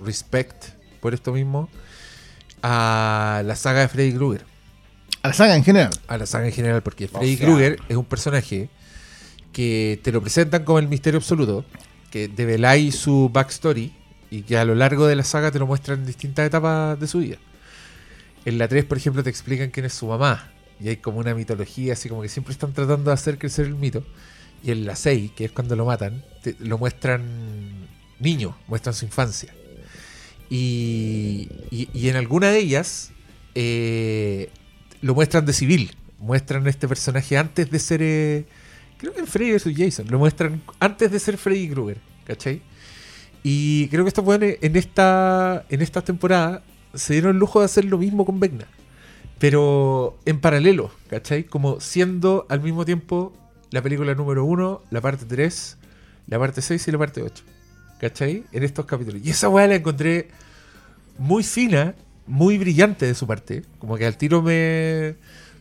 respect 0.03 0.69
por 0.99 1.13
esto 1.13 1.31
mismo 1.33 1.69
a 2.63 3.43
la 3.45 3.55
saga 3.55 3.81
de 3.81 3.87
Freddy 3.89 4.13
Krueger. 4.13 4.45
a 5.21 5.27
la 5.29 5.33
saga 5.33 5.55
en 5.55 5.63
general. 5.63 5.91
A 6.07 6.17
la 6.17 6.25
saga 6.25 6.47
en 6.47 6.53
general, 6.53 6.81
porque 6.81 7.05
O 7.05 7.09
Freddy 7.09 7.37
sea- 7.37 7.45
Krueger 7.45 7.79
es 7.89 7.95
un 7.95 8.05
personaje 8.05 8.69
que 9.53 9.99
te 10.03 10.11
lo 10.11 10.21
presentan 10.21 10.63
como 10.63 10.79
el 10.79 10.87
misterio 10.87 11.19
absoluto, 11.19 11.63
que 12.11 12.27
develáis 12.27 12.95
su 12.95 13.29
backstory 13.31 13.93
y 14.29 14.41
que 14.43 14.57
a 14.57 14.65
lo 14.65 14.75
largo 14.75 15.07
de 15.07 15.15
la 15.15 15.23
saga 15.23 15.51
te 15.51 15.59
lo 15.59 15.67
muestran 15.67 15.99
en 15.99 16.05
distintas 16.05 16.45
etapas 16.47 16.99
de 16.99 17.07
su 17.07 17.19
vida. 17.19 17.37
En 18.45 18.57
la 18.57 18.67
3, 18.67 18.85
por 18.85 18.97
ejemplo, 18.97 19.23
te 19.23 19.29
explican 19.29 19.69
quién 19.71 19.85
es 19.85 19.93
su 19.93 20.07
mamá. 20.07 20.51
Y 20.79 20.89
hay 20.89 20.97
como 20.97 21.19
una 21.19 21.33
mitología, 21.35 21.93
así 21.93 22.07
como 22.09 22.21
que 22.21 22.29
siempre 22.29 22.53
están 22.53 22.73
tratando 22.73 23.09
de 23.09 23.13
hacer 23.13 23.37
crecer 23.37 23.65
el 23.65 23.75
mito. 23.75 24.03
Y 24.63 24.71
en 24.71 24.85
la 24.85 24.95
6, 24.95 25.31
que 25.35 25.45
es 25.45 25.51
cuando 25.51 25.75
lo 25.75 25.85
matan, 25.85 26.23
lo 26.59 26.77
muestran 26.77 27.23
niño, 28.19 28.57
muestran 28.67 28.93
su 28.95 29.05
infancia. 29.05 29.53
Y, 30.49 31.49
y- 31.71 32.09
en 32.09 32.15
alguna 32.15 32.49
de 32.51 32.59
ellas 32.59 33.11
eh, 33.55 34.49
lo 35.01 35.13
muestran 35.15 35.45
de 35.45 35.53
civil. 35.53 35.91
Muestran 36.19 36.67
este 36.67 36.87
personaje 36.87 37.37
antes 37.37 37.69
de 37.69 37.79
ser. 37.79 38.01
eh, 38.01 38.45
creo 38.97 39.13
que 39.13 39.19
en 39.19 39.27
Freddy 39.27 39.53
vs. 39.53 39.73
Jason. 39.75 40.07
Lo 40.09 40.19
muestran 40.19 40.61
antes 40.79 41.11
de 41.11 41.19
ser 41.19 41.37
Freddy 41.37 41.69
Krueger. 41.69 41.97
¿Cachai? 42.25 42.61
Y 43.43 43.87
creo 43.87 44.03
que 44.03 44.09
estos 44.09 44.25
buenos 44.25 44.49
en 44.61 44.75
esta, 44.75 45.65
en 45.69 45.81
esta 45.81 46.01
temporada 46.01 46.63
se 46.93 47.13
dieron 47.13 47.31
el 47.31 47.39
lujo 47.39 47.59
de 47.59 47.65
hacer 47.65 47.85
lo 47.85 47.97
mismo 47.97 48.25
con 48.25 48.39
Vecna. 48.39 48.67
Pero 49.39 50.17
en 50.25 50.39
paralelo, 50.39 50.91
¿cachai? 51.09 51.43
Como 51.43 51.79
siendo 51.79 52.45
al 52.49 52.59
mismo 52.61 52.85
tiempo 52.85 53.33
la 53.69 53.81
película 53.81 54.15
número 54.15 54.43
1, 54.45 54.81
la 54.89 55.01
parte 55.01 55.25
3, 55.25 55.77
la 56.27 56.39
parte 56.39 56.61
6 56.61 56.87
y 56.87 56.91
la 56.91 56.97
parte 56.97 57.21
8. 57.21 57.43
¿Cachai? 57.99 58.43
En 58.51 58.63
estos 58.63 58.85
capítulos. 58.85 59.21
Y 59.23 59.29
esa 59.29 59.49
weá 59.49 59.67
la 59.67 59.75
encontré 59.75 60.29
muy 61.17 61.43
fina, 61.43 61.95
muy 62.25 62.57
brillante 62.57 63.05
de 63.05 63.13
su 63.13 63.27
parte. 63.27 63.63
Como 63.79 63.95
que 63.95 64.05
al 64.05 64.17
tiro 64.17 64.41
me 64.41 65.15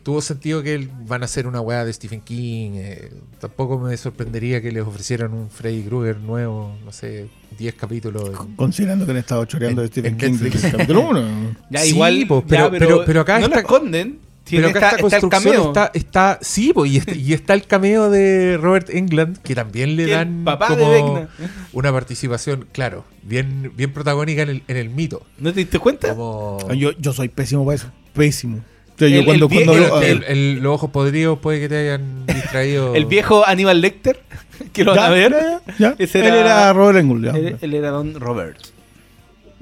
tuvo 0.07 0.21
sentido 0.21 0.63
que 0.63 0.89
van 1.09 1.23
a 1.23 1.25
hacer 1.25 1.49
una 1.49 1.61
weá 1.61 1.85
de 1.85 1.93
Stephen 1.93 2.21
King. 2.21 2.71
eh, 2.77 3.11
tampoco 3.41 3.77
me 3.77 3.97
sorprendería 3.97 4.63
que 4.63 4.71
les 4.71 4.85
ofrecieran 4.85 5.33
un 5.35 5.51
Freddy 5.51 5.83
Krueger 5.83 6.19
nuevo, 6.21 6.77
no 6.85 6.93
sé, 6.93 7.27
10 7.59 7.75
capítulos. 7.75 8.31
en- 8.41 8.55
Considerando 8.55 9.05
que 9.05 9.11
han 9.11 9.17
estado 9.17 9.45
choreando 9.47 9.83
En- 9.83 9.89
de 9.89 9.93
Stephen 9.93 10.13
en 10.13 10.19
King 10.19 10.39
desde 10.41 10.69
el 10.69 10.73
capítulo 10.73 11.01
1. 11.11 11.21
Ya, 11.71 11.81
Sí, 11.81 11.89
igual. 11.89 12.25
po, 12.29 12.45
ya, 12.47 12.71
pero- 12.71 12.79
pero- 12.79 13.05
pero 13.05 13.21
acá 13.23 13.41
no 13.41 13.47
está- 13.47 13.57
lo 13.57 13.61
esconden. 13.63 14.21
Pero 14.49 14.69
acá 14.69 14.79
está, 14.79 14.87
esta 14.91 15.07
está 15.07 15.17
el 15.17 15.21
construcción 15.23 15.55
cameo. 15.55 15.67
está, 15.71 15.91
está, 15.93 16.39
sí, 16.41 16.73
po, 16.73 16.87
y, 16.87 16.99
está, 16.99 17.13
y 17.17 17.33
está 17.33 17.55
el 17.55 17.67
cameo 17.67 18.09
de 18.09 18.57
Robert 18.59 18.89
England, 18.91 19.39
que 19.39 19.57
también 19.57 19.97
le 19.97 20.07
dan 20.07 20.45
papá 20.45 20.69
como 20.69 21.27
una 21.73 21.91
participación, 21.93 22.69
claro, 22.71 23.05
bien, 23.25 23.73
bien 23.77 23.93
protagónica 23.93 24.43
en 24.43 24.51
el, 24.51 24.63
en 24.69 24.77
el 24.77 24.89
mito. 24.91 25.27
¿No 25.39 25.53
te 25.53 25.59
diste 25.59 25.81
cuenta? 25.81 26.11
Como 26.15 26.59
Yo, 26.75 26.93
yo 26.93 27.13
soy 27.13 27.27
pésimo 27.29 27.65
para 27.65 27.75
eso. 27.75 27.91
Pésimo. 28.15 28.61
O 28.97 28.99
sea, 28.99 29.09
yo 29.09 29.19
El- 29.21 29.25
cuando, 29.27 29.47
el 29.47 29.51
vie- 29.53 29.55
cuando 29.65 29.73
el- 29.75 29.81
veo- 29.81 30.03
el- 30.03 30.25
el- 30.25 30.55
los 30.63 30.75
ojos 30.75 30.91
podridos 30.91 31.39
puede 31.39 31.61
que 31.61 31.69
te 31.69 31.77
hayan 31.77 32.27
distraído. 32.27 32.95
El 32.95 33.05
viejo 33.07 33.47
Aníbal 33.47 33.81
Lecter, 33.81 34.21
que 34.73 34.85
lo 34.85 34.95
van 34.95 35.05
a 35.05 35.11
ver. 35.11 35.33
ya, 35.33 35.61
ya. 35.79 35.95
Ese 35.99 36.21
Él 36.21 36.27
era- 36.35 36.73
Robert 36.73 36.99
Englund. 36.99 37.25
ya. 37.27 37.33
Él, 37.33 37.57
él 37.61 37.75
era 37.75 37.91
Don 37.91 38.19
Robert. 38.19 38.59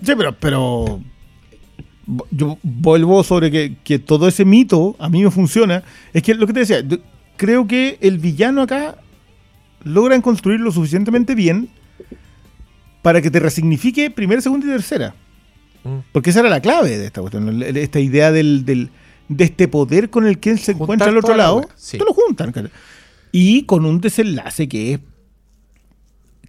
Sí, 0.04 0.12
pero, 0.16 0.32
pero 0.38 1.00
yo 2.30 2.58
vuelvo 2.62 3.24
sobre 3.24 3.50
que, 3.50 3.76
que 3.82 3.98
todo 3.98 4.28
ese 4.28 4.44
mito 4.44 4.94
a 4.98 5.08
mí 5.08 5.24
me 5.24 5.30
funciona. 5.30 5.82
Es 6.12 6.22
que 6.22 6.34
lo 6.34 6.46
que 6.46 6.52
te 6.52 6.60
decía, 6.60 6.80
yo 6.80 6.98
creo 7.36 7.66
que 7.66 7.98
el 8.02 8.18
villano 8.18 8.62
acá 8.62 8.96
logran 9.82 10.20
construir 10.22 10.60
lo 10.60 10.70
suficientemente 10.70 11.34
bien 11.34 11.68
para 13.02 13.20
que 13.20 13.30
te 13.30 13.40
resignifique 13.40 14.10
primera, 14.10 14.40
segunda 14.40 14.66
y 14.66 14.70
tercera. 14.70 15.14
Mm. 15.82 15.98
Porque 16.12 16.30
esa 16.30 16.40
era 16.40 16.48
la 16.50 16.60
clave 16.60 16.96
de 16.98 17.06
esta 17.06 17.20
cuestión. 17.20 17.62
Esta 17.62 18.00
idea 18.00 18.30
del, 18.32 18.64
del- 18.64 18.90
de 19.28 19.44
este 19.44 19.68
poder 19.68 20.10
con 20.10 20.26
el 20.26 20.38
que 20.38 20.50
él 20.50 20.58
se 20.58 20.72
encuentra 20.72 21.08
al 21.08 21.18
otro 21.18 21.34
lado. 21.34 21.68
sí. 21.76 21.98
Te 21.98 22.04
lo 22.04 22.12
juntan. 22.12 22.70
Y 23.32 23.64
con 23.64 23.84
un 23.84 24.00
desenlace 24.00 24.68
que 24.68 24.94
es 24.94 25.00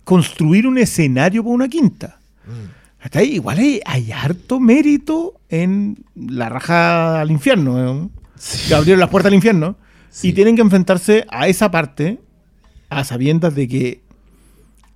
construir 0.04 0.68
un 0.68 0.78
escenario 0.78 1.44
para 1.44 1.56
una 1.56 1.68
quinta. 1.68 2.20
Mm. 2.46 3.04
Hasta 3.06 3.20
ahí, 3.20 3.36
igual 3.36 3.60
hay, 3.60 3.82
hay 3.86 4.12
harto 4.12 4.60
mérito 4.60 5.40
en 5.50 6.04
la 6.16 6.50
raja 6.50 7.22
al 7.22 7.32
infierno. 7.32 7.78
¿no? 7.78 8.12
Que 8.68 8.74
abrieron 8.74 9.00
las 9.00 9.10
puertas 9.10 9.30
al 9.30 9.36
infierno. 9.36 9.76
Sí. 10.10 10.30
Y 10.30 10.34
tienen 10.34 10.56
que 10.56 10.62
enfrentarse 10.62 11.26
a 11.30 11.48
esa 11.48 11.70
parte 11.70 12.20
a 12.90 13.04
sabiendas 13.04 13.54
de 13.56 13.68
que 13.68 14.02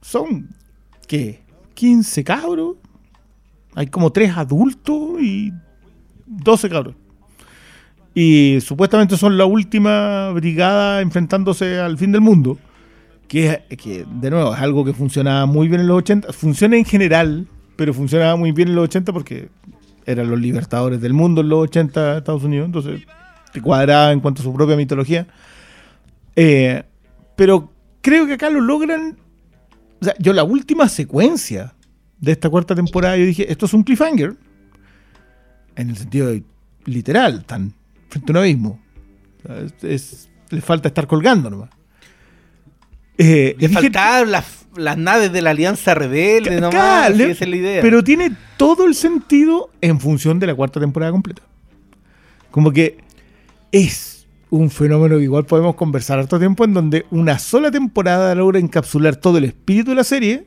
son, 0.01 0.49
¿qué? 1.07 1.41
15 1.73 2.23
cabros. 2.23 2.77
Hay 3.75 3.87
como 3.87 4.11
3 4.11 4.37
adultos 4.37 5.21
y 5.21 5.53
12 6.25 6.69
cabros. 6.69 6.95
Y 8.21 8.59
supuestamente 8.59 9.15
son 9.15 9.37
la 9.37 9.45
última 9.45 10.31
brigada 10.31 10.99
enfrentándose 10.99 11.79
al 11.79 11.97
fin 11.97 12.11
del 12.11 12.19
mundo. 12.19 12.57
que, 13.29 13.63
que, 13.81 14.05
de 14.05 14.29
nuevo, 14.29 14.53
es 14.53 14.59
algo 14.59 14.83
que 14.83 14.91
funcionaba 14.91 15.45
muy 15.45 15.69
bien 15.69 15.79
en 15.79 15.87
los 15.87 15.99
80. 15.99 16.33
Funciona 16.33 16.75
en 16.75 16.83
general, 16.83 17.47
pero 17.77 17.93
funcionaba 17.93 18.35
muy 18.35 18.51
bien 18.51 18.67
en 18.67 18.75
los 18.75 18.83
80 18.83 19.13
porque 19.13 19.47
eran 20.05 20.29
los 20.29 20.37
libertadores 20.37 20.99
del 20.99 21.13
mundo 21.13 21.39
en 21.39 21.47
los 21.47 21.59
80 21.59 22.17
Estados 22.17 22.43
Unidos. 22.43 22.65
Entonces, 22.65 23.03
te 23.53 23.61
cuadraba 23.61 24.11
en 24.11 24.19
cuanto 24.19 24.41
a 24.41 24.43
su 24.43 24.53
propia 24.53 24.75
mitología. 24.75 25.25
Eh, 26.35 26.83
pero 27.37 27.71
creo 28.01 28.27
que 28.27 28.33
acá 28.33 28.49
lo 28.49 28.59
logran. 28.59 29.17
O 30.01 30.03
sea, 30.03 30.13
yo 30.19 30.33
la 30.33 30.43
última 30.43 30.89
secuencia 30.89 31.73
de 32.19 32.33
esta 32.33 32.49
cuarta 32.49 32.75
temporada, 32.75 33.15
yo 33.15 33.25
dije, 33.25 33.49
esto 33.49 33.65
es 33.65 33.73
un 33.73 33.83
cliffhanger. 33.83 34.35
En 35.77 35.89
el 35.89 35.95
sentido 35.95 36.27
de, 36.27 36.43
literal, 36.83 37.45
tan 37.45 37.78
frente 38.09 38.31
a 38.31 38.33
un 38.33 38.37
abismo. 38.37 38.79
Es- 39.47 39.83
es- 39.83 40.29
le 40.49 40.61
falta 40.61 40.87
estar 40.89 41.07
colgando 41.07 41.49
nomás. 41.49 41.69
Eh, 43.17 43.55
Le 43.59 43.67
faltaban 43.69 44.31
las, 44.31 44.65
las 44.77 44.97
naves 44.97 45.31
de 45.33 45.41
la 45.41 45.49
Alianza 45.51 45.93
Rebelde, 45.93 46.61
nomás. 46.61 47.15
Le- 47.15 47.31
esa 47.31 47.43
es 47.43 47.49
la 47.49 47.55
idea. 47.55 47.81
Pero 47.81 48.03
tiene 48.03 48.31
todo 48.57 48.85
el 48.85 48.95
sentido 48.95 49.69
en 49.81 49.99
función 49.99 50.39
de 50.39 50.47
la 50.47 50.55
cuarta 50.55 50.79
temporada 50.79 51.11
completa. 51.11 51.41
Como 52.49 52.71
que 52.71 52.97
es 53.71 54.25
un 54.49 54.71
fenómeno 54.71 55.17
que 55.17 55.23
igual 55.23 55.45
podemos 55.45 55.75
conversar 55.75 56.17
harto 56.17 56.39
tiempo 56.39 56.63
en 56.65 56.73
donde 56.73 57.05
una 57.11 57.37
sola 57.37 57.69
temporada 57.71 58.33
logra 58.35 58.57
encapsular 58.59 59.15
todo 59.17 59.37
el 59.37 59.43
espíritu 59.43 59.91
de 59.91 59.95
la 59.95 60.03
serie 60.03 60.45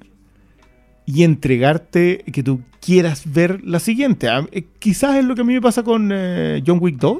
y 1.06 1.22
entregarte 1.24 2.24
que 2.32 2.42
tú 2.42 2.62
quieras 2.80 3.22
ver 3.32 3.60
la 3.62 3.78
siguiente. 3.80 4.28
A- 4.28 4.46
eh, 4.50 4.64
quizás 4.78 5.16
es 5.16 5.24
lo 5.24 5.34
que 5.34 5.42
a 5.42 5.44
mí 5.44 5.52
me 5.54 5.60
pasa 5.60 5.82
con 5.82 6.10
eh, 6.12 6.62
John 6.66 6.78
Wick 6.80 6.96
2. 6.96 7.18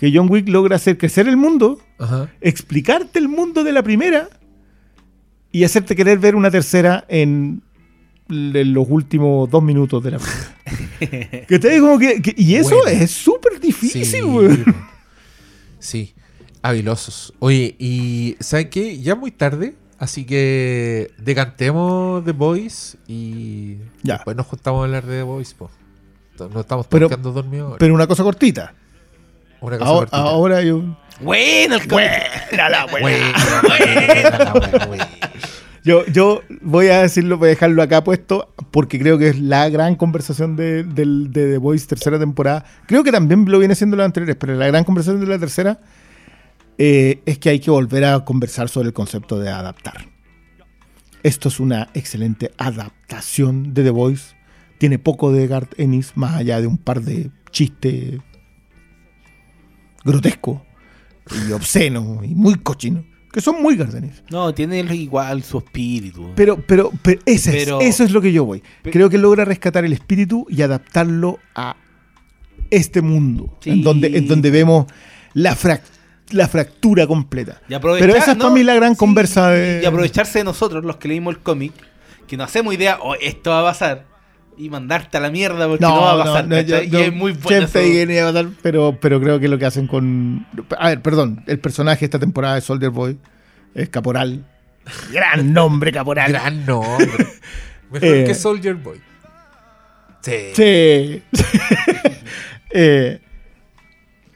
Que 0.00 0.10
John 0.14 0.30
Wick 0.30 0.48
logra 0.48 0.76
hacer 0.76 0.96
crecer 0.96 1.28
el 1.28 1.36
mundo 1.36 1.78
Ajá. 1.98 2.30
explicarte 2.40 3.18
el 3.18 3.28
mundo 3.28 3.62
de 3.64 3.72
la 3.72 3.82
primera 3.82 4.30
y 5.52 5.64
hacerte 5.64 5.94
querer 5.94 6.18
ver 6.18 6.34
una 6.36 6.50
tercera 6.50 7.04
en, 7.08 7.60
en 8.30 8.72
los 8.72 8.86
últimos 8.88 9.50
dos 9.50 9.62
minutos 9.62 10.02
de 10.02 10.12
la 10.12 10.18
primera. 10.18 11.46
que 11.46 11.58
te 11.58 11.68
digo 11.68 11.86
como 11.88 11.98
que, 11.98 12.22
que- 12.22 12.34
y 12.34 12.54
eso 12.54 12.76
Bueno. 12.76 12.90
es 12.98 13.10
súper 13.10 13.60
difícil, 13.60 14.06
Sí, 14.06 14.20
güey. 14.22 14.64
sí, 15.78 16.14
habilosos. 16.62 17.34
Oye, 17.38 17.76
y 17.78 18.36
¿saben 18.40 18.70
qué? 18.70 18.98
Ya 19.00 19.12
es 19.12 19.18
muy 19.18 19.32
tarde, 19.32 19.74
así 19.98 20.24
que 20.24 21.10
decantemos 21.18 22.24
The 22.24 22.32
Boys 22.32 22.96
y 23.06 23.76
Ya. 24.02 24.14
después 24.14 24.34
nos 24.36 24.46
juntamos 24.46 24.80
a 24.80 24.84
hablar 24.84 25.04
de 25.04 25.18
The 25.18 25.22
Boys. 25.24 25.52
po. 25.52 25.70
No 26.54 26.60
estamos 26.60 26.86
Pero- 26.86 27.08
dormidos. 27.10 27.76
Pero 27.78 27.92
una 27.94 28.06
cosa 28.06 28.22
cortita. 28.22 28.74
Una 29.60 29.78
cosa 29.78 29.90
Ahora, 29.90 29.98
cortita. 30.10 30.16
ahora 30.22 30.62
yo, 30.62 30.96
Bueno, 31.20 31.74
el 31.76 31.86
cómic. 31.88 32.08
Buena, 32.50 32.88
buena, 33.62 34.52
buena, 34.52 34.86
buena. 34.86 35.08
yo, 35.84 36.06
yo 36.06 36.42
voy 36.62 36.88
a 36.88 37.02
decirlo, 37.02 37.36
voy 37.38 37.48
a 37.48 37.50
dejarlo 37.50 37.82
acá 37.82 38.02
puesto, 38.02 38.54
porque 38.70 38.98
creo 38.98 39.18
que 39.18 39.28
es 39.28 39.38
la 39.40 39.68
gran 39.68 39.96
conversación 39.96 40.56
de, 40.56 40.84
del- 40.84 41.30
de 41.30 41.50
The 41.52 41.58
Voice 41.58 41.86
tercera 41.86 42.18
temporada. 42.18 42.64
Creo 42.86 43.04
que 43.04 43.12
también 43.12 43.44
lo 43.48 43.58
viene 43.58 43.74
siendo 43.74 43.96
las 43.96 44.06
anteriores, 44.06 44.36
pero 44.38 44.54
la 44.54 44.66
gran 44.66 44.84
conversación 44.84 45.20
de 45.20 45.26
la 45.26 45.38
tercera 45.38 45.80
eh, 46.78 47.20
es 47.26 47.38
que 47.38 47.50
hay 47.50 47.60
que 47.60 47.70
volver 47.70 48.04
a 48.06 48.24
conversar 48.24 48.68
sobre 48.70 48.88
el 48.88 48.94
concepto 48.94 49.38
de 49.38 49.50
adaptar. 49.50 50.06
Esto 51.22 51.48
es 51.48 51.60
una 51.60 51.88
excelente 51.92 52.50
adaptación 52.56 53.74
de 53.74 53.82
The 53.84 53.90
Voice. 53.90 54.34
Tiene 54.78 54.98
poco 54.98 55.30
de 55.32 55.46
Garth 55.46 55.78
Ennis, 55.78 56.12
más 56.14 56.36
allá 56.36 56.58
de 56.62 56.66
un 56.66 56.78
par 56.78 57.02
de 57.02 57.30
chistes 57.50 58.20
grotescos 60.04 60.60
y 61.48 61.52
obscenos 61.52 62.24
y 62.24 62.34
muy 62.34 62.56
cochinos, 62.56 63.04
que 63.32 63.40
son 63.40 63.62
muy 63.62 63.76
Garth 63.76 63.94
Ennis. 63.94 64.22
No, 64.30 64.52
tiene 64.54 64.80
igual 64.94 65.42
su 65.44 65.58
espíritu. 65.58 66.32
Pero, 66.34 66.60
pero, 66.66 66.90
pero, 67.02 67.20
ese 67.26 67.62
es- 67.62 67.68
eso 67.80 68.04
es 68.04 68.10
lo 68.10 68.20
que 68.20 68.32
yo 68.32 68.44
voy. 68.44 68.62
Creo 68.82 69.08
que 69.08 69.18
logra 69.18 69.44
rescatar 69.44 69.84
el 69.84 69.92
espíritu 69.92 70.46
y 70.48 70.62
adaptarlo 70.62 71.38
a 71.54 71.76
este 72.70 73.02
mundo, 73.02 73.56
Sí. 73.60 73.70
en, 73.70 73.82
donde, 73.82 74.16
en 74.16 74.26
donde 74.28 74.50
vemos 74.50 74.86
la, 75.34 75.56
frac- 75.56 75.80
la 76.30 76.48
fractura 76.48 77.06
completa. 77.06 77.60
Pero 77.68 78.14
esa 78.14 78.32
es 78.32 78.38
para 78.38 78.50
mí 78.50 78.62
la 78.64 78.74
gran 78.74 78.94
conversa 78.94 79.50
de- 79.50 79.80
Y 79.82 79.86
aprovecharse 79.86 80.38
de 80.38 80.44
nosotros, 80.44 80.84
los 80.84 80.96
que 80.96 81.08
leímos 81.08 81.34
el 81.34 81.40
cómic, 81.40 81.72
que 82.26 82.36
no 82.36 82.44
hacemos 82.44 82.72
idea, 82.74 82.98
o 83.00 83.14
esto 83.16 83.50
va 83.50 83.60
a 83.60 83.64
pasar, 83.64 84.06
y 84.60 84.68
mandarte 84.68 85.16
a 85.16 85.20
la 85.20 85.30
mierda 85.30 85.66
porque 85.66 85.82
no, 85.84 86.00
va 86.00 86.12
a 86.12 86.18
pasar. 86.18 86.46
no, 86.46 86.56
¿cachai? 86.56 86.90
yo 86.90 87.00
y 87.00 87.02
es 87.04 87.12
muy 87.12 87.32
bueno. 87.32 87.66
siempre 87.66 88.20
a 88.20 88.26
pasar, 88.26 88.48
pero, 88.62 88.98
pero 89.00 89.20
creo 89.20 89.40
que 89.40 89.48
lo 89.48 89.58
que 89.58 89.64
hacen 89.66 89.86
con. 89.86 90.46
A 90.78 90.88
ver, 90.88 91.00
perdón, 91.00 91.42
el 91.46 91.58
personaje 91.58 92.00
de 92.00 92.04
esta 92.06 92.18
temporada 92.18 92.56
de 92.56 92.60
Soldier 92.60 92.90
Boy 92.90 93.18
es 93.74 93.88
Caporal. 93.88 94.44
Gran 95.12 95.52
nombre, 95.52 95.92
Caporal. 95.92 96.30
Gran 96.30 96.66
nombre. 96.66 97.26
Mejor 97.90 98.08
Eh. 98.08 98.24
que 98.26 98.34
Soldier 98.34 98.74
Boy. 98.74 99.00
Sí. 100.20 100.52
Sí. 100.54 101.22
Eh, 102.72 103.18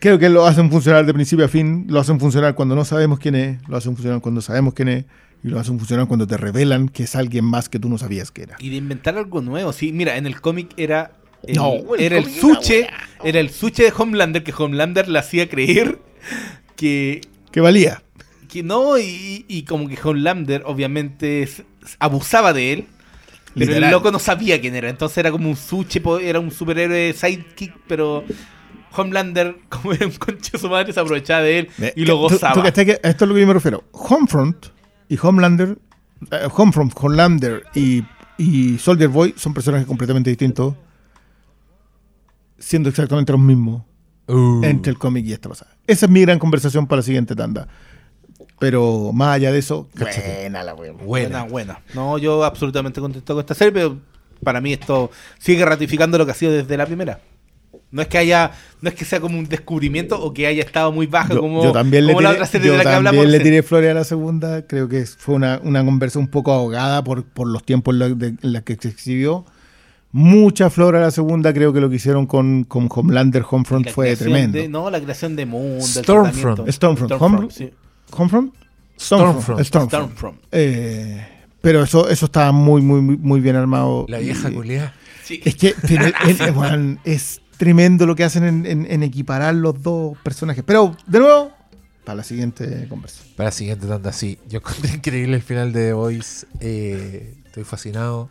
creo 0.00 0.18
que 0.18 0.28
lo 0.28 0.44
hacen 0.44 0.68
funcionar 0.68 1.06
de 1.06 1.14
principio 1.14 1.44
a 1.44 1.48
fin. 1.48 1.86
Lo 1.88 2.00
hacen 2.00 2.18
funcionar 2.18 2.56
cuando 2.56 2.74
no 2.74 2.84
sabemos 2.84 3.20
quién 3.20 3.36
es. 3.36 3.68
Lo 3.68 3.76
hacen 3.76 3.94
funcionar 3.94 4.20
cuando 4.20 4.40
sabemos 4.40 4.74
quién 4.74 4.88
es. 4.88 5.04
Y 5.44 5.48
lo 5.48 5.60
hacen 5.60 5.78
funcionar 5.78 6.08
cuando 6.08 6.26
te 6.26 6.36
revelan 6.38 6.88
que 6.88 7.02
es 7.04 7.14
alguien 7.14 7.44
más 7.44 7.68
que 7.68 7.78
tú 7.78 7.88
no 7.90 7.98
sabías 7.98 8.30
que 8.30 8.42
era. 8.44 8.56
Y 8.58 8.70
de 8.70 8.76
inventar 8.76 9.16
algo 9.18 9.42
nuevo. 9.42 9.72
Sí, 9.74 9.92
mira, 9.92 10.16
en 10.16 10.26
el 10.26 10.40
cómic 10.40 10.70
era. 10.78 11.12
El, 11.42 11.56
No, 11.56 11.74
el 11.94 12.00
era 12.00 12.16
el 12.16 12.24
cómic 12.24 12.36
era 12.38 12.54
suche. 12.54 12.86
Era 13.22 13.40
el 13.40 13.50
suche 13.50 13.82
de 13.84 13.92
Homelander, 13.96 14.42
que 14.42 14.54
Homelander 14.56 15.06
le 15.08 15.18
hacía 15.18 15.48
creer 15.48 15.98
que. 16.76 17.20
Que 17.52 17.60
valía. 17.60 18.02
que 18.48 18.62
no, 18.62 18.98
y, 18.98 19.44
y 19.46 19.62
como 19.64 19.86
que 19.88 19.98
Homelander 20.02 20.62
obviamente 20.64 21.46
abusaba 21.98 22.52
de 22.54 22.72
él. 22.72 22.84
Pero 23.54 23.66
Literal. 23.66 23.84
el 23.84 23.90
loco 23.90 24.10
no 24.10 24.18
sabía 24.18 24.60
quién 24.60 24.74
era. 24.74 24.88
Entonces 24.88 25.18
era 25.18 25.30
como 25.30 25.48
un 25.48 25.56
suche, 25.56 26.02
era 26.22 26.40
un 26.40 26.50
superhéroe 26.50 27.12
sidekick, 27.12 27.72
pero 27.86 28.24
Homelander, 28.96 29.56
como 29.68 29.92
era 29.92 30.06
un 30.06 30.12
conche 30.14 30.58
su 30.58 30.68
madre, 30.68 30.92
se 30.92 31.00
aprovechaba 31.00 31.42
de 31.42 31.58
él 31.60 31.68
y 31.94 32.06
lo 32.06 32.14
Tú- 32.14 32.28
tú 32.28 32.34
gozaba. 32.34 32.66
esto 32.68 32.80
es 32.82 33.20
lo 33.28 33.34
que 33.34 33.40
yo 33.42 33.46
me 33.46 33.52
refiero. 33.54 33.84
Homefront 33.92 34.66
y 35.08 35.18
Homelander. 35.20 35.78
eh, 36.30 36.48
Homefront, 36.54 36.92
Homelander 37.00 37.64
y, 37.74 38.02
y 38.38 38.78
Soldier 38.78 39.08
Boy 39.08 39.34
son 39.36 39.54
personajes 39.54 39.86
completamente 39.86 40.30
distintos. 40.30 40.74
Siendo 42.58 42.88
exactamente 42.88 43.32
los 43.32 43.40
mismos. 43.40 43.82
Uh. 44.26 44.64
entre 44.64 44.90
el 44.90 44.98
cómic 44.98 45.26
y 45.26 45.34
esta 45.34 45.50
pasada. 45.50 45.72
Esa 45.86 46.06
es 46.06 46.10
mi 46.10 46.22
gran 46.22 46.38
conversación 46.38 46.86
para 46.86 47.00
la 47.00 47.02
siguiente 47.02 47.36
tanda. 47.36 47.68
Pero 48.58 49.12
más 49.12 49.34
allá 49.34 49.52
de 49.52 49.58
eso, 49.58 49.86
buena 49.94 50.62
la 50.62 50.74
wea. 50.74 50.92
Buena, 50.92 51.42
buena. 51.42 51.80
No, 51.94 52.16
yo 52.16 52.42
absolutamente 52.42 53.02
contento 53.02 53.34
con 53.34 53.40
esta 53.40 53.52
serie, 53.52 53.72
pero 53.72 53.98
para 54.42 54.62
mí 54.62 54.72
esto 54.72 55.10
sigue 55.38 55.62
ratificando 55.66 56.16
lo 56.16 56.24
que 56.24 56.32
ha 56.32 56.34
sido 56.34 56.52
desde 56.52 56.74
la 56.76 56.86
primera. 56.86 57.20
No 57.94 58.02
es 58.02 58.08
que 58.08 58.18
haya, 58.18 58.50
no 58.80 58.88
es 58.90 58.94
que 58.96 59.04
sea 59.04 59.20
como 59.20 59.38
un 59.38 59.46
descubrimiento 59.48 60.20
o 60.20 60.34
que 60.34 60.46
haya 60.46 60.62
estado 60.62 60.90
muy 60.92 61.06
baja 61.06 61.32
Yo, 61.32 61.40
como, 61.40 61.62
yo 61.64 61.72
también, 61.72 62.06
le 62.06 62.12
como 62.12 62.20
la 62.22 62.30
tiré, 62.30 62.38
otra 62.40 62.46
serie 62.50 62.66
yo 62.66 62.72
de 62.72 62.78
la 62.78 62.84
que 62.84 62.90
también 62.90 63.06
hablamos. 63.08 63.30
le 63.32 63.40
tiré 63.44 63.62
flores 63.62 63.90
a 63.90 63.94
la 63.94 64.04
segunda. 64.04 64.66
Creo 64.66 64.88
que 64.88 65.06
fue 65.06 65.36
una, 65.36 65.60
una 65.62 65.84
conversación 65.84 66.24
un 66.24 66.30
poco 66.30 66.52
ahogada 66.52 67.02
por, 67.04 67.24
por 67.24 67.46
los 67.48 67.64
tiempos 67.64 67.94
en, 67.94 67.98
la- 68.00 68.08
de- 68.10 68.34
en 68.42 68.52
los 68.52 68.62
que 68.62 68.76
se 68.76 68.88
exhibió. 68.88 69.46
Mucha 70.12 70.70
flor 70.70 70.94
a 70.96 71.00
la 71.00 71.10
segunda. 71.10 71.52
Creo 71.52 71.72
que 71.72 71.80
lo 71.80 71.88
que 71.90 71.96
hicieron 71.96 72.26
con, 72.26 72.64
con 72.64 72.88
Homelander 72.90 73.44
Homefront 73.50 73.88
fue 73.90 74.14
tremendo. 74.16 74.58
de- 74.58 74.68
no, 74.68 74.90
la 74.90 75.00
creación 75.00 75.34
de 75.36 75.46
mundo, 75.46 75.76
el 75.76 75.82
Stormfront. 75.82 76.68
Stormfront. 76.70 77.50
Sí. 77.50 77.70
¿Homefront? 78.10 78.54
Stormfront. 79.00 79.60
Stormfront. 79.62 79.88
Stormfront. 80.10 80.38
Eh, 80.52 81.26
pero 81.60 81.82
eso, 81.82 82.08
eso 82.08 82.26
estaba 82.26 82.52
muy, 82.52 82.80
muy, 82.82 83.00
muy, 83.00 83.16
muy 83.16 83.40
bien 83.40 83.56
armado. 83.56 84.04
La 84.08 84.18
vieja 84.18 84.50
Y- 84.50 84.54
culiada. 84.54 84.94
Sí. 85.24 85.40
Es 85.44 85.54
que 85.56 85.74
pero, 85.88 86.04
es 87.04 87.40
tremendo 87.56 88.06
lo 88.06 88.14
que 88.16 88.24
hacen 88.24 88.44
en, 88.44 88.66
en- 88.66 88.86
en 88.90 89.02
equiparar 89.02 89.54
los 89.54 89.82
dos 89.82 90.16
personajes. 90.22 90.64
Pero, 90.66 90.96
de 91.06 91.18
nuevo, 91.20 91.52
para 92.04 92.16
la 92.16 92.24
siguiente 92.24 92.86
conversación. 92.88 93.32
Para 93.36 93.48
la 93.48 93.52
siguiente 93.52 93.86
tanda, 93.86 94.12
sí. 94.12 94.38
Yo 94.48 94.58
encontré 94.58 94.90
increíble 94.94 95.36
el 95.36 95.42
final 95.42 95.72
de 95.72 95.86
The 95.88 95.92
Voice. 95.94 96.46
Eh, 96.60 97.34
estoy 97.46 97.64
fascinado. 97.64 98.28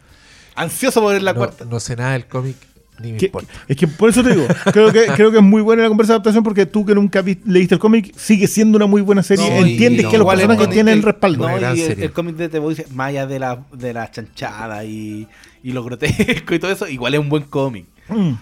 Ansioso 0.55 1.01
por 1.01 1.13
ver 1.13 1.23
la 1.23 1.33
no, 1.33 1.39
cuarta. 1.39 1.65
no 1.65 1.79
sé 1.79 1.95
nada 1.95 2.11
del 2.13 2.27
cómic, 2.27 2.55
ni 3.01 3.13
me 3.13 3.17
Que- 3.17 3.25
importa. 3.25 3.51
es 3.67 3.75
que 3.75 3.87
por 3.87 4.11
eso 4.11 4.23
te 4.23 4.29
digo, 4.35 4.45
creo 4.71 4.91
que, 4.93 5.07
creo 5.15 5.31
que 5.31 5.37
es 5.37 5.43
muy 5.43 5.63
buena 5.63 5.81
la 5.81 5.87
conversa 5.89 6.13
de 6.13 6.17
adaptación 6.17 6.43
porque 6.43 6.67
tú 6.67 6.85
que 6.85 6.93
nunca 6.93 7.23
vi- 7.23 7.39
leíste 7.45 7.73
el 7.73 7.79
cómic, 7.79 8.13
sigue 8.15 8.45
siendo 8.45 8.75
una 8.75 8.85
muy 8.85 9.01
buena 9.01 9.23
serie. 9.23 9.49
No, 9.49 9.65
y- 9.65 9.71
Entiendes 9.71 10.03
no, 10.05 10.11
que 10.11 10.17
los 10.19 10.27
personajes 10.27 10.69
tienen 10.69 10.93
el- 10.99 11.01
respaldo. 11.03 11.49
Y 11.75 11.81
el, 11.81 12.03
el 12.03 12.11
cómic 12.11 12.35
de 12.35 12.49
The 12.49 12.59
Voice, 12.59 12.85
más 12.93 13.07
allá 13.09 13.25
de 13.25 13.39
la, 13.39 13.65
de 13.73 13.93
la 13.93 14.11
chanchada 14.11 14.85
y, 14.85 15.27
y 15.63 15.71
lo 15.71 15.83
grotesco 15.83 16.53
y 16.53 16.59
todo 16.59 16.71
eso, 16.71 16.87
igual 16.87 17.15
es 17.15 17.19
un 17.19 17.29
buen 17.29 17.43
cómic. 17.45 17.87
Mm. 18.09 18.33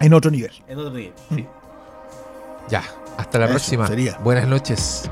En 0.00 0.12
otro 0.14 0.30
nivel. 0.30 0.52
En 0.68 0.78
otro 0.78 0.90
nivel, 0.92 1.12
sí. 1.34 1.46
Ya, 2.68 2.82
hasta 3.16 3.38
la 3.38 3.46
Eso 3.46 3.52
próxima. 3.54 3.86
sería. 3.86 4.18
Buenas 4.18 4.46
noches. 4.46 5.10